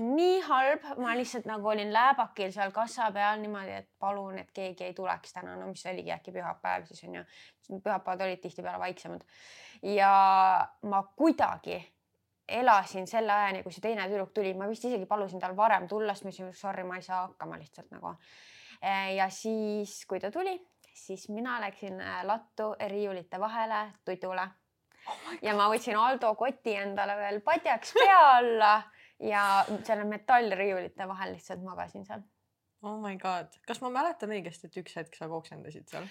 nii 0.00 0.40
halb, 0.46 0.86
ma 1.02 1.14
lihtsalt 1.18 1.48
nagu 1.50 1.68
olin 1.72 1.92
lääbakil 1.92 2.52
seal 2.54 2.72
kassa 2.74 3.10
peal 3.14 3.40
niimoodi, 3.42 3.76
et 3.82 3.88
palun, 4.00 4.38
et 4.40 4.50
keegi 4.56 4.88
ei 4.88 4.96
tuleks 4.96 5.36
täna, 5.36 5.56
no 5.60 5.68
mis 5.70 5.84
oligi 5.92 6.14
äkki 6.16 6.34
pühapäev 6.34 6.88
siis 6.88 7.04
onju, 7.08 7.24
pühapäevad 7.76 8.26
olid 8.26 8.42
tihtipeale 8.42 8.80
vaiksemad. 8.82 9.24
Ja 9.86 10.12
ma 10.88 11.02
kuidagi 11.16 11.78
elasin 12.50 13.06
selle 13.06 13.32
ajani, 13.32 13.62
kui 13.62 13.72
see 13.72 13.84
teine 13.84 14.08
tüdruk 14.10 14.32
tuli, 14.34 14.54
ma 14.58 14.68
vist 14.70 14.84
isegi 14.88 15.06
palusin 15.08 15.42
tal 15.42 15.54
varem 15.56 15.86
tulla, 15.88 16.16
sest 16.16 16.26
ma 16.26 16.32
ütlesin, 16.32 16.56
sorry, 16.58 16.84
ma 16.88 16.98
ei 16.98 17.06
saa 17.06 17.26
hakkama 17.28 17.60
lihtsalt 17.60 17.92
nagu. 17.94 18.16
ja 19.14 19.28
siis, 19.28 20.00
kui 20.08 20.20
ta 20.20 20.30
tuli 20.32 20.56
siis 21.06 21.28
mina 21.28 21.58
läksin 21.60 22.00
äh, 22.00 22.24
lattu 22.26 22.72
riiulite 22.88 23.40
vahele 23.40 23.82
tutule 24.04 24.46
oh. 25.06 25.30
ja 25.42 25.54
ma 25.56 25.68
võtsin 25.72 25.98
Aldo 25.98 26.34
koti 26.38 26.76
endale 26.76 27.16
veel 27.20 27.40
padjaks 27.46 27.94
pea 27.98 28.20
alla 28.36 28.74
ja 29.20 29.46
selle 29.84 30.04
metallriiulite 30.08 31.08
vahel 31.08 31.34
lihtsalt 31.36 31.64
magasin 31.64 32.06
seal 32.08 32.22
oh 32.82 32.96
my 33.00 33.16
god, 33.20 33.52
kas 33.68 33.82
ma 33.84 33.90
mäletan 33.92 34.32
õigesti, 34.32 34.70
et 34.70 34.80
üks 34.80 34.96
hetk 34.96 35.16
sa 35.18 35.28
oksendasid 35.28 35.88
seal? 35.90 36.08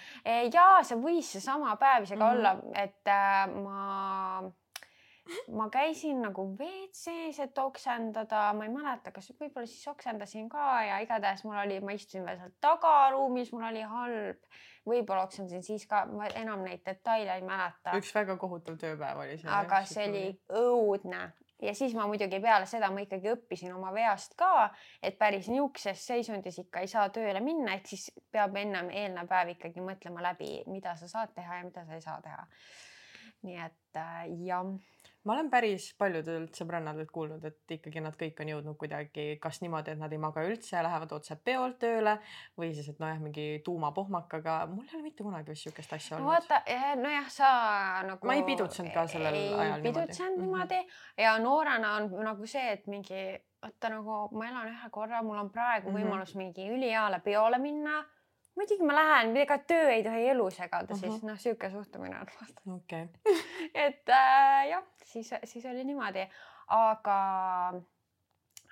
ja 0.54 0.66
see 0.86 0.98
võis 1.02 1.32
seesama 1.34 1.76
päev 1.80 2.06
isegi 2.06 2.20
mm 2.20 2.26
-hmm. 2.26 2.38
olla, 2.38 2.56
et 2.74 3.10
äh, 3.10 3.46
ma 3.64 4.50
ma 5.56 5.68
käisin 5.70 6.22
nagu 6.22 6.44
WC-s, 6.58 7.40
et 7.44 7.58
oksendada, 7.58 8.50
ma 8.56 8.66
ei 8.66 8.72
mäleta, 8.72 9.12
kas 9.14 9.30
võib-olla 9.34 9.68
siis 9.68 9.88
oksendasin 9.92 10.48
ka 10.50 10.82
ja 10.86 10.98
igatahes 11.04 11.44
mul 11.46 11.60
oli, 11.62 11.80
ma 11.84 11.94
istusin 11.96 12.26
veel 12.26 12.40
seal 12.40 12.56
tagaruumis, 12.64 13.52
mul 13.54 13.68
oli 13.70 13.84
halb. 13.94 14.50
võib-olla 14.88 15.26
oksendasin 15.28 15.62
siis 15.62 15.84
ka, 15.86 16.06
ma 16.08 16.30
enam 16.40 16.64
neid 16.64 16.80
detaile 16.86 17.36
ei 17.36 17.44
mäleta. 17.46 17.96
üks 18.00 18.14
väga 18.16 18.36
kohutav 18.40 18.78
tööpäev 18.80 19.22
oli 19.26 19.38
see. 19.38 19.50
aga 19.52 19.84
see 19.88 20.08
oli 20.08 20.26
õudne 20.62 21.28
ja 21.62 21.74
siis 21.74 21.94
ma 21.94 22.06
muidugi 22.06 22.40
peale 22.40 22.66
seda 22.66 22.90
ma 22.92 23.04
ikkagi 23.04 23.32
õppisin 23.34 23.74
oma 23.76 23.92
veast 23.94 24.34
ka, 24.40 24.70
et 25.02 25.18
päris 25.20 25.48
niisuguses 25.52 26.06
seisundis 26.12 26.58
ikka 26.64 26.84
ei 26.84 26.88
saa 26.90 27.08
tööle 27.14 27.42
minna, 27.44 27.76
et 27.76 27.90
siis 27.90 28.08
peab 28.32 28.56
ennem 28.56 28.90
eelnev 28.90 29.28
päev 29.30 29.54
ikkagi 29.56 29.84
mõtlema 29.84 30.24
läbi, 30.30 30.60
mida 30.70 30.96
sa 30.96 31.08
saad 31.10 31.34
teha 31.36 31.60
ja 31.60 31.68
mida 31.68 31.84
sa 31.86 31.98
ei 31.98 32.06
saa 32.06 32.20
teha. 32.24 32.46
nii 33.42 33.60
et 33.66 33.79
äh, 33.96 34.26
jah 34.46 34.64
ma 35.24 35.34
olen 35.34 35.50
päris 35.52 35.90
paljudelt 36.00 36.56
sõbrannadelt 36.56 37.10
kuulnud, 37.12 37.42
et 37.44 37.74
ikkagi 37.76 38.00
nad 38.00 38.16
kõik 38.18 38.38
on 38.40 38.50
jõudnud 38.54 38.76
kuidagi 38.80 39.24
kas 39.42 39.60
niimoodi, 39.60 39.92
et 39.92 40.00
nad 40.00 40.12
ei 40.12 40.20
maga 40.20 40.44
üldse 40.46 40.76
ja 40.78 40.84
lähevad 40.86 41.12
otse 41.12 41.36
peolt 41.44 41.76
tööle 41.82 42.16
või 42.58 42.70
siis, 42.76 42.88
et 42.92 43.02
nojah, 43.02 43.20
mingi 43.20 43.46
tuumapohmakaga. 43.66 44.62
mul 44.72 44.86
ei 44.86 44.96
ole 44.96 45.02
mitte 45.10 45.26
kunagi 45.26 45.52
vist 45.52 45.68
sihukest 45.68 45.92
asja 45.96 46.16
olnud. 46.16 46.30
vaata, 46.30 46.62
nojah, 47.02 47.28
sa 47.32 47.50
nagu. 48.08 48.30
ma 48.30 48.38
ei 48.38 48.46
pidutsenud 48.48 48.94
ka 48.96 49.06
sellel 49.12 49.36
ei 49.36 49.50
ajal 49.52 49.76
niimoodi. 49.76 49.88
pidutsenud 49.88 50.38
mhm. 50.38 50.46
niimoodi 50.46 50.80
mm 50.80 50.88
-hmm. 50.88 51.22
ja 51.22 51.38
noorena 51.38 51.92
on 51.96 52.10
nagu 52.24 52.46
see, 52.46 52.72
et 52.72 52.86
mingi, 52.86 53.24
vaata 53.62 53.92
nagu 53.96 54.22
ma 54.32 54.48
elan 54.48 54.72
ühe 54.72 54.90
korra, 54.90 55.22
mul 55.22 55.36
on 55.36 55.50
praegu 55.50 55.90
mm 55.90 55.96
-hmm. 55.96 56.08
võimalus 56.08 56.34
mingi 56.34 56.70
ülihea 56.70 57.20
peole 57.24 57.58
minna 57.58 58.04
muidugi 58.56 58.86
ma 58.86 58.96
lähen, 58.96 59.36
ega 59.36 59.58
töö 59.58 59.88
ei 59.90 60.02
tohi 60.06 60.28
elu 60.32 60.50
segada 60.50 60.94
uh, 60.94 60.96
-huh. 60.96 61.00
siis 61.00 61.22
noh, 61.22 61.38
sihuke 61.38 61.70
suhtumine 61.70 62.18
on 62.20 62.32
vast. 62.40 62.60
okei. 62.76 63.08
et 63.86 64.08
äh, 64.08 64.68
jah, 64.68 64.84
siis, 65.04 65.30
siis 65.44 65.66
oli 65.66 65.84
niimoodi, 65.84 66.26
aga 66.66 67.18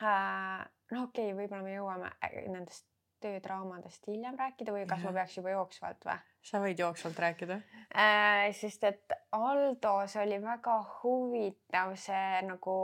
äh, 0.03 0.69
no 0.91 1.03
okei 1.03 1.33
okay,, 1.33 1.37
võib-olla 1.37 1.63
me 1.63 1.75
jõuame 1.75 2.13
äh, 2.25 2.41
nendest 2.49 2.87
töödraamadest 3.23 4.07
hiljem 4.07 4.37
rääkida 4.39 4.73
või 4.75 4.85
kas 4.87 5.03
ja. 5.03 5.09
ma 5.09 5.17
peaks 5.21 5.39
juba 5.41 5.55
jooksvalt 5.55 6.05
või? 6.07 6.19
sa 6.49 6.61
võid 6.63 6.79
jooksvalt 6.79 7.19
rääkida 7.19 7.61
äh,. 7.91 8.51
sest 8.55 8.85
et 8.87 9.17
Aldos 9.35 10.17
oli 10.23 10.39
väga 10.43 10.77
huvitav 11.01 11.97
see 11.99 12.43
nagu 12.47 12.77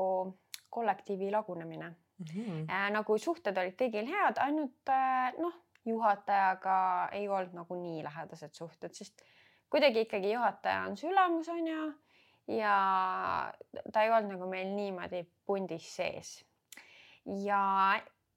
kollektiivi 0.74 1.30
lagunemine 1.30 1.88
mm. 1.88 2.24
-hmm. 2.26 2.64
Äh, 2.70 2.88
nagu 2.90 3.18
suhted 3.18 3.59
olid 3.59 3.78
kõigil 3.78 4.11
head, 4.11 4.40
ainult 4.42 4.90
äh, 4.90 5.30
noh 5.38 5.64
juhatajaga 5.85 6.76
ei 7.12 7.28
olnud 7.28 7.55
nagu 7.57 7.76
nii 7.78 8.03
lähedased 8.07 8.57
suhted, 8.57 8.95
sest 8.97 9.24
kuidagi 9.72 10.05
ikkagi 10.07 10.32
juhataja 10.32 10.89
on 10.89 10.97
su 10.97 11.09
ülemus, 11.11 11.49
on 11.53 11.66
ju. 11.66 11.85
ja 12.57 12.74
ta 13.93 14.03
ei 14.03 14.11
olnud 14.12 14.37
nagu 14.37 14.49
meil 14.51 14.72
niimoodi 14.76 15.24
pundis 15.47 15.89
sees. 15.97 16.35
ja 17.45 17.62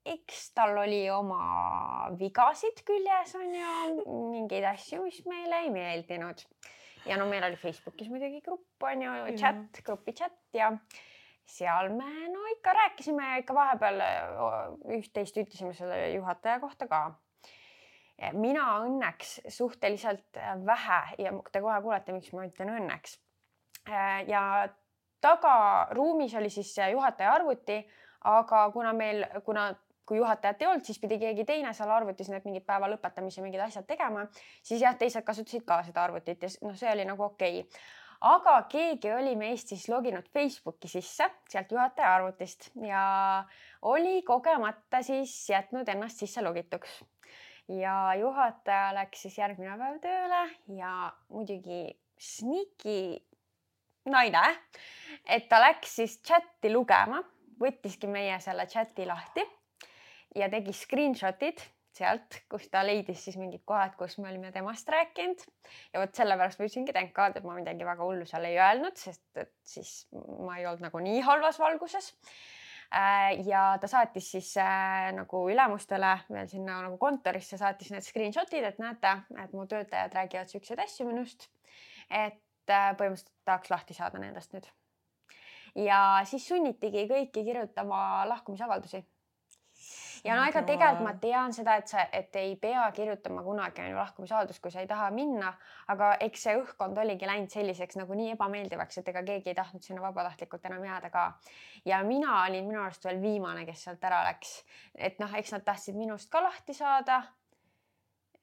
eks 0.08 0.48
tal 0.56 0.76
oli 0.84 1.02
oma 1.12 2.08
vigasid 2.20 2.82
küljes, 2.88 3.34
on 3.36 3.52
ju, 3.54 4.08
mingeid 4.32 4.64
asju, 4.72 5.02
mis 5.04 5.20
meile 5.28 5.64
ei 5.64 5.70
meeldinud. 5.72 6.44
ja 7.06 7.16
no 7.20 7.28
meil 7.30 7.44
oli 7.48 7.56
Facebookis 7.60 8.10
muidugi 8.12 8.42
grupp, 8.44 8.82
on 8.82 9.06
ju, 9.06 9.14
chat, 9.40 9.82
grupi 9.84 10.12
chat 10.12 10.36
ja 10.52 10.72
seal 11.48 11.88
me 11.96 12.28
no 12.28 12.44
ikka 12.52 12.74
rääkisime 12.76 13.38
ikka 13.40 13.54
vahepeal 13.56 14.02
üht-teist 14.98 15.38
ütlesime 15.40 15.72
selle 15.76 16.10
juhataja 16.12 16.60
kohta 16.60 16.88
ka 16.90 17.00
mina 18.32 18.66
õnneks 18.82 19.38
suhteliselt 19.48 20.36
äh, 20.36 20.54
vähe 20.66 21.00
ja 21.22 21.32
te 21.52 21.62
kohe 21.62 21.80
kuulete, 21.82 22.12
miks 22.12 22.32
ma 22.34 22.46
ütlen 22.48 22.74
õnneks. 22.74 23.18
Äh, 23.88 24.24
ja 24.28 24.42
tagaruumis 25.20 26.34
oli 26.38 26.50
siis 26.50 26.74
juhataja 26.92 27.34
arvuti, 27.34 27.78
aga 28.26 28.70
kuna 28.74 28.92
meil, 28.92 29.24
kuna 29.44 29.70
kui 30.08 30.18
juhatajat 30.18 30.62
ei 30.62 30.68
olnud, 30.70 30.86
siis 30.86 30.98
pidi 31.02 31.18
keegi 31.20 31.44
teine 31.44 31.74
seal 31.76 31.90
arvutis 31.92 32.30
need 32.32 32.46
mingid 32.48 32.64
päeva 32.66 32.88
lõpetamise 32.90 33.44
mingid 33.44 33.60
asjad 33.60 33.86
tegema, 33.88 34.24
siis 34.64 34.82
jah, 34.82 34.96
teised 34.98 35.24
kasutasid 35.26 35.66
ka 35.68 35.82
seda 35.86 36.06
arvutit 36.06 36.42
ja 36.42 36.50
noh, 36.64 36.76
see 36.78 36.90
oli 36.94 37.04
nagu 37.08 37.26
okei 37.26 37.60
okay. 37.60 37.82
aga 38.32 38.54
keegi 38.72 39.12
oli 39.12 39.36
meist 39.36 39.74
siis 39.74 39.84
loginud 39.92 40.30
Facebooki 40.32 40.88
sisse 40.88 41.28
sealt 41.50 41.76
juhataja 41.76 42.14
arvutist 42.14 42.70
ja 42.86 43.04
oli 43.92 44.22
kogemata 44.26 45.02
siis 45.04 45.34
jätnud 45.52 45.92
ennast 45.92 46.24
sisse 46.24 46.42
logituks 46.42 47.02
ja 47.68 48.14
juhataja 48.18 48.92
läks 48.96 49.22
siis 49.26 49.38
järgmine 49.38 49.76
päev 49.78 49.98
tööle 50.02 50.42
ja 50.78 50.92
muidugi 51.32 51.82
sneaky 52.18 53.18
naine, 54.08 54.44
et 55.28 55.48
ta 55.48 55.60
läks 55.60 55.98
siis 56.00 56.18
chati 56.24 56.72
lugema, 56.72 57.20
võttiski 57.60 58.08
meie 58.10 58.38
selle 58.40 58.66
chati 58.70 59.06
lahti 59.06 59.44
ja 60.38 60.48
tegi 60.52 60.72
screenshot'id 60.72 61.60
sealt, 61.98 62.42
kus 62.50 62.68
ta 62.70 62.84
leidis 62.86 63.24
siis 63.26 63.38
mingid 63.40 63.64
kohad, 63.66 63.96
kus 63.98 64.18
me 64.22 64.30
olime 64.30 64.52
temast 64.54 64.88
rääkinud. 64.92 65.42
ja 65.92 66.02
vot 66.02 66.14
sellepärast 66.14 66.60
ma 66.60 66.68
ütlesingi 66.68 66.94
thank 66.94 67.14
god, 67.16 67.36
et 67.36 67.46
ma 67.46 67.56
midagi 67.58 67.86
väga 67.86 68.06
hullu 68.06 68.26
seal 68.28 68.46
ei 68.48 68.58
öelnud, 68.60 68.96
sest 69.00 69.42
et 69.42 69.52
siis 69.66 70.06
ma 70.14 70.58
ei 70.60 70.68
olnud 70.68 70.86
nagu 70.88 71.02
nii 71.02 71.24
halvas 71.26 71.58
valguses 71.60 72.12
ja 73.44 73.62
ta 73.80 73.88
saatis 73.88 74.30
siis 74.32 74.54
äh, 74.56 75.10
nagu 75.12 75.42
ülemustele 75.50 76.14
veel 76.32 76.48
sinna 76.48 76.80
nagu 76.86 76.96
kontorisse 76.98 77.58
saatis 77.60 77.90
need 77.92 78.06
screenshot'id, 78.06 78.64
et 78.64 78.78
näete, 78.80 79.12
et 79.42 79.52
mu 79.52 79.66
töötajad 79.68 80.14
räägivad 80.16 80.48
siukseid 80.48 80.80
asju 80.80 81.06
minust. 81.08 81.50
et 82.08 82.70
äh, 82.72 82.94
põhimõtteliselt 82.96 83.34
tahaks 83.44 83.70
lahti 83.70 83.94
saada 83.94 84.18
nendest 84.18 84.56
nüüd. 84.56 84.70
ja 85.84 86.00
siis 86.24 86.48
sunnitigi 86.48 87.04
kõiki 87.10 87.44
kirjutama 87.44 88.24
lahkumisavaldusi 88.28 89.04
ja 90.24 90.36
no 90.38 90.44
ega 90.48 90.62
tegelikult 90.66 91.04
ma 91.04 91.12
tean 91.20 91.54
seda, 91.54 91.76
et 91.80 91.90
sa, 91.90 92.04
et 92.14 92.36
ei 92.40 92.54
pea 92.60 92.84
kirjutama 92.94 93.42
kunagi 93.46 93.82
on 93.84 93.90
ju 93.92 93.98
lahkumisavaldust, 93.98 94.60
kui 94.62 94.72
sa 94.74 94.82
ei 94.82 94.90
taha 94.90 95.08
minna, 95.14 95.52
aga 95.92 96.12
eks 96.26 96.46
see 96.46 96.58
õhkkond 96.60 96.98
oligi 97.02 97.28
läinud 97.28 97.52
selliseks 97.52 97.98
nagu 98.00 98.18
nii 98.18 98.34
ebameeldivaks, 98.34 99.00
et 99.00 99.10
ega 99.12 99.24
keegi 99.26 99.52
ei 99.52 99.58
tahtnud 99.58 99.84
sinna 99.84 100.04
vabatahtlikult 100.04 100.68
enam 100.70 100.84
jääda 100.88 101.10
ka. 101.14 101.24
ja 101.84 102.02
mina 102.04 102.42
olin 102.44 102.68
minu 102.68 102.82
arust 102.82 103.04
veel 103.04 103.20
viimane, 103.22 103.66
kes 103.68 103.84
sealt 103.88 104.04
ära 104.04 104.22
läks, 104.30 104.62
et 104.94 105.18
noh, 105.22 105.34
eks 105.34 105.54
nad 105.56 105.66
tahtsid 105.66 105.98
minust 105.98 106.30
ka 106.30 106.42
lahti 106.44 106.74
saada. 106.74 107.22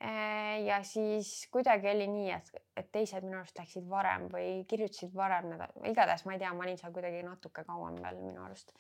Äh, 0.04 0.60
ja 0.66 0.82
siis 0.84 1.48
kuidagi 1.52 1.88
oli 1.88 2.08
nii, 2.12 2.32
et, 2.36 2.50
et 2.76 2.90
teised 2.92 3.24
minu 3.24 3.38
arust 3.40 3.56
läksid 3.58 3.86
varem 3.90 4.28
või 4.28 4.66
kirjutasid 4.68 5.14
varem, 5.16 5.54
igatahes 5.88 6.26
ma 6.28 6.36
ei 6.36 6.42
tea, 6.42 6.52
ma 6.54 6.66
olin 6.68 6.78
seal 6.78 6.92
kuidagi 6.94 7.24
natuke 7.24 7.64
kauem 7.64 8.02
veel 8.04 8.20
minu 8.20 8.44
arust 8.44 8.76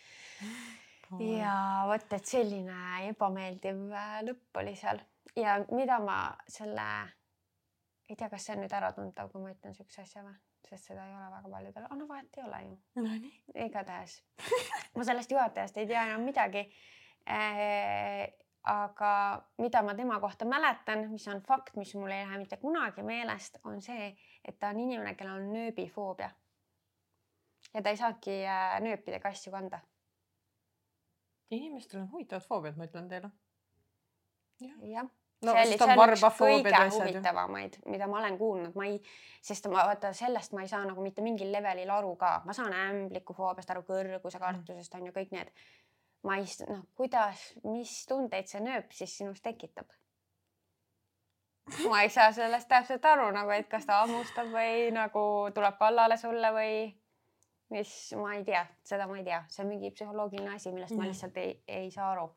ja 1.19 1.55
vot, 1.87 2.13
et 2.13 2.29
selline 2.29 2.77
ebameeldiv 3.09 3.83
äh, 3.93 4.17
lõpp 4.25 4.61
oli 4.61 4.75
seal. 4.79 5.01
Ja 5.35 5.57
mida 5.75 5.99
ma 6.03 6.19
selle, 6.47 6.85
ei 8.09 8.15
tea, 8.15 8.29
kas 8.31 8.47
see 8.47 8.55
on 8.55 8.63
nüüd 8.63 8.75
äratuntav, 8.77 9.31
kui 9.31 9.43
ma 9.43 9.51
ütlen 9.53 9.75
siukse 9.75 10.03
asja 10.05 10.23
või, 10.23 10.35
sest 10.69 10.91
seda 10.91 11.05
ei 11.05 11.15
ole 11.15 11.27
väga 11.33 11.51
paljudel, 11.51 11.89
no 11.99 12.07
vahet 12.09 12.39
ei 12.39 12.45
ole 12.45 12.61
ju. 12.63 12.77
No,. 13.03 13.17
igatahes. 13.67 14.17
Ma 14.95 15.07
sellest 15.07 15.35
juhatajast 15.35 15.77
ei 15.81 15.89
tea 15.89 16.07
enam 16.09 16.25
midagi. 16.25 16.65
Äh, 17.25 18.25
aga 18.65 19.11
mida 19.61 19.81
ma 19.85 19.93
tema 19.97 20.17
kohta 20.21 20.45
mäletan, 20.49 21.03
mis 21.11 21.27
on 21.29 21.41
fakt, 21.45 21.75
mis 21.77 21.91
mul 21.97 22.09
ei 22.09 22.23
lähe 22.23 22.39
mitte 22.41 22.57
kunagi 22.57 23.03
meelest, 23.05 23.59
on 23.65 23.81
see, 23.81 24.09
et 24.45 24.57
ta 24.59 24.71
on 24.73 24.79
inimene, 24.81 25.13
kellel 25.17 25.41
on 25.41 25.51
nööbifoobia. 25.53 26.31
ja 27.73 27.81
ta 27.83 27.91
ei 27.91 27.97
saagi 27.99 28.39
äh, 28.47 28.79
nööpidega 28.81 29.29
asju 29.29 29.51
kanda 29.53 29.81
inimestel 31.51 32.01
on 32.01 32.09
huvitavad 32.11 32.43
foobiad, 32.45 32.77
ma 32.77 32.87
ütlen 32.89 33.07
teile. 33.11 33.29
Ja.. 34.63 34.73
jah. 34.81 35.13
No, 35.43 35.51
see 35.51 35.65
oli, 35.67 35.77
see 35.77 35.95
on 35.99 36.13
üks 36.15 36.21
kõige 36.39 36.83
huvitavamaid, 36.95 37.75
mida 37.91 38.07
ma 38.09 38.21
olen 38.21 38.37
kuulnud, 38.39 38.75
ma 38.79 38.85
ei, 38.87 38.95
sest 39.43 39.67
ma 39.69 39.83
vaata 39.89 40.13
sellest 40.15 40.55
ma 40.55 40.63
ei 40.63 40.71
saa 40.71 40.85
nagu 40.87 41.03
mitte 41.03 41.21
mingil 41.25 41.51
levelil 41.53 41.91
aru 41.91 42.13
ka, 42.17 42.37
ma 42.47 42.55
saan 42.55 42.73
ämblikufoobiast 42.73 43.73
aru, 43.73 43.83
kõrguse 43.85 44.39
kartusest 44.41 44.95
on 44.95 45.09
ju 45.09 45.13
kõik 45.15 45.35
need. 45.35 45.51
ma 46.25 46.39
ei, 46.39 46.47
noh, 46.69 46.81
kuidas, 46.97 47.43
mis 47.67 47.91
tundeid 48.09 48.47
see 48.49 48.63
nööp 48.63 48.95
siis 48.95 49.17
sinus 49.19 49.43
tekitab? 49.45 49.91
ma 51.89 52.01
ei 52.01 52.09
saa 52.09 52.31
sellest 52.33 52.71
täpselt 52.71 53.05
aru 53.05 53.27
nagu, 53.35 53.51
et 53.51 53.67
kas 53.69 53.85
ta 53.85 54.01
hammustab 54.03 54.49
või 54.55 54.87
nagu 54.95 55.25
tuleb 55.53 55.77
kallale 55.77 56.17
sulle 56.17 56.51
või 56.55 56.75
mis 57.73 57.91
ma 58.19 58.33
ei 58.37 58.43
tea, 58.45 58.65
seda 58.85 59.07
ma 59.09 59.17
ei 59.19 59.25
tea, 59.25 59.41
see 59.49 59.63
on 59.65 59.71
mingi 59.71 59.91
psühholoogiline 59.95 60.55
asi, 60.55 60.73
millest 60.73 60.93
mm. 60.93 61.01
ma 61.01 61.09
lihtsalt 61.09 61.39
ei, 61.41 61.55
ei 61.67 61.91
saa 61.93 62.11
aru. 62.13 62.27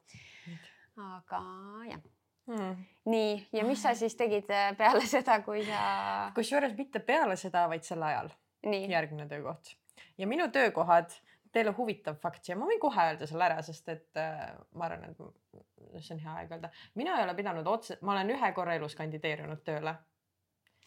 aga 0.98 1.42
jah 1.88 2.00
mm.. 2.48 2.84
nii, 3.12 3.34
ja 3.52 3.64
mis 3.68 3.82
sa 3.82 3.94
siis 3.98 4.16
tegid 4.18 4.50
äh, 4.50 4.70
peale 4.78 5.04
seda, 5.16 5.40
kui 5.46 5.64
sa? 5.68 6.30
kusjuures 6.36 6.76
mitte 6.78 7.02
peale 7.04 7.36
seda, 7.36 7.66
vaid 7.70 7.86
sel 7.86 8.02
ajal. 8.02 8.32
järgmine 8.64 9.28
töökoht 9.28 9.74
ja 10.18 10.26
minu 10.26 10.48
töökohad, 10.52 11.12
teile 11.52 11.72
huvitav 11.76 12.18
fakt 12.20 12.48
ja 12.48 12.56
ma 12.58 12.66
võin 12.68 12.80
kohe 12.80 13.04
öelda 13.10 13.26
selle 13.28 13.46
ära, 13.46 13.62
sest 13.64 13.88
et 13.92 14.20
äh, 14.20 14.50
ma 14.74 14.88
arvan, 14.88 15.12
et 15.12 16.02
see 16.04 16.16
on 16.16 16.22
hea 16.24 16.34
aeg 16.40 16.52
öelda. 16.56 16.72
mina 16.98 17.16
ei 17.18 17.24
ole 17.24 17.34
pidanud 17.38 17.66
otse, 17.66 17.98
ma 18.02 18.16
olen 18.16 18.34
ühe 18.36 18.52
korra 18.56 18.76
elus 18.80 18.96
kandideerinud 18.98 19.62
tööle 19.64 19.94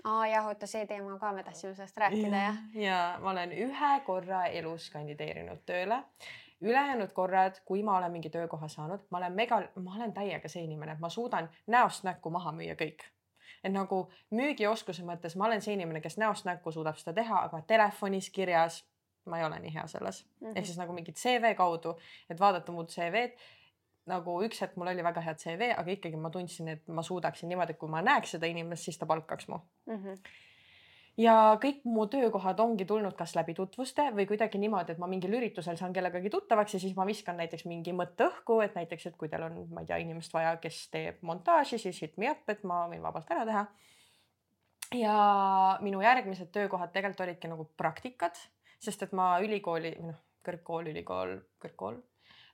aa 0.03 0.27
jah, 0.27 0.47
oota, 0.47 0.67
see 0.67 0.85
teema 0.85 1.17
ka, 1.19 1.31
me 1.33 1.43
tahtsime 1.43 1.75
sellest 1.75 1.97
rääkida 1.97 2.45
jah. 2.45 2.61
ja 2.87 3.01
ma 3.21 3.31
olen 3.31 3.51
ühe 3.51 3.91
korra 4.05 4.45
elus 4.45 4.89
kandideerinud 4.89 5.65
tööle 5.65 6.03
ülejäänud 6.61 7.11
korrad, 7.13 7.55
kui 7.65 7.83
ma 7.83 7.97
olen 7.97 8.11
mingi 8.11 8.29
töökoha 8.29 8.67
saanud, 8.67 8.99
ma 9.09 9.17
olen 9.17 9.33
mega, 9.33 9.61
ma 9.75 9.95
olen 9.95 10.13
täiega 10.13 10.49
see 10.49 10.63
inimene, 10.63 10.93
et 10.93 10.99
ma 11.01 11.09
suudan 11.09 11.49
näost 11.67 12.05
näkku 12.05 12.29
maha 12.29 12.51
müüa 12.51 12.77
kõik. 12.77 13.07
et 13.63 13.73
nagu 13.73 14.07
müügioskuse 14.33 15.03
mõttes 15.05 15.35
ma 15.37 15.45
olen 15.45 15.61
see 15.61 15.73
inimene, 15.73 16.01
kes 16.01 16.17
näost 16.17 16.45
näkku 16.45 16.71
suudab 16.71 16.97
seda 16.97 17.13
teha, 17.13 17.43
aga 17.45 17.61
telefonis, 17.67 18.29
kirjas 18.29 18.83
ma 19.25 19.37
ei 19.37 19.45
ole 19.45 19.59
nii 19.59 19.73
hea 19.73 19.87
selles 19.87 20.23
mm. 20.25 20.47
-hmm. 20.47 20.57
ehk 20.57 20.65
siis 20.65 20.77
nagu 20.77 20.93
mingit 20.93 21.15
CV 21.15 21.55
kaudu, 21.57 21.97
et 22.29 22.39
vaadata 22.39 22.71
mu 22.71 22.83
CV-d 22.83 23.37
nagu 24.09 24.37
üks 24.45 24.61
hetk 24.63 24.77
mul 24.79 24.89
oli 24.91 25.03
väga 25.05 25.21
hea 25.25 25.35
CV, 25.37 25.73
aga 25.77 25.91
ikkagi 25.93 26.17
ma 26.17 26.31
tundsin, 26.33 26.71
et 26.73 26.87
ma 26.89 27.03
suudaksin 27.05 27.51
niimoodi, 27.51 27.75
kui 27.77 27.89
ma 27.91 28.01
näeks 28.05 28.37
seda 28.37 28.49
inimest, 28.49 28.87
siis 28.87 28.97
ta 28.97 29.05
palkaks 29.09 29.47
mu 29.51 29.61
mm. 29.89 29.97
-hmm 29.97 30.39
ja 31.19 31.57
kõik 31.61 31.81
mu 31.83 32.05
töökohad 32.07 32.59
ongi 32.63 32.85
tulnud 32.87 33.15
kas 33.17 33.33
läbi 33.35 33.53
tutvuste 33.53 34.07
või 34.15 34.25
kuidagi 34.29 34.57
niimoodi, 34.61 34.93
et 34.93 35.01
ma 35.01 35.09
mingil 35.11 35.33
üritusel 35.37 35.77
saan 35.77 35.93
kellegagi 35.93 36.29
tuttavaks 36.29 36.73
ja 36.73 36.79
siis 36.79 36.95
ma 36.95 37.05
viskan 37.05 37.37
näiteks 37.37 37.65
mingi 37.69 37.93
mõtte 37.93 38.29
õhku, 38.29 38.61
et 38.63 38.75
näiteks, 38.75 39.05
et 39.05 39.17
kui 39.17 39.29
teil 39.29 39.43
on, 39.43 39.57
ma 39.69 39.83
ei 39.83 39.89
tea, 39.89 39.97
inimest 39.97 40.33
vaja, 40.33 40.55
kes 40.63 40.87
teeb 40.93 41.21
montaaži, 41.21 41.77
siis 41.77 42.01
hit 42.01 42.17
me 42.17 42.31
up, 42.31 42.47
et 42.49 42.63
ma 42.63 42.85
võin 42.87 43.03
vabalt 43.03 43.31
ära 43.31 43.45
teha. 43.45 43.65
ja 44.95 45.17
minu 45.81 46.01
järgmised 46.01 46.51
töökohad 46.51 46.91
tegelikult 46.91 47.27
olidki 47.27 47.47
nagu 47.47 47.67
praktikad, 47.77 48.39
sest 48.79 49.03
et 49.03 49.11
ma 49.11 49.39
ülikooli, 49.39 49.95
noh, 50.01 50.15
kõrgkool, 50.43 50.89
ülikool, 50.91 51.37
kõrgkool 51.61 52.01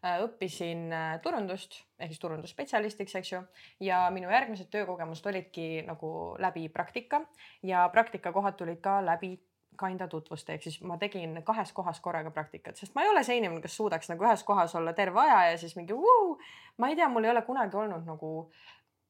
õppisin 0.03 0.87
äh, 0.93 1.19
turundust 1.21 1.81
ehk 1.99 2.11
siis 2.11 2.21
turundusspetsialistiks, 2.21 3.15
eks 3.15 3.31
ju. 3.31 3.41
ja 3.79 4.05
minu 4.13 4.29
järgmised 4.29 4.69
töökogemused 4.73 5.25
olidki 5.25 5.83
nagu 5.87 6.09
läbi 6.39 6.67
praktika 6.69 7.23
ja 7.63 7.87
praktikakohad 7.93 8.57
tulid 8.57 8.81
ka 8.81 8.99
läbi 9.05 9.37
kinda 9.77 10.07
tutvuste, 10.07 10.53
ehk 10.53 10.63
siis 10.63 10.79
ma 10.81 10.97
tegin 10.97 11.41
kahes 11.45 11.71
kohas 11.73 11.99
korraga 12.01 12.31
praktikat, 12.33 12.77
sest 12.77 12.95
ma 12.95 13.03
ei 13.03 13.09
ole 13.09 13.23
see 13.23 13.37
inimene, 13.37 13.61
kes 13.61 13.75
suudaks 13.77 14.09
nagu 14.09 14.25
ühes 14.25 14.43
kohas 14.43 14.73
olla 14.75 14.93
terve 14.97 15.21
aja 15.21 15.51
ja 15.51 15.57
siis 15.57 15.75
mingi 15.77 15.97
vuu, 15.97 16.37
ma 16.77 16.89
ei 16.89 16.97
tea, 16.97 17.09
mul 17.09 17.27
ei 17.27 17.33
ole 17.33 17.43
kunagi 17.45 17.77
olnud 17.77 18.05
nagu 18.07 18.31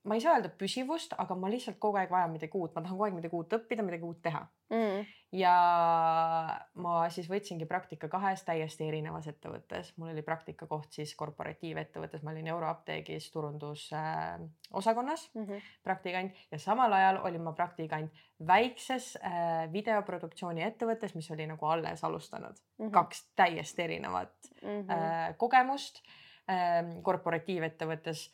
ma 0.08 0.16
ei 0.16 0.22
saa 0.24 0.38
öelda 0.38 0.50
püsivust, 0.60 1.14
aga 1.20 1.36
ma 1.36 1.50
lihtsalt 1.52 1.80
kogu 1.84 1.98
aeg 2.00 2.12
vajan 2.12 2.32
midagi 2.32 2.58
uut, 2.58 2.74
ma 2.76 2.82
tahan 2.82 2.96
kogu 2.96 3.08
aeg 3.08 3.16
midagi 3.18 3.36
uut 3.36 3.56
õppida, 3.58 3.84
midagi 3.86 4.06
uut 4.08 4.22
teha 4.24 4.42
mm.. 4.72 5.08
ja 5.36 5.56
ma 6.84 6.94
siis 7.14 7.28
võtsingi 7.32 7.68
praktika 7.70 8.10
kahes 8.12 8.44
täiesti 8.48 8.88
erinevas 8.88 9.28
ettevõttes, 9.32 9.94
mul 9.98 10.14
oli 10.14 10.24
praktikakoht 10.26 11.00
siis 11.00 11.16
korporatiivettevõttes, 11.20 12.24
ma 12.24 12.32
olin 12.36 12.48
Euroapteegis 12.54 13.30
turundusosakonnas 13.34 15.28
äh, 15.28 15.36
mm 15.36 15.46
-hmm. 15.46 15.60
praktikant 15.84 16.32
ja 16.52 16.60
samal 16.60 16.94
ajal 16.94 17.22
olin 17.24 17.44
ma 17.44 17.54
praktikant 17.58 18.24
väikses 18.48 19.18
äh, 19.18 19.68
videoproduktsiooni 19.74 20.64
ettevõttes, 20.64 21.16
mis 21.16 21.32
oli 21.32 21.48
nagu 21.48 21.66
alles 21.66 22.04
alustanud 22.04 22.56
mm. 22.56 22.86
-hmm. 22.86 22.92
kaks 22.92 23.32
täiesti 23.36 23.84
erinevat 23.84 24.34
mm 24.62 24.70
-hmm. 24.70 24.92
äh, 24.92 25.38
kogemust 25.38 26.04
äh, 26.50 26.86
korporatiivettevõttes 27.02 28.30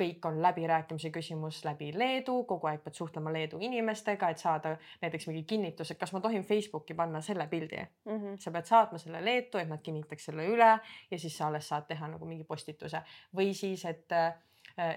kõik 0.00 0.26
on 0.26 0.40
läbirääkimise 0.42 1.10
küsimus 1.14 1.60
läbi 1.64 1.92
Leedu, 1.98 2.40
kogu 2.48 2.66
aeg 2.66 2.82
pead 2.84 2.96
suhtlema 2.98 3.32
Leedu 3.32 3.58
inimestega, 3.62 4.30
et 4.30 4.42
saada 4.42 4.76
näiteks 5.02 5.28
mingi 5.30 5.44
kinnitus, 5.48 5.90
et 5.90 6.00
kas 6.00 6.12
ma 6.12 6.20
tohin 6.20 6.44
Facebooki 6.44 6.94
panna 6.94 7.20
selle 7.20 7.46
pildi 7.46 7.78
mm. 7.78 8.16
-hmm. 8.16 8.36
sa 8.38 8.50
pead 8.50 8.70
saatma 8.70 8.98
selle 8.98 9.24
Leetu, 9.24 9.58
et 9.58 9.68
nad 9.68 9.82
kinnitaks 9.82 10.24
selle 10.24 10.46
üle 10.46 10.78
ja 11.10 11.18
siis 11.18 11.36
sa 11.36 11.46
alles 11.46 11.68
saad 11.68 11.86
teha 11.88 12.08
nagu 12.08 12.26
mingi 12.26 12.44
postituse 12.44 13.02
või 13.36 13.54
siis, 13.54 13.84
et 13.84 14.12
äh, 14.12 14.34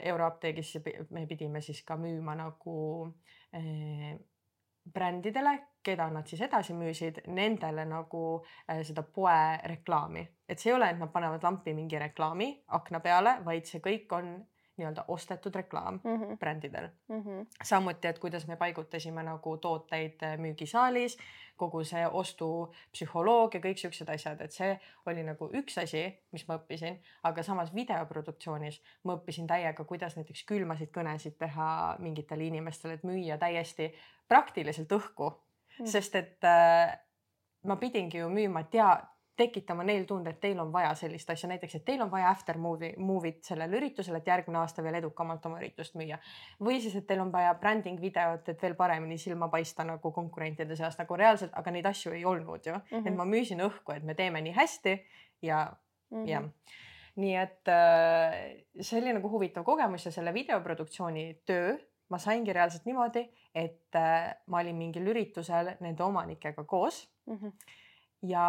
Euroapteegis 0.02 0.78
me 1.10 1.28
pidime 1.28 1.62
siis 1.62 1.84
ka 1.84 1.96
müüma 1.96 2.36
nagu 2.36 3.08
äh, 3.56 4.18
brändidele, 4.94 5.60
keda 5.84 6.10
nad 6.10 6.28
siis 6.28 6.42
edasi 6.42 6.74
müüsid, 6.74 7.22
nendele 7.28 7.86
nagu 7.86 8.44
äh, 8.70 8.82
seda 8.88 9.04
poe 9.04 9.58
reklaami, 9.64 10.28
et 10.50 10.60
see 10.60 10.72
ei 10.72 10.76
ole, 10.76 10.90
et 10.90 11.00
nad 11.00 11.12
panevad 11.12 11.44
lampi 11.44 11.74
mingi 11.74 12.00
reklaami 12.00 12.64
akna 12.68 13.00
peale, 13.00 13.38
vaid 13.46 13.66
see 13.66 13.84
kõik 13.84 14.16
on 14.18 14.48
nii-öelda 14.78 15.06
ostetud 15.08 15.56
reklaam 15.56 16.00
mm 16.04 16.16
-hmm. 16.18 16.38
brändidel 16.38 16.90
mm. 17.08 17.22
-hmm. 17.22 17.46
samuti, 17.64 18.08
et 18.08 18.20
kuidas 18.20 18.48
me 18.48 18.56
paigutasime 18.56 19.24
nagu 19.24 19.58
tooteid 19.58 20.20
müügisaalis, 20.38 21.18
kogu 21.58 21.84
see 21.84 22.08
ostupsühholoogia, 22.08 23.62
kõik 23.62 23.82
siuksed 23.82 24.10
asjad, 24.10 24.42
et 24.42 24.52
see 24.52 24.80
oli 25.06 25.24
nagu 25.24 25.50
üks 25.54 25.78
asi, 25.82 26.04
mis 26.32 26.48
ma 26.48 26.58
õppisin, 26.60 27.00
aga 27.24 27.44
samas 27.44 27.74
videoproduktsioonis 27.76 28.82
ma 29.04 29.18
õppisin 29.18 29.48
täiega, 29.48 29.84
kuidas 29.84 30.16
näiteks 30.16 30.44
külmasid 30.44 30.94
kõnesid 30.94 31.38
teha 31.40 31.96
mingitele 32.00 32.44
inimestele, 32.44 32.94
et 32.94 33.04
müüa 33.04 33.38
täiesti 33.38 33.94
praktiliselt 34.28 34.92
õhku 34.92 35.30
mm, 35.30 35.36
-hmm. 35.80 35.92
sest 35.92 36.16
et 36.16 36.44
äh, 36.44 37.00
ma 37.64 37.76
pidingi 37.76 38.18
ju 38.18 38.30
müüma 38.30 38.64
tea 38.64 38.98
tekitama 39.38 39.84
neil 39.86 40.06
tunde, 40.10 40.34
et 40.34 40.40
teil 40.42 40.60
on 40.60 40.72
vaja 40.74 40.94
sellist 40.98 41.30
asja, 41.30 41.50
näiteks, 41.52 41.78
et 41.78 41.86
teil 41.86 42.02
on 42.02 42.10
vaja 42.12 42.30
after 42.30 42.58
movie, 42.58 42.94
movie't 42.98 43.46
sellel 43.46 43.74
üritusel, 43.80 44.18
et 44.18 44.28
järgmine 44.28 44.60
aasta 44.62 44.84
veel 44.86 44.98
edukamalt 45.00 45.46
oma 45.46 45.60
üritust 45.62 45.98
müüa. 46.00 46.18
või 46.64 46.82
siis, 46.82 46.96
et 46.98 47.08
teil 47.08 47.22
on 47.22 47.32
vaja 47.34 47.54
branding 47.62 48.02
videot, 48.02 48.50
et 48.50 48.62
veel 48.62 48.76
paremini 48.76 49.18
silma 49.22 49.50
paista 49.54 49.86
nagu 49.88 50.12
konkurentide 50.12 50.76
seas 50.76 50.98
nagu 50.98 51.16
reaalselt, 51.16 51.54
aga 51.54 51.72
neid 51.72 51.86
asju 51.86 52.14
ei 52.18 52.26
olnud 52.26 52.66
ju 52.66 52.74
mm. 52.74 52.82
-hmm. 52.92 53.08
et 53.08 53.16
ma 53.16 53.26
müüsin 53.26 53.62
õhku, 53.62 53.96
et 53.96 54.04
me 54.04 54.16
teeme 54.16 54.42
nii 54.42 54.54
hästi 54.54 54.98
ja 55.42 55.66
mm, 56.12 56.18
-hmm. 56.18 56.30
jah 56.30 56.44
nii 57.18 57.36
et 57.36 57.68
äh, 57.68 58.66
see 58.82 59.02
oli 59.02 59.14
nagu 59.14 59.30
huvitav 59.30 59.64
kogemus 59.64 60.06
ja 60.06 60.12
selle 60.12 60.34
videoproduktsiooni 60.34 61.42
töö 61.46 61.78
ma 62.10 62.18
saingi 62.18 62.54
reaalselt 62.54 62.86
niimoodi, 62.86 63.24
et 63.56 63.96
äh, 63.96 64.36
ma 64.48 64.62
olin 64.62 64.76
mingil 64.76 65.08
üritusel 65.08 65.74
nende 65.80 66.04
omanikega 66.04 66.64
koos 66.64 67.10
mm. 67.26 67.38
-hmm 67.38 67.52
ja 68.26 68.48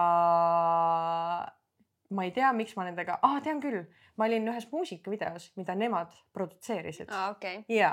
ma 2.10 2.24
ei 2.24 2.32
tea, 2.32 2.52
miks 2.56 2.76
ma 2.76 2.86
nendega 2.88 3.18
ah,, 3.22 3.38
tean 3.44 3.60
küll, 3.60 3.82
ma 4.16 4.28
olin 4.28 4.48
ühes 4.52 4.68
muusikavideos, 4.72 5.50
mida 5.60 5.76
nemad 5.78 6.14
produtseerisid 6.32 7.12
ah,. 7.12 7.30
Okay. 7.36 7.64
ja, 7.72 7.92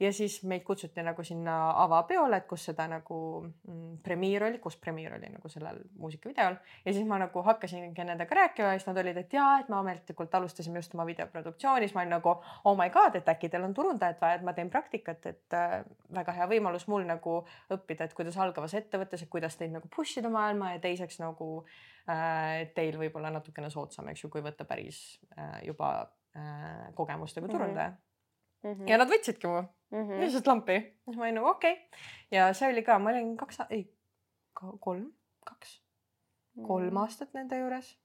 ja 0.00 0.12
siis 0.12 0.42
meid 0.48 0.62
kutsuti 0.64 1.02
nagu 1.04 1.24
sinna 1.24 1.56
avapeole, 1.82 2.38
et 2.40 2.46
kus 2.48 2.64
seda 2.70 2.86
nagu 2.88 3.18
mm, 3.44 3.98
premiir 4.04 4.46
oli, 4.46 4.58
kus 4.62 4.78
premiir 4.80 5.12
oli 5.16 5.28
nagu 5.28 5.48
sellel 5.52 5.82
muusikavideol 6.00 6.56
ja 6.84 6.94
siis 6.94 7.06
ma 7.08 7.18
nagu 7.20 7.42
hakkasingi 7.44 8.06
nendega 8.08 8.38
rääkima 8.38 8.72
ja 8.72 8.78
siis 8.78 8.88
nad 8.88 9.00
olid, 9.02 9.20
et 9.20 9.36
jaa, 9.36 9.58
et 9.60 9.68
me 9.68 9.76
ametlikult 9.80 10.34
alustasime 10.34 10.80
just 10.80 10.94
oma 10.96 11.06
videoproduktsiooni, 11.08 11.88
siis 11.88 11.96
ma 11.96 12.04
olin 12.04 12.14
nagu 12.16 12.32
oh 12.32 12.76
my 12.78 12.88
god, 12.94 13.20
et 13.20 13.28
äkki 13.28 13.52
teil 13.52 13.66
on 13.68 13.76
turundajat 13.76 14.20
vaja, 14.20 14.40
et 14.40 14.46
ma 14.46 14.56
teen 14.56 14.72
praktikat, 14.72 15.26
et 15.30 15.56
äh, 15.56 15.80
väga 16.16 16.36
hea 16.38 16.48
võimalus 16.54 16.88
mul 16.88 17.04
nagu 17.08 17.40
õppida, 17.76 18.08
et 18.08 18.16
kuidas 18.16 18.38
algavas 18.40 18.74
ettevõttes, 18.80 19.24
et 19.24 19.32
kuidas 19.32 19.60
teid 19.60 19.74
nagu 19.76 19.90
push 19.94 20.22
ida 20.22 20.32
maailma 20.32 20.74
ja 20.76 20.84
teiseks 20.84 21.20
nagu 21.20 21.50
äh, 22.08 22.70
teil 22.74 22.96
võib-olla 23.00 23.32
natukene 23.36 23.68
soodsam, 23.70 24.08
eks 24.08 24.24
ju, 24.24 24.32
kui 24.32 24.44
võtta 24.44 24.64
päris 24.64 25.20
äh, 25.36 25.60
juba 25.68 25.92
äh, 26.36 26.88
kogemustega 26.96 27.46
mhm. 27.46 27.52
turundaja 27.52 27.90
mm. 27.90 27.98
-hmm 27.98 28.08
mm. 28.62 28.72
-hmm. 28.72 28.90
ja 28.90 28.98
nad 28.98 29.08
võtsidki 29.08 29.48
mu 29.48 29.62
mm 29.90 30.02
-hmm. 30.02 30.20
lihtsalt 30.20 30.46
lampi. 30.46 30.78
siis 31.04 31.16
ma 31.16 31.24
olin 31.24 31.34
nagu 31.34 31.46
okei 31.46 31.72
okay. 31.72 32.00
ja 32.30 32.52
see 32.52 32.72
oli 32.72 32.82
ka, 32.82 32.98
ma 32.98 33.10
olin 33.10 33.36
kaks, 33.36 33.58
ei 33.70 33.84
kolm, 34.54 35.12
kaks 35.46 35.82
mm, 36.56 36.66
kolm 36.66 36.96
aastat 36.96 37.34
nende 37.34 37.58
juures. 37.58 37.98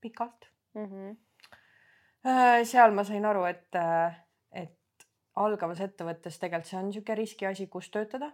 pikalt 0.00 0.50
mm. 0.74 0.84
-hmm. 0.84 1.16
seal 2.64 2.92
ma 2.94 3.04
sain 3.04 3.24
aru, 3.24 3.44
et, 3.44 3.74
äh, 3.74 4.20
et 4.52 5.08
algavas 5.34 5.80
ettevõttes 5.80 6.38
tegelikult 6.38 6.70
see 6.70 6.78
on 6.78 6.86
niisugune 6.86 7.14
riskiasi, 7.14 7.66
kus 7.66 7.90
töötada 7.90 8.32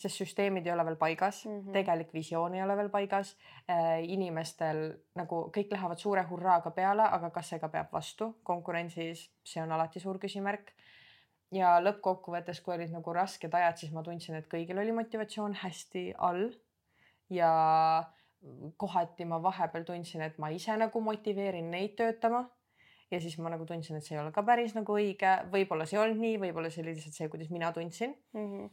sest 0.00 0.22
süsteemid 0.22 0.66
ei 0.66 0.72
ole 0.72 0.84
veel 0.88 0.96
paigas 0.96 1.44
mm, 1.46 1.58
-hmm. 1.60 1.72
tegelik 1.72 2.12
visioon 2.14 2.54
ei 2.54 2.62
ole 2.62 2.76
veel 2.76 2.88
paigas 2.88 3.36
äh,. 3.70 4.00
inimestel 4.02 4.94
nagu 5.14 5.42
kõik 5.56 5.72
lähevad 5.74 5.98
suure 5.98 6.22
hurraaga 6.30 6.70
peale, 6.70 7.02
aga 7.02 7.30
kas 7.30 7.48
see 7.52 7.58
ka 7.58 7.68
peab 7.68 7.92
vastu 7.92 8.32
konkurentsis, 8.42 9.28
see 9.44 9.62
on 9.62 9.72
alati 9.72 10.00
suur 10.00 10.18
küsimärk. 10.18 10.72
Ja 11.54 11.74
lõppkokkuvõttes, 11.82 12.60
kui 12.62 12.76
olid 12.76 12.92
nagu 12.94 13.12
rasked 13.14 13.54
ajad, 13.54 13.78
siis 13.80 13.92
ma 13.92 14.04
tundsin, 14.06 14.38
et 14.38 14.48
kõigil 14.50 14.78
oli 14.78 14.94
motivatsioon 14.96 15.58
hästi 15.64 16.10
all. 16.18 16.50
ja 17.30 17.50
kohati 18.80 19.24
ma 19.28 19.36
vahepeal 19.42 19.84
tundsin, 19.84 20.22
et 20.24 20.38
ma 20.38 20.48
ise 20.50 20.74
nagu 20.76 21.00
motiveerin 21.04 21.68
neid 21.70 21.92
töötama 21.98 22.40
ja 23.10 23.20
siis 23.20 23.36
ma 23.38 23.50
nagu 23.52 23.66
tundsin, 23.66 23.98
et 23.98 24.06
see 24.06 24.16
ei 24.16 24.22
ole 24.22 24.32
ka 24.32 24.42
päris 24.46 24.74
nagu 24.74 24.96
õige, 24.96 25.34
võib-olla 25.52 25.86
see 25.86 25.98
ei 25.98 26.02
olnud 26.04 26.22
nii, 26.22 26.38
võib-olla 26.46 26.70
see 26.72 26.82
oli 26.84 26.94
lihtsalt 26.96 27.18
see, 27.18 27.28
kuidas 27.32 27.50
mina 27.54 27.72
tundsin 27.76 28.16
mm. 28.32 28.46
-hmm 28.46 28.70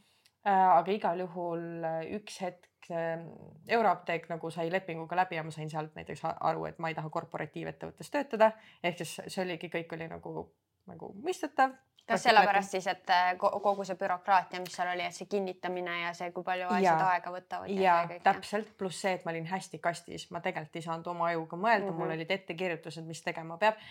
aga 0.48 0.92
igal 0.94 1.20
juhul 1.20 1.84
äh, 1.84 2.04
üks 2.16 2.38
hetk 2.40 2.90
ähm, 2.94 3.26
Euroapteek 3.68 4.30
nagu 4.32 4.52
sai 4.54 4.70
lepinguga 4.72 5.18
läbi 5.20 5.36
ja 5.36 5.44
ma 5.44 5.52
sain 5.52 5.70
sealt 5.70 5.96
näiteks 5.98 6.24
aru, 6.24 6.66
et 6.70 6.80
ma 6.80 6.92
ei 6.92 6.96
taha 6.96 7.10
korporatiivettevõttes 7.12 8.12
töötada. 8.14 8.52
ehk 8.84 9.02
siis 9.02 9.18
see 9.28 9.44
oligi, 9.44 9.70
kõik 9.74 9.92
oli 9.98 10.08
nagu, 10.08 10.48
nagu 10.88 11.12
mõistetav. 11.24 11.76
kas 12.08 12.24
sellepärast 12.24 12.72
siis, 12.72 12.88
et 12.88 13.10
äh, 13.12 13.34
kogu 13.40 13.84
see 13.86 13.98
bürokraatia, 14.00 14.62
mis 14.64 14.76
seal 14.78 14.94
oli, 14.94 15.04
et 15.04 15.16
see 15.16 15.28
kinnitamine 15.28 15.98
ja 16.02 16.14
see, 16.16 16.32
kui 16.36 16.46
palju 16.48 16.70
asjad 16.72 17.04
aega 17.10 17.34
võtavad. 17.34 17.72
ja, 17.72 18.00
ja 18.10 18.20
täpselt, 18.24 18.74
pluss 18.80 19.02
see, 19.04 19.18
et 19.20 19.26
ma 19.26 19.34
olin 19.36 19.48
hästi 19.50 19.80
kastis, 19.84 20.30
ma 20.32 20.42
tegelikult 20.44 20.80
ei 20.80 20.86
saanud 20.88 21.08
oma 21.14 21.32
ajuga 21.32 21.60
mõelda. 21.60 21.86
Mm, 21.86 21.92
-hmm. 21.92 22.04
mul 22.04 22.16
olid 22.16 22.32
ettekirjutused, 22.38 23.08
mis 23.08 23.24
tegema 23.24 23.58
peab. 23.58 23.82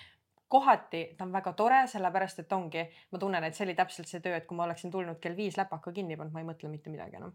Kohati 0.49 1.17
ta 1.19 1.25
on 1.25 1.33
väga 1.33 1.53
tore, 1.59 1.87
sellepärast 1.91 2.39
et 2.39 2.53
ongi, 2.53 2.85
ma 3.11 3.19
tunnen, 3.19 3.45
et 3.45 3.55
see 3.55 3.67
oli 3.67 3.75
täpselt 3.75 4.09
see 4.09 4.21
töö, 4.23 4.37
et 4.37 4.47
kui 4.47 4.57
ma 4.57 4.65
oleksin 4.65 4.91
tulnud 4.91 5.19
kell 5.21 5.37
viis 5.37 5.57
läpaka 5.59 5.93
kinni 5.93 6.17
pannud, 6.17 6.33
ma 6.33 6.41
ei 6.41 6.47
mõtle 6.47 6.71
mitte 6.71 6.91
midagi 6.91 7.19
enam 7.19 7.35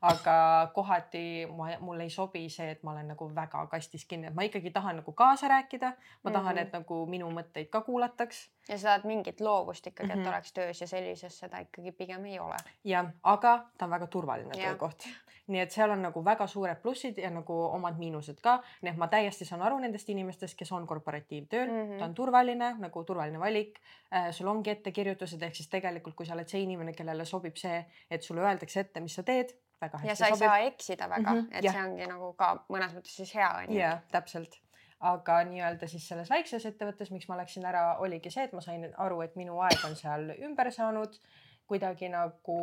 aga 0.00 0.70
kohati 0.74 1.46
ma, 1.56 1.70
mulle 1.80 2.02
ei 2.02 2.10
sobi 2.10 2.48
see, 2.52 2.70
et 2.70 2.82
ma 2.82 2.92
olen 2.92 3.08
nagu 3.14 3.28
väga 3.34 3.66
kastis 3.70 4.04
kinni, 4.04 4.30
et 4.30 4.34
ma 4.34 4.46
ikkagi 4.46 4.70
tahan 4.70 5.00
nagu 5.02 5.12
kaasa 5.12 5.48
rääkida. 5.48 5.92
ma 6.24 6.30
tahan 6.30 6.54
mm, 6.54 6.58
-hmm. 6.58 6.62
et 6.62 6.72
nagu 6.72 7.06
minu 7.06 7.30
mõtteid 7.30 7.70
ka 7.70 7.80
kuulataks. 7.80 8.50
ja 8.68 8.78
sa 8.78 8.88
tahad 8.88 9.04
mingit 9.04 9.40
loovust 9.40 9.86
ikkagi, 9.86 10.12
et 10.12 10.16
mm 10.16 10.24
-hmm. 10.24 10.28
oleks 10.28 10.52
töös 10.52 10.80
ja 10.80 10.86
sellises 10.86 11.38
seda 11.38 11.58
ikkagi 11.58 11.92
pigem 11.92 12.24
ei 12.24 12.38
ole. 12.38 12.56
jah, 12.84 13.06
aga 13.22 13.64
ta 13.78 13.84
on 13.84 13.90
väga 13.90 14.06
turvaline 14.06 14.54
töökoht 14.54 15.06
nii 15.52 15.62
et 15.62 15.74
seal 15.74 15.92
on 15.94 16.02
nagu 16.02 16.22
väga 16.24 16.46
suured 16.50 16.80
plussid 16.82 17.18
ja 17.22 17.30
nagu 17.30 17.56
omad 17.66 17.98
miinused 18.00 18.40
ka, 18.42 18.56
nii 18.82 18.92
et 18.92 18.98
ma 19.00 19.08
täiesti 19.12 19.46
saan 19.46 19.62
aru 19.66 19.78
nendest 19.82 20.08
inimestest, 20.10 20.56
kes 20.58 20.72
on 20.74 20.86
korporatiivtööl 20.86 21.68
mm, 21.68 21.82
-hmm. 21.82 21.98
ta 21.98 22.04
on 22.04 22.14
turvaline 22.14 22.74
nagu 22.78 23.04
turvaline 23.04 23.40
valik 23.40 23.78
äh,. 24.12 24.30
sul 24.30 24.46
ongi 24.46 24.70
ettekirjutused, 24.70 25.42
ehk 25.42 25.54
siis 25.54 25.68
tegelikult, 25.68 26.14
kui 26.14 26.26
sa 26.26 26.34
oled 26.34 26.48
see 26.48 26.62
inimene, 26.62 26.92
kellele 26.92 27.24
sobib 27.24 27.56
see, 27.56 27.84
et 28.10 28.22
sulle 28.22 28.42
öeldakse 28.42 28.80
ette, 28.80 29.00
mis 29.00 29.14
sa 29.14 29.22
teed 29.22 29.54
väga 29.80 29.98
hästi 30.02 30.08
ja 30.08 30.14
sa 30.18 30.26
ei 30.26 30.36
sobib. 30.36 30.48
saa 30.48 30.58
eksida 30.70 31.08
väga 31.08 31.32
mm, 31.32 31.40
-hmm, 31.40 31.58
et 31.58 31.64
ja. 31.64 31.72
see 31.72 31.82
ongi 31.88 32.06
nagu 32.12 32.32
ka 32.38 32.52
mõnes 32.68 32.94
mõttes 32.96 33.16
siis 33.22 33.34
hea 33.34 33.50
onju. 33.62 33.78
jaa, 33.78 33.98
täpselt 34.12 34.60
aga 35.00 35.40
nii-öelda 35.44 35.88
siis 35.88 36.06
selles 36.08 36.30
väikses 36.30 36.64
ettevõttes, 36.66 37.10
miks 37.12 37.28
ma 37.28 37.36
läksin 37.36 37.66
ära, 37.68 37.98
oligi 38.00 38.30
see, 38.32 38.46
et 38.48 38.54
ma 38.56 38.62
sain 38.64 38.86
aru, 38.96 39.20
et 39.22 39.34
minu 39.36 39.58
aeg 39.60 39.82
on 39.84 39.96
seal 39.96 40.30
ümber 40.38 40.70
saanud 40.72 41.18
kuidagi 41.66 42.08
nagu 42.08 42.60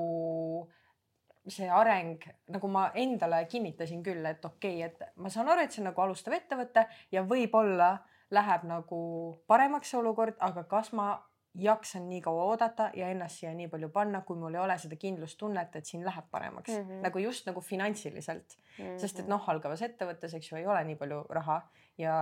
see 1.47 1.67
areng, 1.69 2.23
nagu 2.55 2.69
ma 2.71 2.87
endale 2.95 3.43
kinnitasin 3.51 4.03
küll, 4.03 4.25
et 4.25 4.45
okei 4.45 4.79
okay,, 4.85 4.89
et 4.89 5.19
ma 5.19 5.29
saan 5.29 5.51
aru, 5.51 5.65
et 5.65 5.75
see 5.75 5.83
on 5.83 5.89
nagu 5.91 6.01
alustav 6.01 6.33
ettevõte 6.37 6.85
ja 7.11 7.23
võib-olla 7.27 7.97
läheb 8.33 8.63
nagu 8.65 8.99
paremaks 9.47 9.91
see 9.91 9.99
olukord, 9.99 10.39
aga 10.39 10.63
kas 10.71 10.93
ma 10.95 11.17
jaksan 11.55 12.07
nii 12.09 12.21
kaua 12.25 12.43
oodata 12.49 12.89
ja 12.97 13.09
ennast 13.13 13.41
siia 13.41 13.53
nii 13.53 13.67
palju 13.69 13.89
panna, 13.93 14.23
kui 14.25 14.37
mul 14.41 14.55
ei 14.55 14.61
ole 14.63 14.77
seda 14.81 14.97
kindlustunnet, 14.99 15.75
et 15.75 15.85
siin 15.85 16.05
läheb 16.05 16.25
paremaks 16.31 16.71
mm 16.73 16.83
-hmm. 16.83 17.01
nagu 17.05 17.19
just 17.19 17.45
nagu 17.45 17.61
finantsiliselt 17.61 18.57
mm, 18.57 18.85
-hmm. 18.85 18.99
sest 18.99 19.19
et 19.19 19.27
noh, 19.27 19.49
algavas 19.49 19.81
ettevõttes, 19.81 20.33
eks 20.33 20.51
ju, 20.51 20.57
ei 20.57 20.65
ole 20.67 20.83
nii 20.83 20.95
palju 20.95 21.23
raha 21.29 21.61
ja 21.97 22.15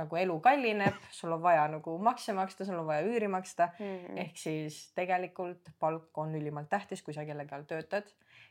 nagu 0.00 0.16
elu 0.16 0.40
kallineb, 0.40 0.94
sul 1.10 1.32
on 1.32 1.42
vaja 1.42 1.68
nagu 1.68 1.98
makse 1.98 2.32
maksta, 2.32 2.64
sul 2.64 2.78
on 2.78 2.86
vaja 2.86 3.06
üüri 3.06 3.28
maksta 3.28 3.68
mm. 3.78 3.96
-hmm. 3.96 4.18
ehk 4.24 4.36
siis 4.36 4.92
tegelikult 4.94 5.70
palk 5.78 6.18
on 6.18 6.34
ülimalt 6.34 6.68
tähtis, 6.68 7.02
kui 7.02 7.14
sa 7.14 7.24
kellegi 7.24 7.54
all 7.54 7.68
töötad. 7.68 8.04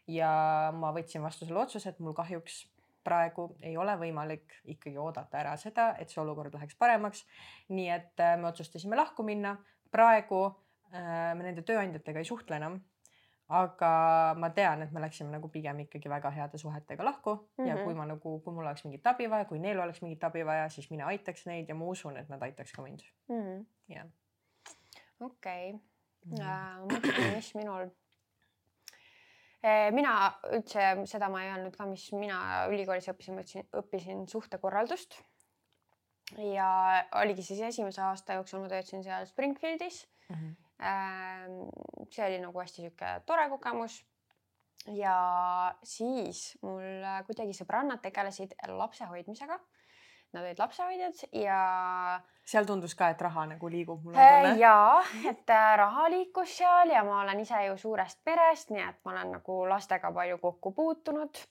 ja 0.07 0.71
ma 0.73 0.91
võtsin 0.91 1.21
vastu 1.21 1.45
selle 1.45 1.59
otsuse, 1.59 1.89
et 1.89 1.99
mul 1.99 2.13
kahjuks 2.13 2.67
praegu 3.03 3.47
ei 3.61 3.77
ole 3.77 3.95
võimalik 3.99 4.59
ikkagi 4.75 4.97
oodata 5.01 5.39
ära 5.41 5.55
seda, 5.57 5.91
et 5.99 6.09
see 6.09 6.21
olukord 6.21 6.53
läheks 6.53 6.77
paremaks. 6.79 7.25
nii 7.69 7.89
et 7.89 8.19
äh, 8.19 8.37
me 8.37 8.47
otsustasime 8.51 8.95
lahku 8.95 9.23
minna. 9.23 9.57
praegu 9.91 10.45
äh, 10.93 11.35
me 11.35 11.43
nende 11.43 11.61
tööandjatega 11.67 12.19
ei 12.19 12.25
suhtle 12.25 12.55
enam. 12.55 12.79
aga 13.51 13.91
ma 14.39 14.49
tean, 14.55 14.81
et 14.81 14.91
me 14.91 15.01
läksime 15.03 15.31
nagu 15.31 15.49
pigem 15.51 15.79
ikkagi 15.83 16.09
väga 16.09 16.29
heade 16.31 16.57
suhetega 16.57 17.03
lahku 17.03 17.33
mm 17.35 17.63
-hmm. 17.63 17.67
ja 17.67 17.75
mhm. 17.75 17.83
kui 17.83 17.93
ma 17.93 18.05
nagu, 18.05 18.39
kui 18.39 18.53
mul 18.53 18.65
oleks 18.65 18.83
mingit 18.83 19.07
abi 19.07 19.29
vaja, 19.29 19.45
kui 19.45 19.59
neil 19.59 19.79
oleks 19.79 20.01
mingit 20.01 20.23
abi 20.23 20.45
vaja, 20.45 20.69
siis 20.69 20.91
mina 20.91 21.05
aitaks 21.05 21.45
neid 21.45 21.69
ja 21.69 21.75
ma 21.75 21.85
usun, 21.85 22.17
et 22.17 22.29
nad 22.29 22.41
aitaks 22.41 22.71
ka 22.71 22.81
mind. 22.81 22.99
-hmm. 23.29 23.65
jah. 23.87 24.05
okei, 25.19 25.73
mhm. 26.25 26.41
äh, 26.41 26.77
mõtlen, 26.85 27.35
mis 27.35 27.55
minul 27.55 27.91
mina 29.93 30.13
üldse 30.55 30.85
seda 31.09 31.29
ma 31.29 31.43
ei 31.43 31.51
öelnud 31.51 31.75
ka, 31.77 31.85
mis 31.85 32.07
mina 32.17 32.65
ülikoolis 32.71 33.09
õppisin, 33.11 33.35
ma 33.37 33.43
õppisin, 33.43 33.67
õppisin 33.77 34.23
suhtekorraldust. 34.31 35.19
ja 36.37 36.69
oligi 37.19 37.43
siis 37.43 37.59
esimese 37.67 38.01
aasta 38.01 38.39
jooksul 38.39 38.63
ma 38.63 38.69
töötasin 38.71 39.03
seal 39.03 39.25
Springfieldis 39.27 40.07
mm. 40.29 40.35
-hmm. 40.35 42.07
see 42.09 42.25
oli 42.25 42.39
nagu 42.39 42.59
hästi 42.59 42.81
sihuke 42.81 43.11
tore 43.25 43.49
kogemus. 43.49 43.99
ja 44.87 45.75
siis 45.83 46.57
mul 46.61 47.05
kuidagi 47.27 47.53
sõbrannad 47.53 48.01
tegelesid 48.01 48.55
lapsehoidmisega 48.67 49.59
nad 50.33 50.43
olid 50.43 50.59
lapsehoidjad 50.59 51.25
ja. 51.35 51.59
Seal 52.51 52.67
tundus 52.67 52.93
ka, 52.97 53.09
et 53.13 53.21
raha 53.23 53.45
nagu 53.53 53.69
liigub, 53.71 54.11
ja, 54.59 54.75
et 55.29 55.53
äh, 55.53 55.71
raha 55.79 56.09
liikus 56.11 56.57
seal 56.59 56.91
ja 56.93 57.03
ma 57.07 57.21
olen 57.21 57.39
ise 57.43 57.63
ju 57.67 57.77
suurest 57.79 58.21
perest, 58.27 58.73
nii 58.75 58.83
et 58.83 58.99
ma 59.05 59.15
olen 59.15 59.33
nagu 59.37 59.57
lastega 59.69 60.11
palju 60.15 60.37
kokku 60.41 60.73
puutunud. 60.75 61.41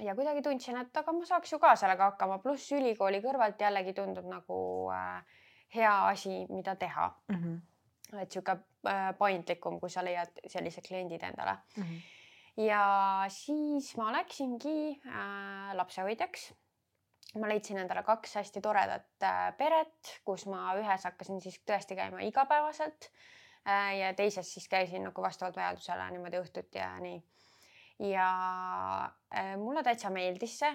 ja 0.00 0.14
kuidagi 0.14 0.42
tundsin, 0.42 0.78
et 0.80 0.96
aga 0.96 1.12
ma 1.12 1.26
saaks 1.28 1.52
ju 1.52 1.58
ka 1.62 1.74
sellega 1.76 2.12
hakkama, 2.12 2.38
pluss 2.44 2.70
ülikooli 2.72 3.20
kõrvalt 3.24 3.60
jällegi 3.60 3.92
tundub 3.98 4.30
nagu 4.30 4.56
äh, 4.94 5.42
hea 5.74 5.92
asi, 6.08 6.46
mida 6.48 6.76
teha 6.76 7.10
mm. 7.28 7.36
-hmm. 7.36 8.22
et 8.22 8.30
sihuke 8.30 8.56
äh, 8.88 9.12
paindlikum, 9.18 9.80
kui 9.80 9.90
sa 9.90 10.04
leiad 10.04 10.42
sellised 10.46 10.88
kliendid 10.88 11.22
endale 11.22 11.58
mm. 11.76 11.82
-hmm 11.82 12.18
ja 12.56 13.24
siis 13.28 13.96
ma 13.96 14.12
läksingi 14.12 15.00
äh, 15.06 15.74
lapsehoidjaks 15.74 16.52
ma 17.40 17.48
leidsin 17.48 17.80
endale 17.80 18.02
kaks 18.04 18.34
hästi 18.40 18.60
toredat 18.64 19.24
äh, 19.24 19.44
peret, 19.56 20.12
kus 20.24 20.44
ma 20.50 20.74
ühes 20.76 21.06
hakkasin 21.08 21.40
siis 21.40 21.60
tõesti 21.68 21.96
käima 21.96 22.20
igapäevaselt 22.26 23.08
äh, 23.08 23.92
ja 23.98 24.12
teises 24.16 24.50
siis 24.52 24.68
käisin 24.68 25.06
nagu 25.08 25.24
vastavalt 25.24 25.56
vajadusele 25.56 26.10
niimoodi 26.12 26.40
õhtuti 26.42 26.80
ja 26.80 26.90
nii. 27.00 27.22
ja 28.12 28.28
äh, 29.32 29.54
mulle 29.60 29.84
täitsa 29.86 30.10
meeldis 30.12 30.58
see, 30.60 30.72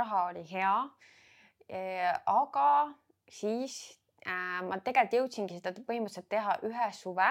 raha 0.00 0.24
oli 0.30 0.44
hea. 0.50 0.74
aga 2.30 2.66
siis 3.32 3.78
ma 4.68 4.76
tegelikult 4.84 5.16
jõudsingi 5.18 5.56
seda 5.58 5.72
põhimõtteliselt 5.88 6.28
teha 6.30 6.52
ühe 6.66 6.90
suve 6.94 7.26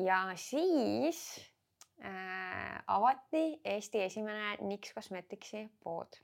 ja 0.00 0.20
siis 0.40 1.20
avati 2.88 3.44
Eesti 3.64 4.00
esimene 4.06 4.56
NYX 4.64 4.94
Cosmeticsi 4.96 5.66
pood 5.84 6.16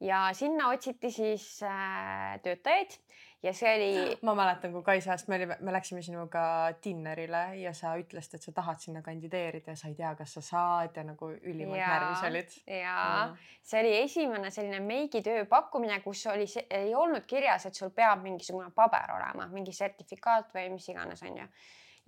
ja 0.00 0.28
sinna 0.32 0.68
otsiti 0.68 1.10
siis 1.10 1.62
äh, 1.62 2.40
töötajaid 2.42 2.98
ja 3.42 3.52
see 3.54 3.70
oli. 3.74 4.18
ma 4.22 4.34
mäletan, 4.34 4.72
kui 4.72 4.82
Kaisast 4.82 5.28
me 5.28 5.36
olime, 5.36 5.56
me 5.60 5.72
läksime 5.72 6.02
sinuga 6.02 6.42
dinnerile 6.84 7.42
ja 7.60 7.72
sa 7.74 7.94
ütlesid, 7.98 8.38
et 8.38 8.46
sa 8.46 8.54
tahad 8.54 8.82
sinna 8.82 9.02
kandideerida 9.02 9.74
ja 9.74 9.78
sa 9.78 9.90
ei 9.90 9.96
tea, 9.98 10.12
kas 10.18 10.34
sa 10.38 10.42
saad 10.44 10.98
ja 10.98 11.04
nagu 11.06 11.30
ülimalt 11.36 11.82
närvis 11.82 12.24
olid. 12.30 12.56
ja 12.80 12.98
mm. 13.28 13.50
see 13.62 13.82
oli 13.82 13.96
esimene 14.02 14.50
selline 14.54 14.80
meigitöö 14.80 15.44
pakkumine, 15.50 16.00
kus 16.04 16.26
oli, 16.26 16.46
ei 16.70 16.94
olnud 16.94 17.26
kirjas, 17.26 17.66
et 17.66 17.78
sul 17.78 17.94
peab 17.94 18.22
mingisugune 18.26 18.70
paber 18.74 19.14
olema, 19.18 19.50
mingi 19.52 19.74
sertifikaat 19.74 20.54
või 20.54 20.72
mis 20.74 20.88
iganes, 20.94 21.22
onju 21.22 21.46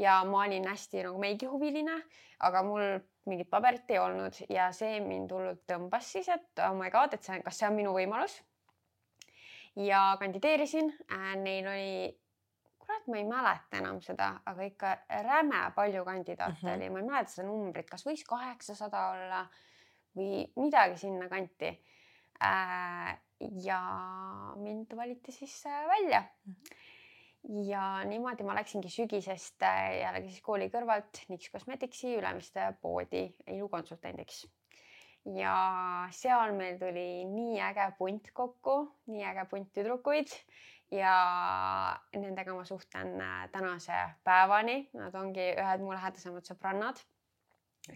ja 0.01 0.20
ma 0.24 0.44
olin 0.44 0.68
hästi 0.68 1.05
nagu 1.05 1.20
meigihuviline, 1.20 1.96
aga 2.46 2.62
mul 2.64 3.01
mingit 3.28 3.51
paberit 3.51 3.90
ei 3.92 4.01
olnud 4.01 4.38
ja 4.53 4.70
see 4.76 5.01
mind 5.05 5.32
hullult 5.34 5.62
tõmbas 5.68 6.09
siis, 6.14 6.30
et 6.32 6.62
oh 6.64 6.74
my 6.76 6.90
god, 6.92 7.14
et 7.14 7.26
see, 7.26 7.40
kas 7.44 7.61
see 7.61 7.68
on 7.68 7.76
minu 7.76 7.92
võimalus. 7.96 8.40
ja 9.76 10.16
kandideerisin 10.20 10.90
äh,, 11.12 11.34
neil 11.38 11.68
oli, 11.70 11.92
kurat, 12.80 13.07
ma 13.07 13.20
ei 13.20 13.28
mäleta 13.28 13.78
enam 13.78 14.01
seda, 14.03 14.32
aga 14.51 14.66
ikka 14.66 14.96
räme 15.26 15.62
palju 15.76 16.05
kandidaate 16.05 16.59
uh 16.59 16.64
-huh. 16.64 16.76
oli, 16.76 16.90
ma 16.90 17.03
ei 17.03 17.11
mäleta 17.12 17.36
seda 17.36 17.48
numbrit, 17.48 17.90
kas 17.90 18.07
võis 18.07 18.24
kaheksasada 18.28 19.09
olla 19.14 19.46
või 20.16 20.44
midagi 20.57 20.96
sinnakanti 21.07 21.74
äh,. 22.42 23.18
ja 23.64 23.80
mind 24.57 24.96
valiti 24.96 25.32
siis 25.32 25.66
äh, 25.66 25.86
välja 25.88 26.24
uh. 26.46 26.53
-huh 26.53 26.80
ja 27.49 28.05
niimoodi 28.05 28.45
ma 28.45 28.55
läksingi 28.59 28.91
sügisest 28.93 29.62
äh, 29.64 30.01
jällegi 30.03 30.32
siis 30.32 30.43
kooli 30.45 30.68
kõrvalt 30.72 31.22
NYX 31.30 31.53
Cosmeticsi 31.55 32.14
Ülemiste 32.18 32.72
poodi 32.82 33.24
ilukonsultandiks. 33.49 34.45
ja 35.36 35.55
seal 36.16 36.55
meil 36.57 36.78
tuli 36.80 37.24
nii 37.28 37.61
äge 37.61 37.91
punt 37.99 38.30
kokku, 38.32 38.76
nii 39.12 39.24
äge 39.32 39.47
punt 39.51 39.72
tüdrukuid 39.76 40.32
ja 40.93 41.14
nendega 42.16 42.55
ma 42.55 42.64
suhtlen 42.64 43.16
äh, 43.20 43.49
tänase 43.53 43.97
päevani, 44.24 44.91
nad 44.93 45.14
ongi 45.14 45.53
ühed 45.55 45.84
mu 45.84 45.97
lähedasemad 45.97 46.45
sõbrannad. 46.45 47.01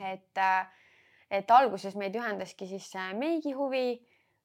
et, 0.01 0.39
äh, 0.41 0.67
et 1.31 1.51
alguses 1.51 1.97
meid 2.01 2.17
ühendaski 2.17 2.67
siis 2.67 2.91
meigihuvi 3.21 4.01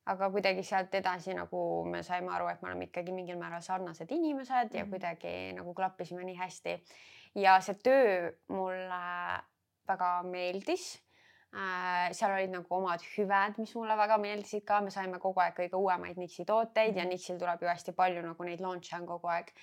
aga 0.09 0.29
kuidagi 0.33 0.63
sealt 0.65 0.95
edasi 0.97 1.35
nagu 1.37 1.59
me 1.85 2.01
saime 2.05 2.31
aru, 2.33 2.47
et 2.49 2.63
me 2.63 2.71
oleme 2.71 2.87
ikkagi 2.89 3.13
mingil 3.13 3.37
määral 3.41 3.61
sarnased 3.65 4.11
inimesed 4.15 4.73
ja 4.73 4.85
mm. 4.85 4.93
kuidagi 4.93 5.33
nagu 5.57 5.73
klappisime 5.77 6.25
nii 6.25 6.39
hästi. 6.39 6.79
ja 7.35 7.59
see 7.61 7.77
töö 7.83 8.31
mulle 8.55 9.03
väga 9.87 10.09
meeldis 10.23 10.87
äh,. 11.53 12.09
seal 12.11 12.33
olid 12.37 12.53
nagu 12.53 12.75
omad 12.79 13.05
hüved, 13.15 13.59
mis 13.61 13.75
mulle 13.75 13.97
väga 13.97 14.17
meeldisid 14.21 14.65
ka, 14.65 14.81
me 14.81 14.93
saime 14.93 15.19
kogu 15.19 15.41
aeg 15.43 15.57
kõige 15.57 15.77
uuemaid 15.77 16.17
Nixi 16.17 16.45
tooteid 16.45 16.97
ja 16.97 17.05
mm. 17.05 17.13
Nixil 17.13 17.39
tuleb 17.41 17.61
ju 17.61 17.69
hästi 17.69 17.93
palju 17.97 18.25
nagu 18.25 18.49
neid 18.49 18.65
launch'e 18.65 18.97
on 18.97 19.07
kogu 19.09 19.29
aeg 19.35 19.53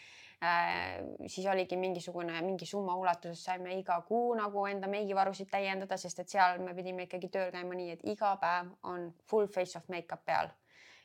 siis 0.41 1.47
oligi 1.49 1.79
mingisugune, 1.81 2.35
mingi 2.45 2.67
summa 2.69 2.95
ulatuses 3.01 3.45
saime 3.45 3.79
iga 3.79 3.97
kuu 4.09 4.35
nagu 4.37 4.67
enda 4.69 4.89
meigivarusid 4.93 5.49
täiendada, 5.51 5.97
sest 5.97 6.21
et 6.21 6.29
seal 6.29 6.61
me 6.61 6.75
pidime 6.77 7.07
ikkagi 7.09 7.31
tööl 7.33 7.51
käima 7.55 7.79
nii, 7.79 7.97
et 7.97 8.05
iga 8.05 8.35
päev 8.43 8.75
on 8.85 9.09
full 9.31 9.49
face 9.49 9.79
of 9.79 9.89
makeup 9.89 10.25
peal 10.29 10.53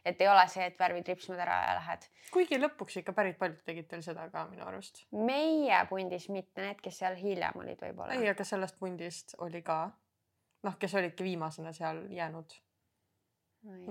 et 0.05 0.21
ei 0.21 0.27
ole 0.27 0.43
see, 0.49 0.65
et 0.65 0.79
värvid 0.79 1.07
ripsmed 1.11 1.39
ära 1.39 1.57
ja 1.67 1.73
lähed. 1.77 2.07
kuigi 2.34 2.57
lõpuks 2.57 2.97
ikka 3.01 3.13
päris 3.13 3.38
paljud 3.38 3.59
tegid 3.65 3.88
teil 3.89 4.01
seda 4.05 4.27
ka 4.34 4.47
minu 4.49 4.65
arust. 4.65 5.03
meie 5.13 5.82
pundis 5.89 6.27
mitte, 6.34 6.63
need, 6.65 6.82
kes 6.82 7.01
seal 7.03 7.17
hiljem 7.19 7.61
olid 7.63 7.82
võib-olla. 7.86 8.17
ei, 8.17 8.29
aga 8.32 8.45
sellest 8.47 8.79
pundist 8.82 9.36
oli 9.45 9.61
ka 9.65 9.84
noh, 10.65 10.77
kes 10.82 10.95
olidki 10.97 11.23
viimasena 11.23 11.73
seal 11.73 12.03
jäänud. 12.09 12.57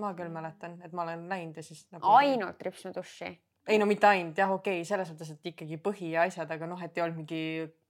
ma 0.02 0.10
küll 0.18 0.32
mäletan, 0.34 0.80
et 0.82 0.92
ma 0.92 1.06
olen 1.06 1.28
läinud 1.30 1.56
ja 1.56 1.62
siis 1.62 1.86
nagu.... 1.94 2.06
ainult 2.18 2.62
ripsmeduši? 2.62 3.30
Ei 3.68 3.78
no 3.78 3.86
mitte 3.86 4.06
ainult 4.06 4.38
jah, 4.38 4.52
okei 4.52 4.80
okay,, 4.80 4.88
selles 4.88 5.10
mõttes, 5.12 5.32
et 5.34 5.52
ikkagi 5.52 5.80
põhi 5.82 6.14
ja 6.14 6.26
asjad, 6.28 6.50
aga 6.50 6.68
noh, 6.70 6.80
et 6.82 6.96
ei 6.96 7.04
olnud 7.04 7.22
mingi 7.22 7.42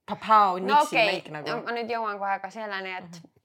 papau, 0.06 0.58
no, 0.62 0.80
okay. 0.82 1.06
meik 1.14 1.30
nagu. 1.34 1.60
ma 1.66 1.76
nüüd 1.76 1.90
jõuan 1.90 2.18
kohe 2.18 2.38
ka 2.42 2.50
selleni, 2.54 2.96
et 2.96 3.10
mm 3.10 3.20
-hmm 3.20 3.36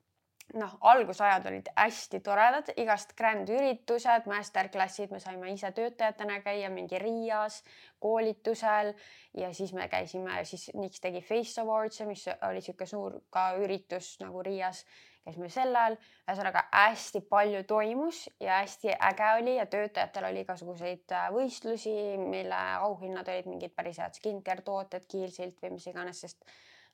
noh, 0.53 0.77
algusajad 0.81 1.45
olid 1.49 1.69
hästi 1.75 2.19
toredad, 2.23 2.69
igast 2.79 3.15
grand 3.17 3.49
üritused, 3.49 4.27
masterclass'id, 4.29 5.11
me 5.11 5.19
saime 5.19 5.51
ise 5.53 5.71
töötajatena 5.75 6.39
käia 6.45 6.69
mingi 6.73 6.99
Riias 7.01 7.61
koolitusel 8.03 8.93
ja 9.37 9.51
siis 9.53 9.73
me 9.73 9.89
käisime, 9.91 10.43
siis 10.45 10.69
Nix 10.73 11.01
tegi 11.03 11.21
Face 11.21 11.61
Awards'e, 11.61 12.07
mis 12.07 12.27
oli 12.49 12.61
sihuke 12.61 12.87
suur 12.89 13.19
ka 13.29 13.51
üritus 13.59 14.15
nagu 14.21 14.43
Riias, 14.45 14.85
käisime 15.25 15.49
sellel, 15.49 15.97
ühesõnaga 16.27 16.67
hästi 16.69 17.21
palju 17.29 17.63
toimus 17.67 18.25
ja 18.39 18.59
hästi 18.61 18.93
äge 18.93 19.29
oli 19.39 19.55
ja 19.57 19.65
töötajatel 19.65 20.29
oli 20.29 20.43
igasuguseid 20.45 21.13
äh, 21.17 21.27
võistlusi, 21.33 21.93
mille 22.21 22.59
auhinnad 22.85 23.29
olid 23.33 23.49
mingid 23.49 23.73
päris 23.75 23.97
head 24.03 24.17
skincare 24.17 24.61
tooted, 24.65 25.07
Kiilsilt 25.09 25.61
või 25.63 25.75
mis 25.77 25.87
iganes, 25.89 26.21
sest 26.21 26.45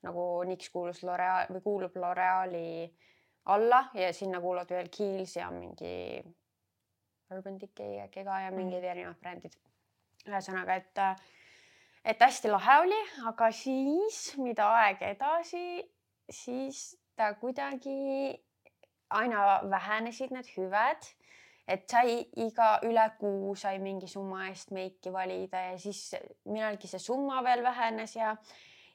nagu 0.08 0.28
Nix 0.48 0.72
kuulus 0.72 1.04
L'Oreal 1.04 1.52
või 1.52 1.64
kuulub 1.66 1.98
L'Oreali 2.00 2.88
alla 3.52 3.84
ja 3.98 4.14
sinna 4.14 4.40
kuuluvad 4.42 4.72
veel 4.72 4.88
Kiehl's 4.94 5.36
ja 5.36 5.50
mingi 5.52 6.22
Urban 7.32 7.60
Decay 7.60 7.98
ja 7.98 8.08
Kega 8.08 8.40
ja 8.46 8.56
mingid 8.56 8.80
mm. 8.80 8.92
erinevad 8.94 9.20
brändid. 9.20 9.60
ühesõnaga, 10.28 10.76
et, 10.78 11.00
et 12.06 12.20
hästi 12.22 12.52
lahe 12.52 12.80
oli, 12.84 13.04
aga 13.28 13.52
siis, 13.56 14.38
mida 14.38 14.68
aeg 14.78 15.02
edasi, 15.08 15.82
siis 16.30 16.84
ta 17.22 17.34
kuidagi 17.38 18.34
aina 19.14 19.62
vähenesid 19.70 20.34
need 20.34 20.48
hüved, 20.56 21.08
et 21.70 21.84
sai 21.90 22.22
iga 22.42 22.74
üle 22.88 23.04
kuu 23.20 23.54
sai 23.56 23.78
mingi 23.84 24.10
summa 24.10 24.48
eest 24.50 24.74
meiki 24.74 25.14
valida 25.14 25.62
ja 25.70 25.78
siis 25.80 26.16
millalgi 26.46 26.90
see 26.90 27.04
summa 27.04 27.44
veel 27.46 27.62
vähenes 27.64 28.16
ja 28.16 28.36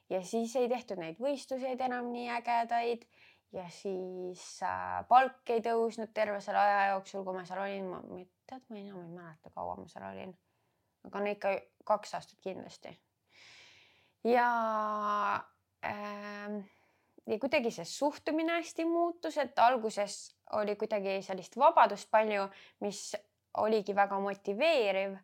ja 0.09 0.21
siis 0.23 0.55
ei 0.55 0.67
tehtud 0.71 0.99
neid 0.99 1.19
võistluseid 1.23 1.81
enam 1.87 2.11
nii 2.11 2.27
ägedaid 2.37 3.07
ja 3.55 3.65
siis 3.71 4.43
äh, 4.63 5.01
palk 5.07 5.49
ei 5.51 5.63
tõusnud 5.63 6.11
terve 6.15 6.39
selle 6.43 6.61
aja 6.61 6.93
jooksul, 6.93 7.23
kui 7.23 7.35
ma 7.35 7.43
seal 7.47 7.63
olin, 7.63 7.89
ma 7.91 8.21
tead, 8.49 8.63
ma 8.69 8.79
enam 8.79 9.03
ei 9.03 9.11
mäleta, 9.11 9.51
kaua 9.55 9.75
ma 9.79 9.87
seal 9.91 10.07
olin. 10.11 10.33
aga 11.07 11.23
no 11.23 11.31
ikka 11.31 11.53
kaks 11.87 12.17
aastat 12.19 12.41
kindlasti. 12.43 12.91
ja 14.27 14.47
äh, 15.85 16.57
ja 17.27 17.39
kuidagi 17.39 17.71
see 17.71 17.85
suhtumine 17.85 18.59
hästi 18.59 18.85
muutus, 18.85 19.37
et 19.37 19.59
alguses 19.59 20.17
oli 20.59 20.75
kuidagi 20.75 21.19
sellist 21.25 21.57
vabadust 21.59 22.09
palju, 22.11 22.47
mis 22.79 23.01
oligi 23.57 23.95
väga 23.95 24.19
motiveeriv 24.19 25.17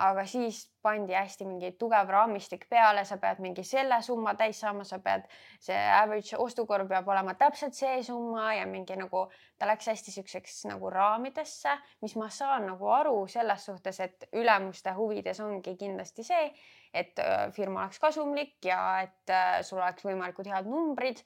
aga 0.00 0.24
siis 0.28 0.62
pandi 0.82 1.12
hästi 1.12 1.44
mingi 1.44 1.70
tugev 1.78 2.08
raamistik 2.08 2.64
peale, 2.70 3.02
sa 3.04 3.18
pead 3.20 3.42
mingi 3.44 3.64
selle 3.66 3.98
summa 4.02 4.32
täis 4.38 4.60
saama, 4.62 4.84
sa 4.88 4.98
pead, 5.04 5.26
see 5.60 5.76
average 5.76 6.38
ostukorv 6.40 6.88
peab 6.88 7.08
olema 7.12 7.34
täpselt 7.40 7.76
see 7.76 8.00
summa 8.06 8.54
ja 8.56 8.64
mingi 8.68 8.96
nagu 8.96 9.26
ta 9.60 9.68
läks 9.68 9.90
hästi 9.92 10.14
siukseks 10.16 10.62
nagu 10.70 10.90
raamidesse, 10.94 11.76
mis 12.00 12.16
ma 12.16 12.30
saan 12.32 12.70
nagu 12.72 12.88
aru 12.96 13.26
selles 13.28 13.68
suhtes, 13.68 14.00
et 14.00 14.28
ülemuste 14.32 14.96
huvides 14.96 15.42
ongi 15.44 15.76
kindlasti 15.76 16.24
see, 16.24 16.50
et 16.94 17.20
firma 17.56 17.84
oleks 17.84 18.00
kasumlik 18.02 18.56
ja 18.64 18.80
et 19.04 19.36
sul 19.68 19.82
oleks 19.82 20.06
võimalikult 20.08 20.48
head 20.50 20.68
numbrid 20.70 21.20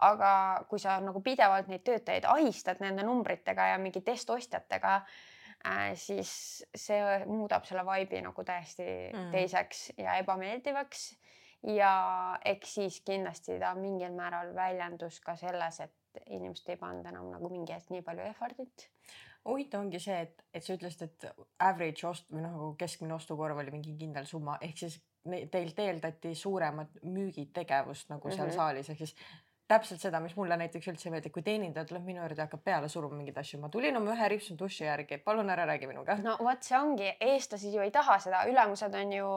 aga 0.00 0.30
kui 0.70 0.80
sa 0.80 0.96
nagu 1.04 1.20
pidevalt 1.24 1.68
neid 1.68 1.82
töötajaid 1.84 2.24
ahistad 2.30 2.80
nende 2.80 3.04
numbritega 3.04 3.72
ja 3.74 3.82
mingi 3.82 4.00
testostjatega 4.04 5.00
siis 5.94 6.32
see 6.74 7.00
muudab 7.26 7.66
selle 7.68 7.84
vibe'i 7.84 8.22
nagu 8.24 8.44
täiesti 8.44 8.86
mm. 8.86 9.30
teiseks 9.34 9.90
ja 9.98 10.16
ebameeldivaks. 10.22 11.16
ja 11.76 11.92
eks 12.44 12.74
siis 12.74 13.00
kindlasti 13.04 13.58
ta 13.60 13.74
mingil 13.74 14.14
määral 14.16 14.54
väljendus 14.56 15.20
ka 15.20 15.36
selles, 15.36 15.80
et 15.80 16.22
inimesed 16.26 16.70
ei 16.72 16.80
pannud 16.80 17.06
enam 17.06 17.28
nagu 17.30 17.50
mingi 17.52 17.76
hetk 17.76 17.92
nii 17.92 18.02
palju 18.06 18.24
effort'it 18.30 18.88
huvitav 19.48 19.84
ongi 19.84 20.00
see, 20.02 20.16
et, 20.26 20.42
et 20.54 20.64
sa 20.64 20.74
ütlesid, 20.76 21.06
et 21.06 21.44
average 21.64 22.06
ost 22.08 22.26
või 22.32 22.44
noh, 22.44 22.56
nagu 22.56 22.72
keskmine 22.80 23.14
ostukorv 23.16 23.60
oli 23.62 23.72
mingi 23.74 23.94
kindel 23.98 24.28
summa, 24.28 24.58
ehk 24.64 24.82
siis 24.82 24.98
teilt 25.52 25.78
eeldati 25.84 26.34
suuremat 26.36 27.00
müügitegevust 27.04 28.12
nagu 28.12 28.30
seal 28.30 28.46
mm 28.46 28.50
-hmm. 28.50 28.56
saalis, 28.56 28.90
ehk 28.90 28.98
siis 29.04 29.14
täpselt 29.70 30.02
seda, 30.02 30.20
mis 30.22 30.34
mulle 30.38 30.56
näiteks 30.58 30.90
üldse 30.90 31.08
ei 31.08 31.14
meeldi, 31.14 31.30
kui 31.34 31.44
teenindaja 31.46 31.86
tuleb 31.88 32.06
minu 32.06 32.22
juurde 32.24 32.38
ja 32.38 32.46
hakkab 32.48 32.62
peale 32.66 32.88
suruma 32.90 33.18
mingeid 33.18 33.38
asju, 33.42 33.60
ma 33.62 33.70
tulin 33.72 33.96
oma 34.00 34.14
ühe 34.16 34.30
ripsme 34.32 34.56
duši 34.58 34.86
järgi, 34.86 35.20
palun 35.24 35.52
ära 35.54 35.66
räägi 35.70 35.90
minuga. 35.90 36.16
no 36.24 36.36
vot, 36.40 36.62
see 36.66 36.78
ongi, 36.78 37.12
eestlased 37.32 37.74
ju 37.74 37.84
ei 37.84 37.92
taha 37.94 38.18
seda, 38.22 38.42
ülemused 38.50 38.96
on 39.02 39.14
ju 39.14 39.28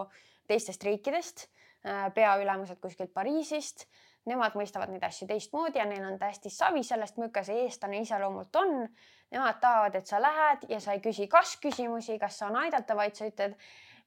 teistest 0.49 0.83
riikidest, 0.87 1.47
äh, 1.85 2.07
peaülemused 2.15 2.81
kuskilt 2.81 3.13
Pariisist. 3.13 3.87
Nemad 4.23 4.53
mõistavad 4.55 4.87
neid 4.87 5.03
asju 5.03 5.25
teistmoodi 5.27 5.81
ja 5.81 5.85
neil 5.85 6.05
on 6.07 6.13
täiesti 6.15 6.47
savi 6.47 6.79
sellest, 6.87 7.17
milline 7.19 7.41
see 7.43 7.65
eestlane 7.65 7.97
iseloomult 8.05 8.55
on. 8.55 8.85
Nemad 9.35 9.57
tahavad, 9.59 9.97
et 9.99 10.07
sa 10.07 10.21
lähed 10.23 10.63
ja 10.69 10.79
sa 10.79 10.93
ei 10.95 11.01
küsi 11.03 11.27
kas-küsimusi, 11.27 12.15
kas 12.21 12.37
saan 12.39 12.55
aidata, 12.55 12.95
vaid 12.95 13.19
sa 13.19 13.27
ütled 13.27 13.57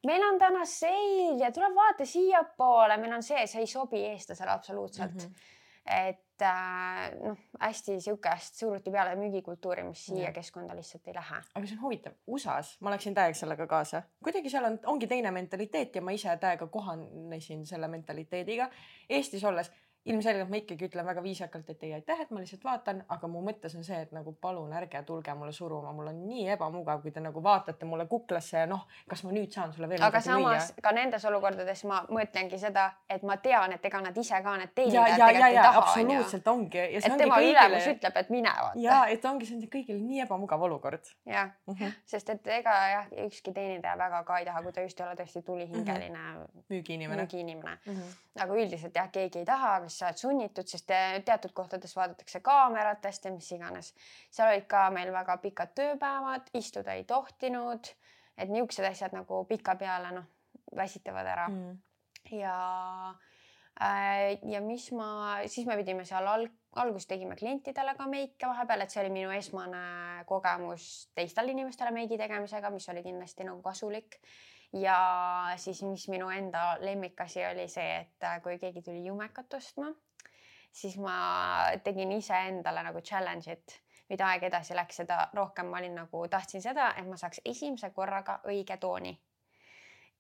meil 0.09 0.24
on 0.24 0.39
täna 0.41 0.64
seil 0.64 1.37
ja 1.43 1.51
tule 1.53 1.68
vaata 1.74 2.07
siiapoole, 2.09 2.97
meil 3.03 3.18
on 3.18 3.27
see, 3.27 3.45
see 3.51 3.66
ei 3.66 3.68
sobi 3.68 4.01
eestlasele 4.14 4.55
absoluutselt 4.55 5.12
mm. 5.12 5.29
-hmm 5.29 5.53
et 5.87 6.43
äh, 6.43 7.14
noh, 7.22 7.39
hästi 7.61 8.01
sihukest 8.01 8.59
suruti 8.61 8.91
peale 8.91 9.14
müügikultuuri, 9.16 9.84
mis 9.87 10.07
siia 10.09 10.28
ja. 10.28 10.32
keskkonda 10.37 10.76
lihtsalt 10.76 11.09
ei 11.09 11.14
lähe. 11.14 11.41
aga 11.55 11.66
see 11.66 11.78
on 11.78 11.82
huvitav, 11.82 12.16
USA-s 12.26 12.76
ma 12.80 12.93
läksin 12.95 13.14
täiega 13.14 13.39
sellega 13.39 13.66
kaasa, 13.70 14.03
kuidagi 14.24 14.51
seal 14.53 14.68
on, 14.68 14.78
ongi 14.93 15.09
teine 15.11 15.30
mentaliteet 15.34 15.97
ja 15.97 16.03
ma 16.03 16.14
ise 16.16 16.37
täiega 16.43 16.66
kohanesin 16.66 17.64
selle 17.66 17.89
mentaliteediga. 17.89 18.68
Eestis 19.09 19.45
olles 19.45 19.70
ilmselgelt 20.07 20.51
ma 20.51 20.61
ikkagi 20.61 20.87
ütlen 20.89 21.07
väga 21.07 21.23
viisakalt, 21.23 21.71
et 21.71 21.83
ei 21.83 21.93
aitäh, 21.97 22.21
et 22.23 22.31
ma 22.31 22.41
lihtsalt 22.41 22.65
vaatan, 22.65 23.03
aga 23.09 23.29
mu 23.31 23.43
mõttes 23.45 23.75
on 23.79 23.85
see, 23.87 23.99
et 24.07 24.13
nagu 24.15 24.33
palun 24.41 24.73
ärge 24.79 25.03
tulge 25.07 25.35
mulle 25.35 25.53
suruma, 25.53 25.93
mul 25.97 26.11
on 26.13 26.21
nii 26.29 26.47
ebamugav, 26.55 27.03
kui 27.03 27.13
te 27.15 27.23
nagu 27.25 27.43
vaatate 27.43 27.89
mulle 27.89 28.07
kuklasse 28.11 28.63
ja 28.63 28.69
noh, 28.71 28.87
kas 29.11 29.25
ma 29.27 29.35
nüüd 29.35 29.53
saan 29.55 29.73
sulle 29.75 29.89
veel 29.91 30.05
aga 30.07 30.21
samas 30.23 30.71
müüa? 30.71 30.85
ka 30.87 30.93
nendes 30.97 31.27
olukordades 31.31 31.85
ma 31.91 32.03
mõtlengi 32.13 32.61
seda, 32.63 32.87
et 33.11 33.27
ma 33.27 33.39
tean, 33.43 33.75
et 33.77 33.89
ega 33.91 34.03
nad 34.05 34.21
ise 34.23 34.41
ka 34.45 34.57
need 34.61 34.75
teenindajad 34.79 35.17
tegelikult 35.17 35.49
ei 35.49 35.61
taha. 35.61 35.83
absoluutselt 35.83 36.53
ongi. 36.55 36.85
et 37.01 37.09
tema 37.19 37.41
kõigile... 37.41 37.67
ülemus 37.67 37.91
ütleb, 37.95 38.21
et 38.23 38.31
mine 38.35 38.55
vaata. 38.61 38.85
ja 38.87 39.01
et 39.13 39.29
ongi, 39.33 39.51
see 39.51 39.59
on 39.59 39.67
kõigil 39.73 40.01
nii 40.03 40.23
ebamugav 40.27 40.67
olukord. 40.69 41.13
jah 41.27 41.51
mm 41.67 41.75
-hmm., 41.75 41.99
sest 42.05 42.31
et 42.31 42.53
ega 42.61 42.77
jah, 42.95 43.11
ükski 43.27 43.53
teenindaja 43.53 43.99
väga 43.99 44.23
ka 44.25 44.39
ei 44.39 44.47
taha, 44.47 44.63
kui 44.63 44.73
ta 44.73 44.87
just 44.87 45.01
ei 45.01 45.07
ole 45.07 45.19
tõesti 45.19 45.43
tulihingeline 45.43 46.19
mm 46.19 46.41
-hmm. 46.43 46.65
müügiinimene, 46.71 47.23
müügiinimene. 47.23 47.79
Mm 47.87 47.95
-hmm. 47.95 48.43
aga 48.43 48.55
üldiselt 48.55 48.95
jah, 48.95 49.11
keegi 49.11 49.39
ei 49.39 49.45
taha, 49.45 49.81
kas 49.97 50.03
sa 50.03 50.09
oled 50.11 50.20
sunnitud 50.20 50.68
sest 50.68 50.92
teatud 51.24 51.53
kohtades 51.57 51.94
vaadatakse 51.97 52.40
kaameratest 52.44 53.24
ja 53.24 53.32
mis 53.32 53.49
iganes. 53.53 53.94
seal 54.30 54.53
olid 54.53 54.66
ka 54.68 54.90
meil 54.92 55.12
väga 55.12 55.38
pikad 55.40 55.72
tööpäevad, 55.74 56.51
istuda 56.55 56.92
ei 56.92 57.05
tohtinud, 57.05 57.88
et 58.36 58.53
niisugused 58.53 58.84
asjad 58.84 59.16
nagu 59.16 59.44
pikapeale 59.49 60.12
noh, 60.18 60.26
väsitavad 60.76 61.26
ära. 61.26 61.49
Mm.. 61.49 61.78
ja 62.36 62.57
äh, 63.80 64.36
ja 64.44 64.61
mis 64.61 64.90
ma, 64.92 65.38
siis 65.47 65.66
me 65.66 65.78
pidime 65.80 66.05
seal 66.05 66.28
alg-, 66.28 66.53
alguses 66.76 67.09
tegime 67.09 67.36
klientidele 67.36 67.97
ka 67.97 68.09
meike 68.11 68.51
vahepeal, 68.51 68.84
et 68.84 68.92
see 68.92 69.01
oli 69.05 69.14
minu 69.14 69.32
esmane 69.32 70.26
kogemus 70.28 71.09
teistele 71.14 71.57
inimestele 71.57 71.94
meigi 71.97 72.20
tegemisega, 72.20 72.70
mis 72.74 72.88
oli 72.92 73.07
kindlasti 73.07 73.49
nagu 73.49 73.64
kasulik 73.64 74.20
ja 74.73 74.99
siis, 75.57 75.83
mis 75.83 76.09
minu 76.09 76.29
enda 76.31 76.77
lemmikasi 76.81 77.45
oli 77.47 77.69
see, 77.69 78.01
et 78.01 78.29
kui 78.43 78.59
keegi 78.59 78.83
tuli 78.83 79.05
jumekat 79.07 79.55
ostma, 79.55 79.93
siis 80.73 80.97
ma 81.01 81.17
tegin 81.85 82.12
iseendale 82.12 82.83
nagu 82.87 83.01
challenge'it, 83.01 83.81
mida 84.11 84.31
aeg 84.31 84.47
edasi 84.51 84.77
läks, 84.77 85.03
seda 85.03 85.29
rohkem 85.35 85.71
ma 85.71 85.81
olin 85.81 85.97
nagu, 86.03 86.27
tahtsin 86.31 86.62
seda, 86.62 86.93
et 86.99 87.09
ma 87.09 87.19
saaks 87.21 87.41
esimese 87.45 87.91
korraga 87.91 88.41
õige 88.47 88.77
tooni. 88.77 89.17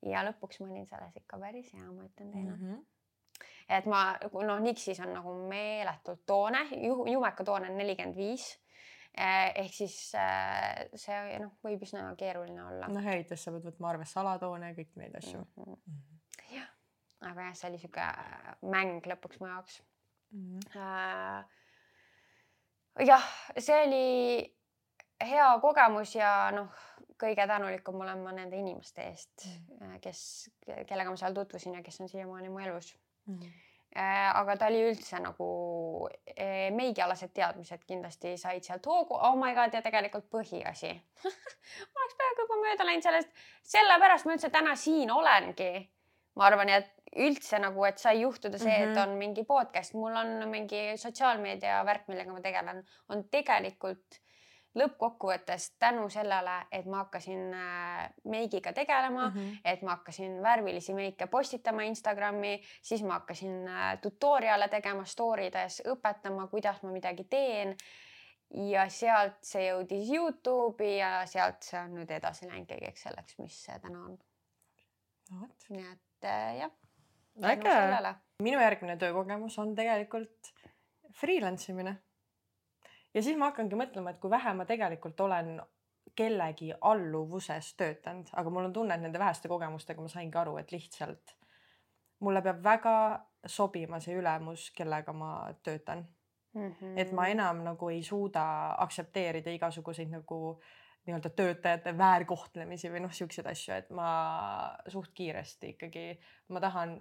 ja 0.06 0.22
lõpuks 0.22 0.60
ma 0.60 0.66
olin 0.70 0.86
selles 0.86 1.16
ikka 1.16 1.38
päris 1.40 1.72
hea, 1.72 1.86
ma 1.90 2.04
ütlen 2.04 2.30
teile 2.30 2.52
mm. 2.52 2.60
-hmm 2.60 2.84
et 3.68 3.86
ma 3.86 4.16
noh, 4.46 4.60
Nixis 4.62 5.00
on 5.00 5.12
nagu 5.12 5.32
meeletult 5.48 6.20
toone, 6.26 6.60
jumeka 7.10 7.44
toone 7.44 7.70
on 7.70 7.76
nelikümmend 7.76 8.16
viis 8.16 8.44
ehk 9.16 9.72
siis 9.72 9.96
eh, 10.18 10.88
see 11.00 11.38
noh, 11.40 11.52
võib 11.64 11.82
üsna 11.86 12.08
keeruline 12.20 12.62
olla. 12.64 12.88
noh, 12.92 13.06
eriti 13.12 13.36
sa 13.40 13.52
pead 13.54 13.64
võtma 13.70 13.92
arvesse 13.94 14.20
alatoone 14.20 14.72
ja 14.72 14.76
kõiki 14.76 15.00
neid 15.00 15.14
asju 15.16 15.40
mm. 15.40 15.46
-hmm. 15.56 15.76
Mm 15.86 15.98
-hmm. 16.00 16.56
jah, 16.56 16.68
aga 17.30 17.40
jah, 17.48 17.54
see 17.56 17.70
oli 17.70 17.78
sihuke 17.84 18.06
mäng 18.74 19.08
lõpuks 19.12 19.40
mu 19.40 19.46
jaoks 19.52 19.82
mm. 20.30 20.60
-hmm. 20.74 21.44
jah, 23.06 23.24
see 23.58 23.78
oli 23.86 24.06
hea 25.30 25.48
kogemus 25.60 26.14
ja 26.14 26.50
noh, 26.52 26.72
kõige 27.22 27.46
tänulikum 27.46 28.00
olen 28.00 28.18
ma 28.22 28.32
nende 28.32 28.56
inimeste 28.56 29.02
eest 29.02 29.46
mm., 29.80 30.00
kes, 30.00 30.50
kellega 30.86 31.10
ma 31.10 31.16
seal 31.16 31.34
tutvusin 31.34 31.74
ja 31.74 31.82
kes 31.82 32.00
on 32.00 32.08
siiamaani 32.08 32.48
mu 32.48 32.58
elus 32.58 32.96
mm 33.26 33.40
aga 33.96 34.56
ta 34.60 34.66
oli 34.68 34.82
üldse 34.90 35.20
nagu 35.22 35.46
meigialased 36.76 37.32
teadmised 37.32 37.84
kindlasti 37.88 38.34
said 38.36 38.64
sealt 38.64 38.86
hoogu, 38.86 39.16
oh 39.16 39.36
my 39.40 39.54
god 39.56 39.74
ja 39.74 39.80
tegelikult 39.84 40.26
põhiasi 40.32 40.90
ma 41.92 42.02
oleks 42.02 42.18
peaaegu 42.18 42.44
juba 42.44 42.58
mööda 42.60 42.88
läinud 42.88 43.06
sellest, 43.06 43.30
sellepärast 43.62 44.26
ma 44.26 44.36
üldse 44.36 44.50
täna 44.52 44.76
siin 44.76 45.12
olengi. 45.14 45.88
ma 46.36 46.50
arvan, 46.50 46.68
et 46.68 46.92
üldse 47.16 47.58
nagu, 47.62 47.84
et 47.88 47.98
sai 47.98 48.20
juhtuda 48.20 48.58
see 48.58 48.68
mm, 48.68 48.76
-hmm. 48.76 48.90
et 48.90 48.96
mhm. 48.98 49.02
on 49.02 49.18
mingi 49.18 49.44
podcast, 49.44 49.94
mul 49.94 50.16
on 50.16 50.48
mingi 50.50 50.96
sotsiaalmeedia 51.00 51.82
värk, 51.84 52.08
millega 52.08 52.32
ma 52.32 52.40
tegelen, 52.44 52.84
on 53.08 53.24
tegelikult 53.32 54.20
lõppkokkuvõttes 54.76 55.70
tänu 55.80 56.08
sellele, 56.12 56.56
et 56.72 56.86
ma 56.86 57.04
hakkasin 57.04 57.54
äh, 57.54 58.02
meigiga 58.28 58.72
tegelema 58.76 59.28
mm, 59.28 59.36
-hmm. 59.36 59.60
et 59.64 59.82
ma 59.82 59.96
hakkasin 59.96 60.42
värvilisi 60.42 60.94
meike 60.94 61.26
postitama 61.26 61.82
Instagrami, 61.82 62.60
siis 62.82 63.02
ma 63.02 63.20
hakkasin 63.20 63.68
äh, 63.68 63.98
tutorial'e 64.02 64.68
tegema 64.68 65.04
story 65.04 65.50
des, 65.52 65.82
õpetama, 65.86 66.48
kuidas 66.50 66.82
ma 66.82 66.90
midagi 66.90 67.24
teen. 67.24 67.76
ja 68.54 68.88
sealt 68.88 69.42
see 69.42 69.64
jõudis 69.66 70.10
Youtube'i 70.14 70.98
ja 70.98 71.26
sealt 71.26 71.62
see 71.66 71.80
on 71.80 71.96
nüüd 71.98 72.10
edasi 72.14 72.46
läinud 72.46 72.68
kõigeks 72.70 73.02
selleks, 73.02 73.38
mis 73.38 73.56
see 73.64 73.78
täna 73.82 74.04
on 74.04 74.18
no,. 75.30 75.48
nii 75.68 75.82
et 75.82 76.28
äh, 76.30 76.58
jah 76.60 76.70
äge. 77.42 78.14
minu 78.42 78.60
järgmine 78.60 78.96
töökogemus 78.96 79.58
on 79.58 79.74
tegelikult 79.74 80.52
freelance 81.12 81.72
imine. 81.72 81.96
Ja 83.16 83.22
siis 83.24 83.38
ma 83.40 83.50
hakkangi 83.50 83.78
mõtlema, 83.80 84.12
et 84.12 84.20
kui 84.20 84.30
vähe 84.30 84.52
ma 84.54 84.68
tegelikult 84.68 85.20
olen 85.24 85.56
kellegi 86.16 86.70
alluvuses 86.80 87.72
töötanud, 87.76 88.28
aga 88.32 88.52
mul 88.52 88.68
on 88.68 88.76
tunne, 88.76 88.94
et 88.94 89.02
nende 89.04 89.20
väheste 89.20 89.48
kogemustega 89.48 90.04
ma 90.04 90.12
saingi 90.12 90.38
aru, 90.38 90.56
et 90.60 90.72
lihtsalt 90.72 91.34
mulle 92.24 92.42
peab 92.44 92.62
väga 92.64 92.96
sobima 93.46 94.00
see 94.00 94.16
ülemus, 94.16 94.70
kellega 94.76 95.12
ma 95.12 95.32
töötan 95.62 96.06
mm. 96.54 96.72
-hmm. 96.72 96.98
et 97.00 97.12
ma 97.12 97.28
enam 97.28 97.62
nagu 97.64 97.88
ei 97.88 98.02
suuda 98.02 98.44
aktsepteerida 98.86 99.50
igasuguseid 99.50 100.10
nagu 100.10 100.60
nii-öelda 101.06 101.30
töötajate 101.30 101.98
väärkohtlemisi 101.98 102.90
või 102.90 103.04
noh, 103.04 103.12
siukseid 103.12 103.46
asju, 103.46 103.74
et 103.74 103.90
ma 103.90 104.08
suht 104.88 105.12
kiiresti 105.14 105.68
ikkagi, 105.76 106.06
ma 106.48 106.60
tahan 106.60 106.96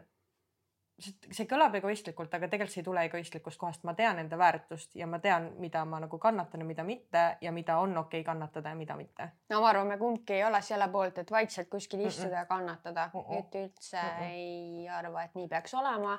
see 1.00 1.44
kõlab 1.50 1.76
egoistlikult, 1.76 2.34
aga 2.38 2.48
tegelikult 2.48 2.72
see 2.72 2.80
ei 2.82 2.86
tule 2.88 3.02
egoistlikust 3.10 3.60
kohast, 3.60 3.84
ma 3.88 3.94
tean 3.98 4.20
enda 4.22 4.38
väärtust 4.40 4.96
ja 4.96 5.08
ma 5.12 5.20
tean, 5.20 5.50
mida 5.60 5.84
ma 5.86 6.00
nagu 6.00 6.20
kannatan 6.22 6.64
ja 6.64 6.68
mida 6.68 6.86
mitte 6.88 7.24
ja 7.42 7.52
mida 7.52 7.78
on 7.84 7.98
okei 7.98 8.22
okay 8.22 8.28
kannatada 8.30 8.72
ja 8.72 8.80
mida 8.80 8.96
mitte. 8.96 9.28
no 9.52 9.60
ma 9.62 9.70
arvan, 9.74 9.88
me 9.92 9.98
kumbki 10.00 10.38
ei 10.38 10.44
ole 10.48 10.62
selle 10.64 10.88
poolt, 10.94 11.18
et 11.20 11.32
vaikselt 11.32 11.70
kuskil 11.70 12.06
istuda 12.06 12.28
mm 12.28 12.34
-mm. 12.34 12.38
ja 12.38 12.46
kannatada 12.46 13.10
mm, 13.14 13.20
-mm. 13.20 13.40
et 13.40 13.56
üldse 13.56 14.02
mm 14.02 14.10
-mm. 14.10 14.30
ei 14.30 14.90
arva, 14.90 15.24
et 15.24 15.36
nii 15.36 15.48
peaks 15.48 15.74
olema. 15.74 16.18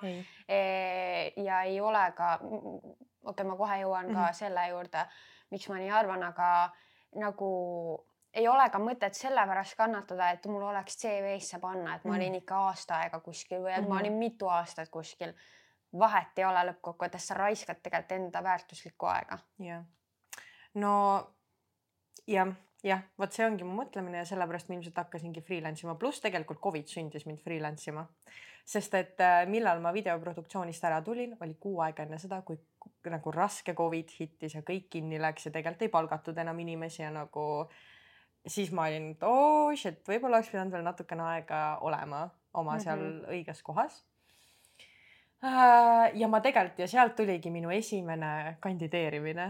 E 0.48 1.32
ja 1.36 1.62
ei 1.62 1.80
ole 1.80 2.12
ka, 2.16 2.34
okei 2.42 2.92
okay,, 3.22 3.46
ma 3.46 3.56
kohe 3.56 3.80
jõuan 3.80 4.06
ka 4.06 4.12
mm 4.12 4.24
-hmm. 4.24 4.32
selle 4.32 4.68
juurde, 4.68 5.06
miks 5.50 5.68
ma 5.68 5.74
nii 5.74 5.90
arvan, 5.90 6.22
aga 6.22 6.70
nagu 7.14 7.50
ei 8.36 8.48
ole 8.48 8.68
ka 8.70 8.78
mõtet 8.82 9.16
sellepärast 9.16 9.76
kannatada, 9.78 10.30
et 10.34 10.46
mul 10.50 10.64
oleks 10.68 10.98
CV-sse 11.00 11.60
panna, 11.62 11.96
et 11.96 12.04
ma 12.04 12.12
mm. 12.12 12.16
olin 12.18 12.40
ikka 12.40 12.58
aasta 12.68 13.00
aega 13.04 13.20
kuskil 13.24 13.62
või 13.64 13.72
et 13.72 13.82
mm 13.82 13.88
ma 13.92 14.00
olin 14.00 14.18
mitu 14.18 14.48
aastat 14.52 14.90
kuskil. 14.92 15.32
vahet 15.98 16.38
ei 16.38 16.44
ole 16.44 16.64
lõppkokkuvõttes, 16.70 17.26
sa 17.26 17.34
raiskad 17.34 17.78
tegelikult 17.82 18.12
enda 18.12 18.42
väärtuslikku 18.42 19.06
aega. 19.06 19.38
jah, 19.58 19.84
no 20.74 20.92
jah, 22.26 22.52
jah, 22.84 23.02
vot 23.18 23.32
see 23.32 23.46
ongi 23.46 23.64
mu 23.64 23.76
mõtlemine 23.78 24.20
ja 24.20 24.28
sellepärast 24.28 24.68
ma 24.68 24.76
ilmselt 24.76 25.00
hakkasingi 25.00 25.42
freelance 25.46 25.86
ima, 25.86 25.94
pluss 25.94 26.20
tegelikult 26.20 26.60
Covid 26.62 26.92
sundis 26.92 27.26
mind 27.26 27.40
freelance 27.44 27.90
ima. 27.90 28.06
sest 28.66 28.94
et 28.98 29.20
äh, 29.22 29.44
millal 29.46 29.80
ma 29.80 29.92
videoproduktsioonist 29.94 30.84
ära 30.84 31.00
tulin, 31.02 31.36
oli 31.40 31.54
kuu 31.60 31.80
aega 31.80 32.02
enne 32.02 32.18
seda, 32.18 32.42
kui 32.42 32.58
nagu 33.10 33.30
raske 33.30 33.74
Covid 33.74 34.10
hittis 34.18 34.56
ja 34.58 34.62
kõik 34.66 34.88
kinni 34.90 35.20
läks 35.22 35.46
ja 35.46 35.52
tegelikult 35.54 35.86
ei 35.86 35.92
palgatud 35.92 36.38
enam 36.42 36.58
inimesi 36.58 37.02
ja 37.02 37.12
nagu 37.14 37.46
siis 38.46 38.72
ma 38.72 38.86
olin, 38.88 39.10
et 39.16 39.24
oh, 39.26 39.72
shit, 39.76 40.02
võib-olla 40.08 40.38
oleks 40.38 40.50
pidanud 40.52 40.74
veel 40.74 40.84
natukene 40.86 41.24
aega 41.32 41.62
olema 41.86 42.26
oma 42.54 42.78
seal 42.80 42.98
mm 42.98 43.12
-hmm. 43.12 43.34
õiges 43.36 43.62
kohas. 43.62 44.04
Äh, 45.44 46.10
ja 46.14 46.28
ma 46.28 46.40
tegelikult 46.40 46.78
ja 46.78 46.88
sealt 46.88 47.14
tuligi 47.16 47.50
minu 47.50 47.70
esimene 47.70 48.56
kandideerimine 48.60 49.46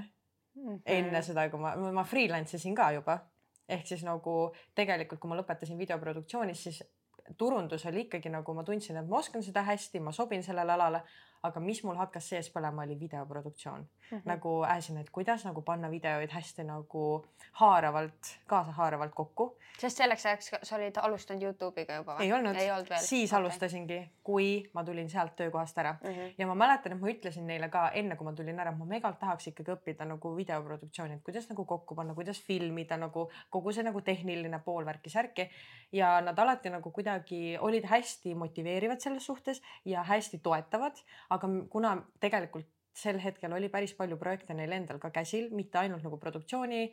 mm. 0.55 0.63
-hmm. 0.63 0.81
enne 0.85 1.23
seda, 1.23 1.49
kui 1.51 1.61
ma, 1.61 1.77
ma 1.77 2.05
freelance 2.05 2.57
isin 2.57 2.75
ka 2.75 2.91
juba. 2.93 3.19
ehk 3.69 3.87
siis 3.87 4.05
nagu 4.05 4.55
tegelikult, 4.75 5.21
kui 5.21 5.29
ma 5.29 5.37
lõpetasin 5.37 5.79
videoproduktsioonis, 5.79 6.63
siis 6.63 6.85
turundus 7.37 7.87
oli 7.87 8.01
ikkagi 8.01 8.29
nagu 8.29 8.55
ma 8.55 8.63
tundsin, 8.65 8.97
et 8.97 9.09
ma 9.09 9.19
oskan 9.19 9.43
seda 9.43 9.63
hästi, 9.63 10.01
ma 10.01 10.13
sobin 10.13 10.43
sellele 10.43 10.73
alale 10.73 11.01
aga 11.47 11.61
mis 11.61 11.83
mul 11.85 11.97
hakkas 11.99 12.29
sees 12.33 12.51
põlema, 12.53 12.85
oli 12.87 12.99
videoproduktsioon 13.01 13.81
mm. 13.81 14.19
-hmm. 14.19 14.23
nagu 14.25 14.65
äsin, 14.65 14.99
et 14.99 15.11
kuidas 15.11 15.45
nagu 15.45 15.63
panna 15.63 15.91
videoid 15.91 16.31
hästi 16.31 16.65
nagu 16.65 17.25
haaravalt, 17.53 18.39
kaasahaaravalt 18.47 19.15
kokku. 19.15 19.59
sest 19.79 19.97
selleks 19.97 20.27
ajaks 20.27 20.51
sa 20.63 20.77
olid 20.77 20.97
alustanud 21.03 21.43
Youtube'iga 21.43 21.95
juba 22.01 22.17
või? 22.17 22.25
ei 22.25 22.33
olnud, 22.33 22.57
olnud 22.57 22.93
siis 22.99 23.31
okay. 23.33 23.41
alustasingi, 23.41 24.01
kui 24.23 24.71
ma 24.73 24.85
tulin 24.85 25.11
sealt 25.11 25.37
töökohast 25.37 25.79
ära 25.79 25.93
mm. 25.93 26.09
-hmm. 26.09 26.35
ja 26.39 26.47
ma 26.47 26.55
mäletan, 26.55 26.93
et 26.93 27.01
ma 27.01 27.09
ütlesin 27.09 27.47
neile 27.47 27.69
ka 27.69 27.91
enne, 27.91 28.17
kui 28.17 28.25
ma 28.25 28.33
tulin 28.33 28.61
ära, 28.61 28.71
et 28.71 28.79
ma 28.79 28.85
megalt 28.85 29.19
tahaks 29.19 29.47
ikkagi 29.53 29.73
õppida 29.77 30.05
nagu 30.05 30.37
videoproduktsiooni, 30.37 31.15
et 31.15 31.23
kuidas 31.23 31.49
nagu 31.49 31.65
kokku 31.65 31.95
panna, 31.95 32.15
kuidas 32.15 32.43
filmida 32.43 32.97
nagu 32.97 33.31
kogu 33.51 33.73
see 33.73 33.83
nagu 33.83 34.01
tehniline 34.01 34.59
pool 34.65 34.85
värki-särki. 34.87 35.51
ja 35.93 36.21
nad 36.21 36.39
alati 36.39 36.71
nagu 36.71 36.91
kuidagi 36.91 37.59
olid 37.61 37.85
hästi 37.85 38.35
motiveerivad 38.35 39.01
selles 39.01 39.27
suhtes 39.27 39.63
ja 39.85 40.03
hästi 40.03 40.39
toetavad 40.39 40.97
aga 41.37 41.51
kuna 41.71 41.95
tegelikult 42.21 42.73
sel 42.97 43.19
hetkel 43.21 43.53
oli 43.53 43.69
päris 43.73 43.93
palju 43.97 44.17
projekte 44.21 44.55
neil 44.57 44.73
endal 44.73 44.99
ka 45.01 45.11
käsil, 45.13 45.51
mitte 45.55 45.79
ainult 45.83 46.05
nagu 46.07 46.17
produktsiooni 46.21 46.87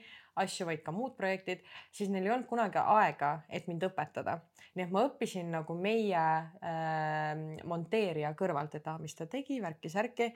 asju, 0.43 0.67
vaid 0.67 0.81
ka 0.83 0.91
muud 0.95 1.15
projektid, 1.19 1.63
siis 1.95 2.11
neil 2.11 2.27
ei 2.27 2.33
olnud 2.35 2.49
kunagi 2.49 2.81
aega, 2.81 3.37
et 3.49 3.69
mind 3.71 3.87
õpetada. 3.87 4.41
nii 4.73 4.87
et 4.87 4.91
ma 4.91 5.05
õppisin 5.05 5.51
nagu 5.53 5.75
meie 5.77 6.17
äh, 6.19 7.63
monteerija 7.69 8.33
kõrvalt, 8.35 8.75
et 8.75 8.87
ah, 8.89 8.99
mis 8.99 9.15
ta 9.15 9.29
tegi, 9.29 9.61
värki-särki 9.61 10.31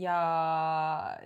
ja 0.00 0.16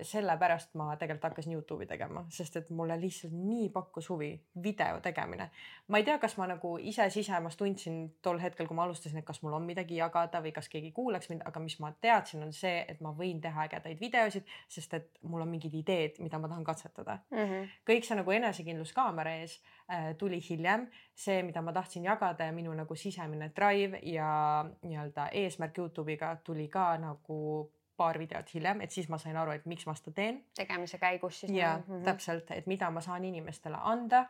sellepärast 0.01 0.75
ma 0.79 0.95
tegelikult 0.95 1.29
hakkasin 1.29 1.53
Youtube'i 1.53 1.87
tegema, 1.89 2.23
sest 2.29 2.55
et 2.59 2.69
mulle 2.69 2.95
lihtsalt 2.99 3.33
nii 3.35 3.69
pakkus 3.73 4.09
huvi 4.09 4.31
video 4.63 4.99
tegemine. 5.03 5.49
ma 5.87 5.97
ei 5.97 6.03
tea, 6.07 6.17
kas 6.19 6.37
ma 6.37 6.47
nagu 6.47 6.77
ise 6.77 7.09
sisemas 7.09 7.57
tundsin 7.59 8.15
tol 8.21 8.39
hetkel, 8.39 8.67
kui 8.67 8.75
ma 8.75 8.83
alustasin, 8.83 9.19
et 9.19 9.25
kas 9.27 9.41
mul 9.43 9.53
on 9.57 9.65
midagi 9.67 9.97
jagada 9.97 10.41
või 10.41 10.53
kas 10.55 10.69
keegi 10.71 10.91
kuulaks 10.95 11.29
mind, 11.29 11.43
aga 11.45 11.59
mis 11.59 11.77
ma 11.83 11.91
teadsin, 12.01 12.43
on 12.45 12.53
see, 12.55 12.85
et 12.87 13.01
ma 13.01 13.11
võin 13.17 13.41
teha 13.41 13.67
ägedaid 13.67 13.99
videosid, 13.99 14.47
sest 14.69 14.93
et 14.93 15.19
mul 15.23 15.43
on 15.43 15.51
mingid 15.51 15.75
ideed, 15.75 16.21
mida 16.23 16.39
ma 16.39 16.47
tahan 16.47 16.63
katsetada 16.63 17.19
mm. 17.31 17.37
-hmm. 17.37 17.75
kõik 17.89 18.07
see 18.07 18.19
nagu 18.19 18.31
enesekindlus 18.31 18.93
kaamera 18.93 19.35
ees 19.41 19.59
äh, 19.91 20.15
tuli 20.17 20.39
hiljem, 20.49 20.87
see, 21.15 21.43
mida 21.43 21.61
ma 21.61 21.73
tahtsin 21.73 22.05
jagada 22.07 22.45
ja 22.45 22.51
minu 22.51 22.73
nagu 22.73 22.95
sisemine 22.95 23.51
drive 23.55 23.99
ja 24.03 24.65
nii-öelda 24.81 25.29
eesmärk 25.31 25.77
Youtube'iga 25.77 26.35
tuli 26.43 26.67
ka 26.67 26.97
nagu 26.97 27.71
paar 28.01 28.19
videot 28.19 28.53
hiljem, 28.55 28.81
et 28.85 28.91
siis 28.91 29.09
ma 29.13 29.19
sain 29.21 29.37
aru, 29.37 29.53
et 29.57 29.67
miks 29.69 29.85
ma 29.89 29.95
seda 29.97 30.13
teen. 30.17 30.41
tegemise 30.57 30.99
käigus 31.01 31.43
siis. 31.43 31.53
ja 31.55 31.77
mm 31.77 31.83
-hmm. 31.87 32.03
täpselt, 32.09 32.51
et 32.51 32.67
mida 32.67 32.89
ma 32.89 33.01
saan 33.01 33.25
inimestele 33.25 33.77
anda 33.93 34.25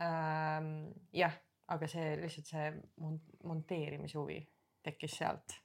ähm,. 0.00 0.90
jah, 1.12 1.34
aga 1.68 1.86
see 1.86 2.16
lihtsalt 2.22 2.46
see 2.46 2.72
monteerimise 3.44 4.18
huvi 4.18 4.40
tekkis 4.82 5.18
sealt 5.18 5.56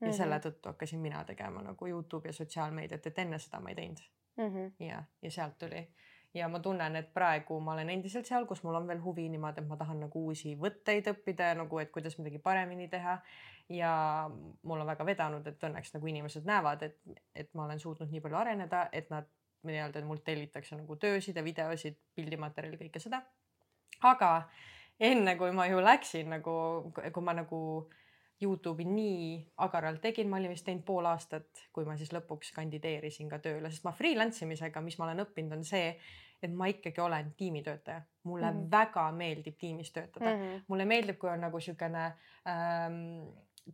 ja 0.00 0.06
mm 0.06 0.10
-hmm. 0.10 0.16
selle 0.16 0.38
tõttu 0.38 0.72
hakkasin 0.72 1.00
mina 1.00 1.24
tegema 1.24 1.62
nagu 1.62 1.86
Youtube 1.86 2.28
ja 2.28 2.32
sotsiaalmeediat, 2.32 3.06
et 3.06 3.18
enne 3.18 3.38
seda 3.38 3.60
ma 3.60 3.68
ei 3.68 3.74
teinud 3.74 4.02
mm. 4.36 4.54
-hmm. 4.54 4.84
ja, 4.84 5.02
ja 5.22 5.30
sealt 5.30 5.58
tuli 5.58 5.88
ja 6.36 6.48
ma 6.52 6.60
tunnen, 6.60 6.96
et 7.00 7.08
praegu 7.14 7.58
ma 7.64 7.72
olen 7.72 7.90
endiselt 7.94 8.28
seal, 8.28 8.46
kus 8.48 8.62
mul 8.64 8.76
on 8.78 8.88
veel 8.88 9.00
huvi 9.04 9.26
niimoodi, 9.32 9.62
et 9.62 9.68
ma 9.68 9.78
tahan 9.80 10.02
nagu 10.04 10.24
uusi 10.28 10.54
võtteid 10.60 11.08
õppida 11.12 11.54
nagu, 11.56 11.80
et 11.80 11.92
kuidas 11.94 12.18
midagi 12.20 12.40
paremini 12.42 12.88
teha 12.92 13.16
ja 13.72 13.92
mul 14.30 14.84
on 14.84 14.90
väga 14.92 15.06
vedanud, 15.06 15.46
et 15.48 15.66
õnneks 15.68 15.94
nagu 15.96 16.12
inimesed 16.12 16.46
näevad, 16.46 16.84
et, 16.86 17.00
et 17.34 17.50
ma 17.54 17.64
olen 17.64 17.80
suutnud 17.82 18.12
nii 18.12 18.22
palju 18.22 18.38
areneda, 18.38 18.86
et 18.92 19.10
nad 19.10 19.28
nii-öelda 19.66 20.04
mult 20.06 20.24
tellitakse 20.24 20.78
nagu 20.78 20.96
töösid 21.00 21.36
ja 21.36 21.44
videosid, 21.44 21.98
pildimaterjali, 22.14 22.78
kõike 22.84 23.02
seda. 23.02 23.22
aga 24.04 24.30
enne 25.00 25.36
kui 25.36 25.52
ma 25.56 25.66
ju 25.66 25.80
läksin 25.82 26.28
nagu, 26.36 26.56
kui 26.94 27.24
ma 27.24 27.34
nagu 27.36 27.60
Youtube'i 28.36 28.84
nii 28.84 29.28
agaralt 29.64 30.02
tegin, 30.04 30.28
ma 30.28 30.36
olin 30.36 30.52
vist 30.52 30.66
teinud 30.68 30.84
pool 30.84 31.06
aastat, 31.08 31.62
kui 31.72 31.86
ma 31.88 31.94
siis 31.96 32.12
lõpuks 32.12 32.52
kandideerisin 32.52 33.30
ka 33.32 33.38
tööle, 33.40 33.70
sest 33.72 33.86
ma 33.86 33.94
freelance 33.96 34.44
imisega, 34.44 34.82
mis 34.84 34.98
ma 35.00 35.06
olen 35.06 35.24
õppinud, 35.24 35.56
on 35.56 35.64
see, 35.64 35.94
et 36.46 36.54
ma 36.54 36.68
ikkagi 36.70 37.00
olen 37.02 37.32
tiimitöötaja, 37.36 38.02
mulle 38.24 38.50
mm 38.50 38.60
-hmm. 38.60 38.70
väga 38.70 39.08
meeldib 39.12 39.58
tiimis 39.58 39.92
töötada 39.92 40.30
mm, 40.30 40.42
-hmm. 40.42 40.62
mulle 40.68 40.84
meeldib, 40.84 41.18
kui 41.18 41.30
on 41.30 41.40
nagu 41.40 41.60
siukene 41.60 42.04
ähm, 42.06 43.26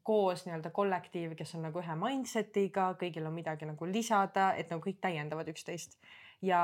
koos 0.03 0.47
nii-öelda 0.47 0.71
kollektiiv, 0.71 1.35
kes 1.37 1.55
on 1.55 1.67
nagu 1.69 1.81
ühe 1.83 1.97
mindset'iga, 2.01 2.93
kõigil 3.01 3.27
on 3.29 3.35
midagi 3.37 3.69
nagu 3.69 3.87
lisada, 3.87 4.53
et 4.57 4.71
nagu 4.73 4.85
kõik 4.85 5.01
täiendavad 5.01 5.49
üksteist. 5.53 5.99
Ja 6.43 6.61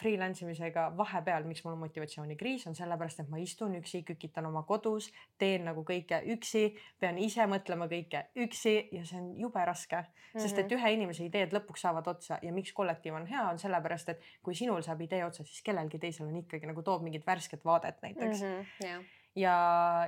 freelance 0.00 0.44
imisega 0.44 0.86
vahepeal, 0.96 1.44
miks 1.48 1.64
mul 1.64 1.74
on 1.74 1.82
motivatsioonikriis, 1.84 2.66
on 2.70 2.76
sellepärast, 2.76 3.20
et 3.20 3.32
ma 3.32 3.40
istun 3.42 3.74
üksi, 3.78 4.00
kükitan 4.08 4.48
oma 4.48 4.64
kodus, 4.68 5.10
teen 5.38 5.66
nagu 5.68 5.84
kõike 5.84 6.22
üksi, 6.34 6.64
pean 7.00 7.18
ise 7.20 7.44
mõtlema 7.50 7.88
kõike 7.90 8.26
üksi 8.46 8.76
ja 8.96 9.04
see 9.04 9.20
on 9.20 9.32
jube 9.40 9.64
raske 9.64 10.00
mm, 10.00 10.06
-hmm. 10.06 10.40
sest 10.46 10.58
et 10.58 10.70
mhm. 10.70 10.78
ühe 10.78 10.94
inimese 10.96 11.24
ideed 11.24 11.52
lõpuks 11.52 11.84
saavad 11.84 12.08
otsa 12.14 12.38
ja 12.42 12.52
miks 12.52 12.72
kollektiiv 12.72 13.14
on 13.14 13.26
hea, 13.26 13.48
on 13.50 13.58
sellepärast, 13.58 14.14
et 14.14 14.24
kui 14.42 14.54
sinul 14.54 14.82
saab 14.82 15.00
idee 15.04 15.24
otsa, 15.24 15.44
siis 15.44 15.62
kellelgi 15.62 15.98
teisel 15.98 16.26
on 16.26 16.40
ikkagi 16.40 16.66
nagu 16.66 16.82
toob 16.82 17.04
mingit 17.04 17.26
värsket 17.26 17.64
vaadet 17.64 18.00
näiteks 18.02 18.42
mm. 18.42 18.48
-hmm, 18.48 18.88
yeah 18.88 19.04
ja 19.34 19.54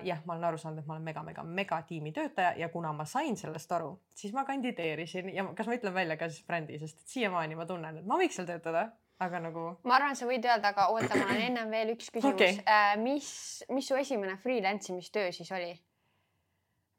jah, 0.06 0.20
ma 0.24 0.34
olen 0.36 0.44
aru 0.50 0.58
saanud, 0.60 0.80
et 0.80 0.86
ma 0.86 0.94
olen 0.94 1.06
mega-mega-mega 1.08 1.80
tiimi 1.88 2.12
töötaja 2.14 2.52
ja 2.60 2.68
kuna 2.70 2.92
ma 2.94 3.04
sain 3.08 3.36
sellest 3.38 3.72
aru, 3.74 3.90
siis 4.14 4.34
ma 4.36 4.44
kandideerisin 4.46 5.32
ja 5.34 5.46
kas 5.56 5.66
ma 5.66 5.78
ütlen 5.78 5.94
välja 5.94 6.18
ka 6.20 6.28
siis 6.30 6.46
brändi, 6.46 6.78
sest 6.78 7.02
et 7.02 7.16
siiamaani 7.16 7.58
ma 7.58 7.66
tunnen, 7.66 7.98
et 7.98 8.06
ma 8.06 8.18
võiks 8.20 8.38
seal 8.38 8.46
töötada, 8.48 8.86
aga 9.26 9.42
nagu. 9.48 9.66
ma 9.88 9.98
arvan, 9.98 10.16
sa 10.18 10.28
võid 10.30 10.46
öelda, 10.46 10.70
aga 10.70 10.88
oota, 10.94 11.18
mul 11.18 11.34
on 11.34 11.42
ennem 11.48 11.74
veel 11.74 11.92
üks 11.96 12.12
küsimus 12.14 12.38
okay.. 12.38 12.62
Äh, 12.62 12.94
mis, 13.02 13.28
mis 13.72 13.90
su 13.90 13.98
esimene 13.98 14.38
freelance 14.42 14.92
imistöö 14.92 15.32
siis 15.34 15.52
oli? 15.56 15.74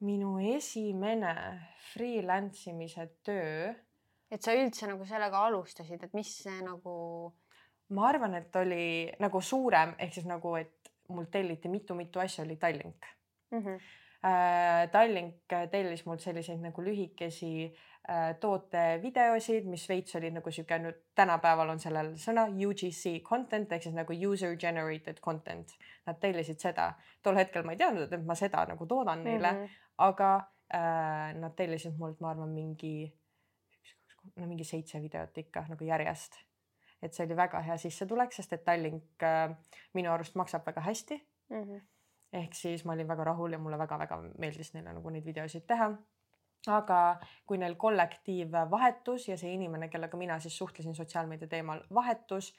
minu 0.05 0.35
esimene 0.57 1.33
freelance 1.93 2.69
imise 2.69 3.07
töö. 3.25 3.73
et 4.29 4.43
sa 4.43 4.53
üldse 4.53 4.89
nagu 4.89 5.05
sellega 5.07 5.47
alustasid, 5.47 6.03
et 6.03 6.13
mis 6.17 6.31
see 6.43 6.59
nagu? 6.61 6.95
ma 7.95 8.09
arvan, 8.09 8.35
et 8.35 8.55
oli 8.59 9.07
nagu 9.23 9.41
suurem 9.41 9.95
ehk 9.97 10.17
siis 10.17 10.27
nagu, 10.27 10.55
et 10.59 10.76
mult 11.09 11.31
telliti 11.31 11.69
mitu-mitu 11.69 12.19
asja, 12.19 12.43
oli 12.43 12.55
Tallink 12.55 13.05
mm. 13.51 13.63
-hmm. 13.63 13.79
Tallink 14.91 15.53
tellis 15.71 16.05
mult 16.05 16.23
selliseid 16.25 16.61
nagu 16.61 16.81
lühikesi 16.81 17.51
äh, 18.09 18.33
tootevideosid, 18.41 19.67
mis 19.69 19.85
veits 19.89 20.15
olid 20.17 20.33
nagu 20.33 20.51
sihuke 20.51 20.79
nüüd 20.81 20.97
tänapäeval 21.15 21.69
on 21.75 21.79
sellel 21.79 22.13
sõna 22.17 22.47
UGC 22.49 23.19
content 23.27 23.71
ehk 23.71 23.85
siis 23.85 23.95
nagu 23.95 24.17
user 24.29 24.57
generated 24.57 25.21
content. 25.21 25.75
Nad 26.09 26.19
tellisid 26.23 26.59
seda, 26.63 26.89
tol 27.21 27.37
hetkel 27.37 27.63
ma 27.67 27.75
ei 27.75 27.81
teadnud, 27.83 28.13
et 28.13 28.25
ma 28.25 28.35
seda 28.35 28.65
nagu 28.65 28.89
toodan 28.89 29.23
neile 29.23 29.51
mm, 29.51 29.63
-hmm. 29.63 29.87
aga 30.09 30.33
äh, 30.73 31.37
nad 31.37 31.55
tellisid 31.55 31.97
mult, 31.99 32.19
ma 32.19 32.33
arvan, 32.33 32.49
mingi 32.49 32.95
üks, 33.77 33.95
kaks, 34.01 34.33
no 34.35 34.47
mingi 34.47 34.65
seitse 34.65 35.01
videot 35.01 35.37
ikka 35.37 35.67
nagu 35.69 35.83
järjest 35.83 36.41
et 37.01 37.13
see 37.13 37.25
oli 37.25 37.37
väga 37.37 37.61
hea 37.65 37.77
sissetulek, 37.81 38.33
sest 38.33 38.53
et 38.57 38.63
Tallink 38.65 39.23
äh, 39.23 39.51
minu 39.97 40.11
arust 40.13 40.37
maksab 40.39 40.65
väga 40.65 40.81
hästi 40.81 41.17
mm. 41.49 41.63
-hmm. 41.63 41.81
ehk 42.41 42.55
siis 42.55 42.85
ma 42.85 42.93
olin 42.93 43.07
väga 43.07 43.23
rahul 43.23 43.51
ja 43.51 43.59
mulle 43.59 43.77
väga-väga 43.77 44.21
meeldis 44.37 44.73
neile 44.73 44.93
nagu 44.93 45.09
neid 45.09 45.25
videosid 45.25 45.67
teha. 45.67 45.91
aga 46.67 47.19
kui 47.45 47.57
neil 47.57 47.75
kollektiiv 47.75 48.51
vahetus 48.71 49.27
ja 49.27 49.37
see 49.37 49.53
inimene, 49.53 49.87
kellega 49.87 50.17
mina 50.17 50.39
siis 50.39 50.57
suhtlesin 50.57 50.95
sotsiaalmeedia 50.95 51.47
teemal, 51.47 51.83
vahetus, 51.93 52.55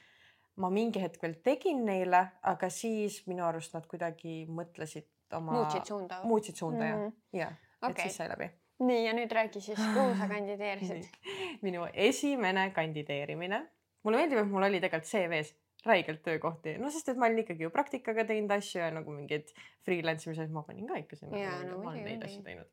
ma 0.56 0.70
mingi 0.70 1.02
hetk 1.02 1.22
veel 1.22 1.34
tegin 1.44 1.84
neile, 1.84 2.26
aga 2.42 2.70
siis 2.70 3.26
minu 3.26 3.44
arust 3.44 3.74
nad 3.74 3.86
kuidagi 3.86 4.46
mõtlesid 4.46 5.34
oma. 5.36 5.52
muutsid 5.52 5.84
suunda. 5.84 6.20
muutsid 6.22 6.56
suunda 6.56 6.84
mm 6.84 6.94
-hmm. 6.94 7.12
jah, 7.32 7.52
ja 7.82 7.88
okay., 7.88 7.90
et 7.90 8.00
siis 8.00 8.16
sai 8.16 8.28
läbi 8.28 8.50
nii 8.78 9.06
ja 9.06 9.12
nüüd 9.12 9.32
räägi 9.32 9.60
siis, 9.60 9.78
kuhu 9.94 10.14
sa 10.18 10.28
kandideerisid 10.28 11.04
minu 11.66 11.86
esimene 11.92 12.70
kandideerimine 12.70 13.66
mulle 14.08 14.22
meeldib, 14.22 14.40
et 14.40 14.50
mul 14.50 14.66
oli 14.66 14.80
tegelikult 14.82 15.10
CV-s 15.10 15.54
räigelt 15.86 16.24
töökohti, 16.24 16.74
no 16.82 16.90
sest 16.90 17.12
et 17.12 17.20
ma 17.20 17.28
olin 17.28 17.44
ikkagi 17.44 17.66
ju 17.66 17.70
praktikaga 17.74 18.24
teinud 18.26 18.50
asju 18.56 18.80
ja 18.80 18.88
nagu 18.94 19.14
mingeid 19.14 19.52
freelance 19.86 20.26
imised 20.26 20.50
ma 20.54 20.64
panin 20.66 20.88
ka 20.88 20.98
ikka 20.98 21.20
sinna. 21.20 21.54
No, 21.68 21.78
ma 21.84 21.92
olen 21.92 22.08
neid 22.08 22.24
asju 22.26 22.42
teinud 22.46 22.66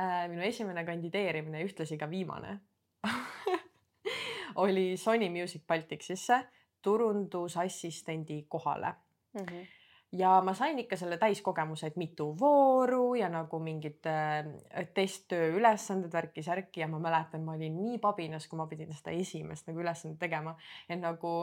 äh,. 0.00 0.26
minu 0.32 0.42
esimene 0.48 0.84
kandideerimine, 0.88 1.62
ühtlasi 1.68 2.00
ka 2.00 2.10
viimane 2.10 2.58
oli 4.64 4.88
Sony 4.98 5.30
Music 5.30 5.66
Balticsisse 5.68 6.42
turundusassistendi 6.82 8.44
kohale 8.48 8.94
mm. 9.34 9.46
-hmm 9.46 9.75
ja 10.12 10.40
ma 10.44 10.54
sain 10.54 10.78
ikka 10.78 10.96
selle 10.96 11.18
täiskogemuse, 11.18 11.90
et 11.90 11.96
mitu 11.96 12.28
vooru 12.40 13.14
ja 13.18 13.28
nagu 13.32 13.58
mingid 13.62 14.06
äh, 14.06 14.46
testtöö 14.94 15.50
ülesanded, 15.58 16.12
värki-särki 16.12 16.80
ja 16.80 16.88
ma 16.88 17.00
mäletan, 17.02 17.44
ma 17.44 17.56
olin 17.56 17.74
nii 17.80 17.98
pabinas, 18.02 18.46
kui 18.46 18.60
ma 18.60 18.68
pidin 18.70 18.92
seda 18.94 19.14
esimest 19.16 19.66
nagu 19.70 19.82
ülesandet 19.82 20.20
tegema, 20.22 20.56
et 20.88 21.00
nagu 21.00 21.34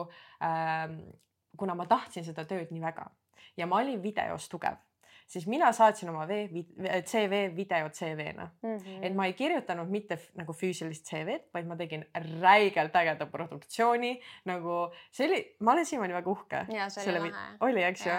äh, 0.42 0.88
kuna 1.56 1.76
ma 1.78 1.86
tahtsin 1.90 2.24
seda 2.26 2.46
tööd 2.48 2.72
nii 2.74 2.82
väga 2.82 3.10
ja 3.56 3.68
ma 3.70 3.82
olin 3.82 4.02
videos 4.02 4.48
tugev 4.50 4.80
siis 5.26 5.46
mina 5.46 5.72
saatsin 5.72 6.08
oma 6.12 6.26
V, 6.28 6.46
CV 7.08 7.56
video 7.56 7.88
CV-na 7.88 8.50
mm. 8.62 8.76
-hmm. 8.76 8.98
et 9.02 9.14
ma 9.14 9.26
ei 9.26 9.32
kirjutanud 9.32 9.88
mitte 9.88 10.18
nagu 10.34 10.52
füüsilist 10.52 11.06
CV-d, 11.10 11.48
vaid 11.54 11.66
ma 11.66 11.76
tegin 11.76 12.04
räigelt 12.40 12.96
ägeda 12.96 13.26
produktsiooni 13.26 14.20
nagu 14.44 14.88
see 15.10 15.28
oli, 15.28 15.56
ma 15.60 15.72
olen 15.72 15.86
siiamaani 15.86 16.14
väga 16.14 16.30
uhke. 16.30 16.66
oli, 17.60 17.82
eks 17.82 18.06
ju 18.06 18.12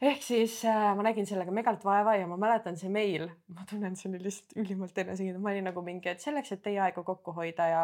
ehk 0.00 0.22
siis 0.24 0.54
äh, 0.64 0.90
ma 0.96 1.04
nägin 1.04 1.26
sellega 1.28 1.52
megalt 1.52 1.84
vaeva 1.84 2.14
ja 2.16 2.26
ma 2.28 2.38
mäletan 2.40 2.78
see 2.80 2.88
meil, 2.92 3.26
ma 3.52 3.66
tunnen, 3.68 3.96
see 3.98 4.08
oli 4.08 4.22
lihtsalt 4.24 4.56
ülimalt 4.62 4.98
enesekindel, 5.02 5.42
ma 5.44 5.52
olin 5.52 5.68
nagu 5.68 5.82
mingi, 5.84 6.08
et 6.12 6.24
selleks, 6.24 6.54
et 6.56 6.62
teie 6.64 6.80
aega 6.80 7.04
kokku 7.04 7.34
hoida 7.36 7.66
ja 7.68 7.82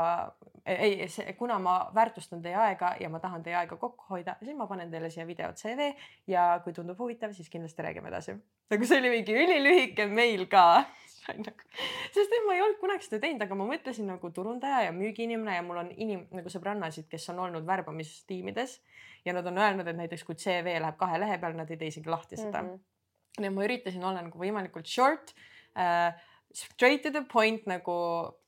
ei, 0.66 1.06
kuna 1.38 1.58
ma 1.62 1.76
väärtustan 1.94 2.42
teie 2.44 2.56
aega 2.56 2.94
ja 3.00 3.10
ma 3.12 3.20
tahan 3.22 3.44
teie 3.44 3.58
aega 3.60 3.76
kokku 3.80 4.08
hoida, 4.14 4.38
siis 4.42 4.56
ma 4.56 4.68
panen 4.70 4.90
teile 4.92 5.10
siia 5.12 5.26
video 5.28 5.52
CV 5.56 5.92
ja 6.32 6.48
kui 6.64 6.72
tundub 6.76 6.98
huvitav, 7.04 7.36
siis 7.36 7.52
kindlasti 7.52 7.84
räägime 7.84 8.08
edasi. 8.12 8.38
nagu 8.72 8.88
see 8.88 9.02
oli 9.02 9.12
mingi 9.18 9.36
ülilühike 9.36 10.08
meil 10.08 10.48
ka 10.50 10.86
nagu, 11.34 11.66
sest 12.14 12.34
et 12.38 12.46
ma 12.46 12.56
ei 12.56 12.62
olnud 12.64 12.78
kunagi 12.80 13.06
seda 13.06 13.20
teinud, 13.24 13.44
aga 13.46 13.58
ma 13.58 13.68
mõtlesin 13.68 14.08
nagu 14.10 14.30
turundaja 14.34 14.86
ja 14.86 14.94
müügiinimene 14.96 15.58
ja 15.58 15.64
mul 15.66 15.82
on 15.82 15.92
inim- 15.94 16.26
nagu 16.34 16.52
sõbrannasid, 16.52 17.08
kes 17.10 17.28
on 17.34 17.42
olnud 17.46 17.66
värbamistiimides 17.68 18.78
ja 19.26 19.34
nad 19.36 19.46
on 19.50 19.58
öelnud, 19.58 19.88
et 19.88 19.98
näiteks 19.98 20.24
kui 20.26 20.38
CV 20.38 20.78
läheb 20.80 20.98
kahe 21.00 21.20
lehe 21.20 21.38
peale, 21.42 21.58
nad 21.58 21.70
ei 21.70 21.80
tee 21.80 21.90
isegi 21.92 22.12
lahti 22.12 22.38
seda 22.38 22.62
mm. 22.62 22.72
-hmm. 22.74 23.46
et 23.46 23.54
ma 23.54 23.66
üritasin 23.68 24.04
olla 24.04 24.22
nagu 24.22 24.38
võimalikult 24.38 24.86
short 24.86 25.34
uh,, 25.76 26.12
straight 26.52 27.02
to 27.02 27.10
the 27.10 27.24
point 27.32 27.66
nagu 27.66 27.96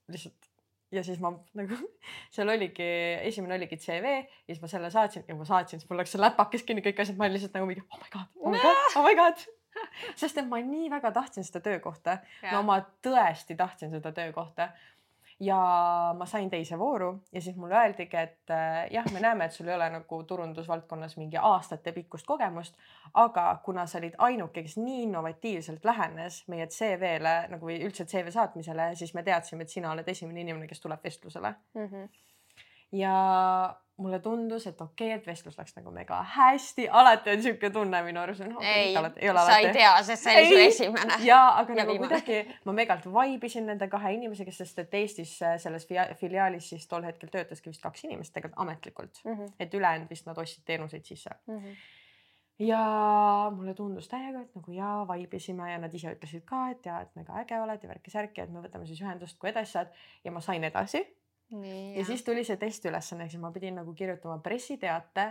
lihtsalt 0.09 0.49
ja 0.93 1.05
siis 1.05 1.21
ma 1.21 1.33
nagu 1.61 1.77
seal 2.31 2.49
oligi, 2.49 2.89
esimene 3.29 3.59
oligi 3.59 3.77
CV 3.77 4.15
ja 4.17 4.55
siis 4.55 4.63
ma 4.63 4.71
selle 4.73 4.91
saatsin 4.91 5.25
ja 5.29 5.37
ma 5.37 5.45
saatsin, 5.49 5.81
siis 5.81 5.91
mul 5.91 6.01
läks 6.01 6.15
see 6.17 6.23
läpakas 6.23 6.65
kinni, 6.69 6.85
kõik 6.85 7.03
asjad, 7.05 7.19
ma 7.19 7.29
olin 7.29 7.39
lihtsalt 7.39 7.59
nagu 7.59 7.69
mingi 7.71 7.85
oh 7.85 8.03
my 8.03 8.13
god, 8.15 8.29
oh 8.41 8.53
my 8.55 8.63
god, 8.65 8.85
oh 8.97 9.09
my 9.09 9.17
god 9.19 9.49
sest 10.21 10.39
et 10.39 10.49
ma 10.49 10.61
nii 10.63 10.91
väga 10.91 11.13
tahtsin 11.13 11.45
seda 11.45 11.61
töökohta. 11.65 12.19
no 12.53 12.63
ma 12.63 12.81
tõesti 13.05 13.57
tahtsin 13.57 13.91
seda 13.95 14.13
töökohta 14.13 14.71
ja 15.41 15.59
ma 16.19 16.27
sain 16.27 16.51
teise 16.51 16.79
vooru 16.79 17.13
ja 17.33 17.41
siis 17.41 17.57
mulle 17.57 17.77
öeldigi, 17.79 18.17
et 18.17 18.51
äh, 18.51 18.89
jah, 18.91 19.07
me 19.13 19.21
näeme, 19.21 19.47
et 19.47 19.55
sul 19.55 19.69
ei 19.69 19.75
ole 19.75 19.89
nagu 19.91 20.21
turundusvaldkonnas 20.27 21.17
mingi 21.17 21.39
aastatepikkust 21.39 22.27
kogemust, 22.27 22.79
aga 23.15 23.47
kuna 23.65 23.87
sa 23.87 23.99
olid 23.99 24.19
ainuke, 24.19 24.63
kes 24.67 24.77
nii 24.83 25.03
innovatiivselt 25.07 25.85
lähenes 25.87 26.43
meie 26.49 26.67
CV-le 26.67 27.37
nagu 27.55 27.71
või 27.71 27.79
üldse 27.87 28.07
CV 28.07 28.35
saatmisele, 28.35 28.91
siis 28.99 29.15
me 29.15 29.23
teadsime, 29.23 29.63
et 29.63 29.75
sina 29.75 29.93
oled 29.93 30.09
esimene 30.09 30.43
inimene, 30.43 30.67
kes 30.71 30.83
tuleb 30.83 31.05
vestlusele 31.05 31.55
mm. 31.75 31.87
-hmm. 31.87 32.09
ja 32.99 33.15
mulle 33.99 34.19
tundus, 34.23 34.67
et 34.67 34.81
okei 34.81 35.09
okay,, 35.09 35.19
et 35.19 35.27
vestlus 35.27 35.59
läks 35.59 35.75
nagu 35.77 35.91
mega 35.95 36.21
hästi, 36.37 36.87
alati 37.01 37.33
on 37.33 37.41
niisugune 37.41 37.71
tunne 37.75 38.03
minu 38.07 38.21
arust 38.23 38.45
no,. 38.47 38.61
ei, 38.63 38.95
ei 38.95 39.33
sa 39.49 39.59
ei 39.59 39.73
tea, 39.75 39.91
sest 40.07 40.27
see 40.29 40.37
oli 40.39 40.53
su 40.53 40.61
esimene. 40.67 41.19
ja, 41.27 41.41
aga 41.63 41.75
ja 41.75 41.83
nagu 41.83 41.97
viimane. 41.97 42.21
kuidagi 42.21 42.61
ma 42.69 42.77
megalt 42.79 43.09
vaibisin 43.13 43.67
nende 43.67 43.91
kahe 43.91 44.15
inimesega, 44.15 44.55
sest 44.55 44.79
et 44.85 44.95
Eestis 45.01 45.35
äh, 45.43 45.59
selles 45.63 45.89
filiaalis 46.21 46.71
siis 46.75 46.87
tol 46.91 47.07
hetkel 47.09 47.33
töötaski 47.35 47.73
vist 47.73 47.83
kaks 47.83 48.07
inimest 48.07 48.35
tegelikult 48.35 48.63
ametlikult 48.67 49.23
mm, 49.25 49.35
-hmm. 49.35 49.55
et 49.59 49.75
ülejäänud 49.75 50.11
vist 50.11 50.31
nad 50.31 50.39
ostsid 50.39 50.65
teenuseid 50.65 51.05
sisse 51.05 51.31
mm. 51.47 51.59
-hmm 51.59 51.97
ja 52.59 53.53
mulle 53.55 53.75
tundus 53.75 54.09
täiega, 54.09 54.41
et 54.41 54.55
nagu 54.55 54.73
jaa, 54.73 55.07
vaibisime 55.07 55.73
ja 55.73 55.79
nad 55.79 55.95
ise 55.95 56.11
ütlesid 56.11 56.43
ka, 56.45 56.65
et 56.71 56.87
jaa, 56.87 57.01
et 57.01 57.13
mega 57.15 57.37
äge 57.39 57.61
oled 57.61 57.83
ja 57.83 57.89
värki-särki, 57.89 58.43
et 58.43 58.51
me 58.51 58.63
võtame 58.65 58.87
siis 58.87 58.99
ühendust, 59.03 59.39
kui 59.39 59.51
edasi 59.51 59.77
saad 59.77 59.93
ja 60.25 60.33
ma 60.35 60.41
sain 60.41 60.65
edasi 60.65 61.05
Nii, 61.51 61.97
ja 61.97 62.05
siis 62.05 62.25
tuli 62.25 62.43
see 62.45 62.59
testiülesanne, 62.61 63.29
siis 63.29 63.41
ma 63.41 63.49
pidin 63.53 63.79
nagu 63.81 63.95
kirjutama 63.97 64.37
pressiteate 64.45 65.31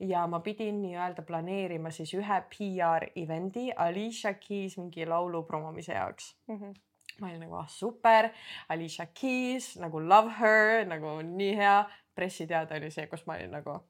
ja 0.00 0.26
ma 0.26 0.40
pidin 0.44 0.82
nii-öelda 0.82 1.22
planeerima 1.22 1.90
siis 1.94 2.12
ühe 2.18 2.40
PR 2.52 3.06
event'i 3.16 3.70
Alicia 3.72 4.34
Keys 4.34 4.76
mingi 4.78 5.06
laulu 5.06 5.42
promomise 5.42 5.94
jaoks 5.94 6.34
mm. 6.46 6.58
-hmm. 6.60 6.74
ma 7.20 7.28
olin 7.28 7.40
nagu 7.40 7.54
ah 7.54 7.68
super, 7.68 8.28
Alicia 8.68 9.06
Keys 9.06 9.76
nagu 9.80 10.08
love 10.08 10.32
her 10.40 10.84
nagu 10.86 11.20
nii 11.22 11.56
hea. 11.56 11.84
pressiteade 12.14 12.76
oli 12.76 12.90
see, 12.90 13.06
kus 13.06 13.26
ma 13.26 13.34
olin 13.34 13.50
nagu 13.50 13.80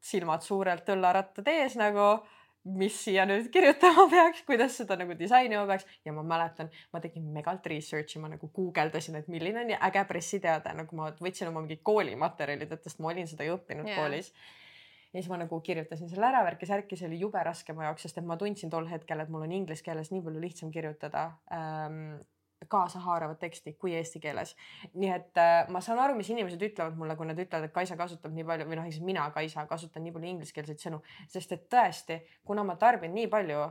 silmad 0.00 0.42
suurelt 0.42 0.88
õllarattad 0.88 1.46
ees 1.48 1.76
nagu 1.76 2.26
mis 2.64 2.96
siia 3.04 3.26
nüüd 3.28 3.50
kirjutama 3.52 4.06
peaks, 4.14 4.42
kuidas 4.48 4.76
seda 4.80 4.96
nagu 5.00 5.16
disainima 5.18 5.64
peaks 5.68 5.86
ja 6.06 6.14
ma 6.16 6.24
mäletan, 6.26 6.70
ma 6.92 7.00
tegin 7.04 7.26
megalt 7.34 7.66
research'i, 7.68 8.20
ma 8.22 8.30
nagu 8.32 8.48
guugeldasin, 8.56 9.18
et 9.20 9.30
milline 9.32 9.64
on 9.64 9.72
äge 9.76 10.04
pressiteade, 10.08 10.72
nagu 10.78 10.96
ma 10.98 11.10
võtsin 11.20 11.50
oma 11.50 11.64
mingid 11.64 11.84
koolimaterjalid 11.86 12.72
ette, 12.72 12.88
sest 12.88 13.02
ma 13.04 13.12
olin 13.12 13.28
seda 13.30 13.46
ju 13.48 13.58
õppinud 13.58 13.90
yeah. 13.90 14.00
koolis. 14.00 14.32
ja 15.12 15.20
siis 15.20 15.30
ma 15.30 15.38
nagu 15.44 15.60
kirjutasin 15.64 16.08
selle 16.10 16.30
ära, 16.30 16.44
värki-särki, 16.48 16.96
see 16.98 17.10
oli 17.10 17.20
jube 17.20 17.42
raske 17.44 17.76
mu 17.76 17.84
jaoks, 17.84 18.08
sest 18.08 18.22
et 18.22 18.28
ma 18.28 18.38
tundsin 18.40 18.72
tol 18.72 18.88
hetkel, 18.90 19.20
et 19.20 19.32
mul 19.32 19.44
on 19.46 19.56
inglise 19.60 19.84
keeles 19.84 20.10
nii 20.14 20.24
palju 20.24 20.46
lihtsam 20.46 20.72
kirjutada 20.74 21.28
ähm, 21.52 22.16
kaasahaaravat 22.70 23.38
teksti 23.38 23.72
kui 23.80 23.94
eesti 23.94 24.20
keeles. 24.20 24.56
nii 24.94 25.10
et 25.10 25.38
äh, 25.40 25.68
ma 25.68 25.80
saan 25.80 25.98
aru, 25.98 26.16
mis 26.18 26.30
inimesed 26.30 26.62
ütlevad 26.62 26.98
mulle, 26.98 27.16
kui 27.16 27.26
nad 27.26 27.38
ütlevad, 27.38 27.68
et 27.68 27.74
Kaisa 27.74 27.96
kasutab 27.96 28.34
nii 28.34 28.44
palju 28.48 28.66
või 28.68 28.78
noh, 28.80 28.90
siis 28.90 29.04
mina, 29.04 29.28
Kaisa, 29.30 29.66
kasutan 29.70 30.04
nii 30.04 30.12
palju 30.12 30.30
ingliskeelseid 30.34 30.82
sõnu, 30.82 31.00
sest 31.28 31.52
et 31.56 31.68
tõesti, 31.72 32.20
kuna 32.44 32.64
ma 32.64 32.76
tarbin 32.80 33.14
nii 33.14 33.30
palju 33.32 33.64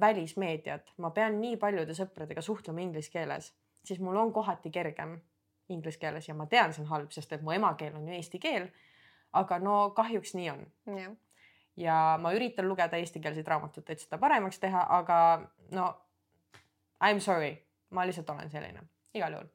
välismeediat, 0.00 0.94
ma 0.98 1.10
pean 1.14 1.40
nii 1.40 1.56
paljude 1.60 1.94
sõpradega 1.94 2.42
suhtlema 2.42 2.82
inglise 2.82 3.12
keeles, 3.12 3.52
siis 3.84 4.00
mul 4.00 4.16
on 4.16 4.32
kohati 4.32 4.70
kergem 4.74 5.18
inglise 5.68 5.98
keeles 5.98 6.28
ja 6.28 6.34
ma 6.34 6.46
tean, 6.46 6.72
see 6.72 6.82
on 6.84 6.90
halb, 6.90 7.12
sest 7.14 7.32
et 7.32 7.42
mu 7.42 7.54
emakeel 7.54 7.94
on 7.96 8.08
ju 8.08 8.16
eesti 8.18 8.40
keel. 8.42 8.68
aga 9.32 9.58
no 9.58 9.90
kahjuks 9.90 10.34
nii 10.34 10.50
on. 10.50 10.66
ja 11.76 12.18
ma 12.22 12.32
üritan 12.32 12.68
lugeda 12.68 12.96
eestikeelseid 12.96 13.46
raamatuid, 13.46 13.88
et 13.90 13.98
seda 13.98 14.18
paremaks 14.18 14.60
teha, 14.62 14.86
aga 14.98 15.18
no 15.70 15.94
I 17.02 17.14
m 17.14 17.20
sorry, 17.20 17.63
ma 17.94 18.04
lihtsalt 18.08 18.30
olen 18.34 18.50
selline, 18.52 18.84
igal 19.14 19.38
juhul 19.38 19.50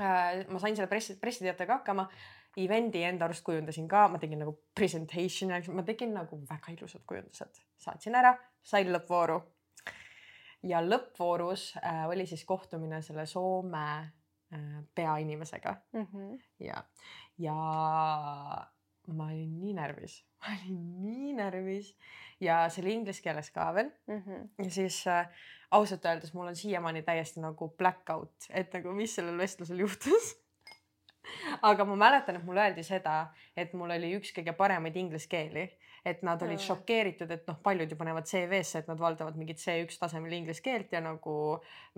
äh,. 0.00 0.46
ma 0.48 0.62
sain 0.62 0.76
selle 0.76 0.90
pressi, 0.90 1.18
pressiteatega 1.20 1.80
hakkama. 1.80 2.08
Event'i 2.56 3.02
enda 3.04 3.26
arust 3.26 3.44
kujundasin 3.44 3.84
ka, 3.88 4.06
ma 4.08 4.16
tegin 4.16 4.40
nagu 4.40 4.54
presentation'i, 4.74 5.58
ma 5.76 5.82
tegin 5.84 6.14
nagu 6.16 6.38
väga 6.48 6.72
ilusad 6.72 7.02
kujundused, 7.04 7.58
saatsin 7.84 8.16
ära, 8.16 8.30
sain 8.64 8.88
lõppvooru. 8.94 9.36
ja 10.66 10.80
lõppvoorus 10.80 11.74
äh, 11.82 12.06
oli 12.08 12.24
siis 12.26 12.44
kohtumine 12.48 13.02
selle 13.04 13.26
Soome 13.28 13.84
äh, 14.54 14.80
peainimesega 14.94 15.74
mm. 15.92 16.06
-hmm. 16.12 16.38
ja, 16.64 16.80
ja 17.38 17.58
ma 19.12 19.26
olin 19.28 19.60
nii 19.60 19.74
närvis, 19.76 20.16
ma 20.48 20.54
olin 20.54 20.80
nii 21.02 21.34
närvis 21.40 21.92
ja 22.40 22.64
see 22.68 22.84
oli 22.84 22.96
inglise 23.00 23.22
keeles 23.24 23.50
ka 23.50 23.68
veel 23.74 23.90
mm. 24.06 24.22
-hmm. 24.22 24.48
ja 24.64 24.70
siis 24.70 25.06
äh, 25.06 25.28
ausalt 25.70 26.04
öeldes 26.04 26.34
mul 26.34 26.46
on 26.46 26.56
siiamaani 26.56 27.02
täiesti 27.02 27.40
nagu 27.40 27.68
black 27.68 28.10
out, 28.10 28.50
et 28.50 28.72
nagu 28.72 28.92
mis 28.92 29.14
sellel 29.14 29.38
vestlusel 29.38 29.78
juhtus 29.78 30.36
aga 31.70 31.84
ma 31.84 31.96
mäletan, 31.96 32.36
et 32.36 32.44
mulle 32.44 32.62
öeldi 32.62 32.84
seda, 32.86 33.26
et 33.56 33.72
mul 33.74 33.90
oli 33.96 34.12
üks 34.18 34.32
kõige 34.36 34.54
paremaid 34.56 34.96
inglise 34.96 35.28
keeli, 35.30 35.66
et 36.06 36.22
nad 36.26 36.42
olid 36.42 36.58
mm. 36.58 36.66
šokeeritud, 36.68 37.30
et 37.34 37.48
noh, 37.50 37.58
paljud 37.62 37.90
ju 37.90 37.98
panevad 37.98 38.28
CV-sse, 38.30 38.82
et 38.82 38.90
nad 38.90 39.00
valdavad 39.00 39.38
mingit 39.38 39.58
C1 39.58 39.98
tasemel 39.98 40.36
inglise 40.38 40.62
keelt 40.62 40.92
ja 40.94 41.00
nagu 41.02 41.34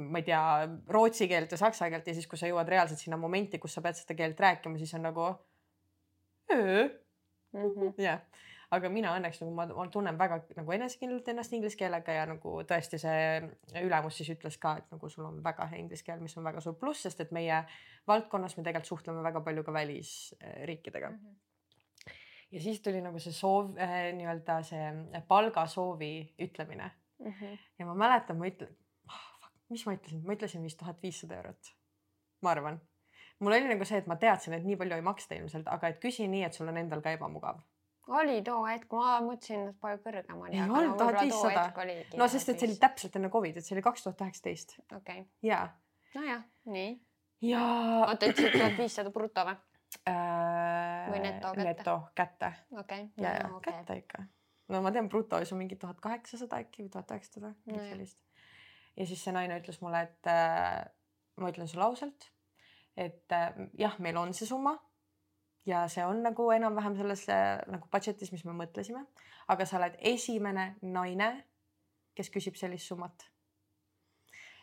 ma 0.00 0.22
ei 0.22 0.28
tea, 0.30 0.40
rootsi 0.88 1.28
keelt 1.28 1.52
ja 1.52 1.60
saksa 1.60 1.90
keelt 1.92 2.08
ja 2.08 2.16
siis, 2.16 2.28
kui 2.30 2.40
sa 2.40 2.48
jõuad 2.48 2.70
reaalselt 2.72 3.02
sinna 3.02 3.20
momenti, 3.20 3.60
kus 3.60 3.76
sa 3.76 3.84
pead 3.84 4.00
seda 4.00 4.16
keelt 4.16 4.40
rääkima, 4.40 4.80
siis 4.80 4.94
on 4.96 5.04
nagu 5.10 5.28
mm. 7.52 7.64
-hmm. 7.64 7.94
jah, 8.02 8.20
aga 8.70 8.90
mina 8.92 9.14
õnneks 9.16 9.40
nagu 9.42 9.54
ma, 9.54 9.66
ma 9.66 9.88
tunnen 9.92 10.18
väga 10.18 10.40
nagu 10.56 10.76
enesekindlalt 10.76 11.28
ennast 11.32 11.52
inglise 11.56 11.78
keelega 11.80 12.12
ja 12.12 12.26
nagu 12.28 12.54
tõesti 12.68 13.00
see 13.00 13.82
ülemus 13.82 14.20
siis 14.20 14.32
ütles 14.36 14.58
ka, 14.60 14.76
et 14.78 14.94
nagu 14.94 15.08
sul 15.08 15.26
on 15.28 15.42
väga 15.44 15.66
hea 15.72 15.82
inglise 15.82 16.04
keel, 16.04 16.20
mis 16.20 16.36
on 16.36 16.44
väga 16.44 16.60
suur 16.64 16.78
pluss, 16.80 17.02
sest 17.06 17.20
et 17.24 17.32
meie 17.32 17.64
valdkonnas 18.06 18.56
me 18.56 18.64
tegelikult 18.64 18.92
suhtleme 18.94 19.22
väga 19.22 19.44
palju 19.44 19.64
ka 19.64 19.72
välisriikidega 19.80 21.10
mm. 21.10 21.20
-hmm 21.20 21.44
ja 22.52 22.60
siis 22.60 22.80
tuli 22.80 23.00
nagu 23.04 23.20
see 23.20 23.32
soov 23.32 23.76
äh, 23.76 24.08
nii-öelda 24.16 24.62
see 24.66 25.22
palgasoovi 25.28 26.12
ütlemine 26.46 26.90
mm. 27.18 27.32
-hmm. 27.32 27.58
ja 27.78 27.86
ma 27.86 27.94
mäletan, 27.94 28.38
ma 28.38 28.48
ütlen 28.48 28.76
oh,, 29.08 29.50
mis 29.68 29.86
ma 29.86 29.96
ütlesin, 29.96 30.22
ma 30.24 30.36
ütlesin 30.36 30.64
vist 30.64 30.78
tuhat 30.78 31.02
viissada 31.02 31.36
eurot. 31.36 31.74
ma 32.42 32.50
arvan 32.50 32.80
mul 33.38 33.52
oli 33.52 33.70
nagu 33.70 33.86
see, 33.88 34.00
et 34.02 34.06
ma 34.10 34.16
teadsin, 34.20 34.56
et 34.56 34.64
nii 34.66 34.76
palju 34.78 34.98
ei 34.98 35.04
maksta 35.04 35.36
ilmselt, 35.38 35.68
aga 35.70 35.92
et 35.92 35.98
küsi 36.02 36.26
nii, 36.30 36.44
et 36.48 36.56
sul 36.56 36.70
on 36.70 36.78
endal 36.80 37.02
ka 37.04 37.14
ebamugav. 37.16 37.60
oli 38.08 38.38
too 38.42 38.62
hetk, 38.64 38.92
ma 38.96 39.18
mõtlesin, 39.24 39.66
et 39.70 39.80
palju 39.82 40.00
kõrgem 40.04 40.38
oli. 40.40 40.54
ei 40.56 40.64
olnud 40.64 40.96
tuhat 40.98 41.20
viissada. 41.22 41.66
no 42.16 42.28
sest, 42.28 42.52
et 42.52 42.62
see 42.62 42.70
oli 42.70 42.78
täpselt 42.80 43.18
enne 43.20 43.30
Covidit, 43.32 43.66
see 43.66 43.76
oli 43.76 43.84
kaks 43.84 44.06
tuhat 44.06 44.24
üheksateist. 44.26 44.78
okei 44.96 45.26
jaa. 45.46 45.66
nojah, 46.16 46.42
nii. 46.76 46.94
ja. 47.50 47.66
oota, 48.06 48.32
ütlesid 48.32 48.56
tuhat 48.58 48.80
viissada 48.80 49.12
bruto 49.14 49.44
või 49.50 49.58
äh,? 50.08 51.12
või 51.12 51.22
neto 51.26 51.52
kätte? 51.52 51.68
neto 51.68 52.00
kätte. 52.14 52.52
okei 52.78 53.06
ja, 53.16 53.36
ja 53.42 53.52
okay. 53.52 53.72
kätte 53.72 54.00
ikka. 54.02 54.24
no 54.74 54.82
ma 54.82 54.94
tean, 54.94 55.10
brutos 55.12 55.52
on 55.54 55.62
mingi 55.62 55.78
tuhat 55.78 56.00
kaheksasada 56.02 56.64
äkki 56.64 56.86
või 56.86 56.96
tuhat 56.96 57.14
üheksasada, 57.14 57.52
midagi 57.68 57.92
sellist. 57.92 58.18
ja 58.96 59.06
siis 59.06 59.22
see 59.22 59.36
naine 59.36 59.60
ütles 59.62 59.78
mulle, 59.84 60.02
et 60.08 60.32
äh, 60.32 60.82
ma 61.38 61.52
ütlen 61.52 61.70
sulle 61.70 61.86
ausalt 61.86 62.32
et 62.98 63.32
äh, 63.32 63.54
jah, 63.78 63.96
meil 64.02 64.16
on 64.16 64.34
see 64.34 64.46
summa 64.48 64.74
ja 65.66 65.84
see 65.88 66.04
on 66.04 66.22
nagu 66.24 66.50
enam-vähem 66.50 66.96
selles 66.96 67.24
äh, 67.32 67.58
nagu 67.70 67.88
budget'is, 67.92 68.32
mis 68.32 68.44
me 68.48 68.56
mõtlesime, 68.56 69.04
aga 69.48 69.66
sa 69.66 69.78
oled 69.78 69.98
esimene 70.12 70.70
naine, 70.82 71.30
kes 72.18 72.32
küsib 72.34 72.58
sellist 72.58 72.90
summat. 72.90 73.28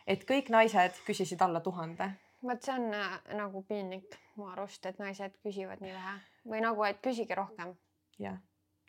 et 0.06 0.22
kõik 0.28 0.50
naised 0.54 1.00
küsisid 1.06 1.42
alla 1.42 1.60
tuhande. 1.60 2.10
vot 2.42 2.62
see 2.62 2.74
on 2.74 2.92
äh, 2.94 3.16
nagu 3.34 3.62
piinlik 3.68 4.18
mu 4.36 4.50
arust, 4.52 4.86
et 4.86 4.98
naised 4.98 5.40
küsivad 5.42 5.80
nii 5.80 5.94
vähe 5.94 6.18
või 6.46 6.60
nagu, 6.60 6.84
et 6.84 7.00
küsige 7.02 7.34
rohkem. 7.34 7.74
jah 8.18 8.38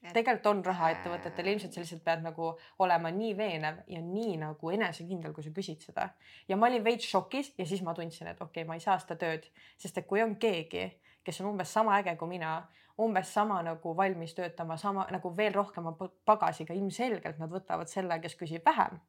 Et... 0.03 0.13
tegelikult 0.13 0.45
on 0.51 0.59
raha 0.65 0.91
ettevõtetel, 0.93 1.47
ilmselt 1.51 1.73
sa 1.73 1.81
lihtsalt 1.81 2.03
pead 2.05 2.21
nagu 2.21 2.51
olema 2.85 3.09
nii 3.13 3.31
veenev 3.37 3.79
ja 3.89 4.01
nii 4.03 4.35
nagu 4.43 4.69
enesekindel, 4.75 5.33
kui 5.33 5.45
sa 5.45 5.53
küsid 5.55 5.81
seda. 5.81 6.11
ja 6.47 6.57
ma 6.57 6.69
olin 6.69 6.83
veits 6.85 7.09
šokis 7.09 7.55
ja 7.57 7.65
siis 7.65 7.81
ma 7.81 7.95
tundsin, 7.97 8.29
et 8.29 8.41
okei 8.41 8.61
okay,, 8.61 8.67
ma 8.69 8.77
ei 8.77 8.83
saa 8.83 8.99
seda 9.01 9.17
tööd, 9.23 9.47
sest 9.81 9.97
et 9.97 10.07
kui 10.07 10.21
on 10.21 10.35
keegi, 10.37 10.85
kes 11.25 11.41
on 11.41 11.49
umbes 11.49 11.73
sama 11.73 11.97
äge 11.97 12.13
kui 12.19 12.29
mina, 12.35 12.59
umbes 13.01 13.33
sama 13.33 13.59
nagu 13.65 13.95
valmis 13.97 14.37
töötama, 14.37 14.77
sama 14.77 15.07
nagu 15.11 15.33
veel 15.37 15.53
rohkema 15.57 15.95
pagasiga, 16.25 16.77
ilmselgelt 16.77 17.41
nad 17.41 17.51
võtavad 17.51 17.89
selle, 17.89 18.21
kes 18.21 18.37
küsib 18.37 18.65
vähem. 18.65 19.01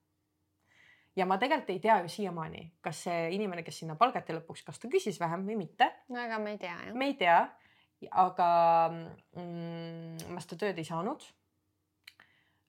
ja 1.16 1.26
ma 1.26 1.36
tegelikult 1.38 1.70
ei 1.74 1.80
tea 1.84 2.00
ju 2.00 2.08
siiamaani, 2.16 2.64
kas 2.80 3.04
see 3.04 3.30
inimene, 3.36 3.62
kes 3.66 3.84
sinna 3.84 3.96
palgati 4.00 4.32
lõpuks, 4.32 4.64
kas 4.64 4.78
ta 4.78 4.88
küsis 4.88 5.20
vähem 5.20 5.44
või 5.44 5.60
mitte. 5.66 5.92
no 6.08 6.20
ega 6.24 6.38
me 6.38 6.56
ei 6.56 6.58
tea 6.64 6.76
jah. 6.76 6.94
me 6.94 7.12
ei 7.12 7.14
tea 7.20 7.40
aga 8.06 8.48
mm, 8.92 10.30
ma 10.30 10.42
seda 10.44 10.60
tööd 10.62 10.78
ei 10.78 10.86
saanud 10.86 11.24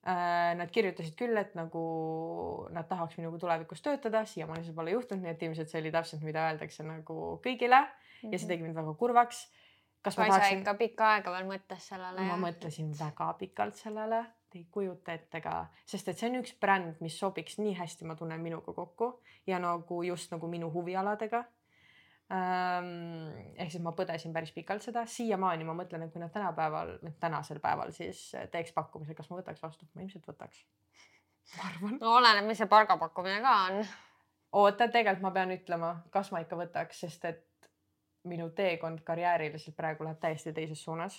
äh,. 0.02 0.56
Nad 0.56 0.72
kirjutasid 0.74 1.14
küll, 1.18 1.36
et 1.38 1.54
nagu 1.58 1.82
nad 2.74 2.88
tahaks 2.88 3.18
minuga 3.20 3.38
tulevikus 3.38 3.82
töötada, 3.84 4.24
siiamaani 4.26 4.64
see 4.66 4.74
pole 4.76 4.94
juhtunud, 4.94 5.22
nii 5.22 5.34
et 5.34 5.42
ilmselt 5.46 5.70
see 5.70 5.82
oli 5.82 5.92
täpselt, 5.94 6.24
mida 6.26 6.48
öeldakse 6.48 6.86
nagu 6.86 7.16
kõigile 7.44 7.82
mm 7.84 7.90
-hmm. 7.90 8.32
ja 8.32 8.38
see 8.38 8.46
mhm. 8.46 8.52
tegi 8.54 8.66
mind 8.66 8.80
väga 8.80 8.94
kurvaks. 8.94 9.44
kas 10.02 10.18
ma 10.18 10.26
tahaksin? 10.26 10.58
ikka 10.58 10.74
pikka 10.74 11.12
aega 11.14 11.32
veel 11.36 11.46
mõtles 11.52 11.88
sellele. 11.92 12.20
ma 12.20 12.36
mõtlesin 12.48 12.90
väga 12.98 13.32
pikalt 13.38 13.76
sellele, 13.76 14.24
te 14.50 14.58
ei 14.58 14.66
kujuta 14.70 15.12
ette 15.12 15.40
ka, 15.40 15.66
sest 15.84 16.08
et 16.08 16.18
see 16.18 16.30
on 16.30 16.40
üks 16.42 16.56
bränd, 16.60 16.96
mis 17.00 17.18
sobiks 17.18 17.58
nii 17.58 17.74
hästi, 17.74 18.04
ma 18.04 18.16
tunnen 18.16 18.40
minuga 18.40 18.72
kokku 18.72 19.20
ja 19.46 19.58
nagu 19.58 20.02
just 20.02 20.30
nagu 20.32 20.48
minu 20.48 20.72
huvialadega 20.72 21.44
ehk 22.30 23.72
siis 23.72 23.82
ma 23.82 23.92
põdesin 23.96 24.34
päris 24.34 24.52
pikalt 24.54 24.84
seda, 24.84 25.02
siiamaani 25.06 25.66
ma 25.66 25.74
mõtlen, 25.74 26.04
et 26.06 26.12
kui 26.14 26.22
nad 26.22 26.30
tänapäeval, 26.34 26.92
tänasel 27.22 27.58
päeval 27.62 27.90
siis 27.94 28.20
teeks 28.52 28.74
pakkumise, 28.76 29.16
kas 29.18 29.30
ma 29.30 29.40
võtaks 29.40 29.62
vastu, 29.62 29.88
ma 29.94 30.04
ilmselt 30.04 30.28
võtaks. 30.30 30.62
ma 31.56 31.66
arvan. 31.72 31.98
no 32.00 32.14
oleneb, 32.20 32.46
mis 32.46 32.62
see 32.62 32.70
palgapakkumine 32.70 33.40
ka 33.42 33.56
on. 33.70 33.80
oota, 34.62 34.86
tegelikult 34.86 35.26
ma 35.26 35.34
pean 35.34 35.56
ütlema, 35.56 35.94
kas 36.14 36.30
ma 36.30 36.44
ikka 36.44 36.60
võtaks, 36.60 37.02
sest 37.06 37.26
et 37.32 37.70
minu 38.30 38.50
teekond 38.54 39.02
karjääriliselt 39.02 39.76
praegu 39.76 40.06
läheb 40.06 40.20
täiesti 40.22 40.52
teises 40.52 40.84
suunas 40.84 41.18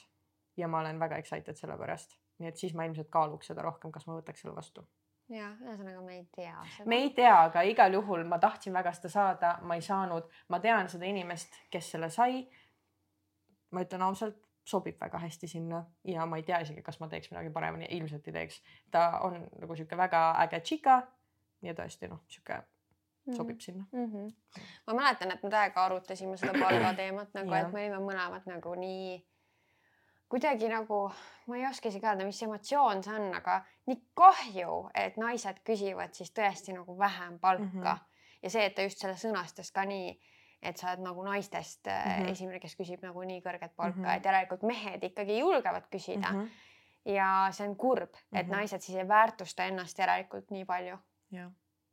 ja 0.57 0.68
ma 0.68 0.80
olen 0.80 0.99
väga 0.99 1.20
excited 1.20 1.59
selle 1.59 1.76
pärast, 1.78 2.16
nii 2.39 2.53
et 2.53 2.57
siis 2.57 2.76
ma 2.78 2.88
ilmselt 2.88 3.09
kaaluks 3.12 3.51
seda 3.51 3.66
rohkem, 3.68 3.91
kas 3.91 4.07
ma 4.07 4.20
võtaks 4.22 4.45
selle 4.45 4.55
vastu 4.55 4.86
jah, 5.32 5.55
ühesõnaga 5.63 6.01
me 6.05 6.17
ei 6.17 6.25
tea 6.36 6.55
seda. 6.75 6.89
me 6.89 6.99
ei 7.05 7.09
tea, 7.15 7.34
aga 7.47 7.63
igal 7.67 7.93
juhul 7.99 8.23
ma 8.27 8.39
tahtsin 8.41 8.73
väga 8.73 8.93
seda 8.97 9.11
saada, 9.13 9.51
ma 9.67 9.77
ei 9.77 9.86
saanud, 9.86 10.27
ma 10.49 10.59
tean 10.63 10.89
seda 10.91 11.07
inimest, 11.09 11.57
kes 11.71 11.91
selle 11.95 12.09
sai. 12.09 12.43
ma 13.71 13.86
ütlen 13.86 14.03
ausalt, 14.03 14.36
sobib 14.67 14.99
väga 14.99 15.21
hästi 15.23 15.47
sinna 15.47 15.86
ja 16.05 16.25
ma 16.25 16.38
ei 16.38 16.43
tea 16.43 16.59
isegi, 16.59 16.84
kas 16.84 16.99
ma 16.99 17.07
teeks 17.07 17.32
midagi 17.32 17.49
paremini, 17.49 17.88
ilmselt 17.97 18.27
ei 18.27 18.34
teeks. 18.34 18.61
ta 18.91 19.07
on 19.23 19.39
nagu 19.59 19.75
sihuke 19.75 19.97
väga 19.97 20.25
äge 20.43 20.59
tšika 20.59 21.01
ja 21.66 21.74
tõesti 21.78 22.09
noh, 22.12 22.21
sihuke 22.28 22.59
mhm. 22.59 23.36
sobib 23.37 23.59
sinna 23.59 23.86
mm. 23.91 24.05
-hmm. 24.12 24.62
ma 24.87 24.93
mäletan, 24.93 25.32
et 25.32 25.43
me 25.43 25.49
täiega 25.49 25.86
arutasime 25.86 26.37
seda 26.37 26.53
palgateemat 26.59 27.33
nagu, 27.33 27.53
et 27.53 27.74
me 27.74 27.86
olime 27.86 28.03
mõlemad 28.12 28.47
nagu 28.51 28.75
nii 28.75 29.20
kuidagi 30.32 30.70
nagu, 30.71 31.03
ma 31.47 31.59
ei 31.59 31.67
oska 31.67 31.91
isegi 31.91 32.08
öelda, 32.08 32.25
mis 32.28 32.39
emotsioon 32.45 33.03
see 33.03 33.16
on, 33.17 33.29
aga 33.36 33.59
nii 33.89 33.99
kahju, 34.17 34.78
et 35.03 35.20
naised 35.20 35.62
küsivad 35.67 36.16
siis 36.16 36.32
tõesti 36.37 36.75
nagu 36.75 36.95
vähem 36.99 37.37
palka 37.39 37.67
mm. 37.67 37.83
-hmm. 37.83 38.36
ja 38.43 38.49
see, 38.53 38.66
et 38.66 38.75
ta 38.75 38.87
just 38.87 39.03
selle 39.03 39.17
sõnastas 39.20 39.74
ka 39.75 39.86
nii, 39.86 40.13
et 40.62 40.78
sa 40.78 40.91
oled 40.91 41.03
nagu 41.03 41.24
naistest 41.25 41.87
mm 41.87 42.12
-hmm. 42.12 42.32
esimene, 42.32 42.59
kes 42.59 42.75
küsib 42.79 43.03
nagu 43.03 43.24
nii 43.24 43.41
kõrget 43.41 43.75
palka 43.75 43.97
mm, 43.97 44.05
-hmm. 44.05 44.17
et 44.17 44.25
järelikult 44.25 44.63
mehed 44.63 45.03
ikkagi 45.03 45.39
julgevad 45.39 45.89
küsida 45.91 46.32
mm. 46.32 46.39
-hmm. 46.39 46.49
ja 47.17 47.47
see 47.51 47.67
on 47.67 47.75
kurb, 47.75 48.13
et 48.13 48.32
mm 48.32 48.37
-hmm. 48.39 48.55
naised 48.58 48.82
siis 48.82 48.97
ei 48.97 49.08
väärtusta 49.08 49.66
ennast 49.66 49.99
järelikult 49.99 50.51
nii 50.51 50.66
palju. 50.66 50.97
jah 51.32 51.51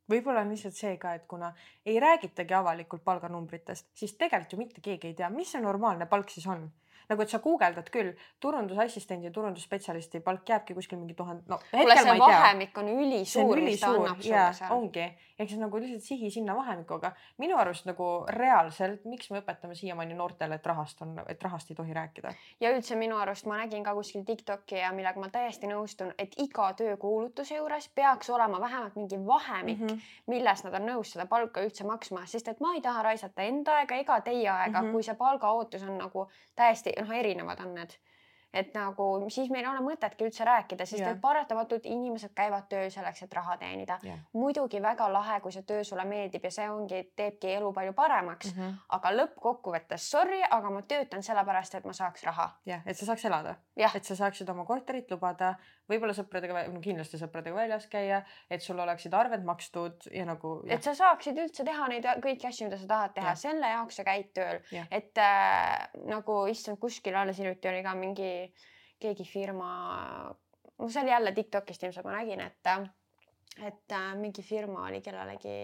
võib-olla 0.08 0.40
on 0.40 0.48
lihtsalt 0.48 0.74
see 0.74 0.96
ka, 0.96 1.14
et 1.14 1.26
kuna 1.26 1.52
ei 1.86 2.00
räägitagi 2.00 2.54
avalikult 2.54 3.04
palganumbritest, 3.04 3.90
siis 3.94 4.14
tegelikult 4.14 4.52
ju 4.52 4.58
mitte 4.58 4.80
keegi 4.80 5.06
ei 5.06 5.14
tea, 5.14 5.30
mis 5.30 5.52
see 5.52 5.60
normaalne 5.60 6.06
palk 6.06 6.30
siis 6.30 6.46
on 6.46 6.70
nagu 7.08 7.24
et 7.24 7.32
sa 7.32 7.40
guugeldad 7.44 7.88
küll, 7.92 8.12
turundusassistendi 8.40 9.28
ja 9.28 9.32
turundusspetsialisti 9.34 10.20
palk 10.24 10.48
jääbki 10.48 10.76
kuskil 10.76 11.00
mingi 11.00 11.16
tuhande, 11.18 11.42
no 11.48 11.60
kuule, 11.70 11.96
see 11.96 12.18
vahemik 12.20 12.78
on 12.78 12.92
ülisuur, 12.92 13.62
mis 13.64 13.80
ta 13.80 13.94
annab 13.94 14.20
sulle 14.20 14.46
seal. 14.60 14.74
ongi, 14.76 15.06
ehk 15.38 15.50
siis 15.50 15.60
nagu 15.60 15.78
lihtsalt 15.80 16.02
sihi 16.02 16.30
sinna 16.30 16.56
vahemikku, 16.56 16.94
aga 16.98 17.12
minu 17.38 17.56
arust 17.58 17.86
nagu 17.86 18.08
reaalselt, 18.34 19.04
miks 19.10 19.30
me 19.30 19.42
õpetame 19.42 19.76
siiamaani 19.78 20.16
noortele, 20.18 20.58
et 20.58 20.66
rahast 20.66 21.02
on, 21.06 21.14
et 21.28 21.42
rahast 21.42 21.70
ei 21.70 21.76
tohi 21.78 21.94
rääkida. 21.94 22.32
ja 22.60 22.72
üldse 22.74 22.96
minu 22.98 23.16
arust 23.16 23.46
ma 23.46 23.60
nägin 23.62 23.84
ka 23.84 23.94
kuskil 23.94 24.24
Tiktoki 24.24 24.80
ja 24.80 24.92
millega 24.92 25.20
ma 25.20 25.30
täiesti 25.32 25.70
nõustun, 25.70 26.12
et 26.18 26.34
iga 26.42 26.72
töökuulutuse 26.80 27.56
juures 27.56 27.88
peaks 27.94 28.30
olema 28.30 28.60
vähemalt 28.60 28.96
mingi 28.96 29.20
vahemik 29.26 29.78
mm, 29.78 29.86
-hmm. 29.86 30.00
milles 30.26 30.64
nad 30.64 30.74
on 30.74 30.86
nõus 30.90 31.14
seda 31.14 31.26
palka 31.26 31.62
üldse 31.62 31.86
maksma, 31.86 32.26
sest 32.26 32.48
et 32.48 32.60
ma 32.60 32.74
ei 32.74 32.80
taha 32.80 33.02
raisata 33.02 33.42
enda 33.42 33.78
aega 33.78 33.94
ega 33.94 34.20
teie 34.20 34.48
aega 34.48 34.80
mm, 34.80 34.86
-hmm. 34.86 34.92
kui 34.92 35.02
see 35.02 35.14
palgaootus 35.14 35.82
on 35.82 35.98
nagu 35.98 36.28
täiesti 36.56 36.94
noh, 37.00 37.10
erinevad 37.10 37.60
on 37.60 37.74
need 37.74 37.98
et 38.52 38.74
nagu 38.74 39.06
siis 39.28 39.50
meil 39.52 39.66
ei 39.66 39.70
ole 39.70 39.82
mõtetki 39.84 40.24
üldse 40.24 40.44
rääkida, 40.48 40.86
sest 40.88 41.02
yeah. 41.02 41.12
et 41.12 41.20
paratamatult 41.20 41.86
inimesed 41.86 42.32
käivad 42.36 42.68
tööl 42.70 42.88
selleks, 42.92 43.22
et 43.26 43.34
raha 43.36 43.58
teenida 43.60 43.98
yeah.. 44.04 44.20
muidugi 44.32 44.80
väga 44.82 45.08
lahe, 45.12 45.40
kui 45.44 45.52
see 45.52 45.66
töö 45.68 45.84
sulle 45.84 46.06
meeldib 46.08 46.44
ja 46.48 46.52
see 46.54 46.68
ongi, 46.70 47.02
teebki 47.16 47.52
elu 47.58 47.72
palju 47.76 47.92
paremaks 47.98 48.54
mm. 48.54 48.60
-hmm. 48.60 48.78
aga 48.98 49.12
lõppkokkuvõttes 49.16 50.10
sorry, 50.10 50.40
aga 50.50 50.70
ma 50.70 50.82
töötan 50.82 51.22
sellepärast, 51.22 51.74
et 51.74 51.84
ma 51.84 51.92
saaks 51.92 52.24
raha. 52.24 52.50
jah, 52.66 52.82
et 52.86 52.96
sa 52.96 53.10
saaks 53.12 53.24
elada. 53.24 53.56
et 53.76 54.04
sa 54.04 54.16
saaksid 54.16 54.48
oma 54.48 54.64
korterit 54.64 55.10
lubada, 55.10 55.54
võib-olla 55.88 56.14
sõpradega, 56.16 56.64
no 56.72 56.80
kindlasti 56.84 57.20
sõpradega 57.20 57.56
väljas 57.56 57.86
käia, 57.90 58.20
et 58.50 58.64
sul 58.64 58.78
oleksid 58.82 59.14
arved 59.16 59.44
makstud 59.46 60.08
ja 60.14 60.26
nagu. 60.28 60.58
et 60.68 60.84
sa 60.84 60.94
saaksid 60.96 61.38
üldse 61.40 61.64
teha 61.66 61.88
neid 61.92 62.08
kõiki 62.24 62.48
asju, 62.48 62.68
mida 62.68 62.80
sa 62.80 62.90
tahad 62.90 63.14
teha, 63.16 63.34
selle 63.40 63.72
jaoks 63.72 64.00
sa 64.00 64.06
käid 64.08 64.32
tööl, 64.36 64.60
et 64.90 65.22
äh, 65.22 65.88
nagu 66.08 66.40
issand, 66.52 66.80
kuskil 66.82 67.16
alles 67.16 67.40
hiljuti 67.40 67.72
oli 67.72 67.82
ka 67.86 67.94
mingi 67.98 68.32
keegi 69.00 69.26
firma, 69.28 69.70
no 70.78 70.90
see 70.90 71.04
oli 71.04 71.14
jälle 71.14 71.34
Tiktokist 71.36 71.86
ilmselt 71.86 72.06
ma 72.08 72.18
nägin, 72.18 72.42
et, 72.44 72.72
et 73.62 73.96
äh, 73.96 74.12
mingi 74.20 74.44
firma 74.44 74.88
oli 74.90 75.00
kellelegi 75.04 75.58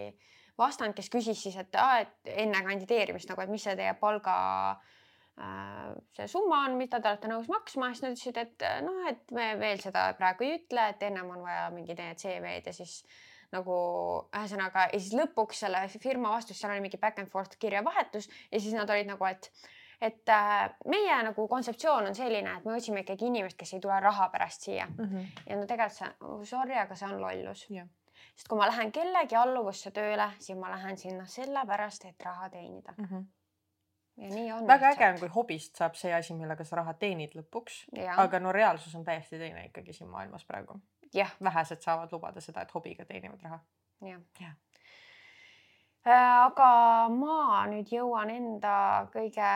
vastanud, 0.58 0.94
kes 0.96 1.10
küsis 1.10 1.40
siis, 1.42 1.56
et, 1.58 1.76
aa, 1.76 2.04
et 2.04 2.34
enne 2.44 2.60
kandideerimist 2.64 3.28
nagu, 3.28 3.42
et 3.42 3.50
mis 3.50 3.64
see 3.66 3.74
teie 3.76 3.96
palga 3.98 4.34
äh, 4.72 4.92
see 6.14 6.26
summa 6.30 6.64
on, 6.68 6.76
mida 6.78 7.00
te 7.02 7.10
olete 7.10 7.30
nõus 7.30 7.48
maksma, 7.50 7.90
siis 7.92 8.02
nad 8.04 8.14
ütlesid, 8.14 8.36
et 8.38 8.64
noh, 8.86 9.00
et 9.10 9.32
me 9.34 9.52
veel 9.58 9.80
seda 9.82 10.06
praegu 10.18 10.46
ei 10.46 10.58
ütle, 10.60 10.88
et 10.92 11.02
ennem 11.08 11.30
on 11.34 11.42
vaja 11.42 11.70
mingi 11.74 11.96
teie 11.98 12.14
CV-d 12.20 12.70
ja 12.70 12.76
siis 12.76 13.00
nagu 13.54 13.76
ühesõnaga 14.34 14.88
ja 14.92 15.00
siis 15.00 15.14
lõpuks 15.18 15.64
selle 15.64 15.84
firma 16.02 16.30
vastus, 16.34 16.58
seal 16.60 16.74
oli 16.74 16.84
mingi 16.84 17.00
back 17.02 17.18
and 17.22 17.30
forth 17.32 17.58
kirjavahetus 17.58 18.30
ja 18.50 18.60
siis 18.60 18.74
nad 18.76 18.90
olid 18.90 19.10
nagu, 19.10 19.26
et 19.30 19.50
et 20.02 20.28
äh, 20.28 20.70
meie 20.90 21.18
nagu 21.24 21.46
kontseptsioon 21.48 22.10
on 22.10 22.16
selline, 22.18 22.56
et 22.58 22.64
me 22.66 22.74
otsime 22.76 23.04
ikkagi 23.04 23.28
inimest, 23.30 23.56
kes 23.56 23.76
ei 23.76 23.82
tule 23.82 23.98
raha 24.02 24.26
pärast 24.32 24.66
siia 24.66 24.86
mm. 24.86 25.04
-hmm. 25.04 25.44
ja 25.50 25.56
no 25.56 25.66
tegelikult 25.66 25.98
see, 25.98 26.10
oh, 26.20 26.42
sorry, 26.44 26.74
aga 26.78 26.96
see 26.98 27.08
on 27.08 27.20
lollus 27.22 27.70
yeah.. 27.70 27.86
sest 28.34 28.48
kui 28.48 28.58
ma 28.58 28.66
lähen 28.70 28.92
kellegi 28.92 29.38
alluvusse 29.38 29.90
tööle, 29.90 30.28
siis 30.38 30.58
ma 30.58 30.70
lähen 30.70 30.98
sinna 30.98 31.26
sellepärast, 31.26 32.04
et 32.04 32.26
raha 32.26 32.50
teenida 32.50 32.94
mm. 32.98 33.04
-hmm 33.04 33.24
ja 34.16 34.28
nii 34.30 34.52
on. 34.52 34.66
väga 34.66 34.92
äge 34.94 35.08
on, 35.12 35.20
kui 35.22 35.32
hobist 35.34 35.76
saab 35.76 35.96
see 35.98 36.12
asi, 36.14 36.34
millega 36.34 36.64
sa 36.64 36.76
raha 36.82 36.94
teenid 36.94 37.34
lõpuks. 37.38 37.84
aga 38.16 38.40
no 38.40 38.52
reaalsus 38.52 38.94
on 38.94 39.04
täiesti 39.04 39.38
teine 39.38 39.66
ikkagi 39.70 39.92
siin 39.92 40.10
maailmas 40.10 40.44
praegu. 40.44 40.80
vähesed 41.42 41.82
saavad 41.82 42.12
lubada 42.12 42.40
seda, 42.40 42.62
et 42.62 42.74
hobiga 42.74 43.04
teenivad 43.04 43.42
raha. 43.42 43.60
jah 44.02 44.20
ja. 44.40 44.46
ja 44.46 44.54
Äh, 46.04 46.12
aga 46.44 46.64
ma 47.08 47.64
nüüd 47.70 47.88
jõuan 47.88 48.28
enda 48.28 49.06
kõige 49.08 49.52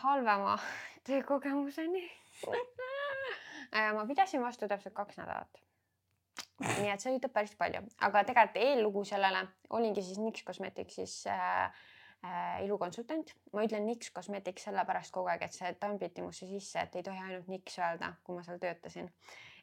halvema 0.00 0.54
töökogemuseni 1.08 2.00
äh, 3.76 3.90
ma 3.92 4.06
pidasin 4.08 4.40
vastu 4.40 4.64
täpselt 4.70 4.96
kaks 4.96 5.20
nädalat. 5.20 5.60
nii 6.78 6.88
et 6.94 7.04
see 7.04 7.12
ütleb 7.18 7.34
päris 7.34 7.52
palju, 7.60 7.84
aga 8.08 8.24
tegelikult 8.24 8.56
eellugu 8.62 9.04
sellele 9.10 9.44
olingi 9.76 10.06
siis 10.06 10.16
Nix 10.22 10.46
Cosmeticsis 10.48 11.18
äh, 11.28 11.44
äh, 11.66 11.84
ilukonsultant. 12.64 13.34
ma 13.52 13.62
ütlen 13.64 13.86
Nix 13.86 14.12
Cosmetics 14.14 14.64
sellepärast 14.66 15.12
kogu 15.14 15.30
aeg, 15.30 15.44
et 15.46 15.54
see 15.54 15.70
tambiti 15.78 16.22
musse 16.22 16.48
sisse, 16.50 16.80
et 16.82 16.96
ei 16.98 17.06
tohi 17.06 17.18
ainult 17.18 17.48
Nix 17.48 17.78
öelda, 17.78 18.14
kui 18.24 18.34
ma 18.34 18.42
seal 18.42 18.58
töötasin 18.62 19.10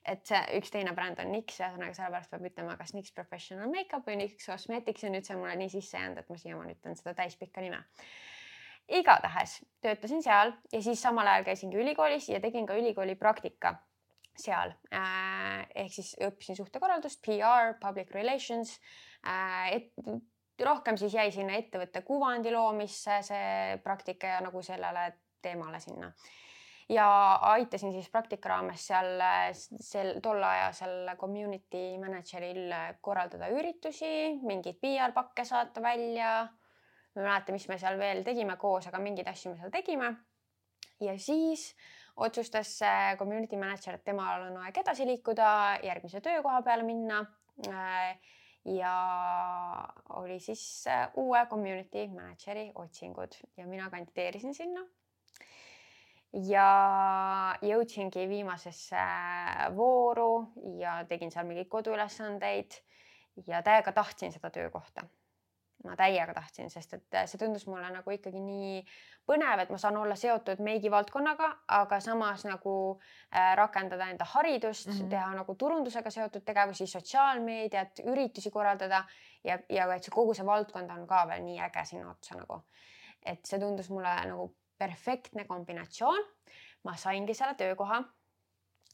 et 0.06 0.30
see 0.30 0.42
üks 0.60 0.72
teine 0.74 0.94
bränd 0.96 1.20
on 1.22 1.32
NYX, 1.34 1.58
ühesõnaga 1.60 1.98
sellepärast 1.98 2.32
peab 2.32 2.46
ütlema, 2.50 2.76
kas 2.80 2.94
NYX 2.96 3.16
Professional 3.18 3.72
Makeup 3.72 4.06
või 4.08 4.20
NYX 4.20 4.50
Cosmetics 4.52 5.06
ja 5.06 5.12
nüüd 5.14 5.26
see 5.26 5.36
on 5.36 5.42
mulle 5.42 5.56
nii 5.60 5.72
sisse 5.74 5.98
jäänud, 5.98 6.22
et 6.22 6.30
ma 6.30 6.38
siiamaani 6.42 6.78
ütlen 6.78 7.00
seda 7.00 7.16
täispikka 7.18 7.64
nime. 7.66 7.82
igatahes 8.86 9.58
töötasin 9.82 10.22
seal 10.22 10.54
ja 10.74 10.82
siis 10.86 11.02
samal 11.02 11.28
ajal 11.28 11.48
käisingi 11.48 11.80
ülikoolis 11.82 12.30
ja 12.30 12.40
tegin 12.40 12.68
ka 12.70 12.78
ülikooli 12.78 13.16
praktika 13.18 13.76
seal 14.38 14.76
äh,. 14.94 15.66
ehk 15.74 15.94
siis 15.94 16.14
õppisin 16.22 16.60
suhtekorraldust, 16.60 17.24
PR, 17.26 17.74
public 17.82 18.14
relations 18.14 18.78
äh,. 19.26 19.74
et 19.80 19.92
rohkem 20.64 20.98
siis 20.98 21.14
jäi 21.14 21.32
sinna 21.32 21.58
ettevõtte 21.60 22.02
kuvandi 22.08 22.52
loomisse 22.54 23.20
see 23.26 23.78
praktika 23.84 24.36
ja 24.36 24.42
nagu 24.46 24.62
sellele 24.64 25.12
teemale 25.42 25.80
sinna 25.80 26.12
ja 26.90 27.36
aitasin 27.42 27.94
siis 27.94 28.10
praktika 28.10 28.50
raames 28.50 28.88
seal 28.88 29.22
sel 29.54 30.20
tolleajasel 30.22 31.16
community 31.18 31.98
manager'il 32.02 32.74
korraldada 33.02 33.50
üritusi, 33.54 34.38
mingeid 34.46 34.80
PR-pakke 34.82 35.46
saata 35.46 35.82
välja. 35.82 36.48
ma 37.16 37.22
ei 37.22 37.28
mäleta, 37.28 37.52
mis 37.56 37.68
me 37.68 37.78
seal 37.80 37.98
veel 37.98 38.24
tegime 38.24 38.58
koos, 38.58 38.88
aga 38.88 39.00
mingeid 39.00 39.28
asju 39.32 39.52
me 39.52 39.58
seal 39.58 39.72
tegime. 39.72 40.16
ja 41.02 41.18
siis 41.20 41.76
otsustas 42.16 42.80
community 43.18 43.58
manager, 43.58 43.96
et 43.96 44.04
temal 44.04 44.48
on 44.50 44.58
aeg 44.64 44.78
edasi 44.78 45.06
liikuda, 45.06 45.80
järgmise 45.84 46.22
töökoha 46.22 46.62
peale 46.62 46.84
minna. 46.84 47.26
Ja 48.66 48.94
oli 50.10 50.40
siis 50.40 50.86
uue 51.16 51.46
community 51.50 52.08
manager'i 52.08 52.72
otsingud 52.76 53.38
ja 53.58 53.68
mina 53.68 53.90
kandideerisin 53.90 54.54
sinna 54.54 54.82
ja 56.50 56.70
jõudsingi 57.62 58.26
viimasesse 58.30 59.04
vooru 59.76 60.48
ja 60.80 60.98
tegin 61.08 61.32
seal 61.32 61.46
mingeid 61.48 61.70
koduülesandeid 61.72 62.80
ja 63.48 63.62
täiega 63.64 63.92
tahtsin 63.92 64.34
seda 64.34 64.50
töökohta. 64.50 65.06
Ma 65.84 65.96
täiega 66.00 66.34
tahtsin, 66.34 66.70
sest 66.70 66.94
et 66.98 67.18
see 67.30 67.40
tundus 67.42 67.68
mulle 67.68 67.90
nagu 67.94 68.14
ikkagi 68.16 68.40
nii 68.42 68.80
põnev, 69.28 69.62
et 69.62 69.72
ma 69.74 69.78
saan 69.82 69.98
olla 69.98 70.16
seotud 70.18 70.62
meigivaldkonnaga, 70.66 71.50
aga 71.78 72.00
samas 72.04 72.46
nagu 72.48 72.76
äh, 72.96 73.54
rakendada 73.60 74.10
enda 74.14 74.26
haridust 74.34 74.88
mm, 74.88 74.98
-hmm. 74.98 75.10
teha 75.10 75.32
nagu 75.36 75.56
turundusega 75.56 76.10
seotud 76.10 76.46
tegevusi, 76.46 76.88
sotsiaalmeediat, 76.88 78.04
üritusi 78.06 78.52
korraldada 78.52 79.04
ja, 79.44 79.60
ja 79.70 79.88
et 79.96 80.04
see 80.04 80.16
kogu 80.16 80.34
see 80.34 80.46
valdkond 80.46 80.92
on 80.92 81.08
ka 81.08 81.26
veel 81.28 81.44
nii 81.44 81.60
äge 81.70 81.86
sinna 81.86 82.12
otsa 82.12 82.38
nagu. 82.40 82.64
et 83.26 83.46
see 83.46 83.60
tundus 83.60 83.90
mulle 83.90 84.16
nagu 84.26 84.56
perfektne 84.78 85.46
kombinatsioon. 85.46 86.24
ma 86.84 86.96
saingi 86.96 87.34
selle 87.34 87.56
töökoha. 87.56 88.04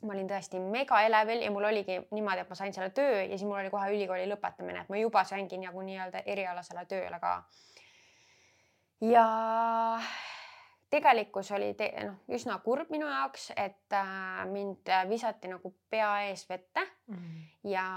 Ma 0.02 0.14
olin 0.16 0.30
tõesti 0.30 0.60
mega 0.64 1.02
elevil 1.06 1.44
ja 1.46 1.52
mul 1.54 1.68
oligi 1.70 2.00
niimoodi, 2.12 2.44
et 2.44 2.50
ma 2.50 2.58
sain 2.58 2.74
selle 2.74 2.90
töö 2.96 3.22
ja 3.22 3.38
siis 3.38 3.46
mul 3.48 3.60
oli 3.60 3.70
kohe 3.74 3.92
ülikooli 3.94 4.28
lõpetamine, 4.32 4.84
et 4.84 4.90
ma 4.90 5.00
juba 5.00 5.24
saingi 5.28 5.60
nagu 5.62 5.86
nii-öelda 5.86 6.24
erialasele 6.26 6.86
tööle 6.90 7.20
ka. 7.22 7.36
ja 9.06 9.26
tegelikkus 10.92 11.52
oli 11.56 11.74
te, 11.78 11.92
noh, 12.06 12.20
üsna 12.36 12.58
kurb 12.66 12.92
minu 12.92 13.08
jaoks, 13.08 13.52
et 13.56 13.96
äh, 13.96 14.44
mind 14.52 14.92
visati 15.10 15.52
nagu 15.52 15.74
pea 15.90 16.12
ees 16.28 16.48
vette 16.50 16.84
mm 17.08 17.16
-hmm. 17.16 17.50
ja 17.72 17.88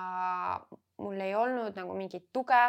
mul 0.97 1.21
ei 1.21 1.35
olnud 1.35 1.77
nagu 1.77 1.95
mingit 1.95 2.29
tuge, 2.33 2.63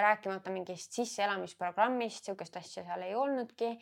rääkimata 0.00 0.50
mingist 0.50 0.92
sisseelamisprogrammist, 0.92 2.24
sihukest 2.24 2.56
asja 2.56 2.84
seal 2.84 3.02
ei 3.02 3.14
olnudki 3.14 3.78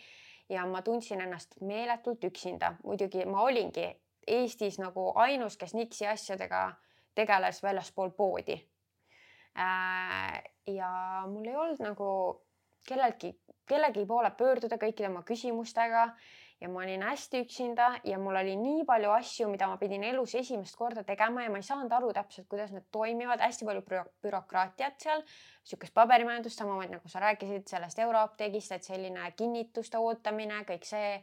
ja 0.49 0.67
ma 0.67 0.83
tundsin 0.83 1.21
ennast 1.21 1.61
meeletult 1.61 2.25
üksinda. 2.25 2.75
muidugi 2.85 3.25
ma 3.25 3.43
olingi 3.43 4.02
Eestis 4.27 4.79
nagu 4.79 5.11
ainus, 5.19 5.57
kes 5.57 5.75
Nixi 5.75 6.07
asjadega 6.07 6.69
tegeles 7.15 7.63
väljaspool 7.63 8.13
poodi. 8.17 8.57
Äh, 9.59 10.39
ja 10.67 10.93
mul 11.29 11.49
ei 11.49 11.57
olnud 11.57 11.83
nagu 11.85 12.13
kellelgi, 12.89 13.35
kellegi 13.69 14.07
poole 14.09 14.31
pöörduda 14.39 14.79
kõikide 14.81 15.11
oma 15.11 15.23
küsimustega 15.29 16.07
ja 16.63 16.71
ma 16.71 16.85
olin 16.85 17.03
hästi 17.03 17.43
üksinda 17.43 17.89
ja 18.07 18.19
mul 18.23 18.39
oli 18.39 18.55
nii 18.57 18.85
palju 18.87 19.11
asju, 19.13 19.49
mida 19.51 19.67
ma 19.69 19.77
pidin 19.81 20.05
elus 20.07 20.35
esimest 20.39 20.77
korda 20.79 21.03
tegema 21.05 21.45
ja 21.45 21.51
ma 21.51 21.59
ei 21.59 21.67
saanud 21.67 21.93
aru 21.93 22.13
täpselt, 22.15 22.47
kuidas 22.49 22.73
need 22.73 22.87
toimivad, 22.95 23.43
hästi 23.43 23.67
palju 23.69 23.85
bürokraatiat 24.23 25.03
seal, 25.03 25.25
niisugust 25.65 25.95
paberimajandust, 25.97 26.63
samamoodi 26.63 26.95
nagu 26.95 27.11
sa 27.11 27.23
rääkisid 27.27 27.67
sellest 27.75 27.99
Euroapteegist, 28.07 28.77
et 28.77 28.87
selline 28.87 29.33
kinnituste 29.37 29.99
ootamine, 29.99 30.63
kõik 30.69 30.87
see, 30.87 31.17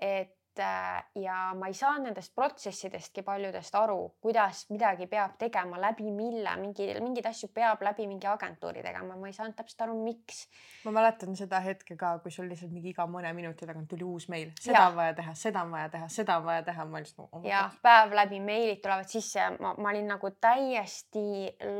et 0.00 0.38
ja 0.58 1.36
ma 1.58 1.68
ei 1.70 1.74
saanud 1.76 2.08
nendest 2.08 2.34
protsessidestki 2.34 3.22
paljudest 3.24 3.74
aru, 3.78 3.98
kuidas 4.22 4.64
midagi 4.72 5.06
peab 5.10 5.36
tegema, 5.40 5.78
läbi 5.80 6.10
mille, 6.12 6.54
mingi, 6.60 6.88
mingeid 7.00 7.28
asju 7.30 7.48
peab 7.54 7.82
läbi 7.86 8.06
mingi 8.10 8.28
agentuuri 8.28 8.82
tegema, 8.84 9.16
ma 9.16 9.30
ei 9.30 9.36
saanud 9.36 9.56
täpselt 9.56 9.86
aru, 9.86 9.96
miks. 10.04 10.44
ma 10.84 10.94
mäletan 10.98 11.36
seda 11.38 11.62
hetke 11.64 11.96
ka, 11.96 12.14
kui 12.24 12.34
sul 12.34 12.50
lihtsalt 12.50 12.74
mingi 12.74 12.92
iga 12.92 13.06
mõne 13.08 13.32
minuti 13.36 13.68
tagant 13.68 13.88
tuli 13.88 14.04
uus 14.04 14.28
meil, 14.32 14.52
seda 14.60 14.88
on 14.90 14.98
vaja 14.98 15.16
teha, 15.22 15.34
seda 15.38 15.64
on 15.64 15.72
vaja 15.76 15.88
teha, 15.96 16.10
seda 16.12 16.38
on 16.42 16.46
vaja 16.50 16.66
teha, 16.68 16.86
ma 16.90 17.02
lihtsalt 17.04 17.28
oh,. 17.28 17.46
ja 17.48 17.64
päev 17.82 18.16
läbi 18.18 18.42
meilid 18.44 18.82
tulevad 18.84 19.08
sisse 19.08 19.48
ma, 19.58 19.74
ma 19.78 19.94
olin 19.94 20.12
nagu 20.12 20.34
täiesti 20.42 21.26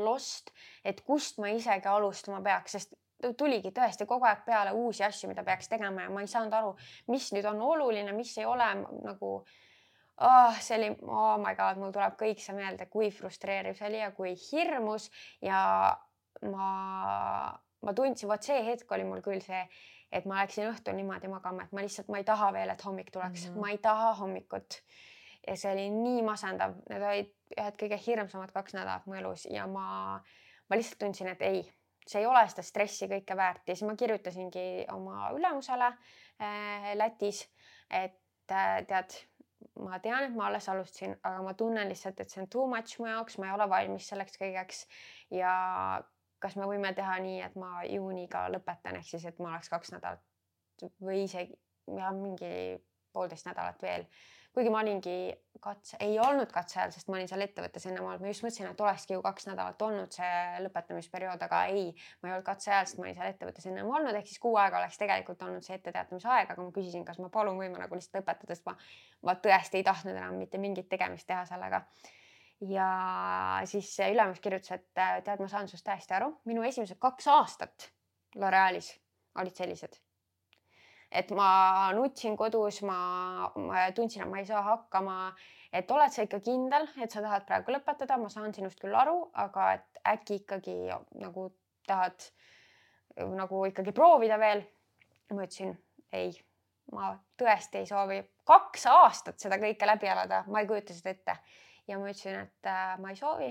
lost, 0.03 0.53
et 0.85 1.05
kust 1.05 1.39
ma 1.43 1.53
isegi 1.53 1.89
alustama 1.89 2.41
peaks, 2.45 2.77
sest 2.79 2.97
tuligi 3.37 3.71
tõesti 3.75 4.05
kogu 4.09 4.25
aeg 4.27 4.45
peale 4.45 4.71
uusi 4.71 5.03
asju, 5.03 5.29
mida 5.31 5.43
peaks 5.43 5.69
tegema 5.71 6.07
ja 6.07 6.13
ma 6.13 6.21
ei 6.23 6.31
saanud 6.31 6.53
aru, 6.53 6.73
mis 7.07 7.31
nüüd 7.35 7.45
on 7.49 7.61
oluline, 7.61 8.11
mis 8.15 8.37
ei 8.37 8.45
ole 8.45 8.67
nagu 9.03 9.33
oh,. 10.21 10.59
see 10.59 10.77
oli, 10.77 10.89
oh 11.07 11.37
my 11.41 11.55
god, 11.55 11.79
mul 11.81 11.93
tuleb 11.95 12.17
kõik 12.19 12.41
see 12.43 12.55
meelde, 12.57 12.87
kui 12.91 13.11
frustreeriv 13.11 13.77
see 13.79 13.89
oli 13.89 14.01
ja 14.01 14.11
kui 14.15 14.35
hirmus 14.51 15.09
ja 15.41 15.59
ma, 16.51 16.69
ma 17.81 17.95
tundsin, 17.95 18.29
vot 18.29 18.43
see 18.43 18.61
hetk 18.67 18.91
oli 18.95 19.07
mul 19.07 19.23
küll 19.25 19.43
see, 19.43 19.63
et 20.13 20.27
ma 20.29 20.41
läksin 20.41 20.69
õhtul 20.69 20.97
niimoodi 20.97 21.31
magama, 21.31 21.65
et 21.65 21.73
ma 21.73 21.83
lihtsalt, 21.85 22.11
ma 22.13 22.21
ei 22.21 22.27
taha 22.27 22.51
veel, 22.55 22.73
et 22.73 22.85
hommik 22.85 23.11
tuleks 23.11 23.47
mm, 23.47 23.53
-hmm. 23.53 23.61
ma 23.61 23.73
ei 23.73 23.77
taha 23.77 24.13
hommikut. 24.21 24.81
ja 25.47 25.55
see 25.59 25.71
oli 25.73 25.89
nii 25.89 26.21
masendav, 26.23 26.75
need 26.89 27.03
olid 27.03 27.31
ühed 27.57 27.77
kõige 27.79 27.99
hirmsamad 28.07 28.51
kaks 28.51 28.73
nädalat 28.73 29.05
mu 29.05 29.13
elus 29.19 29.45
ja 29.51 29.67
ma, 29.67 30.19
ma 30.69 30.77
lihtsalt 30.77 30.99
tundsin, 30.99 31.27
et 31.27 31.41
ei 31.41 31.65
see 32.07 32.21
ei 32.21 32.27
ole 32.29 32.43
seda 32.51 32.65
stressi 32.65 33.09
kõike 33.11 33.37
väärt. 33.37 33.67
Ja 33.67 33.75
siis 33.75 33.87
ma 33.87 33.95
kirjutasingi 33.99 34.85
oma 34.93 35.29
ülemusele 35.35 35.89
äh, 35.89 36.89
Lätis, 36.99 37.43
et 37.89 38.51
äh, 38.51 38.81
tead, 38.89 39.15
ma 39.79 39.99
tean, 40.03 40.27
et 40.27 40.35
ma 40.35 40.47
alles 40.49 40.69
alustasin, 40.69 41.15
aga 41.21 41.43
ma 41.45 41.55
tunnen 41.59 41.89
lihtsalt, 41.91 42.19
et 42.19 42.33
see 42.33 42.43
on 42.43 42.49
too 42.51 42.67
much 42.69 42.99
mu 42.99 43.09
jaoks, 43.09 43.39
ma 43.39 43.49
ei 43.49 43.55
ole 43.57 43.69
valmis 43.71 44.09
selleks 44.11 44.39
kõigeks. 44.41 44.85
Ja 45.33 45.53
kas 46.43 46.57
me 46.59 46.67
võime 46.67 46.91
teha 46.95 47.17
nii, 47.23 47.41
et 47.45 47.55
ma 47.59 47.85
juuniga 47.87 48.47
lõpetan, 48.51 48.99
ehk 48.99 49.07
siis, 49.07 49.25
et 49.29 49.39
ma 49.39 49.53
oleks 49.53 49.71
kaks 49.71 49.95
nädalat 49.95 50.89
või 50.99 51.23
isegi 51.23 51.55
ja 51.87 52.11
mingi 52.15 52.79
poolteist 53.13 53.47
nädalat 53.47 53.81
veel 53.83 54.05
kuigi 54.53 54.69
ma 54.69 54.81
olingi 54.83 55.15
katse, 55.63 55.97
ei 56.03 56.17
olnud 56.19 56.51
katse 56.53 56.79
ajal, 56.79 56.91
sest 56.93 57.07
ma 57.09 57.17
olin 57.17 57.29
seal 57.29 57.43
ettevõttes 57.45 57.85
enne 57.87 58.01
olnud, 58.03 58.21
ma 58.21 58.29
just 58.29 58.43
mõtlesin, 58.43 58.67
et 58.69 58.81
olekski 58.83 59.15
ju 59.15 59.21
kaks 59.23 59.47
nädalat 59.49 59.81
olnud 59.85 60.13
see 60.13 60.59
lõpetamisperiood, 60.65 61.45
aga 61.47 61.61
ei, 61.71 61.85
ma 62.21 62.29
ei 62.29 62.35
olnud 62.35 62.47
katse 62.47 62.73
ajal, 62.73 62.89
sest 62.89 62.99
ma 62.99 63.07
olin 63.07 63.17
seal 63.17 63.31
ettevõttes 63.31 63.67
ennem 63.71 63.89
olnud, 63.89 64.17
ehk 64.19 64.29
siis 64.29 64.41
kuu 64.43 64.57
aega 64.61 64.81
oleks 64.81 64.99
tegelikult 65.01 65.41
olnud 65.47 65.65
see 65.65 65.77
etteteatamise 65.79 66.29
aeg, 66.35 66.51
aga 66.53 66.67
ma 66.67 66.75
küsisin, 66.75 67.05
kas 67.07 67.21
ma 67.23 67.31
palun 67.33 67.57
võime 67.61 67.79
nagu 67.79 67.97
lihtsalt 67.97 68.19
lõpetada, 68.19 68.57
sest 68.57 68.67
ma, 68.69 68.75
ma 69.29 69.37
tõesti 69.47 69.79
ei 69.79 69.87
tahtnud 69.87 70.19
enam 70.19 70.37
mitte 70.43 70.61
mingit 70.61 70.91
tegemist 70.91 71.29
teha 71.29 71.45
sellega. 71.49 71.81
Ja 72.69 72.87
siis 73.67 73.89
ülemus 74.05 74.39
kirjutas, 74.43 74.77
et 74.77 74.85
tead, 74.95 75.39
ma 75.39 75.49
saan 75.51 75.67
sinust 75.67 75.87
täiesti 75.87 76.15
aru, 76.15 76.29
minu 76.47 76.63
esimesed 76.67 77.01
kaks 77.01 77.27
aastat 77.33 77.89
L'Orealis 78.39 78.93
olid 79.41 79.57
sellised 79.57 79.99
et 81.13 81.31
ma 81.37 81.47
nutsin 81.93 82.37
kodus, 82.37 82.81
ma, 82.87 82.99
ma 83.55 83.87
tundsin, 83.95 84.23
et 84.25 84.29
ma 84.29 84.39
ei 84.41 84.47
saa 84.49 84.61
hakkama. 84.65 85.33
et 85.73 85.91
oled 85.91 86.13
sa 86.13 86.25
ikka 86.25 86.39
kindel, 86.45 86.87
et 87.01 87.11
sa 87.11 87.21
tahad 87.21 87.45
praegu 87.49 87.73
lõpetada, 87.73 88.17
ma 88.21 88.29
saan 88.29 88.53
sinust 88.53 88.81
küll 88.81 88.93
aru, 88.93 89.29
aga 89.33 89.71
et 89.77 90.01
äkki 90.13 90.41
ikkagi 90.43 90.75
nagu 91.21 91.47
tahad 91.87 92.27
nagu 93.17 93.65
ikkagi 93.69 93.91
proovida 93.91 94.39
veel. 94.39 94.63
ma 95.33 95.45
ütlesin 95.45 95.73
ei, 96.13 96.33
ma 96.93 97.13
tõesti 97.39 97.81
ei 97.81 97.89
soovi 97.89 98.19
kaks 98.45 98.85
aastat 98.91 99.39
seda 99.41 99.57
kõike 99.61 99.87
läbi 99.87 100.09
elada, 100.09 100.43
ma 100.47 100.61
ei 100.61 100.69
kujuta 100.69 100.93
seda 100.93 101.13
ette. 101.13 101.37
ja 101.87 101.97
ma 101.99 102.09
ütlesin, 102.09 102.41
et 102.47 102.69
äh, 102.69 102.97
ma 103.01 103.13
ei 103.13 103.17
soovi 103.17 103.49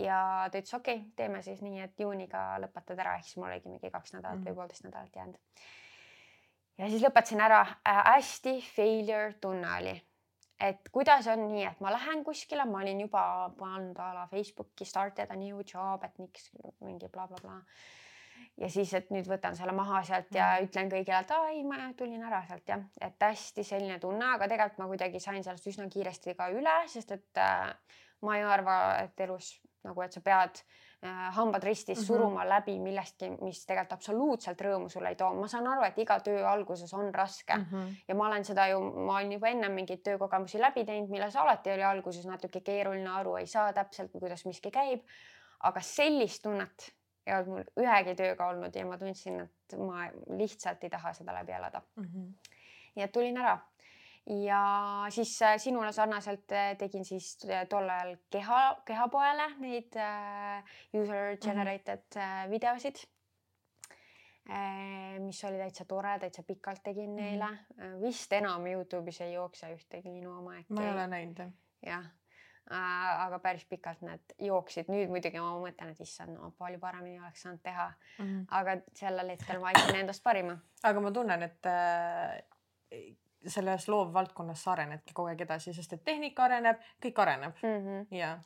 ja 0.00 0.48
ta 0.48 0.58
ütles, 0.58 0.74
okei 0.74 1.02
okay,, 1.02 1.12
teeme 1.16 1.42
siis 1.44 1.60
nii, 1.64 1.80
et 1.84 2.00
juuniga 2.00 2.56
lõpetad 2.64 3.00
ära, 3.04 3.18
ehk 3.18 3.28
siis 3.28 3.40
mul 3.40 3.50
oligi 3.50 3.68
mingi 3.68 3.92
kaks 3.92 4.16
nädalat 4.16 4.40
mm. 4.40 4.48
või 4.48 4.60
poolteist 4.60 4.88
nädalat 4.88 5.20
jäänud 5.20 5.64
ja 6.78 6.88
siis 6.90 7.04
lõpetasin 7.04 7.42
ära 7.44 7.62
äh,, 7.62 8.02
hästi 8.14 8.56
failure 8.74 9.34
tunne 9.40 9.70
oli, 9.78 9.94
et 10.60 10.92
kuidas 10.94 11.26
on 11.32 11.46
nii, 11.48 11.64
et 11.68 11.80
ma 11.84 11.92
lähen 11.94 12.24
kuskile, 12.24 12.66
ma 12.68 12.82
olin 12.82 13.02
juba 13.04 13.24
pannud 13.58 13.98
a 13.98 14.12
la 14.16 14.28
Facebooki 14.30 14.86
started 14.88 15.30
a 15.30 15.38
new 15.38 15.62
job, 15.62 16.04
et 16.04 16.22
miks 16.22 16.50
mingi 16.80 17.08
blablabla 17.08 17.56
bla, 17.56 17.58
bla. 17.58 18.54
ja 18.64 18.70
siis, 18.72 18.94
et 18.98 19.10
nüüd 19.14 19.28
võtan 19.30 19.58
selle 19.58 19.74
maha 19.76 20.02
sealt 20.08 20.32
ja 20.34 20.54
mm. 20.54 20.68
ütlen 20.68 20.92
kõigile, 20.92 21.24
et 21.24 21.34
aa 21.36 21.50
ei, 21.52 21.64
ma 21.66 21.90
tulin 21.98 22.24
ära 22.28 22.44
sealt 22.48 22.68
jah, 22.68 22.86
et 23.00 23.28
hästi 23.28 23.66
selline 23.66 23.98
tunne, 24.02 24.32
aga 24.36 24.48
tegelikult 24.48 24.84
ma 24.84 24.92
kuidagi 24.94 25.20
sain 25.20 25.44
sellest 25.44 25.68
üsna 25.74 25.90
kiiresti 25.92 26.36
ka 26.38 26.48
üle, 26.54 26.78
sest 26.88 27.12
et 27.18 27.42
äh, 27.42 27.68
ma 28.22 28.38
ei 28.38 28.46
arva, 28.46 28.78
et 29.02 29.26
elus 29.26 29.56
nagu, 29.82 29.98
et 30.04 30.14
sa 30.14 30.22
pead 30.22 30.62
äh, 30.62 30.91
hambad 31.02 31.62
ristis 31.62 31.98
mm 31.98 32.02
-hmm. 32.02 32.06
suruma 32.06 32.48
läbi 32.48 32.78
millestki, 32.78 33.30
mis 33.40 33.64
tegelikult 33.66 33.92
absoluutselt 33.92 34.60
rõõmu 34.60 34.88
sulle 34.88 35.08
ei 35.08 35.16
too. 35.16 35.34
ma 35.34 35.48
saan 35.48 35.66
aru, 35.66 35.82
et 35.82 35.98
iga 35.98 36.20
töö 36.20 36.46
alguses 36.46 36.94
on 36.94 37.14
raske 37.14 37.56
mm 37.56 37.66
-hmm. 37.72 37.94
ja 38.08 38.14
ma 38.14 38.26
olen 38.26 38.44
seda 38.44 38.66
ju, 38.68 38.80
ma 38.80 39.16
olen 39.16 39.32
juba 39.32 39.48
ennem 39.48 39.72
mingeid 39.72 40.02
töökogemusi 40.02 40.60
läbi 40.60 40.84
teinud, 40.84 41.10
milles 41.10 41.36
alati 41.36 41.72
oli 41.72 41.82
alguses 41.82 42.26
natuke 42.26 42.60
keeruline, 42.60 43.10
aru 43.10 43.36
ei 43.36 43.46
saa 43.46 43.72
täpselt, 43.72 44.10
kuidas 44.12 44.46
miski 44.46 44.70
käib. 44.70 45.00
aga 45.60 45.80
sellist 45.80 46.42
tunnet 46.42 46.92
ei 47.26 47.34
olnud 47.34 47.48
mul 47.48 47.84
ühegi 47.84 48.14
tööga 48.14 48.46
olnud 48.46 48.74
ja 48.74 48.86
ma 48.86 48.98
tundsin, 48.98 49.40
et 49.40 49.78
ma 49.78 50.08
lihtsalt 50.38 50.84
ei 50.84 50.90
taha 50.90 51.12
seda 51.12 51.34
läbi 51.34 51.52
elada 51.52 51.82
mm. 51.96 52.04
-hmm. 52.04 52.32
nii 52.94 53.04
et 53.04 53.12
tulin 53.12 53.36
ära 53.36 53.58
ja 54.26 55.06
siis 55.08 55.42
äh, 55.42 55.56
sinule 55.58 55.92
sarnaselt 55.92 56.52
äh, 56.52 56.76
tegin 56.78 57.04
siis 57.04 57.38
äh, 57.50 57.66
tol 57.68 57.88
ajal 57.88 58.16
keha, 58.30 58.60
kehapoele 58.86 59.48
neid 59.58 59.98
user 60.94 61.36
generated 61.42 62.04
mm 62.14 62.20
-hmm. 62.20 62.50
videosid. 62.50 62.96
mis 65.18 65.44
oli 65.44 65.58
täitsa 65.58 65.84
tore, 65.84 66.18
täitsa 66.18 66.42
pikalt 66.42 66.82
tegin 66.82 67.10
mm 67.10 67.16
-hmm. 67.16 67.20
neile. 67.20 68.00
vist 68.00 68.32
enam 68.32 68.62
Youtube'is 68.66 69.20
ei 69.20 69.32
jookse 69.32 69.74
ühtegi 69.74 70.10
minu 70.10 70.38
oma 70.38 70.54
äkki. 70.54 70.72
ma 70.74 70.82
ei 70.82 70.92
ole 70.92 71.06
näinud 71.06 71.38
jah. 71.38 71.52
jah 71.86 72.04
aga 73.18 73.38
päris 73.38 73.64
pikalt 73.64 74.00
need 74.00 74.20
jooksid, 74.38 74.86
nüüd 74.88 75.08
muidugi 75.08 75.40
ma 75.40 75.58
mõtlen, 75.60 75.90
et 75.90 76.00
issand, 76.00 76.38
no 76.38 76.50
palju 76.58 76.78
paremini 76.78 77.20
oleks 77.20 77.42
saanud 77.42 77.60
teha 77.62 77.92
mm. 78.18 78.24
-hmm. 78.24 78.46
aga 78.48 78.76
sellel 78.94 79.28
hetkel 79.28 79.60
ma 79.60 79.68
andsin 79.68 79.96
endast 79.96 80.22
parima. 80.22 80.58
aga 80.82 81.00
ma 81.00 81.10
tunnen, 81.10 81.42
et 81.42 81.66
selles 83.46 83.88
loovvaldkonnas 83.88 84.62
sa 84.62 84.72
arenedki 84.76 85.14
kogu 85.14 85.32
aeg 85.32 85.44
edasi, 85.46 85.74
sest 85.74 85.92
et 85.96 86.04
tehnika 86.04 86.44
areneb, 86.44 86.80
kõik 87.02 87.20
areneb 87.24 87.62
mm. 87.62 87.86
-hmm. 87.86 88.06
ja, 88.16 88.36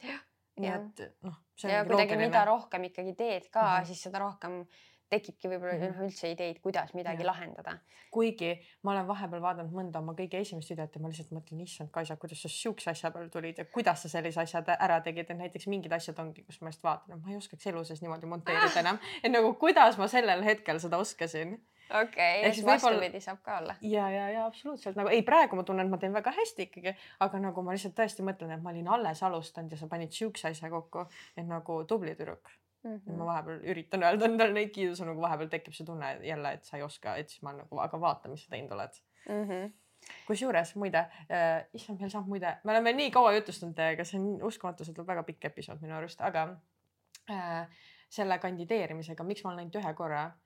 nii 0.60 0.72
et 0.72 1.06
noh. 1.22 1.40
ja 1.62 1.84
kuidagi, 1.84 2.16
mida 2.20 2.44
rohkem 2.44 2.84
ikkagi 2.90 3.14
teed 3.14 3.48
ka 3.50 3.62
mm, 3.62 3.72
-hmm. 3.72 3.84
siis 3.84 4.02
seda 4.08 4.18
rohkem 4.18 4.64
tekibki 5.12 5.48
võib-olla 5.48 5.74
mm 5.76 5.82
-hmm. 5.82 6.06
üldse 6.06 6.30
ideid, 6.30 6.58
kuidas 6.62 6.94
midagi 6.94 7.22
ja. 7.22 7.26
lahendada. 7.26 7.78
kuigi 8.10 8.50
ma 8.82 8.92
olen 8.92 9.06
vahepeal 9.06 9.42
vaadanud 9.42 9.72
mõnda 9.76 9.98
oma 9.98 10.14
kõige 10.18 10.40
esimest 10.40 10.70
videot 10.70 10.94
ja 10.94 11.00
ma 11.02 11.08
lihtsalt 11.08 11.32
mõtlen, 11.36 11.60
issand 11.62 11.90
Kaisa, 11.92 12.16
kuidas 12.16 12.42
sa 12.42 12.48
siukse 12.48 12.90
asja 12.90 13.10
peale 13.10 13.28
tulid 13.28 13.58
ja 13.58 13.64
kuidas 13.64 14.02
sa 14.02 14.08
sellise 14.08 14.40
asja 14.40 14.62
ära 14.78 15.00
tegid, 15.00 15.30
et 15.30 15.38
näiteks 15.38 15.66
mingid 15.66 15.92
asjad 15.92 16.18
ongi, 16.18 16.44
kus 16.44 16.60
ma 16.60 16.72
just 16.72 16.82
vaatan, 16.82 17.16
et 17.16 17.24
ma 17.24 17.30
ei 17.30 17.36
oskaks 17.36 17.66
elu 17.66 17.84
sees 17.84 18.02
niimoodi 18.02 18.26
monteerida 18.26 18.80
enam, 18.84 18.98
et 19.22 19.32
nagu 19.32 19.54
kuidas 19.54 19.98
ma 19.98 20.08
sellel 20.08 20.42
hetkel 20.44 20.80
seda 20.80 20.98
oskasin 20.98 21.58
okei 21.90 22.40
okay,, 22.40 22.52
siis 22.52 22.66
vastupidi 22.66 23.20
saab 23.20 23.40
ka 23.42 23.58
olla. 23.58 23.74
ja, 23.80 24.10
ja, 24.10 24.28
ja 24.30 24.44
absoluutselt 24.46 24.96
nagu 24.98 25.10
ei, 25.12 25.22
praegu 25.22 25.56
ma 25.56 25.64
tunnen, 25.66 25.86
et 25.86 25.92
ma 25.92 25.98
teen 26.02 26.14
väga 26.14 26.32
hästi 26.34 26.68
ikkagi, 26.68 26.94
aga 27.26 27.40
nagu 27.42 27.62
ma 27.62 27.74
lihtsalt 27.76 27.96
tõesti 27.98 28.26
mõtlen, 28.26 28.52
et 28.56 28.62
ma 28.62 28.72
olin 28.74 28.88
alles 28.98 29.22
alustanud 29.26 29.72
ja 29.72 29.80
sa 29.80 29.88
panid 29.90 30.14
siukse 30.14 30.50
asja 30.50 30.70
kokku, 30.72 31.06
et 31.36 31.46
nagu 31.46 31.78
tubli 31.88 32.14
tüdruk 32.18 32.50
mm. 32.84 32.94
-hmm. 32.98 33.18
ma 33.18 33.30
vahepeal 33.32 33.64
üritan 33.72 34.06
öelda 34.08 34.30
endale 34.30 34.56
neid 34.56 34.70
kiidusõnu, 34.74 35.14
kui 35.14 35.26
vahepeal 35.26 35.50
tekib 35.52 35.74
see 35.76 35.86
tunne 35.86 36.12
jälle, 36.26 36.52
et 36.58 36.64
sa 36.64 36.76
ei 36.76 36.86
oska, 36.86 37.16
et 37.16 37.28
siis 37.28 37.42
ma 37.42 37.54
nagu, 37.56 37.82
aga 37.82 38.00
vaata, 38.00 38.28
mis 38.28 38.44
sa 38.44 38.54
teinud 38.54 38.78
oled 38.78 39.02
mm. 39.28 39.42
-hmm 39.50 39.74
kusjuures 40.26 40.74
muide 40.76 40.98
äh,, 41.32 41.64
issand, 41.74 41.98
meil 42.00 42.10
saab 42.10 42.26
muide, 42.30 42.50
me 42.64 42.70
oleme 42.70 42.92
nii 42.92 43.10
kaua 43.10 43.32
jutustanud 43.32 43.74
teiega, 43.74 44.04
see 44.04 44.20
on 44.20 44.42
uskumatu, 44.42 44.84
see 44.84 44.94
tuleb 44.94 45.08
väga 45.08 45.22
pikk 45.26 45.44
episood 45.48 45.80
minu 45.82 45.96
arust, 45.96 46.20
aga 46.20 46.44
äh, 47.30 47.66
selle 48.08 48.38
kandideerimisega, 48.38 49.24
miks 49.24 49.42
ma 49.44 49.50
olen 49.50 49.64
ainult 49.64 49.78
ühe 49.80 49.94
korra 49.98 50.20
Äh, 50.28 50.45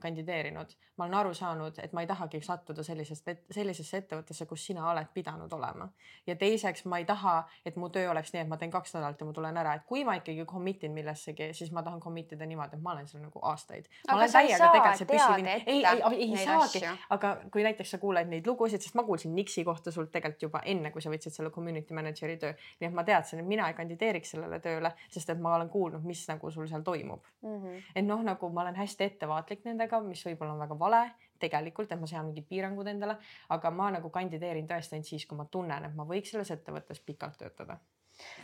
kandideerinud, 0.00 0.72
ma 0.96 1.04
olen 1.04 1.14
aru 1.14 1.34
saanud, 1.34 1.76
et 1.78 1.92
ma 1.94 2.02
ei 2.02 2.08
tahagi 2.10 2.40
sattuda 2.42 2.82
sellisest, 2.82 3.28
sellisesse 3.54 4.00
ettevõttesse, 4.02 4.46
kus 4.50 4.64
sina 4.66 4.88
oled 4.90 5.12
pidanud 5.14 5.52
olema. 5.52 5.88
ja 6.26 6.34
teiseks 6.36 6.84
ma 6.90 6.98
ei 6.98 7.04
taha, 7.06 7.36
et 7.66 7.76
mu 7.76 7.88
töö 7.94 8.10
oleks 8.10 8.32
nii, 8.34 8.42
et 8.42 8.48
ma 8.50 8.56
teen 8.58 8.70
kaks 8.70 8.96
nädalat 8.96 9.20
ja 9.20 9.26
ma 9.26 9.32
tulen 9.32 9.56
ära, 9.56 9.74
et 9.78 9.84
kui 9.86 10.04
ma 10.04 10.16
ikkagi 10.18 10.44
commit 10.50 10.82
in 10.84 10.92
millessegi, 10.92 11.52
siis 11.54 11.70
ma 11.72 11.82
tahan 11.86 12.00
commit 12.02 12.32
ida 12.34 12.46
niimoodi, 12.46 12.74
et 12.74 12.82
ma 12.82 12.96
olen 12.96 13.06
seal 13.06 13.22
nagu 13.22 13.42
aastaid. 13.50 13.86
aga 14.08 14.26
sa 14.28 14.42
ei 14.42 14.56
saa 14.56 14.72
teada 14.72 14.92
ette. 14.92 15.70
ei, 15.70 15.84
ei, 15.84 16.30
ei 16.32 16.44
saagi, 16.44 16.82
aga 17.14 17.36
kui 17.52 17.62
näiteks 17.62 17.94
sa 17.94 18.02
kuuled 18.02 18.30
neid 18.30 18.46
lugusid, 18.50 18.82
sest 18.82 18.98
ma 18.98 19.06
kuulsin 19.06 19.34
Nixi 19.34 19.64
kohta 19.64 19.94
sult 19.94 20.10
tegelikult 20.10 20.48
juba 20.48 20.64
enne, 20.66 20.90
kui 20.90 21.02
sa 21.02 21.14
võtsid 21.14 21.34
selle 21.34 21.54
community 21.54 21.94
manager'i 21.94 22.36
töö, 22.42 22.58
nii 22.80 22.90
et 22.90 22.94
ma 22.94 23.06
teadsin, 23.06 23.38
et 23.38 23.46
mina 23.46 23.70
ei 23.70 23.78
kandideeriks 23.78 24.34
sellele 24.34 24.58
tööle, 24.64 24.90
sest 25.08 25.30
et 25.30 25.38
ma 25.40 25.54
olen 25.54 25.70
kuulnud, 25.70 26.02
mis 26.02 26.26
nagu 26.28 26.50
sul 26.50 26.66
seal 26.66 26.82
toimub 26.82 27.22
mm. 27.42 27.56
-hmm. 27.62 27.82
et 27.94 28.06
noh, 28.06 28.22
nagu 28.26 28.50
ma 28.50 28.66
olen 28.66 28.82
hästi 28.82 29.04
ettevaatlik 29.04 29.43
ettevaatlik 29.44 29.64
nendega, 29.68 30.00
mis 30.00 30.22
võib-olla 30.24 30.54
on 30.54 30.62
väga 30.62 30.78
vale, 30.78 31.02
tegelikult, 31.40 31.92
et 31.92 32.00
ma 32.00 32.06
sean 32.06 32.26
mingid 32.26 32.46
piirangud 32.48 32.86
endale, 32.88 33.18
aga 33.50 33.70
ma 33.70 33.90
nagu 33.92 34.10
kandideerin 34.10 34.66
tõesti 34.66 34.96
ainult 34.96 35.08
siis, 35.08 35.26
kui 35.26 35.36
ma 35.36 35.46
tunnen, 35.50 35.84
et 35.84 35.94
ma 35.94 36.06
võiks 36.08 36.32
selles 36.32 36.50
ettevõttes 36.50 37.00
pikalt 37.04 37.38
töötada 37.38 37.78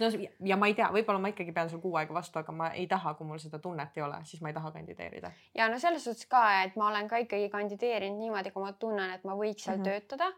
no 0.00 0.06
ja 0.44 0.56
ma 0.58 0.66
ei 0.66 0.74
tea, 0.74 0.88
võib-olla 0.90 1.20
ma 1.22 1.30
ikkagi 1.30 1.52
pean 1.54 1.68
seal 1.70 1.80
kuu 1.80 1.94
aega 1.96 2.14
vastu, 2.14 2.40
aga 2.40 2.52
ma 2.52 2.72
ei 2.74 2.88
taha, 2.90 3.14
kui 3.14 3.26
mul 3.26 3.38
seda 3.38 3.60
tunnet 3.62 3.96
ei 3.96 4.02
ole, 4.02 4.18
siis 4.26 4.42
ma 4.42 4.50
ei 4.50 4.56
taha 4.56 4.72
kandideerida. 4.74 5.30
ja 5.54 5.68
no 5.70 5.78
selles 5.78 6.04
suhtes 6.04 6.26
ka, 6.26 6.42
et 6.64 6.76
ma 6.76 6.88
olen 6.90 7.08
ka 7.08 7.22
ikkagi 7.22 7.48
kandideerinud 7.52 8.18
niimoodi, 8.18 8.50
kui 8.50 8.66
ma 8.66 8.72
tunnen, 8.72 9.14
et 9.14 9.24
ma 9.24 9.38
võiks 9.38 9.64
seal 9.64 9.78
mm 9.78 9.84
-hmm. 9.84 10.08
töötada 10.08 10.32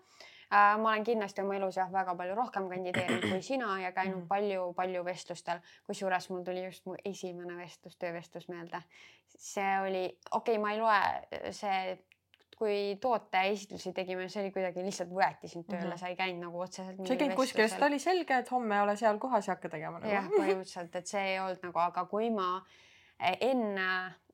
ma 0.52 0.90
olen 0.90 1.04
kindlasti 1.04 1.42
oma 1.42 1.56
elus 1.56 1.78
jah, 1.80 1.90
väga 1.92 2.14
palju 2.18 2.36
rohkem 2.36 2.68
kandideerinud 2.68 3.24
kui 3.30 3.42
sina 3.44 3.72
ja 3.80 3.92
käinud 3.96 4.26
palju-palju 4.28 5.00
mhm. 5.00 5.08
vestlustel, 5.08 5.62
kusjuures 5.88 6.28
mul 6.30 6.44
tuli 6.44 6.64
just 6.66 6.86
mu 6.86 6.96
esimene 7.08 7.56
vestlus, 7.56 7.96
töövestlus 7.96 8.48
meelde. 8.52 8.82
see 9.32 9.76
oli, 9.80 10.04
okei 10.30 10.56
okay,, 10.56 10.62
ma 10.62 10.72
ei 10.72 10.80
loe 10.80 11.52
see 11.56 11.98
kui 12.62 12.96
tooteesitlusi 13.00 13.90
tegime, 13.96 14.28
see 14.30 14.44
oli 14.44 14.52
kuidagi 14.54 14.84
lihtsalt 14.84 15.10
võeti 15.10 15.48
sind 15.50 15.66
tööle 15.66 15.82
mm, 15.82 15.92
-hmm. 15.92 16.00
sa 16.00 16.10
ei 16.12 16.16
käinud 16.16 16.44
nagu 16.46 16.60
otseselt. 16.62 17.00
sa 17.06 17.14
ei 17.14 17.22
käinud 17.24 17.38
kuskil, 17.40 17.64
sest 17.66 17.82
oli 17.82 17.98
selge, 17.98 18.38
et 18.38 18.50
homme 18.54 18.80
ole 18.82 18.96
seal 18.96 19.18
kohas 19.18 19.48
ja 19.48 19.56
hakka 19.56 19.72
tegema 19.72 19.98
nagu.. 19.98 20.12
jah, 20.12 20.28
põhimõtteliselt, 20.30 20.98
et 21.00 21.10
see 21.10 21.24
ei 21.32 21.40
olnud 21.42 21.64
nagu, 21.66 21.80
aga 21.82 22.04
kui 22.10 22.30
ma 22.30 22.50
eh, 23.18 23.38
enne 23.40 23.88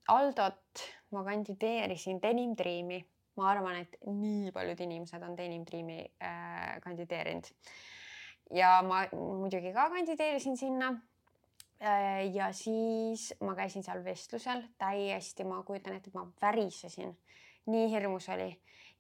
Aldot 0.09 0.83
ma 1.13 1.23
kandideerisin 1.25 2.21
Denim 2.23 2.55
Dreami 2.57 3.03
ma 3.39 3.51
arvan, 3.53 3.83
et 3.85 3.99
nii 4.07 4.53
paljud 4.55 4.81
inimesed 4.87 5.23
on 5.23 5.37
Denim 5.39 5.65
Dreami 5.67 6.01
äh, 6.23 6.79
kandideerinud. 6.85 7.49
ja 8.55 8.79
ma 8.83 9.05
muidugi 9.13 9.73
ka 9.73 9.89
kandideerisin 9.93 10.57
sinna 10.57 10.93
äh,. 11.83 12.27
ja 12.35 12.53
siis 12.53 13.35
ma 13.41 13.55
käisin 13.55 13.83
seal 13.87 14.05
vestlusel 14.05 14.63
täiesti, 14.79 15.45
ma 15.45 15.63
kujutan 15.63 15.97
ette, 15.97 16.11
et 16.11 16.15
ma 16.15 16.27
värisesin, 16.43 17.17
nii 17.67 17.91
hirmus 17.93 18.29
oli 18.35 18.51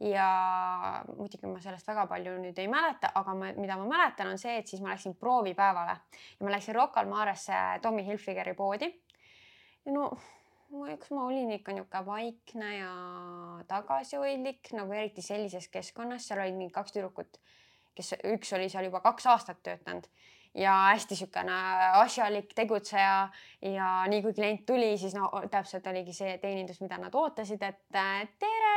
ja 0.00 1.04
muidugi 1.16 1.50
ma 1.50 1.60
sellest 1.60 1.88
väga 1.90 2.06
palju 2.10 2.36
nüüd 2.38 2.58
ei 2.62 2.68
mäleta, 2.70 3.10
aga 3.18 3.34
ma, 3.34 3.50
mida 3.58 3.76
ma 3.80 3.86
mäletan, 3.90 4.30
on 4.30 4.38
see, 4.38 4.58
et 4.60 4.70
siis 4.70 4.82
ma 4.82 4.92
läksin 4.92 5.16
proovipäevale 5.18 5.96
ja 6.38 6.46
ma 6.46 6.54
läksin 6.54 6.76
Rocca 6.76 7.02
al 7.02 7.10
Maresse 7.10 7.54
Tommy 7.82 8.04
Hilfigeri 8.06 8.54
poodi. 8.54 8.92
no 9.90 10.10
eks 10.92 11.10
ma 11.16 11.26
olin 11.26 11.50
ikka 11.56 11.72
niisugune 11.72 12.06
vaikne 12.06 12.70
ja 12.76 12.92
tagasihoidlik 13.68 14.72
nagu 14.76 14.92
eriti 14.92 15.24
sellises 15.24 15.68
keskkonnas, 15.72 16.26
seal 16.28 16.42
olid 16.44 16.58
mingi 16.58 16.74
kaks 16.74 16.94
tüdrukut, 16.96 17.38
kes 17.96 18.14
üks 18.34 18.52
oli 18.56 18.68
seal 18.72 18.88
juba 18.88 19.00
kaks 19.04 19.26
aastat 19.32 19.62
töötanud 19.64 20.08
ja 20.58 20.74
hästi 20.92 21.14
niisugune 21.14 21.56
asjalik 22.02 22.52
tegutseja. 22.54 23.28
Ja 23.62 23.88
nii 24.08 24.22
kui 24.22 24.34
klient 24.34 24.66
tuli, 24.66 24.96
siis 24.98 25.14
no 25.16 25.30
täpselt 25.50 25.86
oligi 25.86 26.12
see 26.16 26.36
teenindus, 26.42 26.80
mida 26.84 26.98
nad 27.00 27.14
ootasid, 27.14 27.62
et 27.62 27.80
tere, 27.92 28.76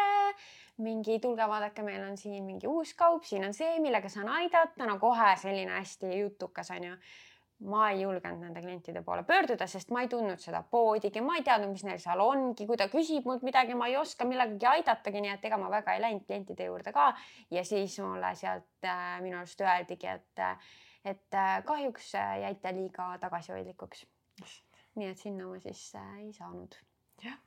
mingi 0.82 1.20
tulge 1.24 1.48
vaadake, 1.48 1.84
meil 1.86 2.04
on 2.08 2.18
siin 2.18 2.44
mingi 2.46 2.68
uus 2.68 2.94
kaup, 2.98 3.28
siin 3.28 3.46
on 3.48 3.54
see, 3.54 3.80
millega 3.84 4.10
saan 4.10 4.30
aidata, 4.32 4.88
no 4.88 4.98
kohe 5.00 5.36
selline 5.42 5.76
hästi 5.80 6.16
jutukas 6.22 6.72
onju 6.72 6.96
ma 7.62 7.90
ei 7.92 8.02
julgenud 8.02 8.42
nende 8.42 8.62
klientide 8.62 9.04
poole 9.06 9.24
pöörduda, 9.28 9.68
sest 9.70 9.92
ma 9.94 10.02
ei 10.02 10.10
tundnud 10.10 10.42
seda 10.42 10.64
poodigi, 10.72 11.22
ma 11.22 11.36
ei 11.38 11.44
teadnud, 11.46 11.70
mis 11.74 11.84
neil 11.86 12.00
seal 12.02 12.22
ongi, 12.24 12.66
kui 12.70 12.80
ta 12.80 12.88
küsib 12.90 13.28
mult 13.30 13.46
midagi, 13.46 13.76
ma 13.78 13.90
ei 13.92 13.98
oska 14.00 14.26
millegagi 14.26 14.70
aidatagi, 14.72 15.22
nii 15.22 15.34
et 15.36 15.46
ega 15.50 15.60
ma 15.62 15.70
väga 15.74 15.96
ei 15.96 16.02
läinud 16.02 16.26
klientide 16.26 16.70
juurde 16.70 16.94
ka. 16.96 17.12
ja 17.54 17.64
siis 17.68 18.00
mulle 18.02 18.34
sealt 18.40 18.88
äh, 18.88 19.20
minu 19.22 19.38
arust 19.42 19.62
öeldigi, 19.62 20.10
et, 20.10 20.44
et 21.14 21.38
äh, 21.38 21.54
kahjuks 21.68 22.16
äh, 22.18 22.34
jäite 22.48 22.74
liiga 22.78 23.12
tagasihoidlikuks. 23.22 24.08
nii 24.96 25.14
et 25.14 25.22
sinna 25.22 25.48
ma 25.48 25.62
siis 25.62 25.86
äh, 25.96 26.12
ei 26.26 26.34
saanud. 26.34 26.82
jah 27.28 27.38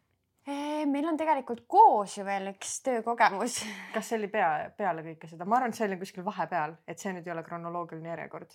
meil 0.86 1.06
on 1.08 1.16
tegelikult 1.16 1.62
koos 1.66 2.18
ju 2.18 2.24
veel 2.24 2.50
üks 2.52 2.76
töökogemus. 2.84 3.62
kas 3.94 4.10
see 4.12 4.20
oli 4.20 4.28
pea, 4.28 4.70
peale 4.76 5.02
kõike 5.02 5.26
seda, 5.26 5.48
ma 5.48 5.56
arvan, 5.56 5.72
et 5.72 5.80
see 5.80 5.88
oli 5.88 5.98
kuskil 5.98 6.24
vahepeal, 6.24 6.76
et 6.86 7.00
see 7.00 7.16
nüüd 7.16 7.26
ei 7.26 7.32
ole 7.32 7.42
kronoloogiline 7.42 8.12
järjekord 8.12 8.52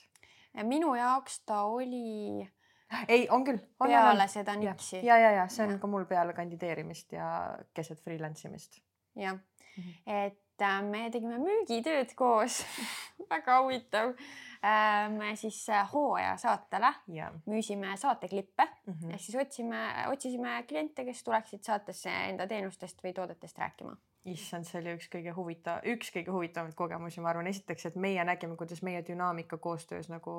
minu 0.63 0.95
jaoks 0.95 1.41
ta 1.45 1.61
oli. 1.63 2.47
ei, 3.07 3.27
on 3.29 3.45
küll. 3.45 3.61
peale 3.83 4.23
on, 4.23 4.29
seda 4.29 4.55
nipsi. 4.55 5.01
ja, 5.05 5.17
ja, 5.17 5.31
ja 5.31 5.47
see 5.47 5.65
on 5.65 5.77
ja. 5.77 5.79
ka 5.79 5.87
mul 5.87 6.05
peale 6.09 6.33
kandideerimist 6.33 7.13
ja 7.13 7.57
keset 7.73 8.01
freelance 8.03 8.47
imist. 8.47 8.81
jah 9.15 9.35
mm, 9.35 9.83
-hmm. 9.83 10.25
et 10.25 10.61
äh, 10.61 10.83
me 10.83 11.09
tegime 11.11 11.37
müügitööd 11.37 12.15
koos 12.15 12.63
väga 13.31 13.61
huvitav 13.61 14.13
äh,. 14.63 15.09
me 15.17 15.35
siis 15.35 15.69
äh, 15.69 15.87
hooaja 15.93 16.37
saatele 16.37 16.93
ja. 17.07 17.31
müüsime 17.45 17.97
saateklippe 17.97 18.67
mm 18.85 18.93
-hmm. 18.93 19.13
ehk 19.13 19.21
siis 19.21 19.35
otsime, 19.35 20.07
otsisime 20.07 20.63
kliente, 20.67 21.05
kes 21.05 21.23
tuleksid 21.23 21.63
saatesse 21.63 22.09
enda 22.09 22.47
teenustest 22.47 23.03
või 23.03 23.13
toodetest 23.13 23.57
rääkima 23.57 23.95
issand, 24.27 24.67
see 24.67 24.79
oli 24.81 24.93
üks 24.97 25.07
kõige 25.11 25.31
huvitav, 25.35 25.83
üks 25.87 26.11
kõige 26.11 26.33
huvitavamaid 26.33 26.75
kogemusi, 26.77 27.21
ma 27.23 27.31
arvan, 27.31 27.47
esiteks, 27.51 27.85
et 27.89 27.99
meie 27.99 28.23
nägime, 28.27 28.57
kuidas 28.59 28.81
meie 28.83 28.99
dünaamika 29.07 29.57
koostöös 29.61 30.09
nagu 30.11 30.33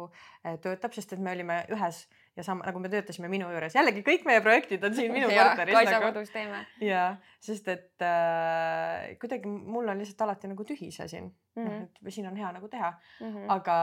äh, 0.44 0.58
töötab, 0.60 0.92
sest 0.96 1.14
et 1.16 1.22
me 1.22 1.32
olime 1.32 1.62
ühes 1.72 2.02
ja 2.36 2.44
sama 2.46 2.66
nagu 2.68 2.82
me 2.82 2.90
töötasime 2.92 3.30
minu 3.32 3.48
juures, 3.50 3.74
jällegi 3.76 4.04
kõik 4.06 4.26
meie 4.28 4.42
projektid 4.44 4.84
on 4.84 4.96
siin 4.96 5.12
minu 5.14 5.30
korteris. 5.32 5.76
Kaisa 5.78 5.96
nagu. 5.96 6.10
kodus 6.10 6.34
teeme. 6.34 6.62
ja, 6.84 7.06
sest 7.40 7.72
et 7.72 8.04
äh, 8.04 9.16
kuidagi 9.22 9.48
mul 9.48 9.88
on 9.88 10.02
lihtsalt 10.02 10.28
alati 10.28 10.52
nagu 10.52 10.66
tühi 10.68 10.92
see 10.92 11.08
siin 11.08 11.26
mm, 11.30 11.64
-hmm. 11.64 11.80
noh, 11.80 12.06
et 12.06 12.14
siin 12.14 12.28
on 12.28 12.36
hea 12.36 12.52
nagu 12.52 12.68
teha 12.68 12.92
mm, 12.92 13.26
-hmm. 13.26 13.50
aga 13.56 13.80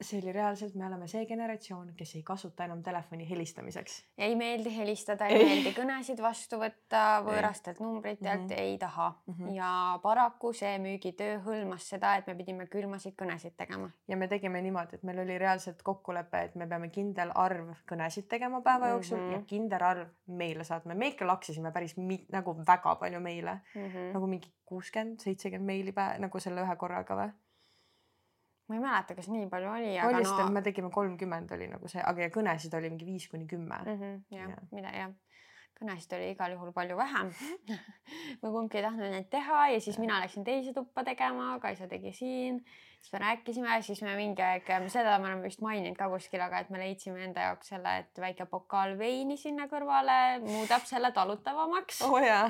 see 0.00 0.20
oli 0.22 0.32
reaalselt, 0.32 0.74
me 0.74 0.86
oleme 0.86 1.06
see 1.10 1.26
generatsioon, 1.28 1.92
kes 1.96 2.14
ei 2.16 2.22
kasuta 2.26 2.64
enam 2.64 2.82
telefoni 2.82 3.26
helistamiseks. 3.28 3.96
ei 4.18 4.36
meeldi 4.36 4.72
helistada, 4.76 5.26
ei 5.26 5.44
meeldi 5.44 5.72
kõnesid 5.76 6.22
vastu 6.24 6.60
võtta 6.60 7.02
võõrastelt 7.26 7.82
numbritelt 7.84 8.46
mm, 8.46 8.48
-hmm. 8.48 8.62
ei 8.62 8.78
taha 8.78 9.08
mm. 9.10 9.34
-hmm. 9.34 9.54
ja 9.54 9.72
paraku 10.02 10.52
see 10.56 10.78
müügitöö 10.78 11.40
hõlmas 11.44 11.88
seda, 11.92 12.14
et 12.16 12.26
me 12.26 12.34
pidime 12.34 12.66
külmasid 12.66 13.16
kõnesid 13.22 13.56
tegema. 13.56 13.90
ja 14.08 14.16
me 14.16 14.28
tegime 14.28 14.62
niimoodi, 14.62 14.96
et 14.96 15.02
meil 15.02 15.18
oli 15.24 15.38
reaalselt 15.38 15.82
kokkulepe, 15.82 16.42
et 16.48 16.54
me 16.54 16.66
peame 16.66 16.88
kindel 16.88 17.32
arv 17.34 17.74
kõnesid 17.92 18.28
tegema 18.28 18.60
päeva 18.60 18.88
jooksul 18.94 19.18
mm 19.18 19.28
-hmm. 19.28 19.32
ja 19.32 19.42
kindel 19.46 19.82
arv 19.82 20.08
meile 20.26 20.64
saatma. 20.64 20.94
me 20.94 21.12
ikka 21.12 21.26
laksisime 21.26 21.72
päris 21.72 21.96
nagu 22.32 22.56
väga 22.66 22.94
palju 22.94 23.20
meile 23.20 23.60
mm, 23.74 23.86
-hmm. 23.86 24.12
nagu 24.12 24.26
mingi 24.26 24.52
kuuskümmend, 24.64 25.20
seitsekümmend 25.20 25.66
meili 25.66 25.92
päev 25.92 26.20
nagu 26.20 26.40
selle 26.40 26.62
ühe 26.62 26.76
korraga 26.76 27.16
või 27.16 27.30
ma 28.70 28.76
ei 28.78 28.82
mäleta, 28.84 29.16
kas 29.18 29.26
nii 29.32 29.48
palju 29.50 29.72
oli, 29.72 29.94
aga 29.98 30.20
oli, 30.20 30.28
no. 30.30 30.50
me 30.54 30.62
tegime 30.62 30.92
kolmkümmend 30.94 31.50
oli 31.56 31.66
nagu 31.72 31.90
see, 31.90 32.02
aga 32.06 32.28
ja 32.28 32.30
kõnesid 32.34 32.76
oli 32.78 32.92
mingi 32.92 33.08
viis 33.08 33.26
kuni 33.32 33.48
kümme 33.50 33.80
mm. 33.82 33.96
-hmm, 33.98 34.20
jah 34.36 34.52
ja., 34.52 34.60
mida 34.70 34.92
jah, 34.94 35.16
kõnesid 35.80 36.14
oli 36.14 36.28
igal 36.34 36.54
juhul 36.54 36.70
palju 36.76 36.98
vähem 37.00 37.32
me 38.42 38.52
kumbki 38.54 38.78
ei 38.78 38.84
tahtnud 38.86 39.10
neid 39.16 39.26
teha 39.32 39.64
ja 39.74 39.80
siis 39.82 39.98
mina 39.98 40.20
läksin 40.22 40.46
teise 40.46 40.74
tuppa 40.76 41.02
tegema, 41.06 41.56
Kaisa 41.62 41.88
tegi 41.90 42.12
siin, 42.14 42.60
siis 43.00 43.12
me 43.16 43.22
rääkisime, 43.24 43.80
siis 43.82 44.04
me 44.06 44.14
mingi 44.20 44.44
aeg, 44.44 44.70
seda 44.92 45.16
me 45.18 45.32
oleme 45.32 45.48
vist 45.48 45.64
maininud 45.66 45.98
ka 45.98 46.06
kuskil, 46.12 46.44
aga 46.46 46.62
et 46.62 46.70
me 46.70 46.78
leidsime 46.82 47.24
enda 47.26 47.48
jaoks 47.48 47.72
selle, 47.74 47.96
et 48.04 48.22
väike 48.22 48.46
pokaal 48.52 48.94
veini 49.00 49.40
sinna 49.40 49.66
kõrvale 49.72 50.38
muudab 50.46 50.86
selle 50.86 51.10
talutavamaks. 51.16 52.04
oo 52.06 52.14
oh, 52.14 52.22
jaa, 52.22 52.46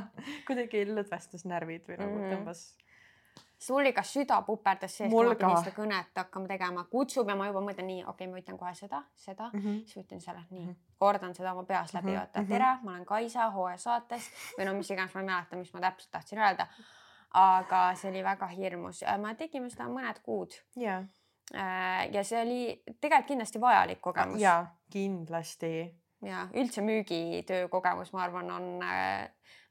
kuidagi 0.50 0.84
lõdvestas 0.90 1.48
närvid 1.48 1.88
või 1.88 2.00
nagu 2.02 2.12
mm 2.12 2.22
-hmm. 2.26 2.36
tõmbas 2.36 2.68
siis 3.60 3.74
mul 3.74 3.90
ikka 3.90 4.02
süda 4.06 4.40
puperdas 4.46 4.94
sees, 4.96 5.10
kui 5.12 5.26
ma 5.26 5.34
pidin 5.36 5.58
seda 5.60 5.72
kõnet 5.76 6.20
hakkama 6.22 6.48
tegema, 6.48 6.84
kutsub 6.92 7.28
ja 7.28 7.36
ma 7.36 7.48
juba 7.50 7.62
mõtlen 7.64 7.88
nii, 7.90 8.04
okei 8.04 8.24
okay,, 8.24 8.30
ma 8.32 8.40
ütlen 8.40 8.58
kohe 8.60 8.72
seda, 8.78 9.02
seda 9.20 9.50
mm, 9.52 9.60
-hmm. 9.60 9.82
siis 9.84 9.98
ma 9.98 10.04
ütlen 10.06 10.24
selle, 10.24 10.44
nii 10.50 10.64
mm, 10.64 10.70
-hmm. 10.70 10.96
kordan 11.04 11.36
seda 11.36 11.52
oma 11.52 11.64
peas 11.68 11.94
läbi 11.94 12.10
mm, 12.10 12.16
-hmm. 12.16 12.20
vaata, 12.20 12.44
tere, 12.48 12.72
ma 12.82 12.94
olen 12.94 13.06
Kaisa 13.06 13.50
hooaja 13.50 13.76
saates 13.76 14.30
või 14.58 14.66
no 14.68 14.74
mis 14.74 14.90
iganes, 14.90 15.14
ma 15.14 15.20
ei 15.20 15.26
mäleta, 15.26 15.56
mis 15.56 15.72
ma 15.74 15.80
täpselt 15.80 16.10
tahtsin 16.10 16.38
öelda. 16.38 16.66
aga 17.34 17.94
see 17.94 18.10
oli 18.10 18.24
väga 18.24 18.46
hirmus, 18.46 19.04
me 19.18 19.34
tegime 19.34 19.70
seda 19.70 19.84
mõned 19.86 20.18
kuud 20.22 20.54
yeah.. 20.76 21.04
ja 22.12 22.24
see 22.24 22.42
oli 22.42 22.82
tegelikult 23.00 23.28
kindlasti 23.28 23.60
vajalik 23.60 24.00
kogemus. 24.00 24.40
jaa, 24.40 24.66
kindlasti 24.90 25.99
ja 26.22 26.46
üldse 26.54 26.82
müügitöö 26.84 27.68
kogemus, 27.68 28.12
ma 28.12 28.22
arvan, 28.22 28.50
on 28.50 28.66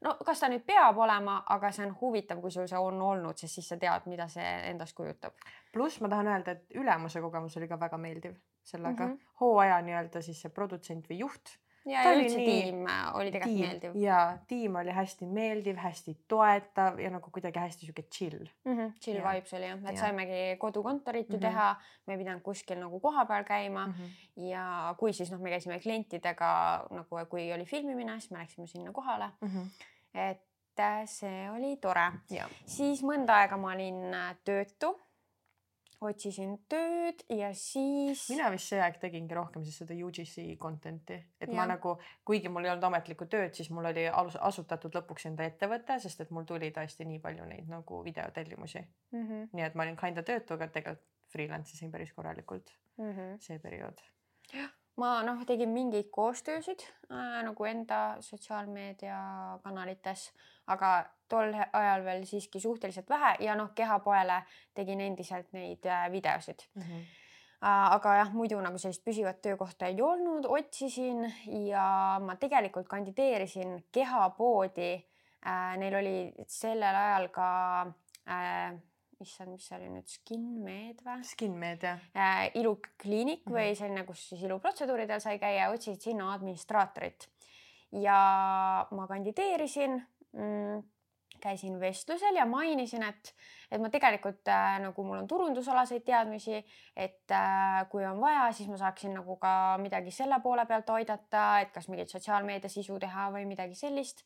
no 0.04 0.14
kas 0.26 0.42
ta 0.42 0.48
nüüd 0.50 0.64
peab 0.66 0.98
olema, 0.98 1.40
aga 1.54 1.70
see 1.74 1.86
on 1.86 1.94
huvitav, 2.00 2.40
kui 2.42 2.52
sul 2.54 2.68
see 2.70 2.78
on 2.78 3.00
olnud, 3.02 3.38
sest 3.38 3.58
siis 3.58 3.68
sa 3.72 3.78
tead, 3.80 4.06
mida 4.10 4.28
see 4.28 4.46
endast 4.70 4.96
kujutab. 4.98 5.36
pluss 5.72 6.00
ma 6.00 6.08
tahan 6.08 6.32
öelda, 6.34 6.56
et 6.56 6.78
ülemuse 6.80 7.20
kogemus 7.20 7.56
oli 7.60 7.68
ka 7.68 7.80
väga 7.80 7.98
meeldiv 7.98 8.36
sellega 8.64 9.06
mm 9.06 9.12
-hmm. 9.12 9.34
hooaja 9.40 9.80
nii-öelda 9.82 10.22
siis 10.22 10.42
see 10.42 10.50
produtsent 10.50 11.10
või 11.10 11.20
juht 11.24 11.58
ja, 11.86 12.02
ja 12.04 12.12
üldse 12.14 12.38
nii, 12.38 12.46
tiim 12.46 12.82
äh, 12.90 13.00
oli 13.16 13.32
tegelikult 13.32 13.56
tiim, 13.56 13.68
meeldiv. 13.68 13.96
ja 14.02 14.18
tiim 14.50 14.76
oli 14.80 14.94
hästi 14.94 15.28
meeldiv, 15.38 15.78
hästi 15.80 16.14
toetav 16.28 17.00
ja 17.00 17.10
nagu 17.12 17.32
kuidagi 17.32 17.62
hästi 17.62 17.86
sihuke 17.86 18.04
chill 18.12 18.44
mm. 18.64 18.76
-hmm, 18.76 18.92
chill 19.00 19.20
ja. 19.20 19.24
vibes 19.28 19.54
oli 19.56 19.68
jah, 19.68 19.80
et 19.84 19.96
ja. 19.96 20.00
saimegi 20.00 20.42
kodukontorit 20.58 21.28
ju 21.28 21.36
mm 21.36 21.38
-hmm. 21.38 21.48
teha, 21.48 21.76
me 22.06 22.14
ei 22.14 22.18
pidanud 22.18 22.42
kuskil 22.42 22.80
nagu 22.80 23.00
kohapeal 23.00 23.44
käima 23.44 23.86
mm 23.86 23.92
-hmm. 23.92 24.44
ja 24.50 24.94
kui 24.98 25.12
siis 25.12 25.30
noh, 25.32 25.40
me 25.40 25.50
käisime 25.50 25.80
klientidega 25.80 26.86
nagu, 26.90 27.26
kui 27.30 27.52
oli 27.52 27.64
filmimine, 27.64 28.20
siis 28.20 28.30
me 28.30 28.38
läksime 28.38 28.66
sinna 28.66 28.92
kohale 28.92 29.30
mm. 29.40 29.48
-hmm. 29.48 29.66
et 30.14 30.42
äh, 30.80 31.02
see 31.04 31.50
oli 31.50 31.76
tore. 31.76 32.12
siis 32.66 33.02
mõnda 33.02 33.30
aega 33.30 33.56
ma 33.56 33.72
olin 33.72 34.14
äh, 34.14 34.36
töötu 34.44 35.00
otsisin 36.00 36.54
tööd 36.68 37.20
ja 37.28 37.50
siis. 37.54 38.24
mina 38.32 38.48
vist 38.52 38.72
see 38.72 38.80
aeg 38.80 38.96
tegingi 39.02 39.36
rohkem 39.36 39.64
siis 39.66 39.76
seda 39.82 39.96
UGC 40.06 40.56
content'i, 40.60 41.18
et 41.40 41.50
ja. 41.50 41.56
ma 41.58 41.66
nagu, 41.68 41.96
kuigi 42.24 42.48
mul 42.48 42.64
ei 42.64 42.72
olnud 42.72 42.88
ametlikku 42.88 43.28
tööd, 43.30 43.52
siis 43.56 43.68
mul 43.74 43.90
oli 43.92 44.06
asutatud 44.08 44.96
lõpuks 44.96 45.28
enda 45.30 45.44
ettevõte, 45.48 45.98
sest 46.00 46.24
et 46.24 46.32
mul 46.34 46.48
tuli 46.48 46.72
tõesti 46.74 47.06
nii 47.08 47.20
palju 47.20 47.44
neid 47.52 47.68
nagu 47.68 48.02
videotellimusi 48.04 48.80
mm. 48.80 49.24
-hmm. 49.24 49.48
nii 49.52 49.64
et 49.68 49.76
ma 49.76 49.86
olin 49.86 50.00
kinda 50.00 50.24
töötu, 50.26 50.56
aga 50.56 50.64
tegelikult 50.72 51.08
freelance 51.30 51.76
isin 51.76 51.92
päris 51.92 52.12
korralikult 52.12 52.68
mm 52.98 53.12
-hmm. 53.12 53.38
see 53.38 53.58
periood. 53.58 53.98
ma 54.96 55.22
noh, 55.22 55.46
tegin 55.46 55.68
mingeid 55.68 56.08
koostöösid 56.10 56.80
äh, 57.12 57.42
nagu 57.44 57.64
enda 57.64 58.16
sotsiaalmeediakanalites, 58.20 60.32
aga 60.74 60.90
tol 61.30 61.54
ajal 61.54 62.04
veel 62.04 62.26
siiski 62.26 62.60
suhteliselt 62.60 63.08
vähe 63.10 63.36
ja 63.46 63.54
noh, 63.58 63.70
kehapoele 63.74 64.42
tegin 64.74 65.02
endiselt 65.04 65.52
neid 65.56 65.86
äh, 65.86 66.08
videosid 66.12 66.66
mm. 66.74 66.82
-hmm. 66.82 67.06
aga 67.96 68.16
jah, 68.16 68.34
muidu 68.34 68.60
nagu 68.60 68.78
sellist 68.78 69.04
püsivat 69.04 69.40
töökohta 69.42 69.86
ei 69.86 70.02
olnud, 70.02 70.48
otsisin 70.48 71.24
ja 71.68 72.18
ma 72.24 72.36
tegelikult 72.36 72.88
kandideerisin 72.88 73.84
kehapoodi 73.92 74.92
äh,. 75.46 75.76
Neil 75.78 75.94
oli 75.94 76.32
sellel 76.46 76.96
ajal 76.96 77.28
ka 77.28 77.50
äh, 78.28 78.78
issand, 79.20 79.52
mis 79.52 79.66
see 79.68 79.76
oli 79.76 79.88
nüüd, 79.92 80.08
SkinMed 80.08 81.02
või? 81.04 81.24
SkinMed 81.32 81.82
jah 81.84 82.00
äh,. 82.16 82.50
ilukliinik 82.54 83.44
mm 83.44 83.52
-hmm. 83.52 83.58
või 83.58 83.76
selline, 83.76 84.04
kus 84.04 84.28
siis 84.28 84.42
iluprotseduuridel 84.42 85.20
sai 85.20 85.38
käia, 85.38 85.70
otsisid 85.70 86.00
sinna 86.00 86.32
administraatorit. 86.32 87.28
ja 87.92 88.86
ma 88.90 89.06
kandideerisin 89.06 90.02
mm, 90.36 90.82
käisin 91.40 91.80
vestlusel 91.80 92.36
ja 92.36 92.44
mainisin, 92.46 93.02
et, 93.02 93.32
et 93.70 93.80
ma 93.80 93.88
tegelikult 93.92 94.48
äh, 94.52 94.76
nagu 94.84 95.04
mul 95.04 95.22
on 95.22 95.28
turundusalaseid 95.28 96.04
teadmisi, 96.04 96.60
et 96.96 97.34
äh, 97.34 97.80
kui 97.90 98.04
on 98.06 98.20
vaja, 98.20 98.50
siis 98.52 98.68
ma 98.68 98.78
saaksin 98.80 99.14
nagu 99.16 99.36
ka 99.40 99.78
midagi 99.82 100.12
selle 100.14 100.40
poole 100.44 100.66
pealt 100.68 100.90
aidata, 100.96 101.50
et 101.64 101.72
kas 101.74 101.88
mingit 101.88 102.12
sotsiaalmeedia 102.12 102.70
sisu 102.72 102.98
teha 103.00 103.30
või 103.34 103.48
midagi 103.48 103.78
sellist 103.78 104.24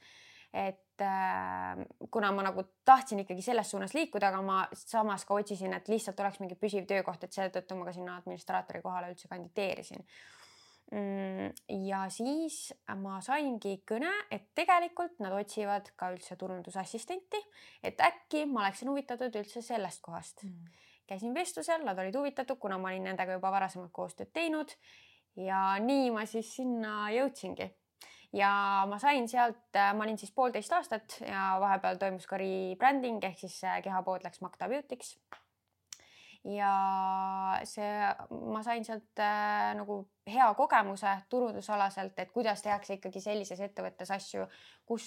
et 0.54 1.02
äh, 1.02 1.80
kuna 2.10 2.30
ma 2.32 2.44
nagu 2.46 2.62
tahtsin 2.86 3.24
ikkagi 3.24 3.42
selles 3.42 3.70
suunas 3.70 3.94
liikuda, 3.94 4.28
aga 4.30 4.42
ma 4.42 4.60
samas 4.78 5.24
ka 5.26 5.34
otsisin, 5.34 5.74
et 5.74 5.90
lihtsalt 5.90 6.20
oleks 6.22 6.38
mingi 6.42 6.54
püsiv 6.58 6.86
töökoht, 6.86 7.26
et 7.26 7.34
seetõttu 7.34 7.74
ma 7.74 7.88
ka 7.88 7.94
sinna 7.96 8.14
administraatori 8.20 8.82
kohale 8.84 9.10
üldse 9.10 9.28
kandideerisin. 9.28 10.06
Ja 10.94 12.04
siis 12.12 12.58
ma 13.02 13.18
saingi 13.24 13.76
kõne, 13.88 14.10
et 14.34 14.50
tegelikult 14.54 15.18
nad 15.24 15.34
otsivad 15.34 15.90
ka 15.98 16.12
üldse 16.14 16.36
turundusassistenti, 16.40 17.40
et 17.82 18.00
äkki 18.04 18.44
ma 18.50 18.64
oleksin 18.64 18.90
huvitatud 18.92 19.34
üldse 19.40 19.62
sellest 19.64 20.02
kohast 20.04 20.44
mm. 20.46 20.74
käisin 21.10 21.34
vestlusel, 21.34 21.82
nad 21.86 21.98
olid 21.98 22.16
huvitatud, 22.16 22.60
kuna 22.62 22.78
ma 22.78 22.92
olin 22.92 23.08
nendega 23.10 23.38
juba 23.38 23.50
varasemalt 23.54 23.92
koostööd 23.96 24.30
teinud 24.36 24.76
ja 25.40 25.74
nii 25.82 26.12
ma 26.14 26.26
siis 26.30 26.52
sinna 26.60 27.08
jõudsingi 27.14 27.70
ja 28.34 28.50
ma 28.90 28.98
sain 29.02 29.28
sealt, 29.30 29.70
ma 29.74 30.04
olin 30.06 30.18
siis 30.18 30.34
poolteist 30.34 30.72
aastat 30.74 31.18
ja 31.26 31.54
vahepeal 31.62 31.98
toimus 32.00 32.26
ka 32.30 32.38
rebranding 32.40 33.24
ehk 33.24 33.46
siis 33.46 33.60
kehapood 33.84 34.26
läks 34.26 34.42
Magda 34.44 34.68
Beauty'ks. 34.70 35.16
Ja 36.44 37.60
see, 37.64 37.92
ma 38.52 38.62
sain 38.62 38.84
sealt 38.84 39.20
äh, 39.22 39.70
nagu 39.78 40.02
hea 40.28 40.48
kogemuse 40.54 41.14
turundusalaselt, 41.32 42.18
et 42.18 42.32
kuidas 42.32 42.62
tehakse 42.62 42.98
ikkagi 42.98 43.20
sellises 43.20 43.60
ettevõttes 43.64 44.12
asju, 44.12 44.44
kus 44.84 45.06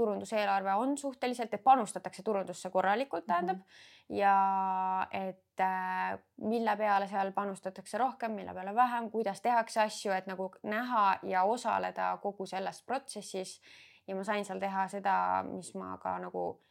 turunduseelarve 0.00 0.74
on 0.80 0.98
suhteliselt, 0.98 1.54
et 1.54 1.64
panustatakse 1.64 2.22
turundusse 2.22 2.70
korralikult, 2.70 3.26
tähendab 3.26 3.56
mm. 3.56 3.62
-hmm. 3.62 4.16
ja 4.16 5.06
et 5.10 5.60
äh, 5.60 6.18
mille 6.36 6.76
peale 6.76 7.08
seal 7.08 7.32
panustatakse 7.32 7.98
rohkem, 7.98 8.32
mille 8.32 8.54
peale 8.54 8.74
vähem, 8.74 9.10
kuidas 9.10 9.40
tehakse 9.40 9.80
asju, 9.80 10.12
et 10.12 10.26
nagu 10.26 10.50
näha 10.62 11.18
ja 11.22 11.42
osaleda 11.42 12.18
kogu 12.22 12.46
selles 12.46 12.82
protsessis. 12.82 13.60
ja 14.08 14.14
ma 14.16 14.24
sain 14.24 14.44
seal 14.44 14.58
teha 14.58 14.88
seda, 14.88 15.44
mis 15.46 15.74
ma 15.74 15.98
ka 15.98 16.18
nagu, 16.18 16.62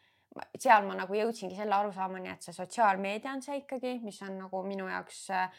seal 0.58 0.86
ma 0.86 0.96
nagu 0.96 1.14
jõudsingi 1.14 1.58
selle 1.58 1.76
arusaamani, 1.76 2.30
et 2.30 2.46
see 2.46 2.54
sotsiaalmeedia 2.54 3.34
on 3.34 3.42
see 3.42 3.64
ikkagi, 3.64 4.00
mis 4.04 4.22
on 4.22 4.38
nagu 4.44 4.64
minu 4.64 4.88
jaoks 4.88 5.24
äh, 5.36 5.50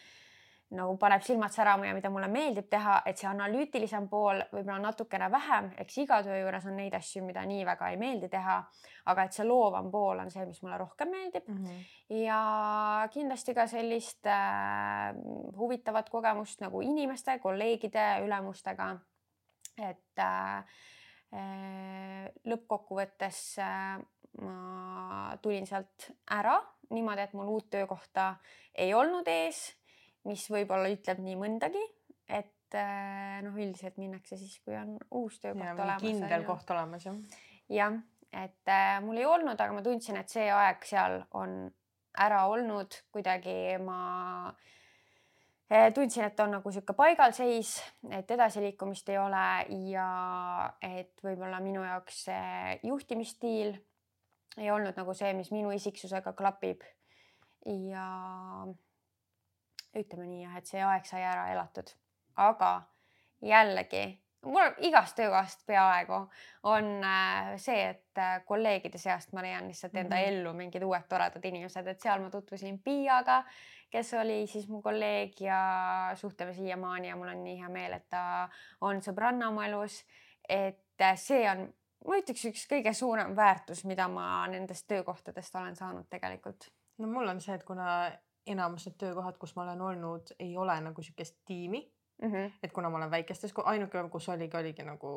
nagu 0.70 0.94
paneb 0.98 1.22
silmad 1.26 1.50
särama 1.50 1.88
ja 1.88 1.94
mida 1.94 2.10
mulle 2.10 2.28
meeldib 2.30 2.68
teha, 2.70 3.00
et 3.06 3.18
see 3.18 3.26
analüütilisem 3.30 4.06
pool 4.10 4.38
võib-olla 4.52 4.78
natukene 4.84 5.26
vähem, 5.32 5.70
eks 5.82 5.96
iga 6.04 6.20
töö 6.22 6.36
juures 6.38 6.66
on 6.70 6.76
neid 6.78 6.94
asju, 6.94 7.24
mida 7.26 7.42
nii 7.46 7.64
väga 7.66 7.88
ei 7.90 7.98
meeldi 7.98 8.28
teha. 8.30 8.60
aga 9.10 9.24
et 9.24 9.34
see 9.34 9.46
loovam 9.48 9.88
pool 9.90 10.20
on 10.22 10.30
see, 10.30 10.44
mis 10.46 10.60
mulle 10.62 10.76
rohkem 10.78 11.08
meeldib 11.10 11.48
mm. 11.48 11.64
-hmm. 11.64 12.18
ja 12.20 13.08
kindlasti 13.10 13.54
ka 13.54 13.66
sellist 13.66 14.26
äh, 14.26 15.14
huvitavat 15.56 16.10
kogemust 16.10 16.60
nagu 16.60 16.80
inimeste, 16.80 17.38
kolleegide, 17.38 18.20
ülemustega. 18.24 18.96
et 19.78 20.18
äh, 20.18 20.58
äh, 20.58 20.64
lõppkokkuvõttes 21.30 23.38
äh, 23.62 24.00
ma 24.42 25.36
tulin 25.42 25.66
sealt 25.66 26.10
ära 26.34 26.56
niimoodi, 26.90 27.22
et 27.22 27.34
mul 27.38 27.52
uut 27.52 27.68
töökohta 27.70 28.32
ei 28.74 28.90
olnud 28.94 29.28
ees 29.30 29.68
mis 30.28 30.46
võib-olla 30.52 30.90
ütleb 30.92 31.20
nii 31.24 31.36
mõndagi, 31.40 31.82
et 32.28 32.76
äh, 32.76 33.40
noh, 33.44 33.56
üldiselt 33.56 33.96
minnakse 34.00 34.38
siis, 34.40 34.58
kui 34.64 34.76
on 34.76 34.96
uus 35.16 35.38
töökoht 35.42 35.64
ja, 35.64 35.76
olemas. 35.76 36.04
kindel 36.04 36.46
koht 36.48 36.72
olemas 36.74 37.06
jah. 37.06 37.20
jah, 37.72 38.00
et 38.32 38.72
äh, 38.72 38.96
mul 39.04 39.20
ei 39.20 39.28
olnud, 39.28 39.56
aga 39.56 39.76
ma 39.76 39.84
tundsin, 39.86 40.18
et 40.20 40.32
see 40.32 40.50
aeg 40.52 40.84
seal 40.88 41.22
on 41.38 41.62
ära 42.20 42.44
olnud, 42.50 43.00
kuidagi 43.14 43.78
ma 43.84 44.00
äh, 44.50 44.68
tundsin, 45.94 46.24
et 46.24 46.40
on 46.40 46.50
nagu 46.50 46.72
sihuke 46.72 46.94
paigalseis, 46.98 47.76
et 48.10 48.30
edasiliikumist 48.30 49.08
ei 49.12 49.18
ole 49.18 49.44
ja 49.92 50.06
et 50.82 51.22
võib-olla 51.22 51.60
minu 51.62 51.84
jaoks 51.84 52.24
see 52.26 52.78
juhtimisstiil 52.82 53.76
ei 54.58 54.70
olnud 54.70 54.98
nagu 54.98 55.14
see, 55.14 55.32
mis 55.38 55.52
minu 55.54 55.70
isiksusega 55.70 56.32
klapib. 56.32 56.82
ja 57.66 58.06
ütleme 59.94 60.26
nii 60.26 60.42
jah, 60.42 60.56
et 60.56 60.66
see 60.66 60.82
aeg 60.82 61.06
sai 61.06 61.22
ära 61.26 61.50
elatud, 61.52 61.92
aga 62.40 62.72
jällegi 63.44 64.04
mul 64.46 64.70
igast 64.88 65.16
töökohast 65.16 65.66
peaaegu 65.66 66.22
on 66.62 66.88
äh, 67.04 67.56
see, 67.60 67.82
et 67.90 68.18
äh, 68.18 68.40
kolleegide 68.46 68.98
seast 68.98 69.34
ma 69.36 69.42
leian 69.44 69.68
lihtsalt 69.68 69.94
enda 69.94 70.16
mm 70.16 70.22
-hmm. 70.22 70.28
ellu 70.40 70.52
mingid 70.52 70.82
uued 70.82 71.04
toredad 71.08 71.44
inimesed, 71.44 71.86
et 71.86 72.00
seal 72.00 72.22
ma 72.22 72.30
tutvusin 72.30 72.78
Piiaga, 72.78 73.42
kes 73.90 74.14
oli 74.14 74.46
siis 74.46 74.68
mu 74.68 74.82
kolleeg 74.82 75.40
ja 75.40 75.60
suhtleme 76.14 76.54
siiamaani 76.54 77.08
ja 77.08 77.16
mul 77.16 77.28
on 77.32 77.44
nii 77.44 77.58
hea 77.60 77.68
meel, 77.68 77.96
et 77.98 78.08
ta 78.08 78.22
on 78.86 79.02
sõbranna 79.02 79.50
mu 79.54 79.64
elus. 79.66 80.04
et 80.48 81.02
äh, 81.02 81.16
see 81.18 81.44
on, 81.50 81.66
ma 82.06 82.18
ütleks, 82.18 82.44
üks 82.50 82.66
kõige 82.70 82.92
suurem 82.94 83.36
väärtus, 83.36 83.84
mida 83.84 84.08
ma 84.08 84.46
nendest 84.50 84.88
töökohtadest 84.88 85.54
olen 85.54 85.76
saanud 85.76 86.08
tegelikult. 86.10 86.70
no 86.98 87.06
mul 87.06 87.28
on 87.28 87.40
see, 87.40 87.54
et 87.54 87.64
kuna 87.64 88.10
enamus 88.46 88.86
need 88.86 88.98
töökohad, 88.98 89.38
kus 89.38 89.56
ma 89.56 89.62
olen 89.62 89.80
olnud, 89.80 90.34
ei 90.38 90.56
ole 90.56 90.80
nagu 90.80 91.02
sihukest 91.02 91.36
tiimi 91.44 91.82
mm. 92.22 92.32
-hmm. 92.32 92.52
et 92.62 92.72
kuna 92.72 92.90
ma 92.90 92.96
olen 92.96 93.10
väikestes, 93.10 93.54
ainuke, 93.64 94.08
kus 94.10 94.28
oligi, 94.28 94.56
oligi 94.56 94.82
nagu 94.82 95.10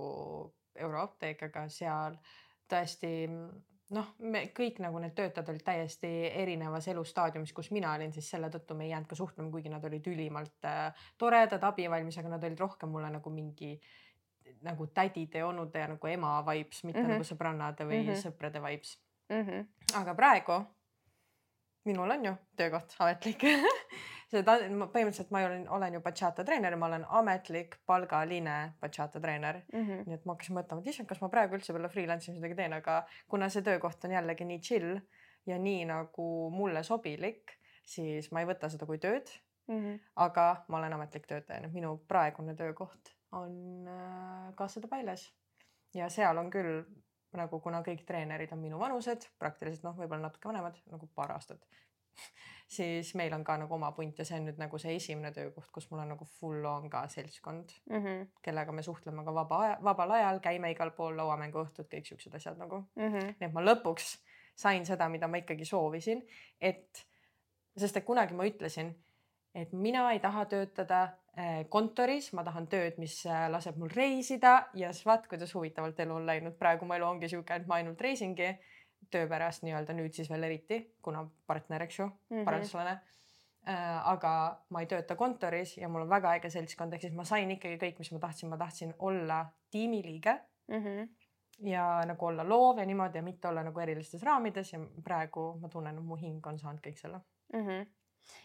Euroapteek, 0.76 1.44
aga 1.44 1.68
seal 1.70 2.18
tõesti 2.70 3.30
noh, 3.94 4.14
me 4.20 4.46
kõik 4.56 4.80
nagu 4.84 5.00
need 5.02 5.16
töötajad 5.18 5.50
olid 5.54 5.64
täiesti 5.66 6.12
erinevas 6.30 6.88
elustaadiumis, 6.92 7.54
kus 7.54 7.72
mina 7.72 7.94
olin, 7.94 8.14
siis 8.14 8.30
selle 8.34 8.50
tõttu 8.54 8.78
me 8.78 8.88
ei 8.88 8.94
jäänud 8.94 9.10
ka 9.10 9.18
suhtlema, 9.20 9.52
kuigi 9.54 9.72
nad 9.72 9.84
olid 9.86 10.08
ülimalt 10.12 10.68
äh, 10.70 11.06
toredad, 11.18 11.64
abivalmis, 11.64 12.18
aga 12.18 12.36
nad 12.36 12.44
olid 12.44 12.60
rohkem 12.60 12.90
mulle 12.94 13.12
nagu 13.14 13.34
mingi 13.34 13.76
nagu 14.64 14.88
tädide 14.88 15.44
onude 15.44 15.80
ja 15.80 15.88
nagu 15.92 16.08
ema 16.08 16.38
vibes, 16.48 16.84
mitte 16.84 17.00
mm 17.00 17.06
-hmm. 17.06 17.18
nagu 17.18 17.28
sõbrannade 17.28 17.88
või 17.88 18.02
mm 18.04 18.10
-hmm. 18.10 18.24
sõprade 18.28 18.64
vibes 18.64 18.98
mm. 19.30 19.42
-hmm. 19.42 19.68
aga 20.02 20.16
praegu 20.16 20.60
minul 21.86 22.12
on 22.12 22.26
ju 22.26 22.36
töökoht 22.56 22.96
ametlik 23.00 23.44
see 24.34 24.46
ta, 24.46 24.56
põhimõtteliselt 24.64 25.32
ma 25.34 25.44
olen, 25.46 25.66
olen 25.78 25.98
ju 25.98 26.02
bachata 26.04 26.46
treener, 26.48 26.76
ma 26.80 26.90
olen 26.90 27.06
ametlik 27.20 27.78
palgaline 27.90 28.58
bachata 28.82 29.22
treener 29.22 29.62
mm. 29.62 29.86
-hmm. 29.88 30.08
nii 30.08 30.18
et 30.18 30.26
ma 30.26 30.36
hakkasin 30.36 30.58
mõtlema, 30.58 30.82
et 30.82 30.92
issand, 30.94 31.10
kas 31.10 31.22
ma 31.22 31.30
praegu 31.34 31.58
üldse 31.58 31.76
veel 31.76 31.90
freelance 31.94 32.32
imis 32.32 32.42
midagi 32.42 32.60
teen, 32.62 32.74
aga 32.80 33.04
kuna 33.30 33.50
see 33.54 33.66
töökoht 33.66 34.06
on 34.06 34.16
jällegi 34.18 34.48
nii 34.50 34.60
chill 34.60 34.98
ja 35.50 35.60
nii 35.60 35.86
nagu 35.90 36.28
mulle 36.54 36.84
sobilik, 36.84 37.58
siis 37.86 38.32
ma 38.32 38.44
ei 38.44 38.50
võta 38.50 38.70
seda 38.72 38.88
kui 38.90 38.98
tööd 38.98 39.30
mm. 39.68 39.80
-hmm. 39.80 40.00
aga 40.28 40.66
ma 40.68 40.78
olen 40.78 40.98
ametlik 41.00 41.28
töötaja, 41.28 41.60
nii 41.60 41.72
et 41.72 41.80
minu 41.80 41.98
praegune 42.08 42.56
töökoht 42.56 43.16
on 43.32 43.88
äh, 43.88 44.54
Kaasade 44.56 44.88
Pailes 44.88 45.32
ja 45.94 46.10
seal 46.10 46.38
on 46.38 46.50
küll 46.50 46.84
nagu 47.38 47.60
kuna 47.60 47.82
kõik 47.82 48.06
treenerid 48.06 48.52
on 48.54 48.60
minu 48.62 48.80
vanused, 48.80 49.26
praktiliselt 49.40 49.84
noh, 49.84 49.96
võib-olla 49.98 50.28
natuke 50.28 50.50
vanemad, 50.50 50.78
nagu 50.92 51.10
paar 51.16 51.32
aastat 51.32 51.66
siis 52.78 53.14
meil 53.16 53.34
on 53.34 53.44
ka 53.44 53.58
nagu 53.62 53.76
oma 53.76 53.92
punt 53.92 54.20
ja 54.20 54.26
see 54.26 54.40
on 54.40 54.48
nüüd 54.50 54.60
nagu 54.62 54.80
see 54.82 54.96
esimene 54.98 55.32
töökoht, 55.36 55.70
kus 55.72 55.90
mul 55.92 56.04
on 56.04 56.14
nagu 56.16 56.28
full 56.40 56.66
on 56.66 56.90
ka 56.90 57.06
seltskond 57.08 57.74
mm, 57.90 58.04
-hmm. 58.04 58.28
kellega 58.42 58.72
me 58.72 58.84
suhtleme 58.84 59.26
ka 59.26 59.34
vaba 59.34 59.62
aja, 59.66 59.78
vabal 59.84 60.12
ajal, 60.12 60.40
käime 60.40 60.72
igal 60.72 60.92
pool, 60.92 61.18
lauamänguõhtud, 61.18 61.90
kõik 61.92 62.08
siuksed 62.10 62.36
asjad 62.36 62.58
nagu 62.58 62.86
mm. 62.96 63.10
-hmm. 63.10 63.36
nii 63.40 63.50
et 63.50 63.54
ma 63.54 63.66
lõpuks 63.66 64.18
sain 64.56 64.86
seda, 64.86 65.10
mida 65.10 65.28
ma 65.28 65.42
ikkagi 65.42 65.66
soovisin, 65.66 66.22
et 66.62 67.06
sest 67.78 67.98
et 67.98 68.06
kunagi 68.06 68.36
ma 68.38 68.46
ütlesin, 68.46 68.94
et 69.56 69.74
mina 69.74 70.06
ei 70.14 70.20
taha 70.22 70.46
töötada 70.50 71.02
äh, 71.38 71.64
kontoris, 71.70 72.32
ma 72.34 72.44
tahan 72.46 72.68
tööd, 72.70 73.00
mis 73.02 73.20
äh, 73.26 73.48
laseb 73.54 73.78
mul 73.82 73.92
reisida 73.94 74.70
ja 74.78 74.92
siis 74.94 75.06
vaat 75.06 75.28
kuidas 75.30 75.54
huvitavalt 75.56 76.00
elu 76.00 76.16
on 76.16 76.26
läinud, 76.30 76.58
praegu 76.60 76.86
mu 76.86 76.98
elu 76.98 77.08
ongi 77.08 77.30
sihuke, 77.30 77.62
et 77.62 77.68
ma 77.70 77.82
ainult 77.82 78.02
reisingi 78.02 78.54
töö 79.12 79.28
pärast 79.28 79.64
nii-öelda 79.64 79.96
nüüd 79.98 80.14
siis 80.14 80.30
veel 80.32 80.44
eriti, 80.44 80.80
kuna 81.02 81.26
partner, 81.48 81.82
eks 81.82 82.00
ju 82.00 82.06
mm 82.06 82.38
-hmm., 82.38 82.46
prantslane 82.46 82.92
äh,. 83.68 84.08
aga 84.14 84.62
ma 84.70 84.82
ei 84.82 84.88
tööta 84.88 85.16
kontoris 85.16 85.78
ja 85.78 85.90
mul 85.90 86.02
on 86.02 86.10
väga 86.10 86.36
äge 86.36 86.50
seltskond, 86.50 86.94
ehk 86.94 87.02
siis 87.02 87.14
ma 87.14 87.26
sain 87.26 87.52
ikkagi 87.52 87.78
kõik, 87.86 88.00
mis 88.00 88.12
ma 88.12 88.20
tahtsin, 88.20 88.50
ma 88.50 88.58
tahtsin 88.58 88.94
olla 89.00 89.46
tiimiliige 89.72 90.40
mm. 90.68 90.84
-hmm 90.84 91.08
ja 91.60 92.02
nagu 92.06 92.26
olla 92.26 92.44
loov 92.50 92.80
ja 92.80 92.86
niimoodi 92.86 93.18
ja 93.18 93.24
mitte 93.24 93.48
olla 93.48 93.64
nagu 93.64 93.80
erilistes 93.80 94.24
raamides 94.24 94.74
ja 94.74 94.80
praegu 95.04 95.58
ma 95.62 95.70
tunnen, 95.70 95.98
et 95.98 96.04
mu 96.04 96.16
hing 96.16 96.48
on 96.48 96.60
saanud 96.60 96.82
kõik 96.82 96.98
selle 96.98 97.22
mm. 97.54 97.68
-hmm 97.68 97.86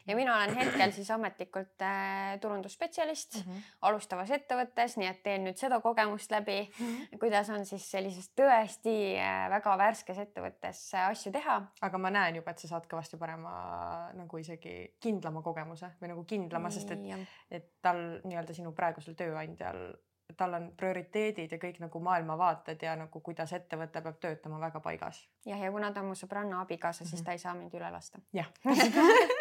ja 0.06 0.16
mina 0.16 0.36
olen 0.36 0.54
hetkel 0.56 0.92
siis 0.92 1.10
ametlikult 1.10 1.82
äh, 1.82 2.40
turundusspetsialist 2.40 3.34
mm 3.34 3.52
-hmm. 3.52 3.62
alustavas 3.82 4.30
ettevõttes, 4.30 4.96
nii 4.96 5.08
et 5.08 5.22
teen 5.22 5.44
nüüd 5.44 5.60
seda 5.60 5.80
kogemust 5.80 6.30
läbi 6.30 6.58
mm, 6.62 6.86
-hmm. 6.86 7.18
kuidas 7.18 7.50
on 7.50 7.66
siis 7.66 7.90
sellises 7.90 8.30
tõesti 8.40 8.96
äh, 9.18 9.50
väga 9.50 9.78
värskes 9.78 10.18
ettevõttes 10.18 10.94
äh, 10.94 11.08
asju 11.08 11.32
teha. 11.32 11.62
aga 11.80 11.98
ma 11.98 12.10
näen 12.10 12.36
juba, 12.36 12.50
et 12.50 12.58
sa 12.58 12.68
saad 12.68 12.86
kõvasti 12.90 13.18
parema 13.18 14.10
nagu 14.14 14.38
isegi 14.38 14.94
kindlama 15.00 15.42
kogemuse 15.42 15.90
või 16.02 16.08
nagu 16.08 16.24
kindlama, 16.24 16.70
sest 16.70 16.90
et, 16.90 17.28
et 17.50 17.72
tal 17.82 18.20
nii-öelda 18.24 18.54
sinu 18.54 18.72
praegusel 18.72 19.14
tööandjal 19.14 19.94
tal 20.36 20.54
on 20.54 20.72
prioriteedid 20.76 21.52
ja 21.52 21.58
kõik 21.58 21.80
nagu 21.80 22.00
maailmavaated 22.04 22.82
ja 22.82 22.96
nagu 22.96 23.20
kuidas 23.20 23.52
ettevõte 23.56 24.02
peab 24.04 24.18
töötama 24.20 24.60
väga 24.60 24.80
paigas. 24.80 25.28
jah, 25.46 25.60
ja 25.60 25.70
kuna 25.72 25.92
ta 25.92 26.00
on 26.00 26.12
mu 26.12 26.14
sõbranna 26.14 26.60
abikaasa, 26.60 27.04
siis 27.04 27.12
mm 27.12 27.18
-hmm. 27.18 27.24
ta 27.24 27.32
ei 27.32 27.38
saa 27.38 27.54
mind 27.54 27.74
üle 27.74 27.90
lasta. 27.90 28.18
jah 28.32 28.46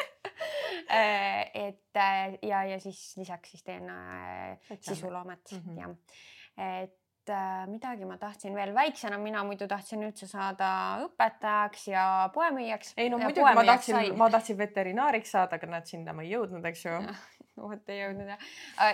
et 0.89 1.99
äh, 1.99 2.38
ja, 2.41 2.64
ja 2.64 2.80
siis 2.80 3.01
lisaks 3.18 3.51
siis 3.51 3.64
teen 3.64 3.89
äh, 3.89 4.57
sisuloomet 4.80 5.51
mm 5.51 5.59
-hmm. 5.59 5.81
jah. 5.81 5.95
et 6.81 6.95
midagi 7.68 8.05
ma 8.05 8.18
tahtsin 8.18 8.55
veel, 8.55 8.73
väiksena 8.76 9.18
mina 9.18 9.43
muidu 9.43 9.68
tahtsin 9.68 10.03
üldse 10.03 10.27
saada 10.27 10.69
õpetajaks 11.03 11.88
ja 11.91 12.30
poemüüjaks. 12.34 12.93
ei 12.97 13.09
no 13.09 13.18
muidugi 13.18 13.53
ma 13.55 13.65
tahtsin, 13.65 14.18
ma 14.18 14.30
tahtsin 14.30 14.57
veterinaariks 14.57 15.31
saada, 15.31 15.55
aga 15.55 15.68
näed, 15.68 15.85
sinna 15.85 16.14
ma 16.14 16.23
ei 16.23 16.31
jõudnud, 16.31 16.65
eks 16.65 16.85
ju 16.85 17.01
vot 17.68 17.89
ei 17.89 17.99
jõudnud 18.01 18.31
jah. 18.31 18.45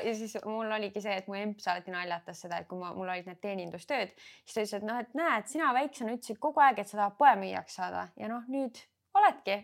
ja 0.05 0.15
siis 0.15 0.37
mul 0.45 0.71
oligi 0.71 1.01
see, 1.01 1.17
et 1.17 1.27
mu 1.27 1.37
emps 1.39 1.67
alati 1.67 1.91
naljatas 1.91 2.41
seda, 2.45 2.57
et 2.57 2.67
kui 2.67 2.79
ma, 2.79 2.93
mul 2.93 3.09
olid 3.09 3.29
need 3.29 3.41
teenindustööd, 3.43 4.15
siis 4.45 4.55
ta 4.55 4.61
ütles, 4.61 4.73
et 4.79 4.87
noh, 4.89 5.03
et 5.03 5.13
näed, 5.19 5.51
sina 5.51 5.73
väiksena 5.73 6.17
ütlesid 6.17 6.41
kogu 6.41 6.63
aeg, 6.63 6.79
et 6.79 6.89
sa 6.89 7.03
tahad 7.03 7.19
poemüüjaks 7.19 7.79
saada 7.81 8.07
ja 8.17 8.31
noh, 8.31 8.49
nüüd 8.49 8.81
oledki, 9.13 9.55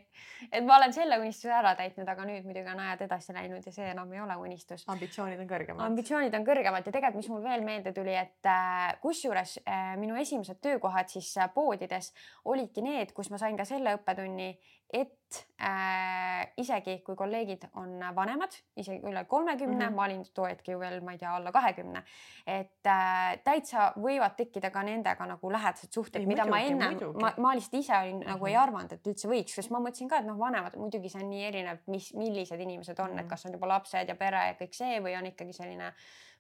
et 0.52 0.66
ma 0.66 0.78
olen 0.78 0.94
selle 0.94 1.18
unistuse 1.22 1.54
ära 1.54 1.72
täitnud, 1.78 2.08
aga 2.10 2.26
nüüd 2.28 2.46
muidugi 2.46 2.70
on 2.70 2.82
ajad 2.84 3.04
edasi 3.08 3.34
läinud 3.34 3.66
ja 3.66 3.74
see 3.74 3.88
enam 3.92 4.12
ei 4.14 4.22
ole 4.22 4.36
unistus. 4.38 4.84
ambitsioonid 4.94 5.42
on 5.42 5.50
kõrgemad. 5.50 5.86
ambitsioonid 5.88 6.36
on 6.38 6.46
kõrgemad 6.48 6.86
ja 6.86 6.94
tegelikult, 6.94 7.24
mis 7.24 7.32
mul 7.34 7.44
veel 7.44 7.66
meelde 7.66 7.94
tuli, 7.96 8.14
et 8.16 8.50
äh, 8.50 8.94
kusjuures 9.02 9.58
äh, 9.64 9.96
minu 10.02 10.20
esimesed 10.22 10.62
töökohad 10.62 11.10
siis 11.10 11.32
äh, 11.38 11.50
poodides 11.54 12.14
olidki 12.46 12.86
need, 12.86 13.14
kus 13.18 13.32
ma 13.34 13.42
sain 13.42 13.58
ka 13.58 13.66
selle 13.66 13.96
õppetunni, 13.98 14.52
et 14.94 15.46
äh, 15.62 16.48
isegi 16.58 16.96
kui 17.06 17.16
kolleegid 17.16 17.68
on 17.78 18.00
vanemad, 18.16 18.56
isegi 18.82 19.04
üle 19.06 19.22
kolmekümne 19.30 19.76
mm, 19.76 19.92
-hmm. 19.92 19.96
ma 19.96 20.06
olin 20.06 20.24
too 20.34 20.48
hetk 20.50 20.68
ju 20.68 20.80
veel, 20.80 21.02
ma 21.06 21.12
ei 21.12 21.18
tea, 21.18 21.36
alla 21.36 21.52
kahekümne, 21.52 22.04
et 22.48 22.88
äh, 22.88 23.38
täitsa 23.44 23.92
võivad 23.98 24.36
tekkida 24.38 24.72
ka 24.74 24.84
nendega 24.84 25.26
nagu 25.26 25.52
lähedased 25.52 25.94
suhted, 25.94 26.26
mida 26.26 26.46
muidugi, 26.46 26.76
ma 26.76 26.88
ennem, 26.90 27.14
ma, 27.22 27.34
ma 27.38 27.54
lihtsalt 27.56 27.78
ise 27.80 27.98
olin 27.98 28.16
mm 28.16 28.22
-hmm. 28.22 28.30
nagu 28.34 28.46
ei 28.46 28.54
mhm. 28.54 28.64
arvanud, 28.64 28.92
et 28.94 29.08
üldse 29.08 29.30
võiks, 29.30 29.54
sest 29.56 29.70
ma 29.70 29.80
mõtlesin 29.80 30.10
ka, 30.10 30.18
et 30.18 30.26
noh, 30.26 30.40
vanemad 30.40 30.76
muidugi 30.76 31.10
see 31.10 31.24
on 31.24 31.30
nii 31.30 31.46
erinev, 31.46 31.78
mis, 31.88 32.14
millised 32.14 32.60
inimesed 32.60 33.00
on 33.00 33.06
mm, 33.06 33.12
-hmm. 33.12 33.20
et 33.20 33.26
mhm. 33.26 33.30
kas 33.30 33.46
on 33.46 33.54
juba 33.54 33.68
lapsed 33.68 34.10
ja 34.10 34.16
pere 34.16 34.48
ja 34.48 34.54
kõik 34.54 34.74
see 34.74 35.00
või 35.00 35.18
on 35.18 35.26
ikkagi 35.26 35.54
selline 35.54 35.94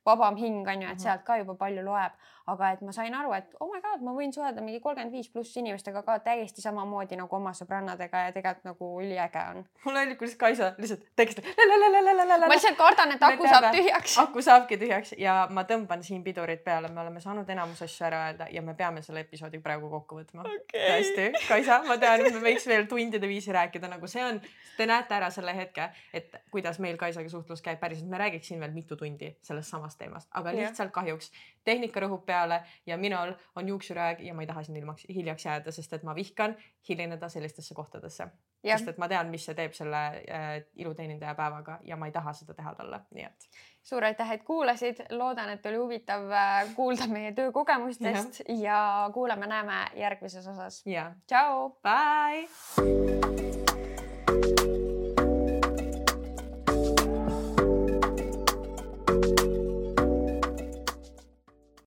vabam 0.10 0.38
hing 0.40 0.68
on 0.68 0.81
ju, 0.84 0.90
et 0.90 0.98
mhm. 0.98 1.06
sealt 1.06 1.26
ka 1.27 1.40
juba 1.41 1.57
palju 1.60 1.86
loeb 1.86 2.18
aga 2.53 2.72
et 2.73 2.81
ma 2.86 2.94
sain 2.95 3.14
aru, 3.15 3.34
et 3.38 3.56
oh 3.61 3.69
my 3.72 3.80
god, 3.84 4.03
ma 4.06 4.14
võin 4.15 4.31
suhelda 4.34 4.64
mingi 4.64 4.81
kolmkümmend 4.84 5.14
viis 5.14 5.30
pluss 5.31 5.57
inimestega 5.60 6.02
ka 6.06 6.18
täiesti 6.26 6.64
samamoodi 6.64 7.18
nagu 7.19 7.36
oma 7.38 7.53
sõbrannadega 7.57 8.26
ja 8.27 8.36
tegelikult 8.36 8.68
nagu 8.69 8.90
üliäge 9.03 9.44
on. 9.53 9.64
mulle 9.86 10.03
meeldib, 10.03 10.19
kuidas 10.22 10.36
Kaisa 10.40 10.72
lihtsalt 10.77 11.06
tekstab. 11.19 11.48
ma 11.49 12.52
lihtsalt 12.53 12.80
kardan, 12.80 13.14
et 13.15 13.26
aku 13.30 13.49
saab 13.49 13.69
tühjaks. 13.76 14.18
aku 14.23 14.44
saabki 14.45 14.80
tühjaks 14.81 15.14
ja 15.22 15.36
ma 15.53 15.65
tõmban 15.69 16.03
siin 16.06 16.23
pidurit 16.26 16.64
peale, 16.65 16.91
me 16.94 17.03
oleme 17.03 17.22
saanud 17.23 17.49
enamus 17.49 17.84
asju 17.86 18.07
ära 18.10 18.23
öelda 18.27 18.49
ja 18.53 18.64
me 18.65 18.76
peame 18.80 19.03
selle 19.06 19.23
episoodi 19.26 19.61
praegu 19.64 19.90
kokku 19.91 20.22
võtma 20.22 20.45
okay.. 20.48 20.86
tõesti, 20.88 21.30
Kaisa, 21.48 21.81
ma 21.88 21.99
tean, 22.02 22.26
et 22.26 22.34
me 22.38 22.44
võiks 22.49 22.68
veel 22.69 22.88
tundide 22.90 23.30
viisi 23.30 23.53
rääkida, 23.56 23.91
nagu 23.91 24.10
see 24.10 24.26
on, 24.26 24.41
te 24.77 24.90
näete 24.90 25.18
ära 25.18 25.30
selle 25.34 25.56
hetke, 25.56 25.90
et 26.14 26.41
kuidas 26.52 26.80
meil 26.80 26.98
Kaisaga 26.98 27.30
suhtlus 27.30 27.61
käib 27.65 27.81
päriselt, 27.81 28.10
me 28.10 28.22
räägiks 28.22 28.49
siin 28.52 28.61
veel 28.64 28.73
mitu 28.73 28.98
tundi 28.99 29.34
sellest 29.45 29.76
samast 29.76 29.98
teemast, 29.99 30.30
aga 30.39 30.53
lihtsalt 30.55 30.91
kahjuks 30.95 31.31
tehnika 31.69 32.03
rõhub 32.03 32.26
peale 32.26 32.61
ja 32.88 32.97
minul 32.97 33.34
on 33.55 33.67
juuksurääg 33.67 34.23
ja 34.26 34.34
ma 34.34 34.43
ei 34.43 34.49
taha 34.49 34.63
siin 34.63 34.77
ilmaks 34.81 35.05
hiljaks 35.09 35.45
jääda, 35.45 35.71
sest 35.76 35.93
et 35.93 36.05
ma 36.07 36.15
vihkan 36.15 36.55
hilineda 36.89 37.30
sellistesse 37.30 37.76
kohtadesse. 37.76 38.27
sest 38.65 38.88
et 38.88 38.97
ma 38.97 39.07
tean, 39.07 39.30
mis 39.30 39.45
see 39.45 39.55
teeb 39.55 39.73
selle 39.73 40.01
äh, 40.19 40.47
iluteenindaja 40.76 41.35
päevaga 41.35 41.80
ja 41.84 41.97
ma 41.97 42.09
ei 42.09 42.15
taha 42.15 42.34
seda 42.34 42.53
teha 42.53 42.76
talle, 42.76 43.01
nii 43.15 43.26
et. 43.26 43.49
suur 43.84 44.03
aitäh, 44.03 44.31
et 44.31 44.43
kuulasid, 44.43 45.03
loodan, 45.09 45.49
et 45.49 45.65
oli 45.65 45.77
huvitav 45.77 46.27
äh, 46.31 46.73
kuulda 46.76 47.07
meie 47.07 47.31
töökogemustest 47.38 48.43
ja, 48.47 48.55
ja 48.63 49.09
kuuleme-näeme 49.13 49.85
järgmises 49.95 50.47
osas. 50.47 50.84
tšau. 51.27 51.69
Bye. 51.84 53.69